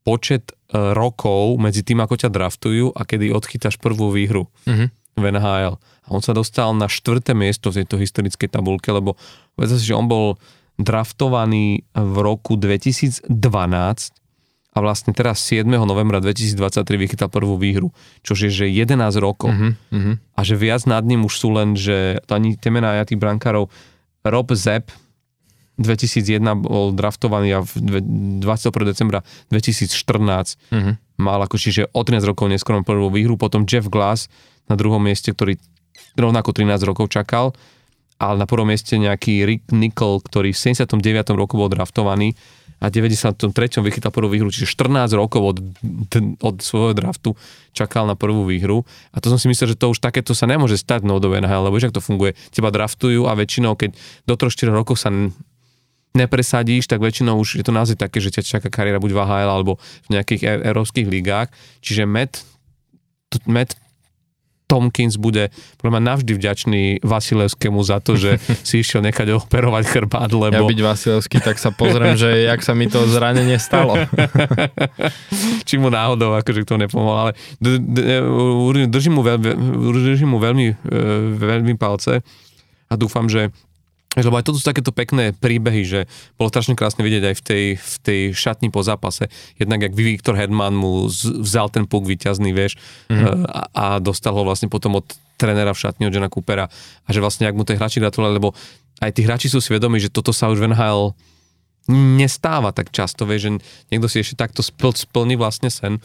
počet 0.00 0.48
uh, 0.72 0.96
rokov 0.96 1.60
medzi 1.60 1.84
tým, 1.84 2.00
ako 2.00 2.16
ťa 2.16 2.32
draftujú 2.32 2.96
a 2.96 3.04
kedy 3.04 3.30
odchytáš 3.30 3.76
prvú 3.76 4.08
výhru 4.10 4.48
Mhm. 4.64 4.86
v 5.20 5.24
NHL. 5.28 5.74
A 5.76 6.08
on 6.08 6.24
sa 6.24 6.32
dostal 6.32 6.72
na 6.72 6.88
štvrté 6.88 7.36
miesto 7.36 7.68
v 7.68 7.84
tejto 7.84 8.00
historickej 8.00 8.48
tabulke, 8.48 8.88
lebo 8.88 9.20
vedel 9.60 9.76
si, 9.76 9.92
že 9.92 9.98
on 9.98 10.08
bol 10.08 10.40
draftovaný 10.80 11.84
v 11.92 12.16
roku 12.24 12.56
2012 12.56 13.28
a 14.70 14.78
vlastne 14.78 15.10
teraz 15.10 15.42
7. 15.42 15.66
novembra 15.66 16.22
2023 16.22 16.54
vychytal 16.94 17.26
prvú 17.26 17.58
výhru, 17.58 17.90
čo 18.22 18.38
je 18.38 18.46
že 18.46 18.66
11 18.70 19.18
rokov. 19.18 19.50
Mhm. 19.50 19.70
Mhm. 19.90 20.12
A 20.34 20.40
že 20.46 20.54
viac 20.54 20.86
nad 20.86 21.02
ním 21.02 21.26
už 21.26 21.34
sú 21.34 21.50
len, 21.50 21.74
že 21.74 22.22
to 22.30 22.38
ani 22.38 22.54
tie 22.54 22.70
mená 22.70 22.94
ja 22.94 23.04
tých 23.04 23.18
brankárov, 23.18 23.66
Rob 24.22 24.48
Zepp 24.52 24.94
2001 25.80 26.44
bol 26.60 26.92
draftovaný 26.92 27.56
a 27.56 27.60
v 27.64 27.72
dve- 27.80 28.04
21. 28.44 28.84
decembra 28.84 29.24
2014 29.48 30.60
Mhm. 30.70 30.92
mal 31.18 31.40
ako 31.40 31.56
čiže 31.56 31.88
o 31.90 32.04
13 32.04 32.28
rokov 32.28 32.46
neskôr 32.46 32.76
prvú 32.84 33.08
výhru, 33.08 33.40
potom 33.40 33.64
Jeff 33.64 33.88
Glass 33.88 34.28
na 34.68 34.76
druhom 34.76 35.00
mieste, 35.00 35.32
ktorý 35.32 35.56
rovnako 36.14 36.52
13 36.52 36.84
rokov 36.84 37.08
čakal, 37.08 37.56
ale 38.20 38.36
na 38.36 38.44
prvom 38.44 38.68
mieste 38.68 38.92
nejaký 39.00 39.48
Rick 39.48 39.72
Nickel, 39.72 40.20
ktorý 40.20 40.52
v 40.52 40.58
79. 40.60 41.32
roku 41.34 41.56
bol 41.56 41.72
draftovaný 41.72 42.36
a 42.80 42.88
v 42.88 42.96
93. 42.96 43.52
vychytal 43.84 44.08
prvú 44.08 44.32
výhru, 44.32 44.48
čiže 44.48 44.72
14 44.72 45.12
rokov 45.12 45.42
od, 45.52 45.56
od 46.40 46.56
svojho 46.64 46.96
draftu 46.96 47.36
čakal 47.76 48.08
na 48.08 48.16
prvú 48.16 48.48
výhru. 48.48 48.88
A 49.12 49.20
to 49.20 49.28
som 49.28 49.36
si 49.36 49.52
myslel, 49.52 49.76
že 49.76 49.78
to 49.78 49.92
už 49.92 50.00
takéto 50.00 50.32
sa 50.32 50.48
nemôže 50.48 50.80
stať 50.80 51.04
no 51.04 51.20
do 51.20 51.36
NHL, 51.36 51.68
lebo 51.68 51.76
vieš, 51.76 51.92
ak 51.92 52.00
to 52.00 52.02
funguje. 52.02 52.32
Teba 52.48 52.72
draftujú 52.72 53.28
a 53.28 53.36
väčšinou, 53.36 53.76
keď 53.76 53.92
do 54.24 54.34
3-4 54.34 54.72
rokov 54.72 54.96
sa 54.96 55.12
nepresadíš, 56.16 56.90
tak 56.90 57.04
väčšinou 57.04 57.38
už 57.38 57.60
je 57.60 57.64
to 57.64 57.70
naozaj 57.70 57.94
také, 58.00 58.18
že 58.18 58.34
ťa 58.34 58.58
čaká 58.58 58.68
kariéra 58.72 58.98
buď 58.98 59.14
v 59.14 59.20
AHL 59.22 59.50
alebo 59.60 59.78
v 60.08 60.18
nejakých 60.18 60.42
e- 60.42 60.62
európskych 60.74 61.06
ligách. 61.06 61.52
Čiže 61.84 62.08
Matt, 62.08 62.42
t- 63.30 63.44
Matt 63.46 63.78
Tomkins 64.70 65.18
bude 65.18 65.50
podľa 65.82 65.98
mňa 65.98 66.02
navždy 66.14 66.32
vďačný 66.38 66.82
Vasilevskému 67.02 67.82
za 67.82 67.98
to, 67.98 68.14
že 68.14 68.38
si 68.68 68.86
išiel 68.86 69.02
nechať 69.02 69.34
operovať 69.34 69.84
chrbát, 69.90 70.30
Ja 70.30 70.38
lebo 70.38 70.70
byť 70.70 70.80
Vasilevský, 70.80 71.42
tak 71.42 71.58
sa 71.58 71.74
pozriem, 71.74 72.14
že 72.14 72.46
jak 72.46 72.62
sa 72.62 72.78
mi 72.78 72.86
to 72.86 73.02
zranenie 73.10 73.58
stalo. 73.58 73.98
či 75.68 75.74
mu 75.82 75.90
náhodou 75.90 76.38
akože 76.38 76.62
k 76.62 76.68
tomu 76.70 76.86
nepomohol, 76.86 77.16
ale 77.18 77.32
e, 77.58 78.86
držím 78.86 79.18
mu, 79.18 79.22
veľ, 79.26 79.38
držím 79.90 80.30
mu 80.30 80.38
veľmi, 80.38 80.66
e, 80.70 80.74
veľmi 81.34 81.74
palce 81.74 82.22
a 82.90 82.94
dúfam, 82.94 83.26
že 83.26 83.50
Lebo 84.18 84.34
aj 84.34 84.42
toto 84.42 84.58
sú 84.58 84.66
takéto 84.66 84.90
pekné 84.90 85.30
príbehy, 85.30 85.86
že 85.86 86.00
bolo 86.34 86.50
strašne 86.50 86.74
krásne 86.74 87.06
vidieť 87.06 87.30
aj 87.30 87.34
v 87.38 87.42
tej, 87.46 87.64
v 87.78 87.96
tej 88.02 88.20
šatni 88.34 88.66
po 88.66 88.82
zápase. 88.82 89.30
Jednak, 89.54 89.86
jak 89.86 89.94
Viktor 89.94 90.34
Hedman 90.34 90.74
mu 90.74 91.06
vzal 91.14 91.70
ten 91.70 91.86
puk 91.86 92.10
vyťazný, 92.10 92.50
vieš, 92.50 92.74
mm-hmm. 93.06 93.46
a, 93.46 93.60
a 93.70 93.86
dostal 94.02 94.34
ho 94.34 94.42
vlastne 94.42 94.66
potom 94.66 94.98
od 94.98 95.06
trénera 95.38 95.70
v 95.70 95.78
šatni, 95.78 96.10
od 96.10 96.14
Johna 96.14 96.26
Coopera. 96.26 96.66
A 97.06 97.08
že 97.14 97.22
vlastne, 97.22 97.46
ak 97.46 97.54
mu 97.54 97.62
tie 97.62 97.78
hráči 97.78 98.02
gratulovali, 98.02 98.42
lebo 98.42 98.50
aj 98.98 99.14
tí 99.14 99.22
hráči 99.22 99.46
sú 99.46 99.62
svedomí, 99.62 100.02
že 100.02 100.10
toto 100.10 100.34
sa 100.34 100.50
už 100.50 100.58
v 100.58 100.74
NHL 100.74 101.14
nestáva 102.18 102.74
tak 102.74 102.90
často, 102.90 103.24
vieš, 103.24 103.46
že 103.46 103.50
niekto 103.94 104.06
si 104.10 104.20
ešte 104.20 104.36
takto 104.36 104.60
spl, 104.60 104.90
splní 104.92 105.38
vlastne 105.38 105.70
sen. 105.70 106.02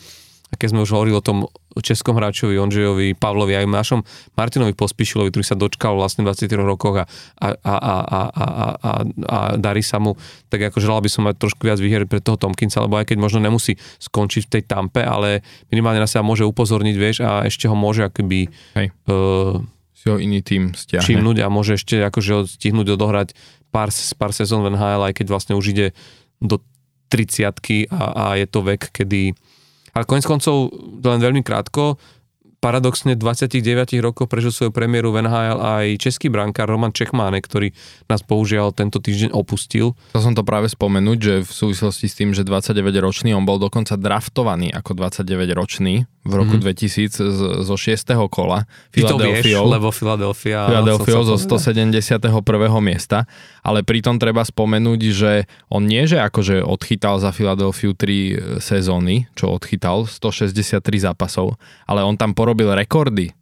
A 0.56 0.60
keď 0.60 0.72
sme 0.72 0.88
už 0.88 0.96
hovorili 0.96 1.20
o 1.20 1.24
tom 1.24 1.52
českom 1.84 2.16
hráčovi, 2.16 2.56
Ondřejovi, 2.56 3.20
Pavlovi, 3.20 3.60
aj 3.60 3.68
našom 3.68 4.00
Martinovi 4.40 4.72
Pospišilovi, 4.72 5.28
ktorý 5.28 5.44
sa 5.44 5.60
dočkal 5.60 6.00
vlastne 6.00 6.24
v 6.24 6.32
23 6.32 6.56
rokoch 6.64 7.04
a, 7.04 7.06
a, 7.44 7.48
a, 7.52 7.76
a, 7.76 7.92
a, 8.00 8.22
a, 8.24 8.46
a, 8.80 8.92
a 9.28 9.38
darí 9.60 9.84
sa 9.84 10.00
mu, 10.00 10.16
tak 10.48 10.72
ako 10.72 10.80
želal 10.80 11.04
by 11.04 11.12
som 11.12 11.28
mať 11.28 11.36
trošku 11.36 11.68
viac 11.68 11.84
výher 11.84 12.08
pre 12.08 12.24
toho 12.24 12.40
Tomkinsa, 12.40 12.88
lebo 12.88 12.96
aj 12.96 13.12
keď 13.12 13.18
možno 13.20 13.44
nemusí 13.44 13.76
skončiť 14.00 14.48
v 14.48 14.52
tej 14.56 14.64
tampe, 14.64 15.04
ale 15.04 15.44
minimálne 15.68 16.00
na 16.00 16.08
sa 16.08 16.24
môže 16.24 16.48
upozorniť, 16.48 16.96
vieš, 16.96 17.20
a 17.20 17.44
ešte 17.44 17.68
ho 17.68 17.76
môže 17.76 18.08
akoby 18.08 18.48
Hej. 18.80 18.96
uh, 19.12 19.60
Si 19.92 20.08
ho 20.08 20.16
iný 20.16 20.40
tým 20.40 20.72
stiahne. 20.72 21.04
všimnúť 21.04 21.44
a 21.44 21.52
môže 21.52 21.76
ešte 21.76 22.00
akože 22.00 22.56
stihnúť 22.56 22.96
odohrať 22.96 23.36
pár, 23.76 23.92
pár 24.16 24.32
sezón 24.32 24.64
v 24.64 24.80
NHL, 24.80 25.12
aj 25.12 25.14
keď 25.20 25.28
vlastne 25.28 25.54
už 25.60 25.76
ide 25.76 25.88
do 26.40 26.64
30 27.12 27.92
a, 27.92 28.04
a 28.16 28.24
je 28.40 28.48
to 28.48 28.64
vek, 28.64 28.96
kedy... 28.96 29.36
Ale 29.96 30.04
konec 30.04 30.28
koncov, 30.28 30.76
len 31.00 31.24
veľmi 31.24 31.40
krátko, 31.40 31.96
paradoxne 32.60 33.14
29 33.14 33.62
rokov 34.02 34.26
prežil 34.26 34.50
svoju 34.50 34.74
premiéru 34.74 35.14
v 35.14 35.22
NHL 35.22 35.60
aj 35.62 35.86
český 36.02 36.34
brankár 36.34 36.66
Roman 36.66 36.90
Čechmánek, 36.90 37.46
ktorý 37.46 37.70
nás 38.10 38.26
bohužiaľ 38.26 38.74
tento 38.74 38.98
týždeň 38.98 39.38
opustil. 39.38 39.94
Chcel 40.12 40.34
som 40.34 40.36
to 40.36 40.42
práve 40.42 40.66
spomenúť, 40.74 41.18
že 41.22 41.34
v 41.46 41.52
súvislosti 41.52 42.10
s 42.10 42.18
tým, 42.18 42.34
že 42.34 42.42
29-ročný, 42.42 43.38
on 43.38 43.46
bol 43.46 43.62
dokonca 43.62 43.94
draftovaný 43.94 44.74
ako 44.74 44.98
29-ročný 44.98 46.10
v 46.26 46.34
roku 46.34 46.58
mm-hmm. 46.58 47.14
2000 47.14 47.22
z, 47.22 47.42
zo 47.62 47.76
6. 47.78 48.10
kola 48.34 48.66
Ty 48.90 49.06
to 49.06 49.22
vieš, 49.22 49.46
lebo 49.62 49.94
Philadelphia... 49.94 50.66
Philadelphia 50.66 51.14
zo 51.22 51.38
sa 51.38 51.62
povedal. 51.62 52.26
171. 52.26 52.82
miesta, 52.82 53.30
ale 53.62 53.86
pritom 53.86 54.18
treba 54.18 54.42
spomenúť, 54.42 55.02
že 55.14 55.46
on 55.70 55.86
nie, 55.86 56.10
že 56.10 56.18
akože 56.18 56.66
odchytal 56.66 57.22
za 57.22 57.30
Philadelphia 57.30 57.94
3 57.94 58.58
sezóny, 58.58 59.30
čo 59.38 59.54
odchytal, 59.54 60.10
163 60.10 60.82
zápasov, 61.06 61.62
ale 61.86 62.02
on 62.02 62.18
tam 62.18 62.34
porobil 62.34 62.74
rekordy 62.74 63.30
eh, 63.30 63.36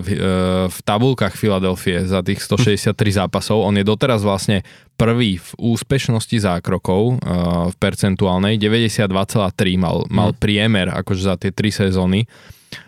v, 0.00 0.06
eh, 0.16 0.64
v 0.72 0.78
tabulkách 0.80 1.36
Philadelphia 1.36 2.08
za 2.08 2.24
tých 2.24 2.40
163 2.40 2.96
zápasov. 3.20 3.60
On 3.60 3.76
je 3.76 3.84
doteraz 3.84 4.24
vlastne 4.24 4.64
prvý 4.94 5.42
v 5.42 5.50
úspešnosti 5.58 6.38
zákrokov 6.38 7.18
v 7.66 7.76
percentuálnej, 7.82 8.62
92,3 8.62 9.10
mal, 9.74 10.06
mal 10.06 10.30
priemer 10.38 10.86
akože 10.94 11.22
za 11.26 11.34
tie 11.34 11.50
3 11.50 11.90
sezóny. 11.90 12.13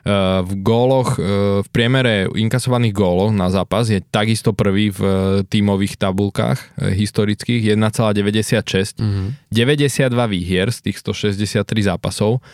Uh, 0.03 0.43
v 0.43 0.67
góloch, 0.67 1.15
uh, 1.15 1.63
v 1.63 1.69
priemere 1.71 2.27
inkasovaných 2.27 2.91
gólov 2.91 3.31
na 3.31 3.51
zápas 3.55 3.87
je 3.87 4.03
takisto 4.03 4.51
prvý 4.51 4.91
v 4.91 4.99
uh, 4.99 5.13
tímových 5.47 5.95
tabulkách 5.95 6.59
historických 6.91 7.75
1,96. 7.79 8.99
Mhm. 8.99 9.47
92 9.51 10.11
výhier 10.27 10.75
z 10.75 10.91
tých 10.91 10.99
163 11.01 11.63
zápasov, 11.87 12.45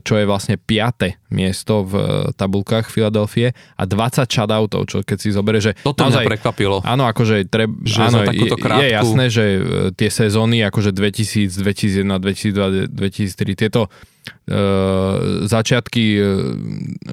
čo 0.00 0.14
je 0.16 0.24
vlastne 0.24 0.56
piate 0.56 1.20
miesto 1.28 1.84
v 1.84 1.92
tabulkách 2.32 2.88
Filadelfie 2.88 3.52
a 3.76 3.84
20 3.84 4.24
shutoutov, 4.24 4.88
čo 4.88 5.04
keď 5.04 5.18
si 5.20 5.28
zoberie, 5.28 5.60
že 5.60 5.76
Toto 5.84 6.08
mňa 6.08 6.24
prekvapilo. 6.24 6.80
Áno, 6.88 7.04
akože 7.04 7.44
treb, 7.52 7.68
Že 7.84 8.00
áno, 8.00 8.18
je, 8.24 8.48
krátku- 8.56 8.80
je 8.80 8.88
jasné, 8.88 9.24
že 9.28 9.44
e, 9.44 9.60
tie 9.92 10.08
sezóny 10.08 10.64
akože 10.64 10.96
2000, 10.96 11.52
2001, 11.52 12.16
2002, 12.16 12.96
2003, 12.96 13.60
tieto 13.60 13.92
e, 13.92 14.17
začiatky 15.44 16.04
e, 16.16 16.22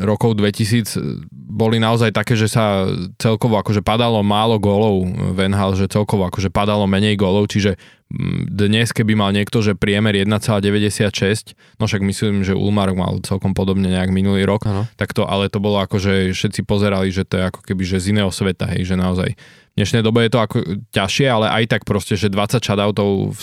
rokov 0.03 0.39
2000 0.39 1.27
boli 1.31 1.79
naozaj 1.79 2.11
také, 2.11 2.35
že 2.35 2.51
sa 2.51 2.87
celkovo 3.19 3.59
akože 3.59 3.79
padalo 3.79 4.19
málo 4.23 4.59
gólov 4.59 5.07
v 5.07 5.39
NHL, 5.47 5.79
že 5.79 5.91
celkovo 5.91 6.27
akože 6.27 6.51
padalo 6.51 6.83
menej 6.87 7.15
gólov, 7.15 7.47
čiže 7.51 7.75
mm, 8.11 8.51
dnes, 8.51 8.91
keby 8.91 9.15
mal 9.15 9.31
niekto, 9.31 9.63
že 9.63 9.75
priemer 9.75 10.15
1,96, 10.15 11.55
no 11.79 11.87
však 11.87 12.01
myslím, 12.03 12.43
že 12.43 12.55
Ulmar 12.55 12.91
mal 12.91 13.19
celkom 13.23 13.55
podobne 13.55 13.87
nejak 13.87 14.11
minulý 14.11 14.43
rok, 14.47 14.67
Áno. 14.67 14.87
tak 14.99 15.15
to, 15.15 15.23
ale 15.27 15.47
to 15.47 15.63
bolo 15.63 15.79
ako, 15.79 15.99
že 15.99 16.35
všetci 16.35 16.67
pozerali, 16.67 17.11
že 17.11 17.23
to 17.23 17.39
je 17.39 17.43
ako 17.47 17.61
keby, 17.63 17.83
že 17.87 18.03
z 18.03 18.15
iného 18.15 18.31
sveta, 18.31 18.67
hej, 18.75 18.91
že 18.91 18.95
naozaj 18.99 19.35
v 19.75 19.83
dnešnej 19.83 20.07
dobe 20.07 20.23
je 20.23 20.31
to 20.31 20.39
ako 20.39 20.57
ťažšie, 20.95 21.27
ale 21.27 21.51
aj 21.51 21.63
tak 21.67 21.81
proste, 21.83 22.15
že 22.15 22.31
20 22.31 22.63
shoutoutov 22.63 23.35
v, 23.35 23.39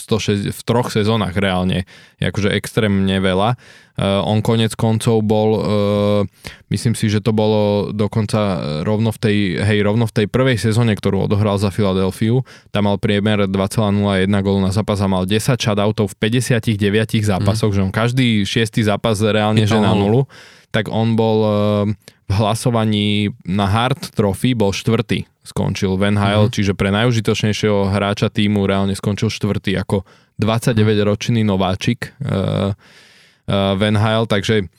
106, 0.48 0.56
v 0.56 0.60
troch 0.64 0.88
sezónach 0.88 1.36
reálne 1.36 1.84
je 2.16 2.24
akože 2.24 2.56
extrémne 2.56 3.20
veľa. 3.20 3.60
Uh, 4.00 4.24
on 4.24 4.40
konec 4.40 4.72
koncov 4.72 5.20
bol, 5.20 5.50
uh, 5.60 6.24
myslím 6.72 6.96
si, 6.96 7.12
že 7.12 7.20
to 7.20 7.36
bolo 7.36 7.92
dokonca 7.92 8.80
rovno 8.80 9.12
v 9.12 9.18
tej, 9.20 9.36
hej, 9.60 9.84
rovno 9.84 10.08
v 10.08 10.24
tej 10.24 10.26
prvej 10.32 10.56
sezóne, 10.56 10.96
ktorú 10.96 11.28
odohral 11.28 11.60
za 11.60 11.68
Filadelfiu, 11.68 12.48
tam 12.72 12.88
mal 12.88 12.96
priemer 12.96 13.44
2,01 13.44 13.92
gólu 14.40 14.64
na 14.64 14.72
zápas 14.72 15.04
a 15.04 15.12
mal 15.12 15.28
10 15.28 15.36
shoutoutov 15.60 16.16
v 16.16 16.32
59 16.32 16.80
zápasoch, 17.28 17.68
mm. 17.68 17.76
že 17.76 17.80
on 17.84 17.92
každý 17.92 18.48
šiestý 18.48 18.80
zápas 18.80 19.20
reálne, 19.20 19.68
že 19.68 19.76
na 19.76 19.92
nulu, 19.92 20.24
tak 20.72 20.88
on 20.88 21.12
bol 21.12 21.38
uh, 21.44 21.84
v 22.32 22.34
hlasovaní 22.40 23.28
na 23.44 23.68
Hard 23.68 24.16
Trophy 24.16 24.56
bol 24.56 24.72
štvrtý 24.72 25.28
skončil 25.44 26.00
v 26.00 26.16
NHL, 26.16 26.48
mm-hmm. 26.48 26.56
čiže 26.56 26.72
pre 26.72 26.88
najužitočnejšieho 26.88 27.92
hráča 27.92 28.32
týmu 28.32 28.64
reálne 28.64 28.96
skončil 28.96 29.28
štvrtý 29.28 29.76
ako 29.76 30.08
29-ročný 30.40 31.44
nováčik 31.44 32.16
uh, 32.24 32.72
uh, 32.72 33.74
v 33.76 33.82
NHL, 33.92 34.24
takže 34.30 34.70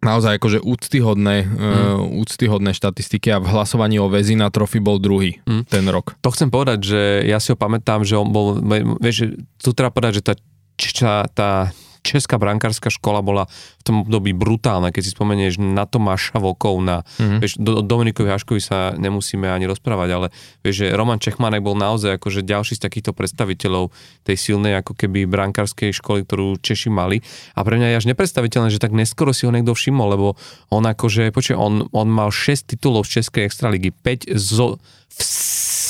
naozaj 0.00 0.40
akože 0.40 0.64
úctyhodné, 0.64 1.44
mm. 1.44 1.52
uh, 1.52 2.22
úctyhodné 2.24 2.72
štatistiky 2.72 3.36
a 3.36 3.42
v 3.42 3.52
hlasovaní 3.52 4.00
o 4.00 4.08
väzi 4.08 4.32
na 4.32 4.48
trofy 4.48 4.80
bol 4.80 4.96
druhý 4.96 5.42
mm. 5.44 5.68
ten 5.68 5.84
rok. 5.92 6.16
To 6.24 6.32
chcem 6.32 6.48
povedať, 6.48 6.78
že 6.80 7.00
ja 7.28 7.36
si 7.36 7.52
ho 7.52 7.58
pamätám, 7.58 8.06
že 8.06 8.16
on 8.16 8.32
bol, 8.32 8.56
vieš, 9.02 9.36
tu 9.60 9.76
treba 9.76 9.92
povedať, 9.92 10.22
že 10.22 10.24
tá, 10.24 10.34
ča, 10.80 11.28
tá 11.28 11.74
česká 12.00 12.36
brankárska 12.40 12.88
škola 12.88 13.20
bola 13.20 13.44
v 13.80 13.82
tom 13.82 13.96
období 14.04 14.36
brutálna, 14.36 14.92
keď 14.92 15.02
si 15.04 15.10
spomenieš 15.16 15.56
na 15.60 15.88
Tomáša 15.88 16.36
Vokov, 16.40 16.80
na 16.84 17.04
mm-hmm. 17.16 17.40
vieš, 17.40 17.52
do, 17.56 17.80
Dominikovi 17.80 18.28
Haškovi 18.28 18.60
sa 18.60 18.92
nemusíme 18.96 19.48
ani 19.48 19.64
rozprávať, 19.64 20.08
ale 20.12 20.26
vieš, 20.60 20.84
že 20.84 20.86
Roman 20.92 21.20
Čechmanek 21.20 21.64
bol 21.64 21.76
naozaj 21.76 22.20
akože 22.20 22.44
ďalší 22.44 22.76
z 22.76 22.84
takýchto 22.84 23.16
predstaviteľov 23.16 23.92
tej 24.24 24.36
silnej 24.36 24.76
ako 24.80 24.92
keby 24.96 25.24
brankárskej 25.24 25.96
školy, 25.96 26.28
ktorú 26.28 26.60
Češi 26.60 26.92
mali. 26.92 27.24
A 27.56 27.64
pre 27.64 27.80
mňa 27.80 27.96
je 27.96 27.98
až 28.04 28.06
nepredstaviteľné, 28.12 28.68
že 28.68 28.82
tak 28.82 28.92
neskoro 28.92 29.32
si 29.32 29.48
ho 29.48 29.52
niekto 29.52 29.72
všimol, 29.72 30.12
lebo 30.12 30.26
on 30.68 30.84
akože, 30.84 31.32
počuj, 31.32 31.56
on, 31.56 31.88
on 31.92 32.08
mal 32.08 32.28
6 32.28 32.76
titulov 32.76 33.08
z 33.08 33.20
Českej 33.20 33.48
extraligy, 33.48 33.92
5 33.92 34.36
zo, 34.36 34.76
v 35.10 35.20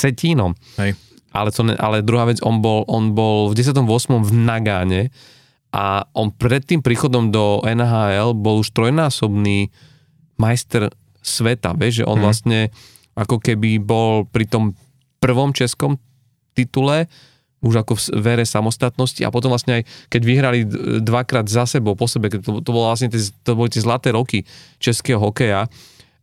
Setínom. 0.01 0.57
Hej. 0.81 0.97
Ale, 1.31 1.49
to 1.55 1.63
ne, 1.63 1.75
ale 1.79 2.03
druhá 2.03 2.27
vec, 2.27 2.43
on 2.43 2.59
bol, 2.59 2.83
on 2.91 3.15
bol 3.15 3.47
v 3.51 3.55
10. 3.55 3.71
8. 3.71 3.87
v 4.19 4.31
Nagáne 4.35 5.01
a 5.71 6.03
on 6.11 6.35
pred 6.35 6.67
tým 6.67 6.83
príchodom 6.83 7.31
do 7.31 7.63
NHL 7.63 8.35
bol 8.35 8.59
už 8.59 8.75
trojnásobný 8.75 9.71
majster 10.35 10.91
sveta, 11.23 11.71
vieš, 11.77 12.03
že 12.03 12.07
on 12.07 12.19
hmm. 12.19 12.25
vlastne 12.25 12.59
ako 13.15 13.39
keby 13.39 13.79
bol 13.79 14.27
pri 14.27 14.47
tom 14.47 14.75
prvom 15.23 15.55
českom 15.55 15.95
titule 16.51 17.07
už 17.61 17.85
ako 17.85 17.93
v 17.93 18.05
vere 18.25 18.45
samostatnosti 18.45 19.21
a 19.21 19.29
potom 19.29 19.53
vlastne 19.53 19.81
aj 19.81 19.83
keď 20.09 20.21
vyhrali 20.25 20.59
dvakrát 21.05 21.45
za 21.45 21.69
sebou 21.69 21.93
po 21.93 22.09
sebe, 22.09 22.33
to, 22.33 22.57
to 22.57 22.69
bolo 22.73 22.89
vlastne 22.89 23.13
tie, 23.13 23.21
to 23.21 23.53
boli 23.53 23.69
tie 23.69 23.85
zlaté 23.85 24.09
roky 24.09 24.49
českého 24.81 25.21
hokeja 25.21 25.69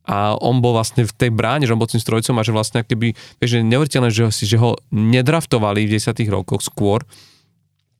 a 0.09 0.35
on 0.41 0.59
bol 0.59 0.75
vlastne 0.75 1.07
v 1.07 1.15
tej 1.15 1.31
bráne, 1.31 1.69
že 1.69 1.73
on 1.77 1.79
bol 1.79 1.87
tým 1.87 2.03
strojcom 2.03 2.41
a 2.41 2.43
že 2.43 2.51
vlastne 2.51 2.81
keby, 2.83 3.15
vieš, 3.39 3.51
že 3.55 3.59
neuveriteľné, 3.61 4.11
že, 4.11 4.25
že 4.35 4.57
ho 4.59 4.75
nedraftovali 4.91 5.87
v 5.87 5.95
10 6.01 6.17
rokoch 6.33 6.65
skôr, 6.65 7.07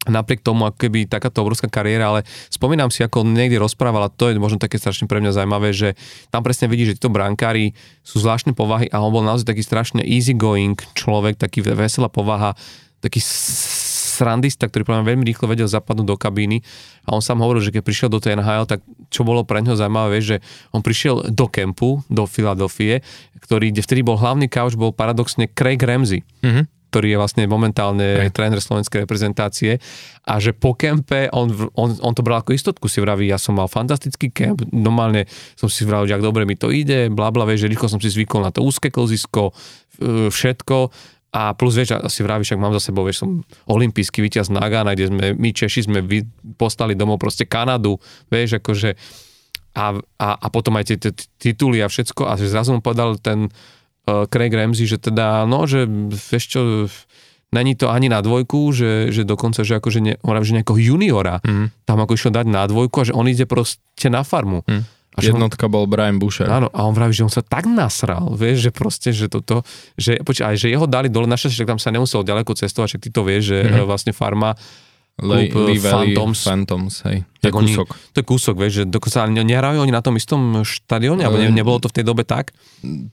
napriek 0.07 0.47
tomu, 0.47 0.71
ako 0.71 0.79
keby 0.87 1.11
takáto 1.11 1.43
obrovská 1.43 1.67
kariéra, 1.67 2.15
ale 2.15 2.21
spomínam 2.49 2.89
si, 2.95 3.03
ako 3.03 3.27
niekde 3.27 3.59
rozprával, 3.59 4.07
a 4.07 4.13
to 4.13 4.31
je 4.31 4.39
možno 4.39 4.63
také 4.63 4.79
strašne 4.79 5.11
pre 5.11 5.19
mňa 5.19 5.35
zaujímavé, 5.35 5.75
že 5.75 5.99
tam 6.31 6.47
presne 6.47 6.71
vidí, 6.71 6.87
že 6.87 6.95
títo 6.95 7.11
brankári 7.11 7.75
sú 8.07 8.23
zvláštne 8.23 8.55
povahy 8.55 8.87
a 8.95 9.03
on 9.03 9.11
bol 9.11 9.27
naozaj 9.27 9.51
taký 9.51 9.67
strašne 9.67 10.07
easygoing 10.07 10.79
človek, 10.95 11.35
taký 11.35 11.67
veselá 11.67 12.07
povaha, 12.07 12.55
taký 13.03 13.19
srandista, 14.19 14.67
ktorý 14.67 14.83
podľa 14.83 15.07
veľmi 15.07 15.25
rýchlo 15.31 15.47
vedel 15.47 15.71
zapadnúť 15.71 16.07
do 16.07 16.17
kabíny 16.19 16.63
a 17.07 17.15
on 17.15 17.23
sám 17.23 17.39
hovoril, 17.39 17.63
že 17.63 17.71
keď 17.71 17.83
prišiel 17.87 18.09
do 18.11 18.19
NHL, 18.19 18.67
tak 18.67 18.83
čo 19.15 19.23
bolo 19.23 19.47
pre 19.47 19.63
neho 19.63 19.79
zaujímavé, 19.79 20.19
že 20.19 20.43
on 20.75 20.83
prišiel 20.83 21.31
do 21.31 21.47
kempu, 21.47 22.03
do 22.11 22.27
Filadelfie, 22.27 23.07
ktorý, 23.39 23.71
kde 23.71 23.83
vtedy 23.87 24.03
bol 24.03 24.19
hlavný 24.19 24.51
kauč, 24.51 24.75
bol 24.75 24.91
paradoxne 24.91 25.47
Craig 25.47 25.79
Ramsey. 25.79 26.27
Mm-hmm 26.43 26.78
ktorý 26.89 27.15
je 27.15 27.19
vlastne 27.21 27.45
momentálne 27.45 28.29
Hej. 28.29 28.33
tréner 28.33 28.59
slovenskej 28.59 29.05
reprezentácie. 29.05 29.77
A 30.25 30.41
že 30.41 30.57
po 30.57 30.73
kempe 30.73 31.29
on, 31.37 31.53
on, 31.77 31.95
on 32.01 32.13
to 32.17 32.25
bral 32.25 32.41
ako 32.41 32.57
istotku, 32.57 32.89
si 32.89 33.05
vraví, 33.05 33.29
ja 33.29 33.37
som 33.37 33.61
mal 33.61 33.69
fantastický 33.69 34.33
kemp, 34.33 34.65
normálne 34.73 35.29
som 35.55 35.69
si 35.69 35.85
vravil, 35.85 36.09
že 36.09 36.17
ak 36.17 36.25
dobre 36.25 36.49
mi 36.49 36.57
to 36.57 36.73
ide, 36.73 37.13
bla 37.13 37.29
bla, 37.29 37.45
že 37.53 37.69
rýchlo 37.69 37.93
som 37.93 38.01
si 38.01 38.09
zvykol 38.09 38.41
na 38.41 38.51
to 38.53 38.65
úzke 38.65 38.89
klozisko, 38.89 39.53
e, 40.01 40.33
všetko. 40.33 40.93
A 41.29 41.53
plus 41.53 41.77
vieš, 41.77 42.01
asi 42.01 42.25
vraví, 42.25 42.41
však 42.41 42.57
mám 42.57 42.73
za 42.73 42.89
sebou, 42.89 43.05
vieš, 43.05 43.21
som 43.21 43.45
olimpijský 43.69 44.25
víťaz 44.25 44.49
Nagana, 44.49 44.97
kde 44.97 45.13
sme, 45.13 45.25
my 45.37 45.53
Češi 45.53 45.85
sme 45.85 46.01
vy, 46.01 46.25
postali 46.57 46.97
domov 46.97 47.21
proste 47.21 47.45
Kanadu, 47.45 48.01
vieš, 48.33 48.65
akože. 48.65 48.97
A, 49.77 49.93
a, 50.17 50.29
a 50.41 50.47
potom 50.49 50.75
aj 50.81 50.89
tie, 50.89 50.97
tie 50.97 51.13
tituly 51.37 51.85
a 51.85 51.93
všetko. 51.93 52.25
A 52.25 52.41
že 52.41 52.49
zrazu 52.49 52.73
mu 52.73 52.81
povedal 52.81 53.21
ten 53.21 53.53
Craig 54.29 54.53
Ramsey, 54.53 54.89
že 54.89 54.99
teda, 55.01 55.45
no, 55.45 55.65
že 55.69 55.85
vieš 56.09 56.45
čo, 56.49 56.61
není 57.53 57.73
to 57.75 57.89
ani 57.89 58.13
na 58.13 58.21
dvojku, 58.21 58.73
že, 58.73 59.09
že 59.09 59.25
dokonca, 59.25 59.65
že 59.65 59.81
akože 59.81 60.01
ne, 60.05 60.15
že 60.21 60.53
nejakého 60.53 60.79
juniora 60.79 61.41
mm. 61.41 61.89
tam 61.89 61.99
ako 62.05 62.13
išiel 62.17 62.33
dať 62.33 62.47
na 62.49 62.69
dvojku 62.69 62.97
a 63.01 63.05
že 63.09 63.17
on 63.17 63.29
ide 63.29 63.49
proste 63.49 64.09
na 64.13 64.21
farmu. 64.25 64.65
Mm. 64.69 64.85
A 65.19 65.25
Jednotka 65.25 65.67
on, 65.67 65.73
bol 65.75 65.85
Brian 65.91 66.23
Boucher. 66.23 66.47
Áno, 66.47 66.71
a 66.71 66.87
on 66.87 66.95
vraví, 66.95 67.11
že 67.11 67.27
on 67.27 67.33
sa 67.33 67.43
tak 67.43 67.67
nasral, 67.67 68.39
vieš, 68.39 68.69
že 68.69 68.71
proste, 68.71 69.11
že 69.11 69.27
toto, 69.27 69.67
že, 69.99 70.23
počkaj, 70.23 70.55
aj 70.55 70.57
že 70.63 70.69
jeho 70.71 70.87
dali 70.87 71.11
dole, 71.11 71.27
našťastie, 71.27 71.67
že 71.67 71.67
tam 71.67 71.83
sa 71.83 71.91
nemusel 71.91 72.23
ďaleko 72.23 72.55
cestovať, 72.55 72.87
však 72.95 73.03
ty 73.03 73.11
to 73.11 73.27
vieš, 73.27 73.51
že 73.51 73.59
mm-hmm. 73.67 73.83
vlastne 73.83 74.13
farma 74.15 74.55
Le, 75.19 75.51
Lee 75.51 75.83
Phantoms. 75.83 76.47
Phantoms, 76.47 77.03
hej. 77.11 77.27
Tak 77.43 77.51
to 77.55 77.67
je 77.67 77.75
kúsok. 77.75 77.87
Oni, 77.91 78.11
to 78.15 78.17
je 78.19 78.27
kúsok, 78.27 78.55
vieš, 78.59 78.73
že 78.73 78.85
dokonca 78.87 79.27
nehrajú 79.31 79.79
oni 79.83 79.93
na 79.95 80.03
tom 80.03 80.15
istom 80.15 80.63
štadióne, 80.63 81.27
alebo 81.27 81.43
ne, 81.43 81.51
nebolo 81.51 81.79
to 81.83 81.91
v 81.91 81.95
tej 82.01 82.05
dobe 82.07 82.23
tak? 82.23 82.55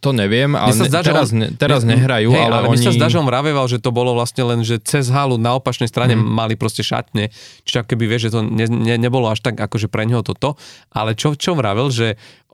To 0.02 0.10
neviem, 0.15 0.53
ale 0.53 0.73
ne, 0.73 0.86
zdá, 0.86 1.02
teraz, 1.02 1.34
on, 1.34 1.45
ne, 1.45 1.48
teraz 1.57 1.82
ne, 1.82 1.98
nehrajú, 1.98 2.30
hej, 2.32 2.45
ale, 2.45 2.53
ale 2.61 2.68
oni... 2.73 2.86
Sa 2.86 2.94
zdá, 2.94 3.10
že 3.10 3.18
on 3.18 3.26
vraveval, 3.26 3.65
že 3.65 3.82
to 3.82 3.90
bolo 3.90 4.14
vlastne 4.14 4.45
len, 4.45 4.61
že 4.61 4.77
cez 4.82 5.10
halu 5.10 5.41
na 5.41 5.57
opačnej 5.57 5.90
strane 5.90 6.14
hmm. 6.14 6.26
mali 6.26 6.53
proste 6.53 6.86
šatne, 6.86 7.34
čiže 7.65 7.86
keby 7.86 8.06
vieš, 8.06 8.30
že 8.30 8.32
to 8.38 8.40
ne, 8.45 8.65
ne, 8.69 8.95
nebolo 9.02 9.30
až 9.30 9.41
tak 9.41 9.57
akože 9.57 9.90
pre 9.90 10.06
neho 10.06 10.22
toto, 10.22 10.61
ale 10.94 11.18
čo, 11.18 11.34
čo 11.34 11.57
vravel, 11.57 11.91
že 11.91 12.06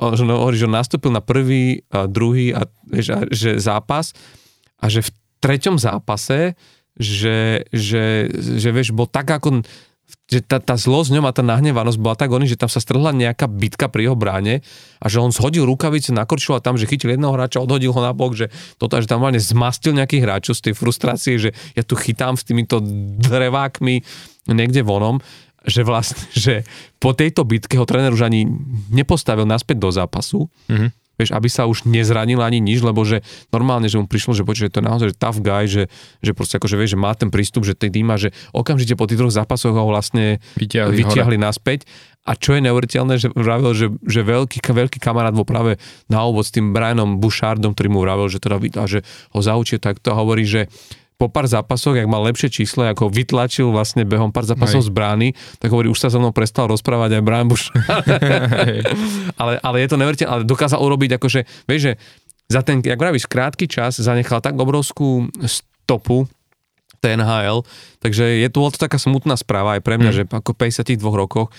že, 0.02 0.23
on, 0.26 0.52
že 0.56 0.65
on 0.65 0.73
nastúpil 0.73 1.11
na 1.14 1.22
prvý, 1.22 1.86
a 1.91 2.07
druhý 2.07 2.56
a, 2.56 2.65
vieš, 2.88 3.07
a, 3.14 3.19
že 3.30 3.60
zápas 3.60 4.15
a 4.82 4.90
že 4.90 5.06
v 5.06 5.10
treťom 5.44 5.78
zápase 5.78 6.57
že, 7.00 7.68
že, 7.72 8.28
že 8.34 8.70
vieš, 8.72 8.92
bol 8.92 9.08
tak 9.08 9.32
ako 9.32 9.64
že 10.32 10.44
tá, 10.44 10.64
tá 10.64 10.76
zlosť 10.80 11.12
ňom 11.16 11.28
a 11.28 11.36
tá 11.36 11.44
nahnevanosť 11.44 12.00
bola 12.00 12.16
tak 12.16 12.32
oný, 12.32 12.48
že 12.48 12.60
tam 12.60 12.72
sa 12.72 12.80
strhla 12.80 13.12
nejaká 13.12 13.48
bitka 13.52 13.92
pri 13.92 14.08
jeho 14.08 14.16
bráne 14.16 14.64
a 15.00 15.06
že 15.12 15.20
on 15.20 15.32
zhodil 15.32 15.68
rukavice, 15.68 16.16
nakorčil 16.16 16.56
a 16.56 16.64
tam, 16.64 16.80
že 16.80 16.88
chytil 16.88 17.16
jedného 17.16 17.36
hráča, 17.36 17.64
odhodil 17.64 17.92
ho 17.92 18.02
na 18.04 18.16
bok, 18.16 18.36
že 18.36 18.48
toto, 18.80 19.00
že 19.00 19.08
tam 19.08 19.24
vlastne 19.24 19.44
zmastil 19.44 19.96
nejakých 19.96 20.24
hráčov 20.24 20.56
z 20.56 20.72
tej 20.72 20.74
frustrácie, 20.76 21.36
že 21.40 21.50
ja 21.76 21.84
tu 21.84 22.00
chytám 22.00 22.40
s 22.40 22.48
týmito 22.48 22.80
drevákmi 23.24 24.04
niekde 24.52 24.84
vonom, 24.88 25.20
že 25.68 25.84
vlastne, 25.84 26.24
že 26.32 26.64
po 27.00 27.12
tejto 27.12 27.44
bitke 27.44 27.76
ho 27.76 27.88
tréner 27.88 28.16
už 28.16 28.28
ani 28.28 28.48
nepostavil 28.92 29.44
naspäť 29.44 29.84
do 29.84 29.90
zápasu, 29.92 30.48
mm-hmm 30.72 31.01
vieš, 31.22 31.31
aby 31.38 31.48
sa 31.48 31.69
už 31.69 31.85
nezranil 31.85 32.41
ani 32.41 32.57
nič, 32.57 32.81
lebo 32.81 33.06
že 33.06 33.22
normálne, 33.53 33.85
že 33.85 34.02
mu 34.02 34.10
prišlo, 34.10 34.34
že 34.34 34.41
počuť, 34.41 34.68
že 34.68 34.73
to 34.73 34.80
je 34.81 34.85
naozaj 34.89 35.07
že 35.14 35.18
tough 35.22 35.39
guy, 35.39 35.64
že, 35.69 35.84
že 36.26 36.31
proste 36.34 36.57
akože 36.57 36.76
vieš, 36.76 36.98
že 36.98 36.99
má 36.99 37.14
ten 37.14 37.30
prístup, 37.30 37.61
že 37.61 37.77
tej 37.77 37.93
dýma, 37.93 38.18
že 38.18 38.34
okamžite 38.52 38.98
po 38.98 39.06
tých 39.06 39.22
troch 39.22 39.34
zápasoch 39.34 39.77
ho 39.77 39.85
vlastne 39.85 40.41
vyťahli, 40.57 40.98
vyťahli 40.98 41.38
naspäť. 41.38 41.85
A 42.22 42.38
čo 42.38 42.53
je 42.53 42.61
neuveriteľné, 42.61 43.18
že 43.18 43.34
vravil, 43.34 43.73
že, 43.73 43.88
že 44.06 44.22
veľký, 44.22 44.61
veľký 44.61 45.02
kamarát 45.02 45.34
bol 45.34 45.41
práve 45.41 45.81
na 46.06 46.22
úvod 46.22 46.45
s 46.45 46.53
tým 46.53 46.69
Brianom 46.69 47.18
Bouchardom, 47.18 47.73
ktorý 47.73 47.89
mu 47.89 48.06
vravil, 48.06 48.30
že 48.30 48.38
teda 48.38 48.61
a 48.61 48.85
že 48.85 49.02
ho 49.34 49.39
zaučil, 49.41 49.81
tak 49.81 49.98
to 49.98 50.14
hovorí, 50.14 50.45
že 50.45 50.69
po 51.22 51.30
pár 51.30 51.45
zápasoch, 51.45 51.93
ak 51.93 52.10
mal 52.10 52.26
lepšie 52.26 52.49
číslo, 52.49 52.89
ako 52.89 53.14
vytlačil 53.14 53.69
vlastne 53.69 54.02
behom 54.02 54.34
pár 54.34 54.49
zápasov 54.49 54.81
Hej. 54.81 54.89
z 54.89 54.91
brány, 54.98 55.27
tak 55.61 55.69
hovorí, 55.69 55.85
už 55.85 56.02
sa 56.02 56.10
so 56.10 56.18
mnou 56.18 56.34
prestal 56.34 56.65
rozprávať 56.65 57.22
aj 57.22 57.22
Brian 57.22 57.45
Bush. 57.45 57.69
ale, 59.41 59.61
ale 59.61 59.76
je 59.85 59.88
to 59.93 60.02
neveriteľné, 60.02 60.31
ale 60.34 60.41
dokázal 60.49 60.81
urobiť 60.81 61.22
akože, 61.22 61.69
vieš, 61.69 61.81
že 61.85 61.93
za 62.49 62.65
ten, 62.65 62.81
jak 62.81 62.98
vravíš, 62.98 63.30
krátky 63.30 63.69
čas 63.69 64.02
zanechal 64.02 64.41
tak 64.41 64.57
obrovskú 64.57 65.30
stopu 65.45 66.26
TNHL, 67.06 67.61
takže 68.02 68.41
je 68.41 68.49
tu 68.49 68.65
to 68.65 68.77
taká 68.81 68.98
smutná 68.98 69.38
správa 69.38 69.77
aj 69.77 69.81
pre 69.85 70.02
mňa, 70.02 70.11
mm. 70.11 70.18
že 70.18 70.23
ako 70.26 70.57
52 70.57 70.98
rokoch 71.02 71.53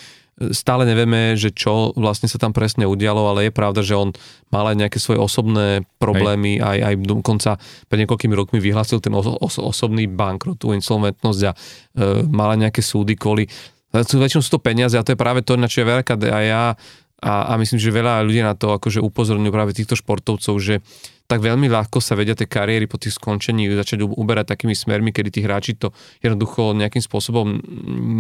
Stále 0.50 0.82
nevieme, 0.82 1.38
že 1.38 1.54
čo 1.54 1.94
vlastne 1.94 2.26
sa 2.26 2.42
tam 2.42 2.50
presne 2.50 2.90
udialo, 2.90 3.30
ale 3.30 3.46
je 3.46 3.52
pravda, 3.54 3.86
že 3.86 3.94
on 3.94 4.10
mal 4.50 4.66
aj 4.66 4.76
nejaké 4.82 4.98
svoje 4.98 5.22
osobné 5.22 5.86
problémy, 6.02 6.58
aj, 6.58 6.78
aj 6.82 6.94
dokonca 7.06 7.50
pred 7.86 7.98
niekoľkými 8.02 8.34
rokmi 8.34 8.58
vyhlásil 8.58 8.98
ten 8.98 9.14
oso, 9.14 9.38
oso, 9.38 9.62
osobný 9.62 10.10
bankrot, 10.10 10.58
tú 10.58 10.74
insolventnosť 10.74 11.40
a 11.46 11.52
e, 11.52 11.56
mal 12.26 12.52
aj 12.52 12.58
nejaké 12.68 12.82
súdy 12.82 13.14
kvôli 13.14 13.46
väčšinou 13.92 14.40
sú 14.40 14.56
to 14.56 14.64
peniaze 14.64 14.96
a 14.96 15.04
to 15.04 15.12
je 15.12 15.20
práve 15.20 15.44
to, 15.44 15.52
na 15.60 15.68
čo 15.68 15.84
je 15.84 15.90
veľká 15.92 16.16
a 16.16 16.40
ja 16.40 16.62
a, 17.22 17.54
a 17.54 17.60
myslím, 17.60 17.78
že 17.78 17.94
veľa 17.94 18.26
ľudí 18.26 18.42
na 18.42 18.58
to 18.58 18.74
akože 18.74 18.98
upozorňujú 18.98 19.52
práve 19.54 19.70
týchto 19.78 19.94
športovcov, 19.94 20.58
že 20.58 20.82
tak 21.30 21.38
veľmi 21.38 21.70
ľahko 21.70 22.02
sa 22.02 22.18
vedia 22.18 22.34
tie 22.34 22.50
kariéry 22.50 22.90
po 22.90 22.98
tých 22.98 23.14
skončení 23.14 23.70
začať 23.70 24.02
uberať 24.02 24.58
takými 24.58 24.74
smermi, 24.74 25.14
kedy 25.14 25.30
tí 25.30 25.40
hráči 25.46 25.78
to 25.78 25.94
jednoducho 26.18 26.74
nejakým 26.74 26.98
spôsobom 26.98 27.62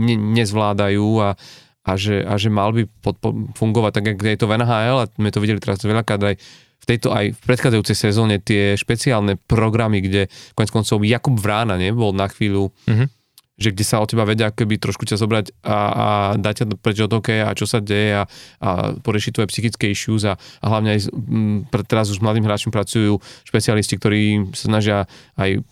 ne, 0.06 0.14
nezvládajú 0.38 1.08
a, 1.18 1.34
a 1.82 1.98
že, 1.98 2.22
a 2.22 2.38
že 2.38 2.46
mal 2.46 2.70
by 2.70 2.86
podpo- 3.02 3.50
fungovať 3.58 3.92
tak, 3.98 4.04
ako 4.14 4.22
je 4.22 4.38
to 4.38 4.46
v 4.46 4.54
NHL 4.62 4.98
a 5.02 5.06
my 5.18 5.28
to 5.34 5.42
videli 5.42 5.58
teraz 5.58 5.82
veľakrát 5.82 6.22
aj 6.22 6.36
v 6.82 6.84
tejto 6.86 7.14
aj 7.14 7.38
v 7.38 7.40
predchádzajúcej 7.46 7.96
sezóne 7.96 8.42
tie 8.42 8.74
špeciálne 8.74 9.38
programy, 9.46 10.02
kde 10.02 10.26
konec 10.58 10.70
koncov 10.74 11.06
Jakub 11.06 11.38
Vrána 11.38 11.78
nebol 11.78 12.10
na 12.10 12.26
chvíľu, 12.26 12.74
mm-hmm. 12.90 13.06
že 13.54 13.68
kde 13.70 13.84
sa 13.86 14.02
o 14.02 14.06
teba 14.06 14.26
vedia 14.26 14.50
keby 14.50 14.82
trošku 14.82 15.06
ťa 15.06 15.14
zobrať 15.14 15.62
a, 15.62 15.78
a 15.78 16.06
dať 16.38 16.54
ťa 16.58 16.64
preč 16.82 16.98
od 17.02 17.14
hokeja 17.14 17.50
a 17.50 17.54
čo 17.54 17.70
sa 17.70 17.78
deje 17.78 18.18
a, 18.18 18.24
a 18.58 18.68
poriešiť 18.98 19.30
tvoje 19.34 19.50
psychické 19.54 19.94
issues 19.94 20.26
a, 20.26 20.34
a 20.34 20.66
hlavne 20.66 20.98
aj 20.98 21.00
m, 21.14 21.66
teraz 21.86 22.10
už 22.10 22.18
s 22.18 22.24
mladým 22.26 22.46
hráčom 22.46 22.74
pracujú 22.74 23.22
špecialisti, 23.46 23.94
ktorí 23.94 24.50
sa 24.54 24.66
snažia 24.66 24.98
aj 25.38 25.62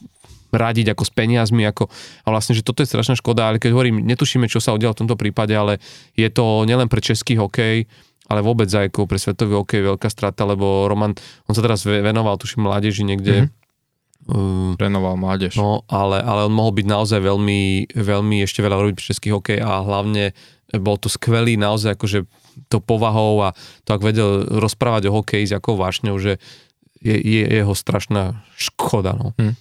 radiť 0.50 0.92
ako 0.94 1.02
s 1.06 1.12
peniazmi, 1.14 1.62
ako, 1.66 1.88
a 2.26 2.28
vlastne, 2.30 2.54
že 2.58 2.66
toto 2.66 2.82
je 2.82 2.90
strašná 2.90 3.14
škoda, 3.16 3.50
ale 3.50 3.62
keď 3.62 3.74
hovorím, 3.74 4.02
netušíme, 4.04 4.46
čo 4.50 4.58
sa 4.58 4.74
udialo 4.74 4.94
v 4.94 5.00
tomto 5.06 5.16
prípade, 5.16 5.54
ale 5.54 5.78
je 6.14 6.28
to 6.30 6.66
nielen 6.66 6.90
pre 6.90 7.02
český 7.02 7.38
hokej, 7.38 7.86
ale 8.30 8.40
vôbec 8.46 8.70
aj 8.70 8.94
ako 8.94 9.10
pre 9.10 9.18
svetový 9.18 9.58
hokej 9.58 9.80
veľká 9.94 10.06
strata, 10.06 10.46
lebo 10.46 10.86
Roman, 10.86 11.14
on 11.50 11.54
sa 11.54 11.62
teraz 11.62 11.82
venoval, 11.82 12.38
tuším, 12.38 12.66
mládeži 12.66 13.02
niekde, 13.02 13.46
mm-hmm. 13.46 13.58
Uh, 14.28 14.76
Trénoval 14.76 15.16
mládež. 15.16 15.56
No, 15.56 15.80
ale, 15.88 16.20
ale 16.20 16.44
on 16.44 16.52
mohol 16.52 16.76
byť 16.76 16.86
naozaj 16.86 17.24
veľmi, 17.24 17.88
veľmi 17.96 18.44
ešte 18.44 18.60
veľa 18.60 18.76
robiť 18.76 18.94
pre 19.00 19.08
český 19.08 19.32
hokej 19.32 19.58
a 19.64 19.80
hlavne 19.80 20.36
bol 20.76 21.00
to 21.00 21.08
skvelý 21.10 21.56
naozaj 21.58 21.98
akože 21.98 22.28
to 22.68 22.78
povahou 22.78 23.42
a 23.42 23.56
to 23.82 23.96
ak 23.96 24.04
vedel 24.04 24.46
rozprávať 24.46 25.10
o 25.10 25.16
hokeji 25.18 25.50
s 25.50 25.56
akou 25.56 25.74
vášňou, 25.74 26.20
že 26.20 26.38
je, 27.00 27.16
je 27.16 27.42
jeho 27.48 27.74
strašná 27.74 28.44
škoda. 28.54 29.16
No. 29.16 29.32
Hm. 29.40 29.56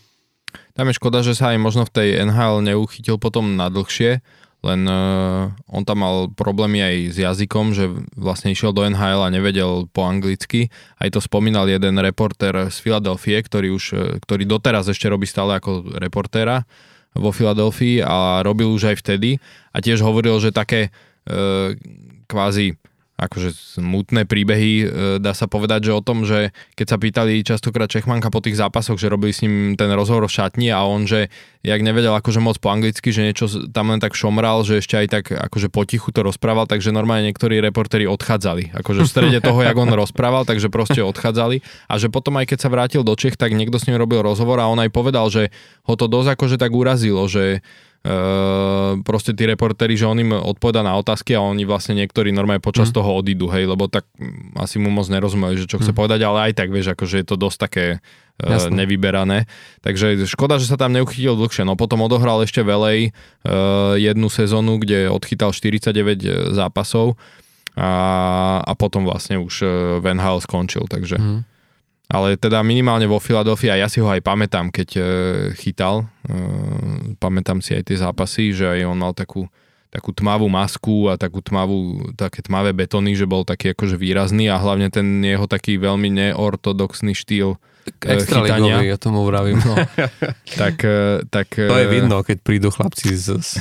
Tam 0.79 0.87
je 0.87 0.95
škoda, 0.95 1.19
že 1.27 1.35
sa 1.35 1.51
aj 1.51 1.59
možno 1.59 1.83
v 1.83 1.91
tej 1.91 2.09
NHL 2.23 2.63
neuchytil 2.63 3.19
potom 3.19 3.59
na 3.59 3.67
dlhšie, 3.67 4.23
len 4.63 4.87
uh, 4.87 5.51
on 5.67 5.83
tam 5.83 5.99
mal 5.99 6.31
problémy 6.31 6.79
aj 6.79 6.95
s 7.11 7.17
jazykom, 7.19 7.75
že 7.75 7.91
vlastne 8.15 8.55
išiel 8.55 8.71
do 8.71 8.87
NHL 8.87 9.27
a 9.27 9.27
nevedel 9.27 9.91
po 9.91 10.07
anglicky. 10.07 10.71
Aj 10.95 11.11
to 11.11 11.19
spomínal 11.19 11.67
jeden 11.67 11.99
reporter 11.99 12.71
z 12.71 12.79
Filadelfie, 12.79 13.43
ktorý, 13.43 13.75
už, 13.75 13.83
e, 13.91 14.05
ktorý 14.23 14.47
doteraz 14.47 14.87
ešte 14.87 15.11
robí 15.11 15.27
stále 15.27 15.59
ako 15.59 15.99
reportéra 15.99 16.63
vo 17.11 17.35
Filadelfii 17.35 17.99
a 17.99 18.39
robil 18.47 18.71
už 18.71 18.95
aj 18.95 19.03
vtedy 19.03 19.35
a 19.75 19.83
tiež 19.83 19.99
hovoril, 19.99 20.39
že 20.39 20.55
také 20.55 20.95
uh, 21.27 21.75
kvázi 22.31 22.79
akože 23.19 23.79
smutné 23.79 24.23
príbehy, 24.23 24.71
e, 24.79 24.85
dá 25.19 25.35
sa 25.35 25.51
povedať, 25.51 25.91
že 25.91 25.95
o 25.95 26.01
tom, 26.01 26.23
že 26.23 26.55
keď 26.79 26.87
sa 26.87 26.97
pýtali 26.97 27.43
častokrát 27.43 27.91
Čechmanka 27.91 28.31
po 28.31 28.39
tých 28.39 28.55
zápasoch, 28.55 28.95
že 28.95 29.11
robili 29.11 29.35
s 29.35 29.43
ním 29.43 29.75
ten 29.75 29.91
rozhovor 29.91 30.31
v 30.31 30.35
šatni 30.39 30.71
a 30.71 30.87
on, 30.87 31.03
že 31.03 31.27
jak 31.59 31.83
nevedel 31.83 32.15
akože 32.15 32.39
moc 32.39 32.55
po 32.63 32.71
anglicky, 32.71 33.11
že 33.11 33.27
niečo 33.27 33.51
tam 33.75 33.91
len 33.91 33.99
tak 33.99 34.15
šomral, 34.15 34.63
že 34.63 34.79
ešte 34.79 34.95
aj 34.95 35.07
tak 35.11 35.23
akože 35.35 35.67
potichu 35.67 36.15
to 36.15 36.23
rozprával, 36.23 36.63
takže 36.63 36.95
normálne 36.95 37.27
niektorí 37.27 37.59
reportéri 37.59 38.07
odchádzali. 38.07 38.71
Akože 38.79 39.03
v 39.03 39.11
strede 39.11 39.39
toho, 39.43 39.59
jak 39.59 39.75
on 39.75 39.91
rozprával, 39.91 40.47
takže 40.47 40.71
proste 40.71 41.03
odchádzali. 41.03 41.59
A 41.91 41.99
že 41.99 42.07
potom 42.07 42.39
aj 42.39 42.55
keď 42.55 42.57
sa 42.63 42.71
vrátil 42.71 43.03
do 43.03 43.11
Čech, 43.19 43.35
tak 43.35 43.51
niekto 43.51 43.75
s 43.75 43.91
ním 43.91 43.99
robil 43.99 44.23
rozhovor 44.23 44.63
a 44.63 44.71
on 44.71 44.79
aj 44.79 44.87
povedal, 44.95 45.27
že 45.27 45.51
ho 45.83 45.99
to 45.99 46.07
dosť 46.07 46.39
akože 46.39 46.55
tak 46.55 46.71
urazilo, 46.71 47.27
že 47.27 47.59
Uh, 47.99 49.03
proste 49.03 49.35
tí 49.35 49.43
reportéri, 49.43 49.99
že 49.99 50.07
on 50.07 50.15
im 50.15 50.31
odpoveda 50.31 50.79
na 50.79 50.95
otázky 50.95 51.35
a 51.35 51.43
oni 51.43 51.67
vlastne 51.67 51.99
niektorí 51.99 52.31
normálne 52.31 52.63
počas 52.63 52.89
mm. 52.89 52.95
toho 52.95 53.11
odídu, 53.11 53.51
hej, 53.51 53.67
lebo 53.67 53.91
tak 53.91 54.07
asi 54.55 54.79
mu 54.79 54.87
moc 54.87 55.11
nerozumeli, 55.11 55.59
že 55.59 55.67
čo 55.67 55.83
chce 55.83 55.91
mm. 55.91 55.99
povedať, 55.99 56.23
ale 56.23 56.47
aj 56.47 56.63
tak, 56.63 56.71
vieš, 56.71 56.95
akože 56.95 57.19
je 57.19 57.27
to 57.27 57.35
dosť 57.35 57.57
také 57.59 57.85
uh, 57.99 58.71
nevyberané. 58.71 59.51
Takže 59.83 60.23
škoda, 60.31 60.63
že 60.63 60.71
sa 60.71 60.79
tam 60.79 60.95
neuchytil 60.95 61.35
dlhšie. 61.35 61.67
No 61.67 61.75
potom 61.75 61.99
odohral 61.99 62.39
ešte 62.39 62.63
velej 62.63 63.11
uh, 63.11 63.99
jednu 63.99 64.31
sezónu, 64.31 64.79
kde 64.79 65.11
odchytal 65.11 65.51
49 65.51 66.55
zápasov 66.55 67.19
a, 67.75 67.91
a 68.63 68.73
potom 68.79 69.03
vlastne 69.03 69.43
už 69.43 69.67
Van 69.99 70.23
Hal 70.23 70.39
skončil, 70.39 70.87
takže... 70.87 71.19
Mm 71.19 71.48
ale 72.09 72.41
teda 72.41 72.65
minimálne 72.65 73.05
vo 73.05 73.21
Filadelfii, 73.21 73.69
a 73.69 73.85
ja 73.85 73.87
si 73.87 74.01
ho 74.01 74.09
aj 74.09 74.25
pamätám, 74.25 74.73
keď 74.73 74.89
e, 74.97 75.01
chytal, 75.53 76.09
e, 76.25 76.35
pamätám 77.21 77.61
si 77.61 77.77
aj 77.77 77.85
tie 77.85 78.01
zápasy, 78.01 78.49
že 78.49 78.65
aj 78.65 78.89
on 78.89 78.97
mal 78.97 79.13
takú, 79.13 79.45
takú 79.93 80.09
tmavú 80.09 80.49
masku 80.49 81.05
a 81.05 81.21
takú 81.21 81.45
tmavú, 81.45 82.09
také 82.17 82.41
tmavé 82.41 82.73
betony, 82.73 83.13
že 83.13 83.29
bol 83.29 83.45
taký 83.45 83.77
akože 83.77 83.93
výrazný 83.93 84.49
a 84.49 84.57
hlavne 84.57 84.89
ten 84.89 85.21
jeho 85.21 85.45
taký 85.45 85.77
veľmi 85.77 86.09
neortodoxný 86.09 87.13
štýl 87.13 87.61
Extra 87.97 88.45
chytania. 88.45 88.85
ja 88.85 88.97
tomu 89.01 89.25
vravím. 89.25 89.57
No. 89.59 89.75
tak, 90.61 90.81
e, 90.85 91.25
tak, 91.27 91.57
to 91.57 91.75
je 91.75 91.87
vidno, 91.89 92.21
keď 92.21 92.37
prídu 92.41 92.69
chlapci 92.69 93.15
z, 93.17 93.41
z, 93.41 93.57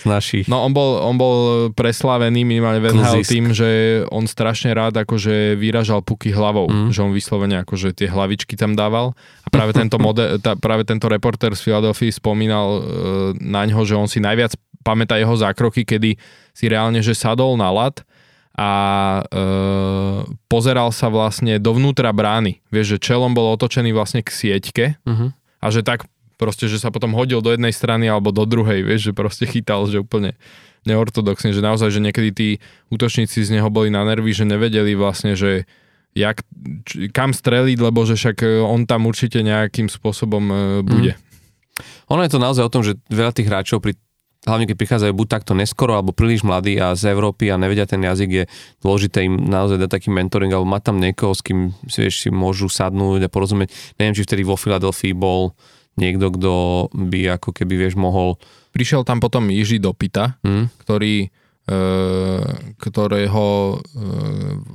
z 0.00 0.04
našich. 0.06 0.46
No 0.46 0.62
on 0.62 0.72
bol, 0.72 1.02
on 1.02 1.16
bol 1.18 1.36
preslávený 1.74 2.46
minimálne 2.46 2.78
Venhal 2.78 3.20
tým, 3.26 3.50
že 3.52 4.02
on 4.08 4.24
strašne 4.24 4.70
rád 4.72 4.96
akože 5.02 5.58
vyražal 5.58 6.00
puky 6.02 6.30
hlavou, 6.30 6.70
mm. 6.70 6.88
že 6.94 7.02
on 7.02 7.12
vyslovene 7.12 7.60
akože 7.66 7.92
tie 7.92 8.08
hlavičky 8.08 8.54
tam 8.54 8.78
dával 8.78 9.12
a 9.44 9.48
práve 9.48 9.72
tento, 9.72 9.96
mode, 9.96 10.40
tá, 10.44 10.54
práve 10.54 10.84
tento 10.84 11.08
reporter 11.08 11.56
z 11.56 11.64
Philadelphia 11.64 12.12
spomínal 12.12 12.68
uh, 12.68 12.82
na 13.40 13.64
ňo, 13.64 13.84
že 13.88 13.94
on 13.96 14.08
si 14.08 14.20
najviac 14.20 14.52
pamätá 14.84 15.20
jeho 15.20 15.36
zákroky, 15.36 15.84
kedy 15.84 16.16
si 16.56 16.64
reálne, 16.66 17.04
že 17.04 17.12
sadol 17.12 17.56
na 17.60 17.68
lat 17.68 18.04
a 18.58 18.70
e, 19.22 19.44
pozeral 20.50 20.90
sa 20.90 21.06
vlastne 21.06 21.62
dovnútra 21.62 22.10
brány. 22.10 22.58
Vieš, 22.74 22.98
že 22.98 23.14
čelom 23.14 23.30
bol 23.30 23.54
otočený 23.54 23.94
vlastne 23.94 24.26
k 24.26 24.34
sieťke 24.34 24.84
uh-huh. 25.06 25.30
a 25.62 25.66
že 25.70 25.86
tak 25.86 26.10
proste, 26.34 26.66
že 26.66 26.82
sa 26.82 26.90
potom 26.90 27.14
hodil 27.14 27.38
do 27.38 27.54
jednej 27.54 27.70
strany 27.70 28.10
alebo 28.10 28.34
do 28.34 28.42
druhej, 28.42 28.82
vieš, 28.82 29.10
že 29.10 29.12
proste 29.14 29.46
chytal, 29.46 29.86
že 29.86 30.02
úplne 30.02 30.34
neortodoxne, 30.86 31.54
že 31.54 31.62
naozaj, 31.62 31.94
že 31.94 32.02
niekedy 32.02 32.30
tí 32.34 32.48
útočníci 32.90 33.46
z 33.46 33.54
neho 33.54 33.70
boli 33.70 33.94
na 33.94 34.02
nervy, 34.02 34.34
že 34.34 34.42
nevedeli 34.42 34.98
vlastne, 34.98 35.38
že 35.38 35.66
jak, 36.18 36.42
č, 36.82 37.14
kam 37.14 37.30
streliť, 37.30 37.78
lebo 37.78 38.02
že 38.02 38.18
však 38.18 38.42
e, 38.42 38.58
on 38.58 38.90
tam 38.90 39.06
určite 39.06 39.38
nejakým 39.38 39.86
spôsobom 39.86 40.44
e, 40.50 40.54
bude. 40.82 41.12
Mm. 41.14 41.22
Ono 42.10 42.20
je 42.26 42.32
to 42.32 42.42
naozaj 42.42 42.64
o 42.66 42.72
tom, 42.74 42.82
že 42.82 42.98
veľa 43.06 43.30
tých 43.30 43.46
hráčov 43.46 43.78
pri 43.78 43.94
hlavne 44.48 44.66
keď 44.66 44.76
prichádzajú 44.80 45.12
buď 45.12 45.28
takto 45.28 45.52
neskoro, 45.52 45.94
alebo 45.94 46.16
príliš 46.16 46.42
mladí 46.42 46.80
a 46.80 46.96
z 46.96 47.12
Európy 47.12 47.52
a 47.52 47.60
nevedia 47.60 47.84
ten 47.84 48.00
jazyk, 48.00 48.30
je 48.32 48.44
dôležité 48.80 49.28
im 49.28 49.36
naozaj 49.36 49.78
dať 49.84 49.90
taký 49.92 50.08
mentoring, 50.08 50.50
alebo 50.50 50.66
mať 50.66 50.82
tam 50.88 50.96
niekoho, 50.98 51.36
s 51.36 51.44
kým 51.44 51.76
si, 51.86 52.08
vieš, 52.08 52.26
si 52.26 52.28
môžu 52.32 52.72
sadnúť 52.72 53.28
a 53.28 53.32
porozumieť. 53.32 53.70
Neviem, 54.00 54.16
či 54.16 54.24
vtedy 54.24 54.42
vo 54.42 54.56
Filadelfii 54.56 55.12
bol 55.12 55.52
niekto, 56.00 56.32
kto 56.32 56.52
by 56.94 57.36
ako 57.36 57.52
keby, 57.52 57.74
vieš, 57.76 58.00
mohol... 58.00 58.40
Prišiel 58.72 59.02
tam 59.02 59.18
potom 59.18 59.50
Jiži 59.50 59.82
Dopita, 59.82 60.38
hmm? 60.46 60.70
ktorý 60.80 61.26
e, 61.26 61.78
ktorého 62.78 63.46
e, 63.46 63.76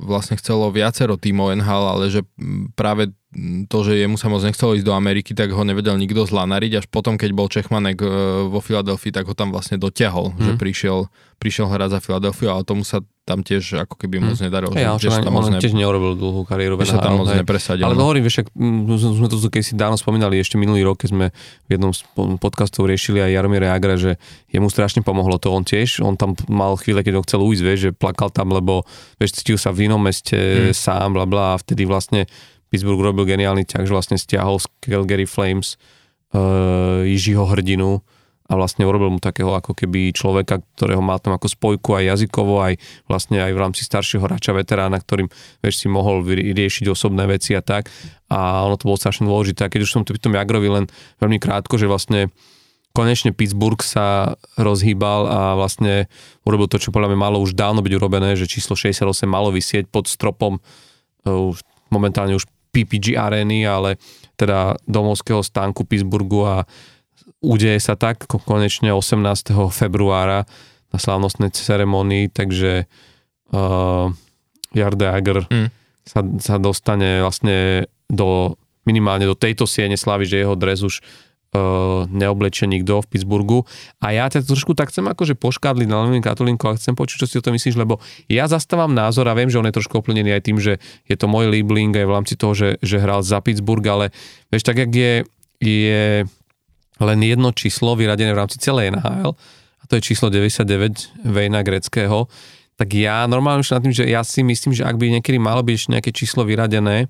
vlastne 0.04 0.36
chcelo 0.36 0.68
viacero 0.70 1.16
tímov 1.16 1.56
NHL, 1.58 1.84
ale 1.98 2.04
že 2.12 2.20
práve 2.76 3.10
to, 3.66 3.78
že 3.82 3.98
jemu 3.98 4.14
sa 4.14 4.30
moc 4.30 4.46
nechcelo 4.46 4.78
ísť 4.78 4.86
do 4.86 4.94
Ameriky, 4.94 5.34
tak 5.34 5.50
ho 5.50 5.62
nevedel 5.66 5.98
nikto 5.98 6.22
zlanariť, 6.22 6.82
až 6.82 6.86
potom, 6.86 7.18
keď 7.18 7.30
bol 7.34 7.50
Čechmanek 7.50 7.98
e, 7.98 8.06
vo 8.46 8.62
Filadelfii, 8.62 9.10
tak 9.10 9.26
ho 9.26 9.34
tam 9.34 9.50
vlastne 9.50 9.74
dotiahol, 9.74 10.34
mm. 10.34 10.38
že 10.38 10.52
mhm. 10.54 10.58
prišiel, 10.58 10.98
prišiel 11.42 11.66
hrať 11.66 11.98
za 11.98 12.00
Filadelfiu, 12.00 12.54
ale 12.54 12.62
tomu 12.62 12.86
sa 12.86 13.02
tam 13.24 13.40
tiež 13.40 13.88
ako 13.88 13.96
keby 13.96 14.20
moc 14.20 14.36
mm. 14.36 14.44
nedarilo. 14.46 14.72
Ja, 14.76 15.00
že, 15.00 15.08
že 15.08 15.24
tam 15.24 15.32
moc 15.32 15.48
ne... 15.48 15.56
tiež 15.56 15.72
neurobil 15.72 16.12
dlhú 16.12 16.44
kariéru. 16.44 16.76
Že 16.76 16.92
sa 16.92 17.00
tam 17.00 17.24
moc 17.24 17.32
nepresadil. 17.32 17.80
Ale 17.88 17.96
no. 17.96 18.04
hovorím, 18.04 18.28
však 18.28 18.52
sme 18.52 19.28
to 19.32 19.36
keď 19.48 19.62
si 19.64 19.72
dávno 19.72 19.96
spomínali, 19.96 20.36
ešte 20.36 20.60
minulý 20.60 20.84
rok, 20.84 21.00
keď 21.00 21.08
sme 21.08 21.26
v 21.64 21.70
jednom 21.72 21.96
z 21.96 22.04
podcastov 22.36 22.84
riešili 22.84 23.24
aj 23.24 23.30
Jaromíra 23.32 23.72
Jagra, 23.72 23.96
že 23.96 24.20
jemu 24.52 24.68
strašne 24.68 25.00
pomohlo 25.00 25.40
to 25.40 25.48
on 25.48 25.64
tiež. 25.64 26.04
On 26.04 26.20
tam 26.20 26.36
mal 26.52 26.76
chvíle, 26.76 27.00
keď 27.00 27.16
ho 27.16 27.24
chcel 27.24 27.40
ujsť, 27.40 27.62
vieš, 27.64 27.80
že 27.80 27.90
plakal 27.96 28.28
tam, 28.28 28.52
lebo 28.52 28.84
vieš, 29.16 29.40
cítil 29.40 29.56
sa 29.56 29.72
v 29.72 29.88
inom 29.88 30.04
meste 30.04 30.36
mm. 30.36 30.76
sám, 30.76 31.16
bla 31.16 31.24
bla, 31.24 31.56
a 31.56 31.60
vtedy 31.60 31.88
vlastne 31.88 32.28
Pittsburgh 32.74 32.98
robil 32.98 33.30
geniálny 33.30 33.62
ťah, 33.62 33.86
že 33.86 33.94
vlastne 33.94 34.18
stiahol 34.18 34.58
z 34.58 34.66
Calgary 34.82 35.30
Flames 35.30 35.78
uh, 36.34 37.06
Jižiho 37.06 37.46
hrdinu 37.46 38.02
a 38.50 38.58
vlastne 38.58 38.82
urobil 38.82 39.14
mu 39.14 39.22
takého 39.22 39.54
ako 39.54 39.78
keby 39.78 40.10
človeka, 40.10 40.58
ktorého 40.74 40.98
mal 40.98 41.22
tam 41.22 41.38
ako 41.38 41.46
spojku 41.46 41.94
aj 41.94 42.18
jazykovo, 42.18 42.66
aj 42.66 42.82
vlastne 43.06 43.38
aj 43.38 43.54
v 43.54 43.62
rámci 43.62 43.86
staršieho 43.86 44.26
hráča 44.26 44.50
veterána, 44.50 44.98
ktorým 44.98 45.30
vieš, 45.62 45.80
si 45.80 45.86
mohol 45.86 46.26
vyriešiť 46.26 46.90
osobné 46.90 47.30
veci 47.30 47.54
a 47.54 47.62
tak. 47.62 47.88
A 48.26 48.66
ono 48.66 48.74
to 48.74 48.90
bolo 48.90 48.98
strašne 48.98 49.24
dôležité. 49.24 49.64
A 49.64 49.70
keď 49.70 49.86
už 49.86 49.92
som 49.94 50.02
tu 50.02 50.12
pri 50.12 50.20
tom 50.20 50.34
Jagrovi 50.34 50.66
len 50.66 50.84
veľmi 51.22 51.38
krátko, 51.38 51.78
že 51.78 51.86
vlastne 51.86 52.34
konečne 52.92 53.32
Pittsburgh 53.32 53.80
sa 53.80 54.36
rozhýbal 54.60 55.20
a 55.30 55.40
vlastne 55.56 56.10
urobil 56.44 56.68
to, 56.68 56.76
čo 56.76 56.92
podľa 56.92 57.14
mňa 57.14 57.18
malo 57.30 57.38
už 57.38 57.56
dávno 57.56 57.80
byť 57.80 57.92
urobené, 57.96 58.36
že 58.36 58.50
číslo 58.50 58.76
68 58.76 59.24
malo 59.24 59.54
vysieť 59.54 59.88
pod 59.88 60.04
stropom 60.04 60.60
uh, 60.60 61.56
momentálne 61.94 62.34
už 62.34 62.46
PPG 62.74 63.14
arény, 63.14 63.62
ale 63.62 64.02
teda 64.34 64.74
domovského 64.90 65.46
stánku 65.46 65.86
Pittsburghu 65.86 66.42
a 66.42 66.66
udeje 67.38 67.78
sa 67.78 67.94
tak 67.94 68.26
konečne 68.26 68.90
18. 68.90 69.54
februára 69.70 70.42
na 70.90 70.98
slávnostnej 70.98 71.54
ceremonii, 71.54 72.34
takže 72.34 72.90
uh, 73.54 74.10
Jarde 74.74 75.06
Ager 75.06 75.46
mm. 75.46 75.68
sa, 76.02 76.20
sa 76.42 76.54
dostane 76.58 77.22
vlastne 77.22 77.86
do 78.10 78.58
minimálne 78.84 79.24
do 79.24 79.38
tejto 79.38 79.64
siene 79.64 79.96
slavy, 79.96 80.28
že 80.28 80.42
jeho 80.42 80.58
dres 80.58 80.82
už 80.84 81.00
uh, 81.54 82.04
neoblečie 82.10 82.66
nikto 82.66 83.00
v 83.00 83.06
Pittsburghu. 83.06 83.58
A 84.02 84.10
ja 84.10 84.26
ťa 84.26 84.44
trošku 84.44 84.74
tak 84.74 84.90
chcem 84.90 85.06
akože 85.06 85.38
poškádliť 85.38 85.88
na 85.88 86.04
Lenin 86.04 86.20
Katolínku 86.20 86.66
a 86.66 86.74
chcem 86.74 86.98
počuť, 86.98 87.24
čo 87.24 87.26
si 87.30 87.36
o 87.38 87.44
tom 87.44 87.54
myslíš, 87.54 87.78
lebo 87.78 88.02
ja 88.26 88.50
zastávam 88.50 88.90
názor 88.90 89.30
a 89.30 89.38
viem, 89.38 89.48
že 89.48 89.62
on 89.62 89.66
je 89.70 89.74
trošku 89.74 90.02
oplnený 90.02 90.34
aj 90.34 90.42
tým, 90.44 90.58
že 90.58 90.82
je 91.06 91.16
to 91.16 91.30
môj 91.30 91.48
Liebling 91.48 91.94
aj 91.94 92.06
v 92.06 92.14
rámci 92.14 92.34
toho, 92.34 92.52
že, 92.52 92.68
že 92.82 92.98
hral 92.98 93.22
za 93.22 93.38
Pittsburgh, 93.38 93.86
ale 93.86 94.10
vieš, 94.50 94.66
tak 94.66 94.82
jak 94.82 94.90
je, 94.90 95.12
je 95.62 96.26
len 96.98 97.18
jedno 97.22 97.54
číslo 97.54 97.94
vyradené 97.94 98.34
v 98.34 98.40
rámci 98.42 98.58
celej 98.58 98.90
NHL, 98.94 99.32
a 99.84 99.84
to 99.86 100.00
je 100.00 100.02
číslo 100.02 100.32
99 100.32 101.28
Vejna 101.28 101.60
Greckého, 101.60 102.26
tak 102.74 102.90
ja 102.98 103.22
normálne 103.30 103.62
už 103.62 103.70
na 103.70 103.78
tým, 103.78 103.94
že 103.94 104.02
ja 104.08 104.26
si 104.26 104.42
myslím, 104.42 104.74
že 104.74 104.82
ak 104.82 104.98
by 104.98 105.20
niekedy 105.20 105.38
malo 105.38 105.62
byť 105.62 105.94
nejaké 105.94 106.10
číslo 106.10 106.42
vyradené 106.42 107.06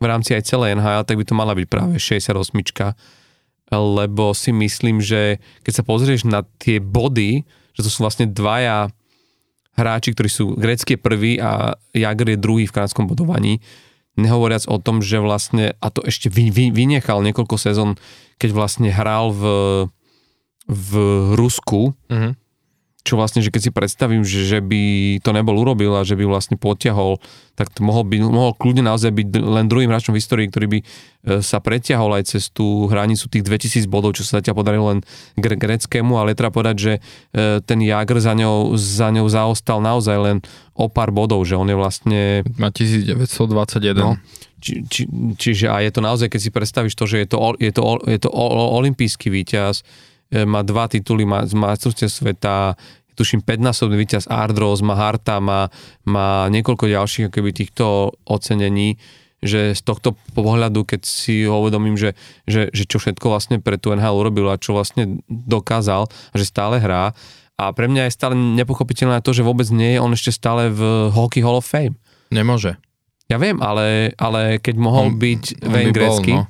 v 0.00 0.04
rámci 0.08 0.34
aj 0.34 0.48
celej 0.48 0.74
NHL, 0.80 1.06
tak 1.06 1.14
by 1.14 1.24
to 1.28 1.34
mala 1.36 1.52
byť 1.54 1.66
práve 1.70 1.94
68 2.00 3.19
lebo 3.78 4.34
si 4.34 4.50
myslím, 4.50 4.98
že 4.98 5.38
keď 5.62 5.72
sa 5.80 5.86
pozrieš 5.86 6.26
na 6.26 6.42
tie 6.58 6.82
body, 6.82 7.46
že 7.76 7.86
to 7.86 7.90
sú 7.90 8.02
vlastne 8.02 8.26
dvaja 8.26 8.90
hráči, 9.78 10.12
ktorí 10.12 10.28
sú 10.28 10.58
grecké 10.58 10.98
prvý 10.98 11.38
a 11.38 11.78
Jagr 11.94 12.34
je 12.34 12.38
druhý 12.42 12.64
v 12.66 12.74
kanadskom 12.74 13.06
bodovaní, 13.06 13.62
nehovoriac 14.18 14.66
o 14.66 14.76
tom, 14.82 15.00
že 15.00 15.22
vlastne, 15.22 15.78
a 15.78 15.86
to 15.88 16.02
ešte 16.02 16.28
vy, 16.28 16.50
vy, 16.50 16.74
vynechal 16.74 17.22
niekoľko 17.22 17.56
sezón, 17.56 17.96
keď 18.36 18.50
vlastne 18.52 18.88
hral 18.90 19.30
v, 19.32 19.44
v 20.66 20.90
Rusku, 21.38 21.94
mm-hmm. 22.10 22.32
Čo 23.00 23.16
vlastne, 23.16 23.40
že 23.40 23.48
keď 23.48 23.62
si 23.64 23.70
predstavím, 23.72 24.22
že, 24.22 24.44
že 24.44 24.58
by 24.60 24.82
to 25.24 25.30
nebol 25.32 25.56
urobil 25.56 25.96
a 25.96 26.04
že 26.04 26.20
by 26.20 26.28
vlastne 26.28 26.60
potiahol, 26.60 27.16
tak 27.56 27.72
to 27.72 27.80
mohol, 27.80 28.04
by, 28.04 28.20
mohol 28.20 28.52
kľudne 28.56 28.84
naozaj 28.84 29.12
byť 29.12 29.26
len 29.40 29.68
druhým 29.68 29.88
hráčom 29.88 30.12
v 30.12 30.20
histórii, 30.20 30.48
ktorý 30.48 30.66
by 30.68 30.78
e, 30.80 30.84
sa 31.40 31.60
preťahol 31.60 32.20
aj 32.20 32.36
cez 32.36 32.52
tú 32.52 32.88
hranicu 32.88 33.28
tých 33.28 33.44
2000 33.44 33.88
bodov, 33.88 34.16
čo 34.16 34.24
sa 34.24 34.40
zatiaľ 34.40 34.60
podarilo 34.60 34.86
len 34.92 35.00
gre- 35.36 35.56
greckému, 35.56 36.16
ale 36.20 36.36
treba 36.36 36.52
povedať, 36.52 36.76
že 36.76 36.92
e, 36.96 37.00
ten 37.64 37.80
Jagr 37.80 38.20
za 38.20 38.36
ňou, 38.36 38.76
za 38.76 39.08
ňou 39.12 39.28
zaostal 39.28 39.80
naozaj 39.80 40.16
len 40.20 40.36
o 40.76 40.88
pár 40.88 41.12
bodov, 41.12 41.44
že 41.44 41.56
on 41.56 41.68
je 41.68 41.76
vlastne... 41.76 42.20
Má 42.56 42.72
1921. 42.72 43.96
No, 43.96 44.16
či, 44.60 44.84
či, 44.88 45.08
čiže 45.40 45.72
a 45.72 45.80
je 45.80 45.92
to 45.92 46.00
naozaj, 46.04 46.28
keď 46.28 46.40
si 46.40 46.50
predstavíš 46.52 46.94
to, 46.96 47.04
že 47.08 47.24
je 47.24 47.28
to, 47.32 47.36
je 47.56 47.72
to, 47.72 47.82
je 48.04 48.18
to 48.20 48.28
olimpijský 48.76 49.32
víťaz, 49.32 49.84
má 50.30 50.62
dva 50.62 50.86
tituly, 50.86 51.26
má, 51.26 51.42
má 51.54 51.74
sveta, 51.74 52.78
tuším 53.18 53.44
5-násobný 53.44 54.00
víťaz 54.00 54.30
Ardros, 54.30 54.80
má 54.80 54.96
Harta, 54.96 55.42
má, 55.42 55.68
má 56.08 56.48
niekoľko 56.48 56.88
ďalších 56.88 57.28
akoby 57.28 57.50
týchto 57.52 58.16
ocenení, 58.24 58.96
že 59.44 59.76
z 59.76 59.82
tohto 59.84 60.16
pohľadu, 60.36 60.88
keď 60.88 61.00
si 61.04 61.44
ho 61.44 61.60
uvedomím, 61.60 61.96
že, 61.96 62.16
že, 62.48 62.72
že 62.72 62.84
čo 62.88 62.96
všetko 62.96 63.26
vlastne 63.28 63.56
pre 63.60 63.76
tú 63.76 63.92
NHL 63.92 64.16
urobil 64.16 64.48
a 64.52 64.60
čo 64.60 64.76
vlastne 64.76 65.20
dokázal 65.28 66.08
že 66.36 66.44
stále 66.48 66.80
hrá. 66.80 67.12
A 67.60 67.76
pre 67.76 67.92
mňa 67.92 68.08
je 68.08 68.16
stále 68.16 68.32
nepochopiteľné 68.36 69.20
to, 69.20 69.36
že 69.36 69.44
vôbec 69.44 69.68
nie 69.68 69.96
je 69.96 70.00
on 70.00 70.12
ešte 70.16 70.32
stále 70.32 70.72
v 70.72 71.12
Hockey 71.12 71.44
Hall 71.44 71.60
of 71.60 71.68
Fame. 71.68 71.96
Nemôže. 72.32 72.80
Ja 73.28 73.36
viem, 73.36 73.60
ale, 73.60 74.16
ale 74.16 74.56
keď 74.64 74.80
mohol 74.80 75.12
on, 75.12 75.20
byť 75.20 75.60
Wayne 75.60 75.92
Gretzky, 75.92 76.32
no 76.40 76.48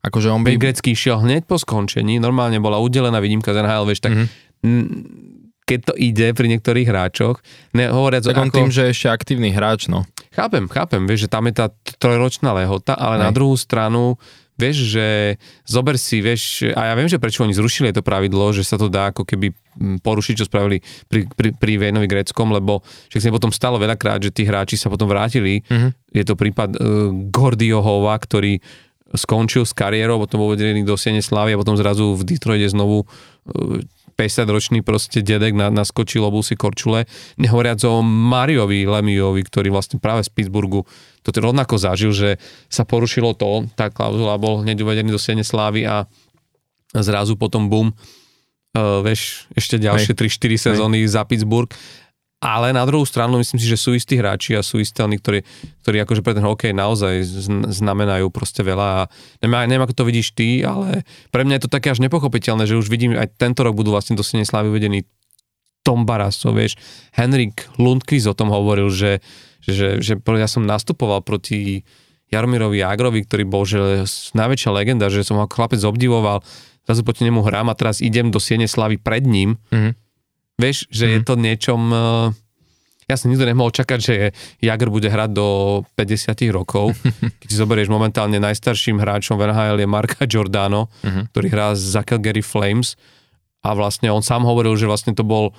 Akože 0.00 0.32
on 0.32 0.40
by... 0.40 0.56
Grecký 0.56 0.96
šiel 0.96 1.20
hneď 1.20 1.44
po 1.44 1.60
skončení, 1.60 2.16
normálne 2.16 2.56
bola 2.56 2.80
udelená 2.80 3.20
výnimka 3.20 3.52
z 3.52 3.60
NHL, 3.60 3.84
vieš, 3.84 4.00
tak 4.00 4.12
mm-hmm. 4.16 4.72
keď 5.68 5.78
to 5.92 5.94
ide 6.00 6.26
pri 6.32 6.46
niektorých 6.56 6.88
hráčoch, 6.88 7.44
nehovoriac 7.76 8.24
tak 8.24 8.40
on 8.40 8.48
ako... 8.48 8.56
tým, 8.56 8.68
že 8.72 8.88
je 8.88 8.92
ešte 8.96 9.08
aktívny 9.12 9.52
hráč, 9.52 9.92
no. 9.92 10.08
Chápem, 10.32 10.70
chápem, 10.72 11.04
vieš, 11.04 11.28
že 11.28 11.32
tam 11.36 11.44
je 11.50 11.54
tá 11.58 11.66
trojročná 12.00 12.56
lehota, 12.56 12.96
ale 12.96 13.20
Hej. 13.20 13.24
na 13.28 13.30
druhú 13.34 13.58
stranu 13.60 14.16
vieš, 14.60 14.92
že 14.92 15.06
zober 15.64 15.96
si, 15.96 16.20
vieš, 16.20 16.68
a 16.76 16.92
ja 16.92 16.94
viem, 16.94 17.08
že 17.08 17.16
prečo 17.16 17.40
oni 17.40 17.56
zrušili 17.56 17.96
to 17.96 18.04
pravidlo, 18.04 18.52
že 18.52 18.60
sa 18.60 18.76
to 18.76 18.92
dá 18.92 19.08
ako 19.08 19.24
keby 19.24 19.56
porušiť, 20.04 20.34
čo 20.36 20.44
spravili 20.44 20.84
pri, 21.08 21.24
pri, 21.32 21.56
pri 21.56 21.72
Vejnovi 21.80 22.04
Greckom, 22.04 22.52
lebo 22.52 22.84
však 23.08 23.24
sa 23.24 23.32
potom 23.32 23.48
stalo 23.48 23.80
veľakrát, 23.80 24.20
že 24.20 24.28
tí 24.28 24.44
hráči 24.44 24.76
sa 24.76 24.92
potom 24.92 25.08
vrátili. 25.08 25.64
Mm-hmm. 25.64 25.90
Je 26.12 26.24
to 26.28 26.36
prípad 26.36 26.76
uh, 26.76 27.08
Gordiohova, 27.32 28.12
ktorý 28.20 28.60
skončil 29.14 29.66
s 29.66 29.74
kariérou, 29.74 30.22
potom 30.22 30.46
vedený 30.46 30.86
do 30.86 30.94
Siene 30.94 31.22
Slavy 31.22 31.54
a 31.54 31.60
potom 31.60 31.74
zrazu 31.74 32.14
v 32.14 32.22
Detroite 32.22 32.66
znovu 32.70 33.06
50-ročný 34.14 34.80
e, 34.80 34.84
proste 34.86 35.18
dedek 35.24 35.56
na, 35.56 35.72
naskočil 35.72 36.22
obul 36.22 36.46
si 36.46 36.54
korčule. 36.54 37.10
Nehovoriac 37.34 37.82
o 37.88 38.04
Mariovi 38.06 38.86
Lemiovi, 38.86 39.42
ktorý 39.42 39.74
vlastne 39.74 39.98
práve 39.98 40.22
z 40.22 40.30
Pittsburghu 40.30 40.86
to 41.20 41.36
rovnako 41.36 41.76
zažil, 41.76 42.12
že 42.16 42.40
sa 42.72 42.88
porušilo 42.88 43.36
to, 43.36 43.68
tá 43.76 43.92
klauzula 43.92 44.40
bol 44.40 44.64
hneď 44.64 44.80
uvedený 44.80 45.12
do 45.12 45.20
Siene 45.20 45.44
Slávy 45.44 45.84
a 45.84 46.08
zrazu 46.96 47.36
potom 47.36 47.68
bum, 47.68 47.92
uh, 47.92 49.04
vieš, 49.04 49.46
ešte 49.52 49.76
ďalšie 49.76 50.16
3-4 50.16 50.72
sezóny 50.72 51.04
Hej. 51.04 51.12
za 51.12 51.22
Pittsburgh 51.28 51.70
ale 52.40 52.72
na 52.72 52.88
druhú 52.88 53.04
stranu 53.04 53.36
myslím 53.36 53.60
si, 53.60 53.68
že 53.68 53.76
sú 53.76 53.92
istí 53.92 54.16
hráči 54.16 54.56
a 54.56 54.64
sú 54.64 54.80
istí 54.80 54.96
oni, 55.04 55.20
ktorí, 55.20 55.44
ktorí 55.84 55.96
akože 56.08 56.24
pre 56.24 56.32
ten 56.32 56.40
hokej 56.40 56.72
naozaj 56.72 57.20
znamenajú 57.68 58.32
proste 58.32 58.64
veľa 58.64 58.88
a 58.88 59.02
neviem, 59.44 59.68
neviem, 59.68 59.84
ako 59.84 59.94
to 60.00 60.08
vidíš 60.08 60.32
ty, 60.32 60.64
ale 60.64 61.04
pre 61.28 61.44
mňa 61.44 61.60
je 61.60 61.64
to 61.68 61.74
také 61.76 61.92
až 61.92 62.00
nepochopiteľné, 62.00 62.64
že 62.64 62.80
už 62.80 62.88
vidím, 62.88 63.12
aj 63.12 63.36
tento 63.36 63.60
rok 63.60 63.76
budú 63.76 63.92
vlastne 63.92 64.16
do 64.16 64.24
Slávy 64.24 64.72
uvedení 64.72 65.04
Tom 65.84 66.08
Barrasso, 66.08 66.56
vieš, 66.56 66.80
Henrik 67.12 67.68
Lundqvist 67.76 68.24
o 68.24 68.36
tom 68.36 68.48
hovoril, 68.48 68.88
že, 68.88 69.20
že, 69.60 70.00
že, 70.00 70.00
že 70.00 70.12
ja 70.16 70.48
som 70.48 70.64
nastupoval 70.64 71.20
proti 71.20 71.84
Jaromirovi 72.32 72.80
Jagrovi, 72.80 73.20
ktorý 73.28 73.44
bol 73.44 73.68
že 73.68 74.08
najväčšia 74.32 74.70
legenda, 74.72 75.12
že 75.12 75.28
som 75.28 75.36
ho 75.36 75.44
chlapec 75.44 75.80
obdivoval, 75.84 76.40
zrazu 76.88 77.04
proti 77.04 77.28
nemu 77.28 77.44
hrám 77.44 77.68
a 77.68 77.76
teraz 77.76 78.00
idem 78.00 78.32
do 78.32 78.40
Siene 78.40 78.64
Slavy 78.64 78.96
pred 78.96 79.28
ním, 79.28 79.60
mm-hmm 79.68 80.09
Vieš, 80.60 80.86
že 80.92 81.04
mm. 81.08 81.10
je 81.10 81.18
mhm. 81.18 81.26
to 81.26 81.34
niečom... 81.40 81.80
Eh, 81.90 82.28
ja 83.10 83.18
som 83.18 83.26
nikto 83.26 83.42
nemohol 83.42 83.74
čakať, 83.74 83.98
že 83.98 84.14
Jagr 84.62 84.86
bude 84.86 85.10
hrať 85.10 85.34
do 85.34 85.82
50 85.98 86.30
rokov. 86.54 86.94
Keď 87.42 87.48
si 87.50 87.58
zoberieš 87.58 87.90
momentálne 87.90 88.38
najstarším 88.38 89.02
hráčom 89.02 89.34
v 89.34 89.50
NHL 89.50 89.82
je 89.82 89.88
Marka 89.90 90.22
Giordano, 90.30 90.86
mm-hmm. 91.02 91.34
ktorý 91.34 91.46
hrá 91.50 91.74
za 91.74 92.06
Calgary 92.06 92.38
Flames 92.38 92.94
a 93.66 93.74
vlastne 93.74 94.14
on 94.14 94.22
sám 94.22 94.46
hovoril, 94.46 94.78
že 94.78 94.86
vlastne 94.86 95.10
to 95.10 95.26
bol 95.26 95.50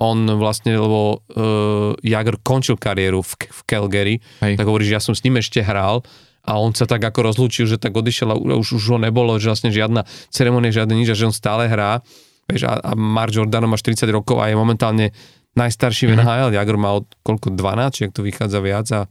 on 0.00 0.24
vlastne, 0.40 0.72
lebo 0.72 1.20
uh, 1.20 1.92
Jagr 2.00 2.40
končil 2.40 2.80
kariéru 2.80 3.20
v, 3.20 3.36
v 3.36 3.60
Calgary, 3.68 4.16
Hej. 4.40 4.56
tak 4.56 4.64
hovorí, 4.64 4.88
že 4.88 4.96
ja 4.96 5.02
som 5.02 5.12
s 5.12 5.20
ním 5.20 5.36
ešte 5.36 5.60
hral 5.60 6.00
a 6.40 6.56
on 6.56 6.72
sa 6.72 6.88
tak 6.88 7.04
ako 7.04 7.20
rozlúčil, 7.20 7.68
že 7.68 7.76
tak 7.76 7.92
odišiel 7.92 8.32
a 8.32 8.36
už, 8.38 8.80
už 8.80 8.84
ho 8.96 8.98
nebolo, 9.02 9.36
že 9.36 9.52
vlastne 9.52 9.68
žiadna 9.68 10.08
ceremonia, 10.32 10.72
žiadne 10.72 10.96
nič, 10.96 11.12
že 11.12 11.28
on 11.28 11.36
stále 11.36 11.68
hrá 11.68 12.00
Vieš, 12.50 12.66
a, 12.66 12.74
a 12.82 12.92
Mark 12.98 13.30
Giordano 13.30 13.70
má 13.70 13.78
40 13.78 14.04
rokov 14.10 14.42
a 14.42 14.50
je 14.50 14.58
momentálne 14.58 15.14
najstarší 15.54 16.10
v 16.10 16.14
mhm. 16.14 16.20
NHL. 16.22 16.50
Jagr 16.54 16.76
má 16.78 16.90
od 16.98 17.06
koľko 17.22 17.54
12, 17.54 17.94
či 17.94 18.00
ak 18.06 18.14
to 18.14 18.26
vychádza 18.26 18.58
viac 18.62 18.86
a 18.90 19.06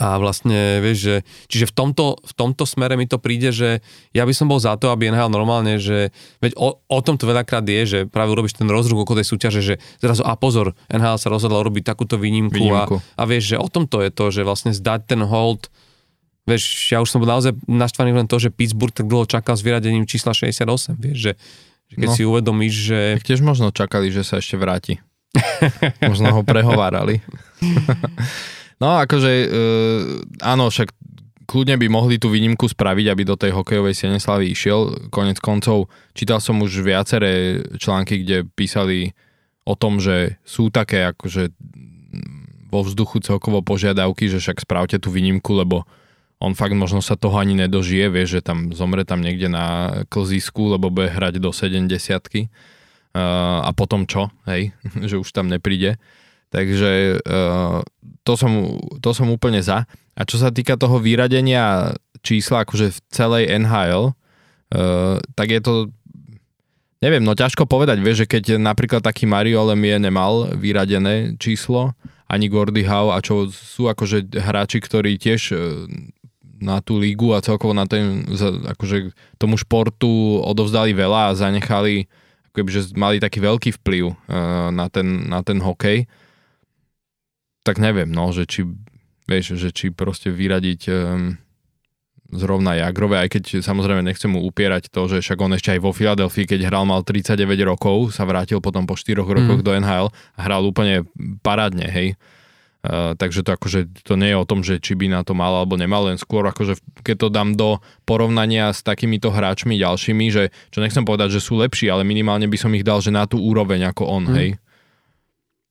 a 0.00 0.16
vlastne, 0.16 0.80
vieš, 0.80 0.98
že, 1.04 1.16
čiže 1.44 1.66
v 1.68 1.74
tomto, 1.76 2.16
v 2.24 2.32
tomto 2.32 2.64
smere 2.64 2.96
mi 2.96 3.04
to 3.04 3.20
príde, 3.20 3.52
že 3.52 3.84
ja 4.16 4.24
by 4.24 4.32
som 4.32 4.48
bol 4.48 4.56
za 4.56 4.72
to, 4.80 4.88
aby 4.88 5.12
NHL 5.12 5.28
normálne, 5.28 5.76
že, 5.76 6.08
veď 6.40 6.56
o, 6.56 6.80
o 6.80 6.98
tom 7.04 7.20
to 7.20 7.28
veľakrát 7.28 7.60
je, 7.68 7.82
že 7.84 7.98
práve 8.08 8.32
urobíš 8.32 8.56
ten 8.56 8.64
rozruch 8.64 9.04
okolo 9.04 9.20
tej 9.20 9.28
súťaže, 9.28 9.60
že 9.60 9.74
zrazu, 10.00 10.24
a 10.24 10.32
pozor, 10.40 10.72
NHL 10.88 11.20
sa 11.20 11.28
rozhodla 11.28 11.60
urobiť 11.60 11.84
takúto 11.84 12.16
výnimku, 12.16 12.56
výnimku. 12.56 12.96
A, 12.96 13.20
a 13.20 13.28
vieš, 13.28 13.52
že 13.52 13.56
o 13.60 13.68
tom 13.68 13.84
to 13.84 14.00
je 14.00 14.08
to, 14.08 14.32
že 14.32 14.40
vlastne 14.40 14.72
zdať 14.72 15.04
ten 15.04 15.20
hold, 15.20 15.68
vieš, 16.48 16.64
ja 16.88 17.04
už 17.04 17.12
som 17.12 17.20
bol 17.20 17.28
naozaj 17.28 17.52
naštvaný 17.68 18.16
len 18.16 18.24
to, 18.24 18.40
že 18.40 18.48
Pittsburgh 18.48 18.96
tak 18.96 19.04
dlho 19.04 19.28
čakal 19.28 19.52
s 19.52 19.60
vyradením 19.60 20.08
čísla 20.08 20.32
68, 20.32 20.96
vieš, 20.96 21.18
že 21.20 21.32
keď 21.94 22.08
no, 22.10 22.14
si 22.14 22.22
uvedomíš, 22.22 22.74
že... 22.74 23.00
Tak 23.18 23.26
tiež 23.26 23.42
možno 23.42 23.74
čakali, 23.74 24.14
že 24.14 24.22
sa 24.22 24.38
ešte 24.38 24.54
vráti. 24.54 25.02
možno 26.10 26.34
ho 26.34 26.42
prehovárali. 26.42 27.22
no 28.82 28.98
akože, 28.98 29.30
e, 29.30 29.48
áno, 30.42 30.70
však 30.70 30.90
kľudne 31.50 31.74
by 31.78 31.86
mohli 31.90 32.22
tú 32.22 32.30
výnimku 32.30 32.70
spraviť, 32.70 33.06
aby 33.10 33.22
do 33.26 33.34
tej 33.34 33.50
hokejovej 33.50 33.98
Sieneslavy 33.98 34.54
išiel. 34.54 35.10
Konec 35.10 35.42
koncov 35.42 35.90
čítal 36.14 36.38
som 36.38 36.62
už 36.62 36.86
viaceré 36.86 37.62
články, 37.74 38.22
kde 38.22 38.46
písali 38.46 39.10
o 39.66 39.74
tom, 39.74 39.98
že 39.98 40.38
sú 40.46 40.70
také 40.70 41.10
akože 41.10 41.50
vo 42.70 42.86
vzduchu 42.86 43.18
celkovo 43.18 43.66
požiadavky, 43.66 44.30
že 44.30 44.38
však 44.38 44.62
spravte 44.62 45.02
tú 45.02 45.10
výnimku, 45.10 45.58
lebo 45.58 45.90
on 46.40 46.56
fakt 46.56 46.72
možno 46.72 47.04
sa 47.04 47.20
toho 47.20 47.36
ani 47.36 47.52
nedožije, 47.52 48.08
vie, 48.08 48.24
že 48.24 48.40
tam 48.40 48.72
zomre 48.72 49.04
tam 49.04 49.20
niekde 49.20 49.52
na 49.52 50.00
klzisku, 50.08 50.72
lebo 50.72 50.88
bude 50.88 51.12
hrať 51.12 51.36
do 51.36 51.52
70 51.52 51.84
uh, 51.84 52.48
a 53.60 53.70
potom 53.76 54.08
čo, 54.08 54.32
hej, 54.48 54.72
že 55.08 55.20
už 55.20 55.28
tam 55.36 55.52
nepríde. 55.52 56.00
Takže 56.50 57.22
uh, 57.22 57.84
to, 58.24 58.32
som, 58.34 58.80
to 58.98 59.10
som 59.12 59.28
úplne 59.30 59.60
za. 59.60 59.84
A 60.16 60.20
čo 60.26 60.40
sa 60.40 60.50
týka 60.50 60.74
toho 60.80 60.98
vyradenia 60.98 61.94
čísla 62.24 62.66
akože 62.66 62.90
v 62.90 62.98
celej 63.12 63.44
NHL, 63.60 64.10
uh, 64.10 65.20
tak 65.36 65.52
je 65.52 65.60
to 65.60 65.74
neviem, 67.00 67.24
no 67.24 67.32
ťažko 67.32 67.64
povedať, 67.64 68.00
vieš, 68.00 68.24
že 68.24 68.26
keď 68.28 68.44
napríklad 68.60 69.00
taký 69.00 69.24
Mario 69.24 69.64
Lemie 69.64 69.96
nemal 69.96 70.52
vyradené 70.52 71.36
číslo, 71.40 71.96
ani 72.28 72.46
Gordy 72.46 72.84
Howe 72.86 73.16
a 73.16 73.24
čo 73.24 73.48
sú 73.48 73.88
akože 73.90 74.36
hráči, 74.36 74.78
ktorí 74.78 75.16
tiež 75.16 75.56
na 76.60 76.84
tú 76.84 77.00
lígu 77.00 77.32
a 77.32 77.42
celkovo 77.42 77.72
na 77.72 77.88
ten, 77.88 78.24
akože 78.68 79.16
tomu 79.40 79.56
športu 79.56 80.38
odovzdali 80.44 80.92
veľa 80.92 81.32
a 81.32 81.36
zanechali, 81.36 82.06
akoby, 82.52 82.70
že 82.70 82.92
mali 82.94 83.16
taký 83.18 83.40
veľký 83.40 83.80
vplyv 83.80 84.04
uh, 84.12 84.14
na, 84.70 84.86
ten, 84.92 85.26
na 85.26 85.40
ten 85.40 85.58
hokej, 85.58 86.04
tak 87.64 87.80
neviem, 87.80 88.08
no, 88.08 88.32
že 88.32 88.48
či, 88.48 88.64
vieš, 89.28 89.56
že 89.56 89.72
či 89.72 89.92
proste 89.92 90.32
vyradiť 90.32 90.80
um, 90.88 91.36
zrovna 92.30 92.78
Jagrove, 92.78 93.18
aj 93.18 93.28
keď 93.28 93.44
samozrejme 93.60 94.06
nechcem 94.06 94.30
mu 94.30 94.42
upierať 94.46 94.88
to, 94.88 95.10
že 95.10 95.22
však 95.22 95.38
on 95.42 95.54
ešte 95.58 95.74
aj 95.74 95.80
vo 95.82 95.90
Filadelfii, 95.90 96.46
keď 96.46 96.70
hral, 96.70 96.86
mal 96.86 97.02
39 97.02 97.42
rokov, 97.66 98.14
sa 98.14 98.22
vrátil 98.22 98.62
potom 98.62 98.86
po 98.86 98.94
4 98.94 99.18
rokoch 99.18 99.60
mm. 99.60 99.66
do 99.66 99.72
NHL 99.74 100.08
a 100.10 100.40
hral 100.40 100.62
úplne 100.62 101.02
parádne, 101.42 101.90
hej. 101.90 102.14
Uh, 102.80 103.12
takže 103.12 103.44
to 103.44 103.52
akože 103.52 103.92
to 104.08 104.16
nie 104.16 104.32
je 104.32 104.40
o 104.40 104.48
tom, 104.48 104.64
že 104.64 104.80
či 104.80 104.96
by 104.96 105.12
na 105.12 105.20
to 105.20 105.36
mal 105.36 105.52
alebo 105.52 105.76
nemal, 105.76 106.08
len 106.08 106.16
skôr 106.16 106.48
akože 106.48 106.80
keď 107.04 107.16
to 107.20 107.28
dám 107.28 107.52
do 107.52 107.76
porovnania 108.08 108.72
s 108.72 108.80
takýmito 108.80 109.28
hráčmi 109.28 109.76
ďalšími, 109.76 110.32
že 110.32 110.48
čo 110.72 110.80
nechcem 110.80 111.04
povedať, 111.04 111.36
že 111.36 111.44
sú 111.44 111.60
lepší, 111.60 111.92
ale 111.92 112.08
minimálne 112.08 112.48
by 112.48 112.56
som 112.56 112.72
ich 112.72 112.80
dal, 112.80 113.04
že 113.04 113.12
na 113.12 113.28
tú 113.28 113.36
úroveň 113.36 113.92
ako 113.92 114.02
on, 114.08 114.24
mm. 114.32 114.36
hej. 114.40 114.50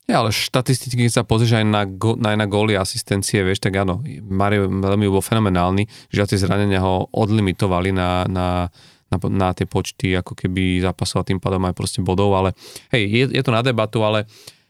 Ja, 0.09 0.25
ale 0.25 0.33
štatisticky, 0.33 1.05
keď 1.05 1.21
sa 1.21 1.25
pozrieš 1.25 1.61
aj 1.61 1.65
na, 1.69 1.85
go, 1.85 2.17
aj 2.17 2.33
na 2.37 2.49
góly 2.49 2.73
asistencie, 2.73 3.45
vieš, 3.45 3.61
tak 3.61 3.77
áno, 3.77 4.01
Mario 4.25 4.65
veľmi 4.65 5.05
bol 5.05 5.21
fenomenálny, 5.21 5.85
že 6.09 6.29
tie 6.29 6.41
zranenia 6.41 6.81
ho 6.81 7.09
odlimitovali 7.13 7.93
na, 7.93 8.25
na, 8.25 8.73
na, 9.09 9.17
na 9.29 9.49
tie 9.53 9.69
počty 9.69 10.17
ako 10.17 10.33
keby 10.33 10.81
zápasov 10.81 11.21
a 11.21 11.29
tým 11.29 11.37
pádom 11.37 11.61
aj 11.65 11.77
proste 11.77 12.01
bodov, 12.01 12.33
ale 12.33 12.57
hej, 12.89 13.05
je, 13.05 13.23
je 13.37 13.43
to 13.45 13.53
na 13.53 13.61
debatu, 13.61 14.01
ale 14.01 14.25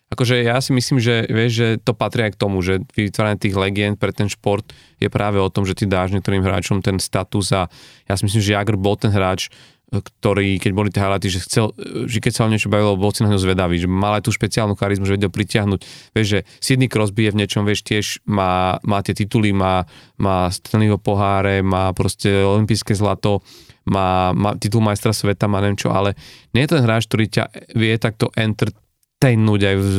akože 0.10 0.42
ja 0.42 0.58
si 0.60 0.74
myslím, 0.74 0.98
že 0.98 1.30
vieš, 1.30 1.52
že 1.54 1.68
to 1.82 1.94
patrí 1.94 2.26
aj 2.26 2.34
k 2.36 2.42
tomu, 2.42 2.62
že 2.66 2.82
vytváranie 2.98 3.38
tých 3.38 3.56
legend 3.56 3.96
pre 4.02 4.10
ten 4.10 4.26
šport 4.30 4.66
je 4.98 5.08
práve 5.08 5.38
o 5.38 5.50
tom, 5.54 5.64
že 5.64 5.78
ty 5.78 5.86
dáš 5.86 6.12
niektorým 6.12 6.42
hráčom 6.42 6.82
ten 6.82 6.98
status 6.98 7.54
a 7.54 7.70
ja 8.10 8.14
si 8.18 8.26
myslím, 8.26 8.42
že 8.42 8.56
Jagr 8.58 8.76
bol 8.76 8.98
ten 8.98 9.14
hráč, 9.14 9.54
ktorý, 9.90 10.62
keď 10.62 10.72
boli 10.74 10.94
tie 10.94 11.02
highlighty, 11.02 11.34
že, 11.34 11.42
chcel, 11.42 11.74
že 12.06 12.22
keď 12.22 12.34
sa 12.34 12.46
o 12.46 12.52
niečo 12.52 12.70
bavilo, 12.70 12.94
bol 12.94 13.10
si 13.10 13.26
na 13.26 13.34
ňo 13.34 13.42
zvedavý, 13.42 13.82
že 13.82 13.90
mal 13.90 14.22
aj 14.22 14.30
tú 14.30 14.32
špeciálnu 14.34 14.78
charizmu, 14.78 15.10
že 15.10 15.18
vedel 15.18 15.34
pritiahnuť. 15.34 15.80
Vieš, 16.14 16.28
že 16.30 16.40
Sidney 16.62 16.86
Crosby 16.86 17.26
je 17.26 17.34
v 17.34 17.40
niečom, 17.42 17.66
vieš, 17.66 17.82
tiež 17.82 18.22
má, 18.30 18.78
má 18.86 19.02
tie 19.02 19.18
tituly, 19.18 19.50
má, 19.50 19.90
má 20.22 20.54
Stanleyho 20.54 21.02
poháre, 21.02 21.66
má 21.66 21.90
proste 21.98 22.30
olympijské 22.30 22.94
zlato, 22.94 23.42
má, 23.90 24.30
má 24.38 24.54
titul 24.62 24.86
majstra 24.86 25.10
sveta, 25.10 25.50
má 25.50 25.58
neviem 25.58 25.82
čo, 25.82 25.90
ale 25.90 26.14
nie 26.54 26.70
je 26.70 26.78
ten 26.78 26.86
hráč, 26.86 27.10
ktorý 27.10 27.26
ťa 27.26 27.44
vie 27.74 27.98
takto 27.98 28.30
enter, 28.38 28.70
tajnúť 29.20 29.62
aj 29.68 29.76
v 29.76 29.90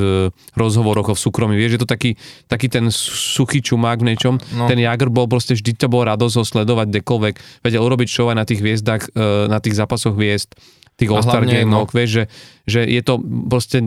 rozhovoroch 0.57 1.13
v 1.13 1.21
súkromí. 1.21 1.53
Vieš, 1.53 1.77
je 1.77 1.81
to 1.85 1.89
taký, 1.89 2.17
taký 2.49 2.73
ten 2.73 2.89
suchý 2.91 3.61
čumák 3.61 4.01
v 4.01 4.17
niečom. 4.17 4.41
No. 4.57 4.65
Ten 4.65 4.81
Jagr 4.81 5.13
bol 5.13 5.29
proste 5.29 5.53
vždy 5.53 5.77
to 5.77 5.93
bol 5.93 6.09
radosť 6.09 6.35
ho 6.41 6.45
sledovať 6.45 6.89
kdekoľvek. 6.89 7.35
Vedel 7.61 7.85
urobiť 7.85 8.09
show 8.09 8.33
aj 8.33 8.41
na 8.41 8.49
tých 8.49 8.65
hviezdach, 8.65 9.13
e, 9.13 9.53
na 9.53 9.61
tých 9.61 9.77
zápasoch 9.77 10.17
hviezd 10.17 10.57
tých 11.01 11.09
All-Star 11.09 11.49
no. 11.65 11.89
vieš, 11.89 12.11
že, 12.13 12.25
že 12.69 12.81
je 12.85 13.01
to 13.01 13.17
proste, 13.49 13.81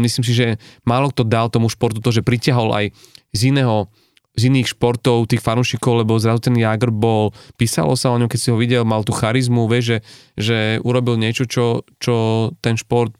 myslím 0.00 0.24
si, 0.24 0.32
že 0.32 0.56
málo 0.88 1.12
kto 1.12 1.28
dal 1.28 1.52
tomu 1.52 1.68
športu 1.68 2.00
to, 2.00 2.08
že 2.08 2.24
pritiahol 2.24 2.72
aj 2.72 2.96
z 3.36 3.52
iného 3.52 3.92
z 4.38 4.54
iných 4.54 4.78
športov, 4.78 5.26
tých 5.26 5.42
fanúšikov, 5.42 6.06
lebo 6.06 6.14
zrazu 6.14 6.46
ten 6.46 6.54
Jagr 6.54 6.94
bol, 6.94 7.34
písalo 7.58 7.98
sa 7.98 8.14
o 8.14 8.18
ňom, 8.22 8.30
keď 8.30 8.38
si 8.38 8.48
ho 8.54 8.56
videl, 8.56 8.86
mal 8.86 9.02
tú 9.02 9.10
charizmu, 9.10 9.66
vieš, 9.66 9.84
že, 9.84 9.98
že 10.38 10.58
urobil 10.86 11.18
niečo, 11.18 11.42
čo, 11.42 11.82
čo 11.98 12.14
ten 12.62 12.78
šport 12.78 13.10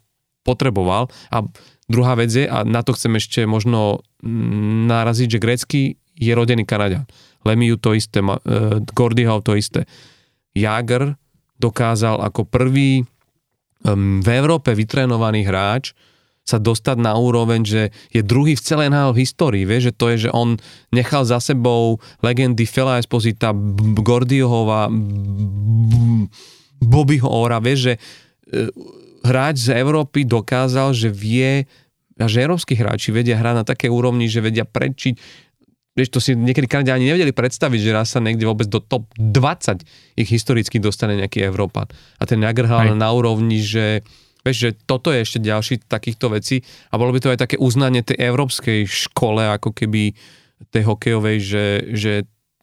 potreboval. 0.48 1.12
A 1.28 1.44
druhá 1.84 2.16
vec 2.16 2.32
je, 2.32 2.48
a 2.48 2.64
na 2.64 2.80
to 2.80 2.96
chcem 2.96 3.12
ešte 3.20 3.44
možno 3.44 4.00
naraziť, 4.88 5.28
že 5.36 5.42
grécky 5.42 5.80
je 6.16 6.32
rodený 6.32 6.64
Kanaďan. 6.64 7.04
Lemiu 7.44 7.76
to 7.76 7.92
isté, 7.92 8.24
uh, 8.24 9.40
to 9.44 9.52
isté. 9.54 9.84
Jager 10.56 11.14
dokázal 11.60 12.24
ako 12.24 12.48
prvý 12.48 13.04
v 13.86 14.28
Európe 14.28 14.74
vytrénovaný 14.74 15.46
hráč 15.46 15.94
sa 16.42 16.56
dostať 16.56 16.96
na 16.96 17.12
úroveň, 17.12 17.60
že 17.60 17.82
je 18.08 18.24
druhý 18.24 18.56
v 18.56 18.64
celej 18.64 18.88
NHL 18.88 19.20
histórii, 19.20 19.68
vie, 19.68 19.84
že 19.84 19.92
to 19.92 20.08
je, 20.16 20.28
že 20.28 20.30
on 20.32 20.56
nechal 20.88 21.28
za 21.28 21.44
sebou 21.44 22.00
legendy 22.24 22.64
Fela 22.64 22.96
Esposita, 22.96 23.52
Gordiohova, 24.00 24.88
Bobbyho 26.80 27.28
Ora, 27.28 27.60
vie, 27.60 27.76
že 27.76 27.92
uh, 28.00 28.72
hráč 29.28 29.68
z 29.68 29.76
Európy 29.76 30.24
dokázal, 30.24 30.96
že 30.96 31.12
vie, 31.12 31.68
a 32.18 32.26
že 32.26 32.42
európsky 32.42 32.74
hráči 32.74 33.12
vedia 33.12 33.36
hrať 33.36 33.54
na 33.54 33.64
také 33.68 33.86
úrovni, 33.92 34.26
že 34.26 34.40
vedia 34.40 34.64
prečiť, 34.64 35.14
vieš, 35.98 36.08
to 36.14 36.22
si 36.22 36.38
niekedy 36.38 36.70
Kanadi 36.70 36.94
ani 36.94 37.10
nevedeli 37.10 37.34
predstaviť, 37.34 37.80
že 37.82 37.90
raz 37.90 38.14
sa 38.14 38.22
niekde 38.22 38.46
vôbec 38.46 38.70
do 38.70 38.78
top 38.78 39.10
20 39.18 39.82
ich 40.14 40.28
historicky 40.30 40.78
dostane 40.78 41.18
nejaký 41.18 41.42
Európan. 41.42 41.90
A 42.18 42.24
ten 42.24 42.38
Jagr 42.38 42.70
hral 42.70 42.94
na 42.94 43.10
úrovni, 43.10 43.58
že 43.58 44.06
vieš, 44.46 44.56
že 44.62 44.70
toto 44.86 45.10
je 45.10 45.26
ešte 45.26 45.42
ďalší 45.42 45.74
takýchto 45.90 46.30
vecí. 46.30 46.62
A 46.94 47.02
bolo 47.02 47.10
by 47.10 47.18
to 47.18 47.32
aj 47.34 47.42
také 47.42 47.56
uznanie 47.58 48.06
tej 48.06 48.22
európskej 48.22 48.86
škole, 48.86 49.42
ako 49.42 49.74
keby 49.74 50.14
tej 50.70 50.82
hokejovej, 50.86 51.36
že, 51.42 51.66
že 51.94 52.12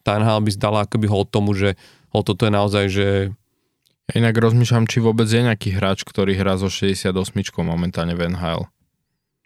tá 0.00 0.16
NHL 0.16 0.40
by 0.40 0.50
zdala 0.56 0.78
akoby 0.88 1.06
hol 1.08 1.24
tomu, 1.28 1.52
že 1.52 1.76
hol 2.12 2.22
toto 2.24 2.48
je 2.48 2.52
naozaj, 2.52 2.84
že 2.88 3.08
ja 4.06 4.12
inak 4.22 4.38
rozmýšľam, 4.38 4.86
či 4.86 5.02
vôbec 5.02 5.26
je 5.26 5.42
nejaký 5.42 5.74
hráč, 5.74 6.06
ktorý 6.06 6.38
hrá 6.38 6.54
zo 6.54 6.70
68 6.70 7.10
momentálne 7.66 8.14
v 8.14 8.30
NHL. 8.30 8.70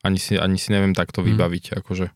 Ani 0.04 0.20
si, 0.20 0.36
ani 0.36 0.60
si 0.60 0.72
neviem 0.72 0.92
takto 0.92 1.24
mhm. 1.24 1.26
vybaviť. 1.32 1.64
Mm. 1.72 1.74
Akože. 1.80 2.06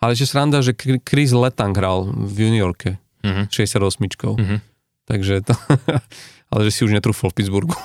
Ale 0.00 0.16
ešte 0.16 0.32
sranda, 0.32 0.64
že 0.64 0.72
Chris 0.78 1.34
Letang 1.36 1.76
hral 1.76 2.08
v 2.08 2.48
juniorke 2.48 2.96
mm-hmm. 3.20 3.52
68 3.52 4.00
mm-hmm. 4.00 4.58
Takže 5.04 5.34
to... 5.44 5.54
ale 6.50 6.66
že 6.66 6.70
si 6.74 6.80
už 6.82 6.98
netrúfol 6.98 7.30
v 7.30 7.34
Pittsburghu. 7.38 7.78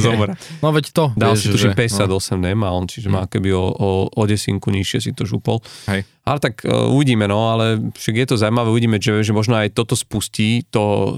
Zomra. 0.00 0.40
No 0.64 0.72
veď 0.72 0.88
to. 0.88 1.04
Dal 1.12 1.36
vieš, 1.36 1.52
si 1.52 1.52
tuším 1.52 1.76
58, 1.76 2.08
no. 2.08 2.48
nemá 2.48 2.68
on, 2.72 2.88
čiže 2.88 3.12
má 3.12 3.28
hm. 3.28 3.30
keby 3.36 3.48
o, 3.52 3.64
o, 3.68 3.88
o 4.08 4.22
desinku 4.24 4.72
nižšie 4.72 4.98
si 5.04 5.10
to 5.12 5.28
župol. 5.28 5.60
Hej. 5.84 6.08
Ale 6.24 6.38
tak 6.40 6.64
uh, 6.64 6.88
uvidíme, 6.88 7.28
no, 7.28 7.52
ale 7.52 7.92
však 7.92 8.14
je 8.24 8.26
to 8.32 8.40
zaujímavé, 8.40 8.68
uvidíme, 8.72 8.96
že, 8.96 9.20
že 9.20 9.36
možno 9.36 9.60
aj 9.60 9.76
toto 9.76 9.92
spustí, 9.96 10.64
to, 10.72 11.16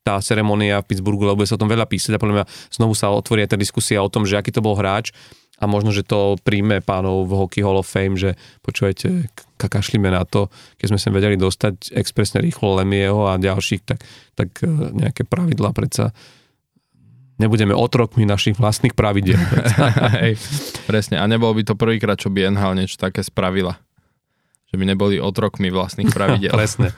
tá 0.00 0.20
ceremonia 0.24 0.80
v 0.80 0.88
Pittsburghu, 0.88 1.28
lebo 1.28 1.44
sa 1.44 1.56
o 1.56 1.62
tom 1.62 1.68
veľa 1.68 1.84
písať 1.84 2.16
a 2.16 2.20
podľa 2.20 2.34
mňa 2.40 2.46
znovu 2.72 2.92
sa 2.96 3.12
otvorí 3.12 3.44
aj 3.44 3.56
tá 3.56 3.58
diskusia 3.60 4.00
o 4.00 4.12
tom, 4.12 4.24
že 4.24 4.40
aký 4.40 4.52
to 4.52 4.64
bol 4.64 4.76
hráč 4.76 5.12
a 5.60 5.68
možno, 5.68 5.92
že 5.92 6.04
to 6.04 6.40
príjme 6.40 6.80
pánov 6.80 7.28
v 7.28 7.36
Hockey 7.36 7.60
Hall 7.60 7.76
of 7.76 7.88
Fame, 7.88 8.16
že 8.16 8.40
počujete, 8.64 9.28
kakašlíme 9.60 10.08
na 10.08 10.24
to, 10.24 10.48
keď 10.80 10.96
sme 10.96 11.00
sa 11.00 11.12
vedeli 11.12 11.36
dostať 11.36 11.92
expresne 11.92 12.40
rýchlo 12.40 12.80
Lemieho 12.80 13.28
a 13.28 13.36
ďalších, 13.36 13.84
tak, 13.84 14.00
tak 14.32 14.48
e, 14.64 14.72
nejaké 14.96 15.28
pravidlá 15.28 15.76
predsa 15.76 16.16
nebudeme 17.36 17.76
otrokmi 17.76 18.24
našich 18.24 18.56
vlastných 18.56 18.96
pravidel. 18.96 19.40
Hej, 20.20 20.40
presne. 20.84 21.20
A 21.20 21.24
nebol 21.28 21.52
by 21.56 21.68
to 21.68 21.74
prvýkrát, 21.76 22.20
čo 22.20 22.32
by 22.32 22.52
NHL 22.52 22.76
niečo 22.76 23.00
také 23.00 23.20
spravila 23.20 23.76
že 24.70 24.78
by 24.78 24.84
neboli 24.86 25.18
otrokmi 25.18 25.66
vlastných 25.68 26.14
pravidel. 26.16 26.54
Presne. 26.54 26.94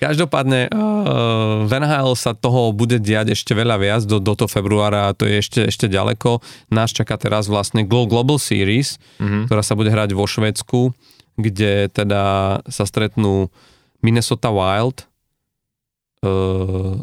Každopádne 0.00 0.72
uh, 0.72 1.68
v 1.68 1.72
NHL 1.84 2.16
sa 2.16 2.32
toho 2.32 2.72
bude 2.72 2.96
diať 2.96 3.36
ešte 3.36 3.52
veľa 3.52 3.76
viac 3.76 4.02
do, 4.08 4.16
do 4.16 4.32
toho 4.32 4.48
februára 4.48 5.12
a 5.12 5.14
to 5.14 5.28
je 5.28 5.36
ešte, 5.36 5.60
ešte 5.68 5.84
ďaleko. 5.84 6.40
Nás 6.72 6.96
čaká 6.96 7.20
teraz 7.20 7.44
vlastne 7.44 7.84
Global 7.84 8.40
Series, 8.40 8.96
mm-hmm. 9.20 9.52
ktorá 9.52 9.60
sa 9.60 9.76
bude 9.76 9.92
hrať 9.92 10.16
vo 10.16 10.24
Švedsku, 10.24 10.96
kde 11.38 11.86
teda 11.94 12.22
sa 12.66 12.84
stretnú 12.84 13.48
Minnesota 14.02 14.50
Wild. 14.50 15.06
Uh, 16.18 16.98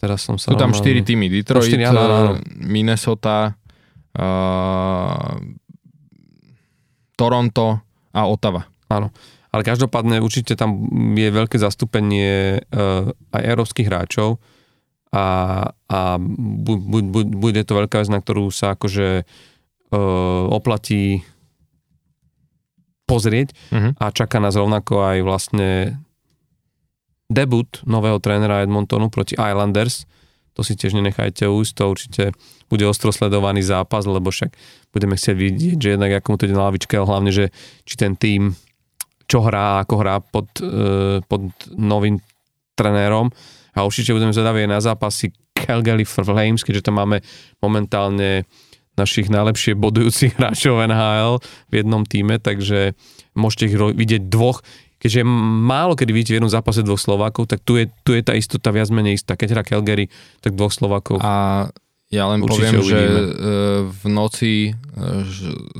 teraz 0.00 0.24
som 0.24 0.40
sa... 0.40 0.56
Sú 0.56 0.58
tam 0.58 0.72
4 0.72 1.04
týmy. 1.04 1.28
Detroit, 1.28 1.68
4, 1.68 1.92
áno, 1.92 2.00
áno. 2.00 2.32
Minnesota, 2.56 3.52
uh, 4.16 5.36
Toronto 7.12 7.84
a 8.16 8.20
Ottawa. 8.24 8.64
Áno. 8.88 9.12
Ale 9.52 9.68
každopádne 9.68 10.24
určite 10.24 10.56
tam 10.56 10.88
je 11.12 11.28
veľké 11.28 11.60
zastúpenie 11.60 12.64
uh, 12.72 13.12
aj 13.36 13.42
európskych 13.44 13.84
hráčov 13.84 14.40
a, 15.12 15.26
a 15.92 16.00
bu, 16.16 16.80
bu, 16.80 17.04
bu, 17.04 17.20
bude 17.28 17.60
to 17.68 17.76
veľká 17.76 18.00
vec, 18.00 18.08
na 18.08 18.24
ktorú 18.24 18.48
sa 18.48 18.72
akože 18.72 19.28
uh, 19.92 20.44
oplatí 20.48 21.20
pozrieť 23.12 23.52
uh-huh. 23.52 23.92
a 24.00 24.08
čaká 24.08 24.40
nás 24.40 24.56
rovnako 24.56 25.04
aj 25.04 25.18
vlastne 25.20 26.00
debut 27.28 27.68
nového 27.84 28.16
trénera 28.16 28.64
Edmontonu 28.64 29.12
proti 29.12 29.36
Islanders. 29.36 30.08
To 30.56 30.60
si 30.64 30.76
tiež 30.76 30.96
nenechajte 30.96 31.48
újsť, 31.48 31.72
to 31.76 31.84
určite 31.88 32.24
bude 32.68 32.84
ostro 32.88 33.12
sledovaný 33.12 33.60
zápas, 33.64 34.04
lebo 34.08 34.32
však 34.32 34.52
budeme 34.92 35.16
chcieť 35.16 35.36
vidieť, 35.36 35.76
že 35.76 35.92
jednak 35.96 36.20
ako 36.20 36.28
mu 36.28 36.36
to 36.36 36.46
ide 36.48 36.56
na 36.56 36.68
lavičke, 36.68 36.92
ale 36.96 37.08
hlavne, 37.08 37.32
že 37.32 37.44
či 37.84 37.94
ten 37.96 38.16
tým 38.16 38.56
čo 39.28 39.40
hrá, 39.40 39.80
ako 39.80 39.94
hrá 39.96 40.20
pod, 40.20 40.48
e, 40.60 41.24
pod 41.24 41.42
novým 41.72 42.20
trenérom 42.76 43.32
a 43.72 43.84
určite 43.84 44.12
budeme 44.12 44.36
zvedaví 44.36 44.68
na 44.68 44.80
zápasy 44.84 45.32
Calgary 45.56 46.04
Flames, 46.04 46.60
keďže 46.60 46.92
tam 46.92 47.00
máme 47.00 47.24
momentálne 47.64 48.44
našich 48.96 49.32
najlepšie 49.32 49.72
bodujúcich 49.78 50.34
hráčov 50.38 50.82
NHL 50.84 51.40
v 51.70 51.72
jednom 51.72 52.02
týme, 52.04 52.36
takže 52.38 52.92
môžete 53.32 53.72
ich 53.72 53.76
vidieť 53.76 54.28
dvoch, 54.28 54.60
keďže 55.02 55.26
málo 55.66 55.98
kedy 55.98 56.10
vidíte 56.14 56.32
v 56.34 56.38
jednom 56.38 56.52
zápase 56.52 56.86
dvoch 56.86 57.00
Slovákov, 57.00 57.50
tak 57.50 57.64
tu 57.66 57.80
je, 57.80 57.90
tu 58.06 58.14
je 58.14 58.22
tá 58.22 58.36
istota 58.38 58.70
viac 58.70 58.92
menej 58.94 59.18
istá. 59.18 59.34
Keď 59.34 59.48
hrá 59.50 59.62
Calgary, 59.66 60.06
tak 60.38 60.54
dvoch 60.54 60.70
Slovákov. 60.70 61.18
A 61.18 61.66
ja 62.12 62.28
len 62.28 62.44
Určite 62.44 62.60
poviem, 62.60 62.72
uvidíme. 62.76 62.92
že 62.92 63.00
v 63.88 64.02
noci 64.12 64.52
e, 64.68 64.72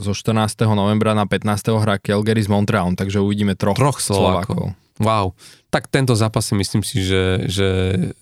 zo 0.01 0.13
14. 0.17 0.65
novembra 0.73 1.13
na 1.13 1.29
15. 1.29 1.77
hrá 1.77 2.01
Calgary 2.01 2.41
s 2.41 2.49
Montrealom, 2.49 2.97
takže 2.97 3.21
uvidíme 3.21 3.53
troch, 3.53 3.77
troch 3.77 4.01
Slovákov. 4.01 4.73
Slovákov. 4.73 4.81
Wow. 4.97 5.37
Tak 5.69 5.93
tento 5.93 6.17
zápas 6.17 6.49
si 6.49 6.57
myslím 6.57 6.81
si, 6.81 7.05
že, 7.05 7.45
že 7.53 7.69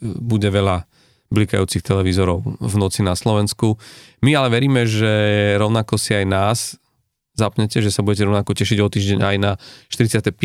bude 0.03 0.51
veľa 0.51 0.91
blikajúcich 1.31 1.83
televízorov 1.83 2.59
v 2.59 2.75
noci 2.79 3.07
na 3.07 3.15
Slovensku. 3.15 3.79
My 4.23 4.35
ale 4.35 4.51
veríme, 4.51 4.87
že 4.87 5.11
rovnako 5.57 5.97
si 5.97 6.15
aj 6.15 6.27
nás 6.27 6.59
zapnete, 7.39 7.81
že 7.81 7.95
sa 7.95 8.03
budete 8.05 8.27
rovnako 8.27 8.53
tešiť 8.53 8.79
o 8.83 8.89
týždeň 8.91 9.21
aj 9.25 9.37
na 9.41 9.53
45. 9.89 10.37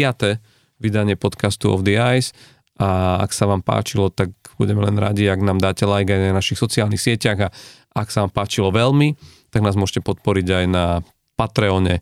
vydanie 0.79 1.19
podcastu 1.19 1.73
of 1.73 1.83
the 1.83 1.97
Ice 1.97 2.31
a 2.79 3.19
ak 3.19 3.35
sa 3.35 3.49
vám 3.49 3.65
páčilo, 3.65 4.13
tak 4.13 4.31
Budeme 4.55 4.87
len 4.87 4.95
radi, 4.95 5.27
ak 5.27 5.43
nám 5.43 5.59
dáte 5.59 5.83
like 5.83 6.07
aj 6.07 6.31
na 6.31 6.35
našich 6.35 6.59
sociálnych 6.59 6.99
sieťach 6.99 7.39
a 7.39 7.49
ak 7.95 8.07
sa 8.11 8.23
vám 8.23 8.31
páčilo 8.31 8.71
veľmi, 8.71 9.15
tak 9.51 9.63
nás 9.63 9.75
môžete 9.75 10.03
podporiť 10.03 10.47
aj 10.63 10.65
na 10.67 10.85
Patreone, 11.35 11.99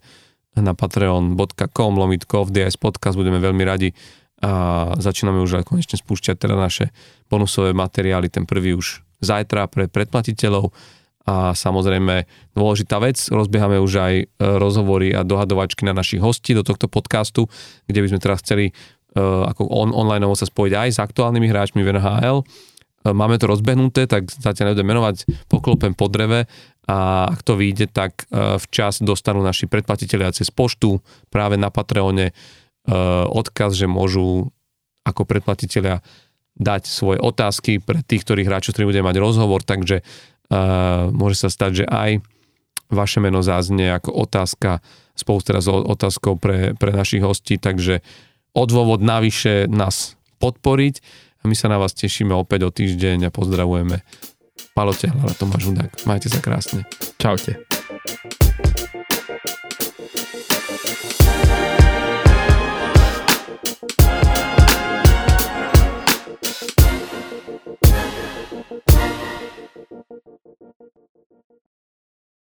na 0.53 0.73
patreon.com 0.77 1.93
lomitko 1.97 2.45
DS 2.45 2.77
podcast, 2.77 3.17
budeme 3.17 3.41
veľmi 3.41 3.65
radi 3.65 3.97
a 4.43 4.93
začíname 4.99 5.41
už 5.41 5.63
aj 5.63 5.65
konečne 5.65 5.97
spúšťať 5.97 6.35
teda 6.37 6.53
naše 6.53 6.93
bonusové 7.33 7.73
materiály, 7.73 8.29
ten 8.29 8.45
prvý 8.45 8.77
už 8.77 9.01
zajtra 9.25 9.65
pre 9.65 9.89
predplatiteľov 9.89 10.69
a 11.23 11.55
samozrejme 11.55 12.27
dôležitá 12.51 12.99
vec, 12.99 13.15
rozbiehame 13.31 13.79
už 13.79 13.93
aj 13.95 14.13
e, 14.21 14.25
rozhovory 14.37 15.15
a 15.15 15.23
dohadovačky 15.23 15.87
na 15.87 15.95
našich 15.95 16.19
hostí 16.19 16.51
do 16.51 16.67
tohto 16.67 16.91
podcastu, 16.91 17.47
kde 17.87 18.03
by 18.03 18.07
sme 18.11 18.19
teraz 18.19 18.43
chceli 18.43 18.75
uh, 19.15 19.47
ako 19.47 19.71
on, 19.71 19.95
online 19.95 20.27
sa 20.35 20.43
spojiť 20.43 20.73
aj 20.75 20.89
s 20.91 20.99
aktuálnymi 20.99 21.47
hráčmi 21.47 21.79
v 21.79 21.95
NHL. 21.95 22.43
Uh, 22.43 23.15
máme 23.15 23.39
to 23.39 23.47
rozbehnuté, 23.47 24.03
tak 24.03 24.27
zatiaľ 24.27 24.75
nebudem 24.75 24.87
menovať, 24.91 25.15
poklopem 25.47 25.95
po 25.95 26.11
dreve 26.11 26.43
a 26.83 27.31
ak 27.31 27.39
to 27.47 27.55
vyjde, 27.55 27.87
tak 27.95 28.27
včas 28.67 28.99
dostanú 28.99 29.39
naši 29.39 29.71
predplatiteľia 29.71 30.35
cez 30.35 30.51
poštu 30.51 30.99
práve 31.31 31.55
na 31.55 31.71
Patreone 31.71 32.35
odkaz, 33.31 33.79
že 33.79 33.87
môžu 33.87 34.51
ako 35.07 35.23
predplatiteľia 35.23 36.03
dať 36.53 36.85
svoje 36.85 37.17
otázky 37.17 37.81
pre 37.81 38.05
tých, 38.05 38.23
ktorých 38.25 38.47
hráčov, 38.47 38.77
ktorí 38.77 38.93
bude 38.93 39.01
mať 39.01 39.17
rozhovor, 39.17 39.65
takže 39.65 40.05
uh, 40.05 41.09
môže 41.09 41.41
sa 41.41 41.49
stať, 41.49 41.83
že 41.83 41.85
aj 41.89 42.21
vaše 42.93 43.17
meno 43.17 43.41
záznie 43.41 43.89
ako 43.89 44.13
otázka 44.29 44.85
spolu 45.17 45.41
teraz 45.41 45.65
s 45.65 45.69
otázkou 45.69 46.37
pre, 46.37 46.77
pre 46.77 46.93
našich 46.93 47.25
hostí, 47.25 47.57
takže 47.57 48.05
odôvod 48.53 49.01
navyše 49.01 49.65
nás 49.69 50.17
podporiť 50.37 51.01
a 51.41 51.49
my 51.49 51.55
sa 51.57 51.69
na 51.73 51.81
vás 51.81 51.97
tešíme 51.97 52.33
opäť 52.33 52.69
o 52.69 52.71
týždeň 52.73 53.29
a 53.29 53.33
pozdravujeme 53.33 54.05
Palo 54.73 54.93
Tehla 54.93 55.29
a 55.29 55.37
Tomáš 55.37 55.69
Hudák. 55.69 56.05
Majte 56.09 56.29
sa 56.29 56.41
krásne. 56.41 56.85
Čaute. 57.21 57.82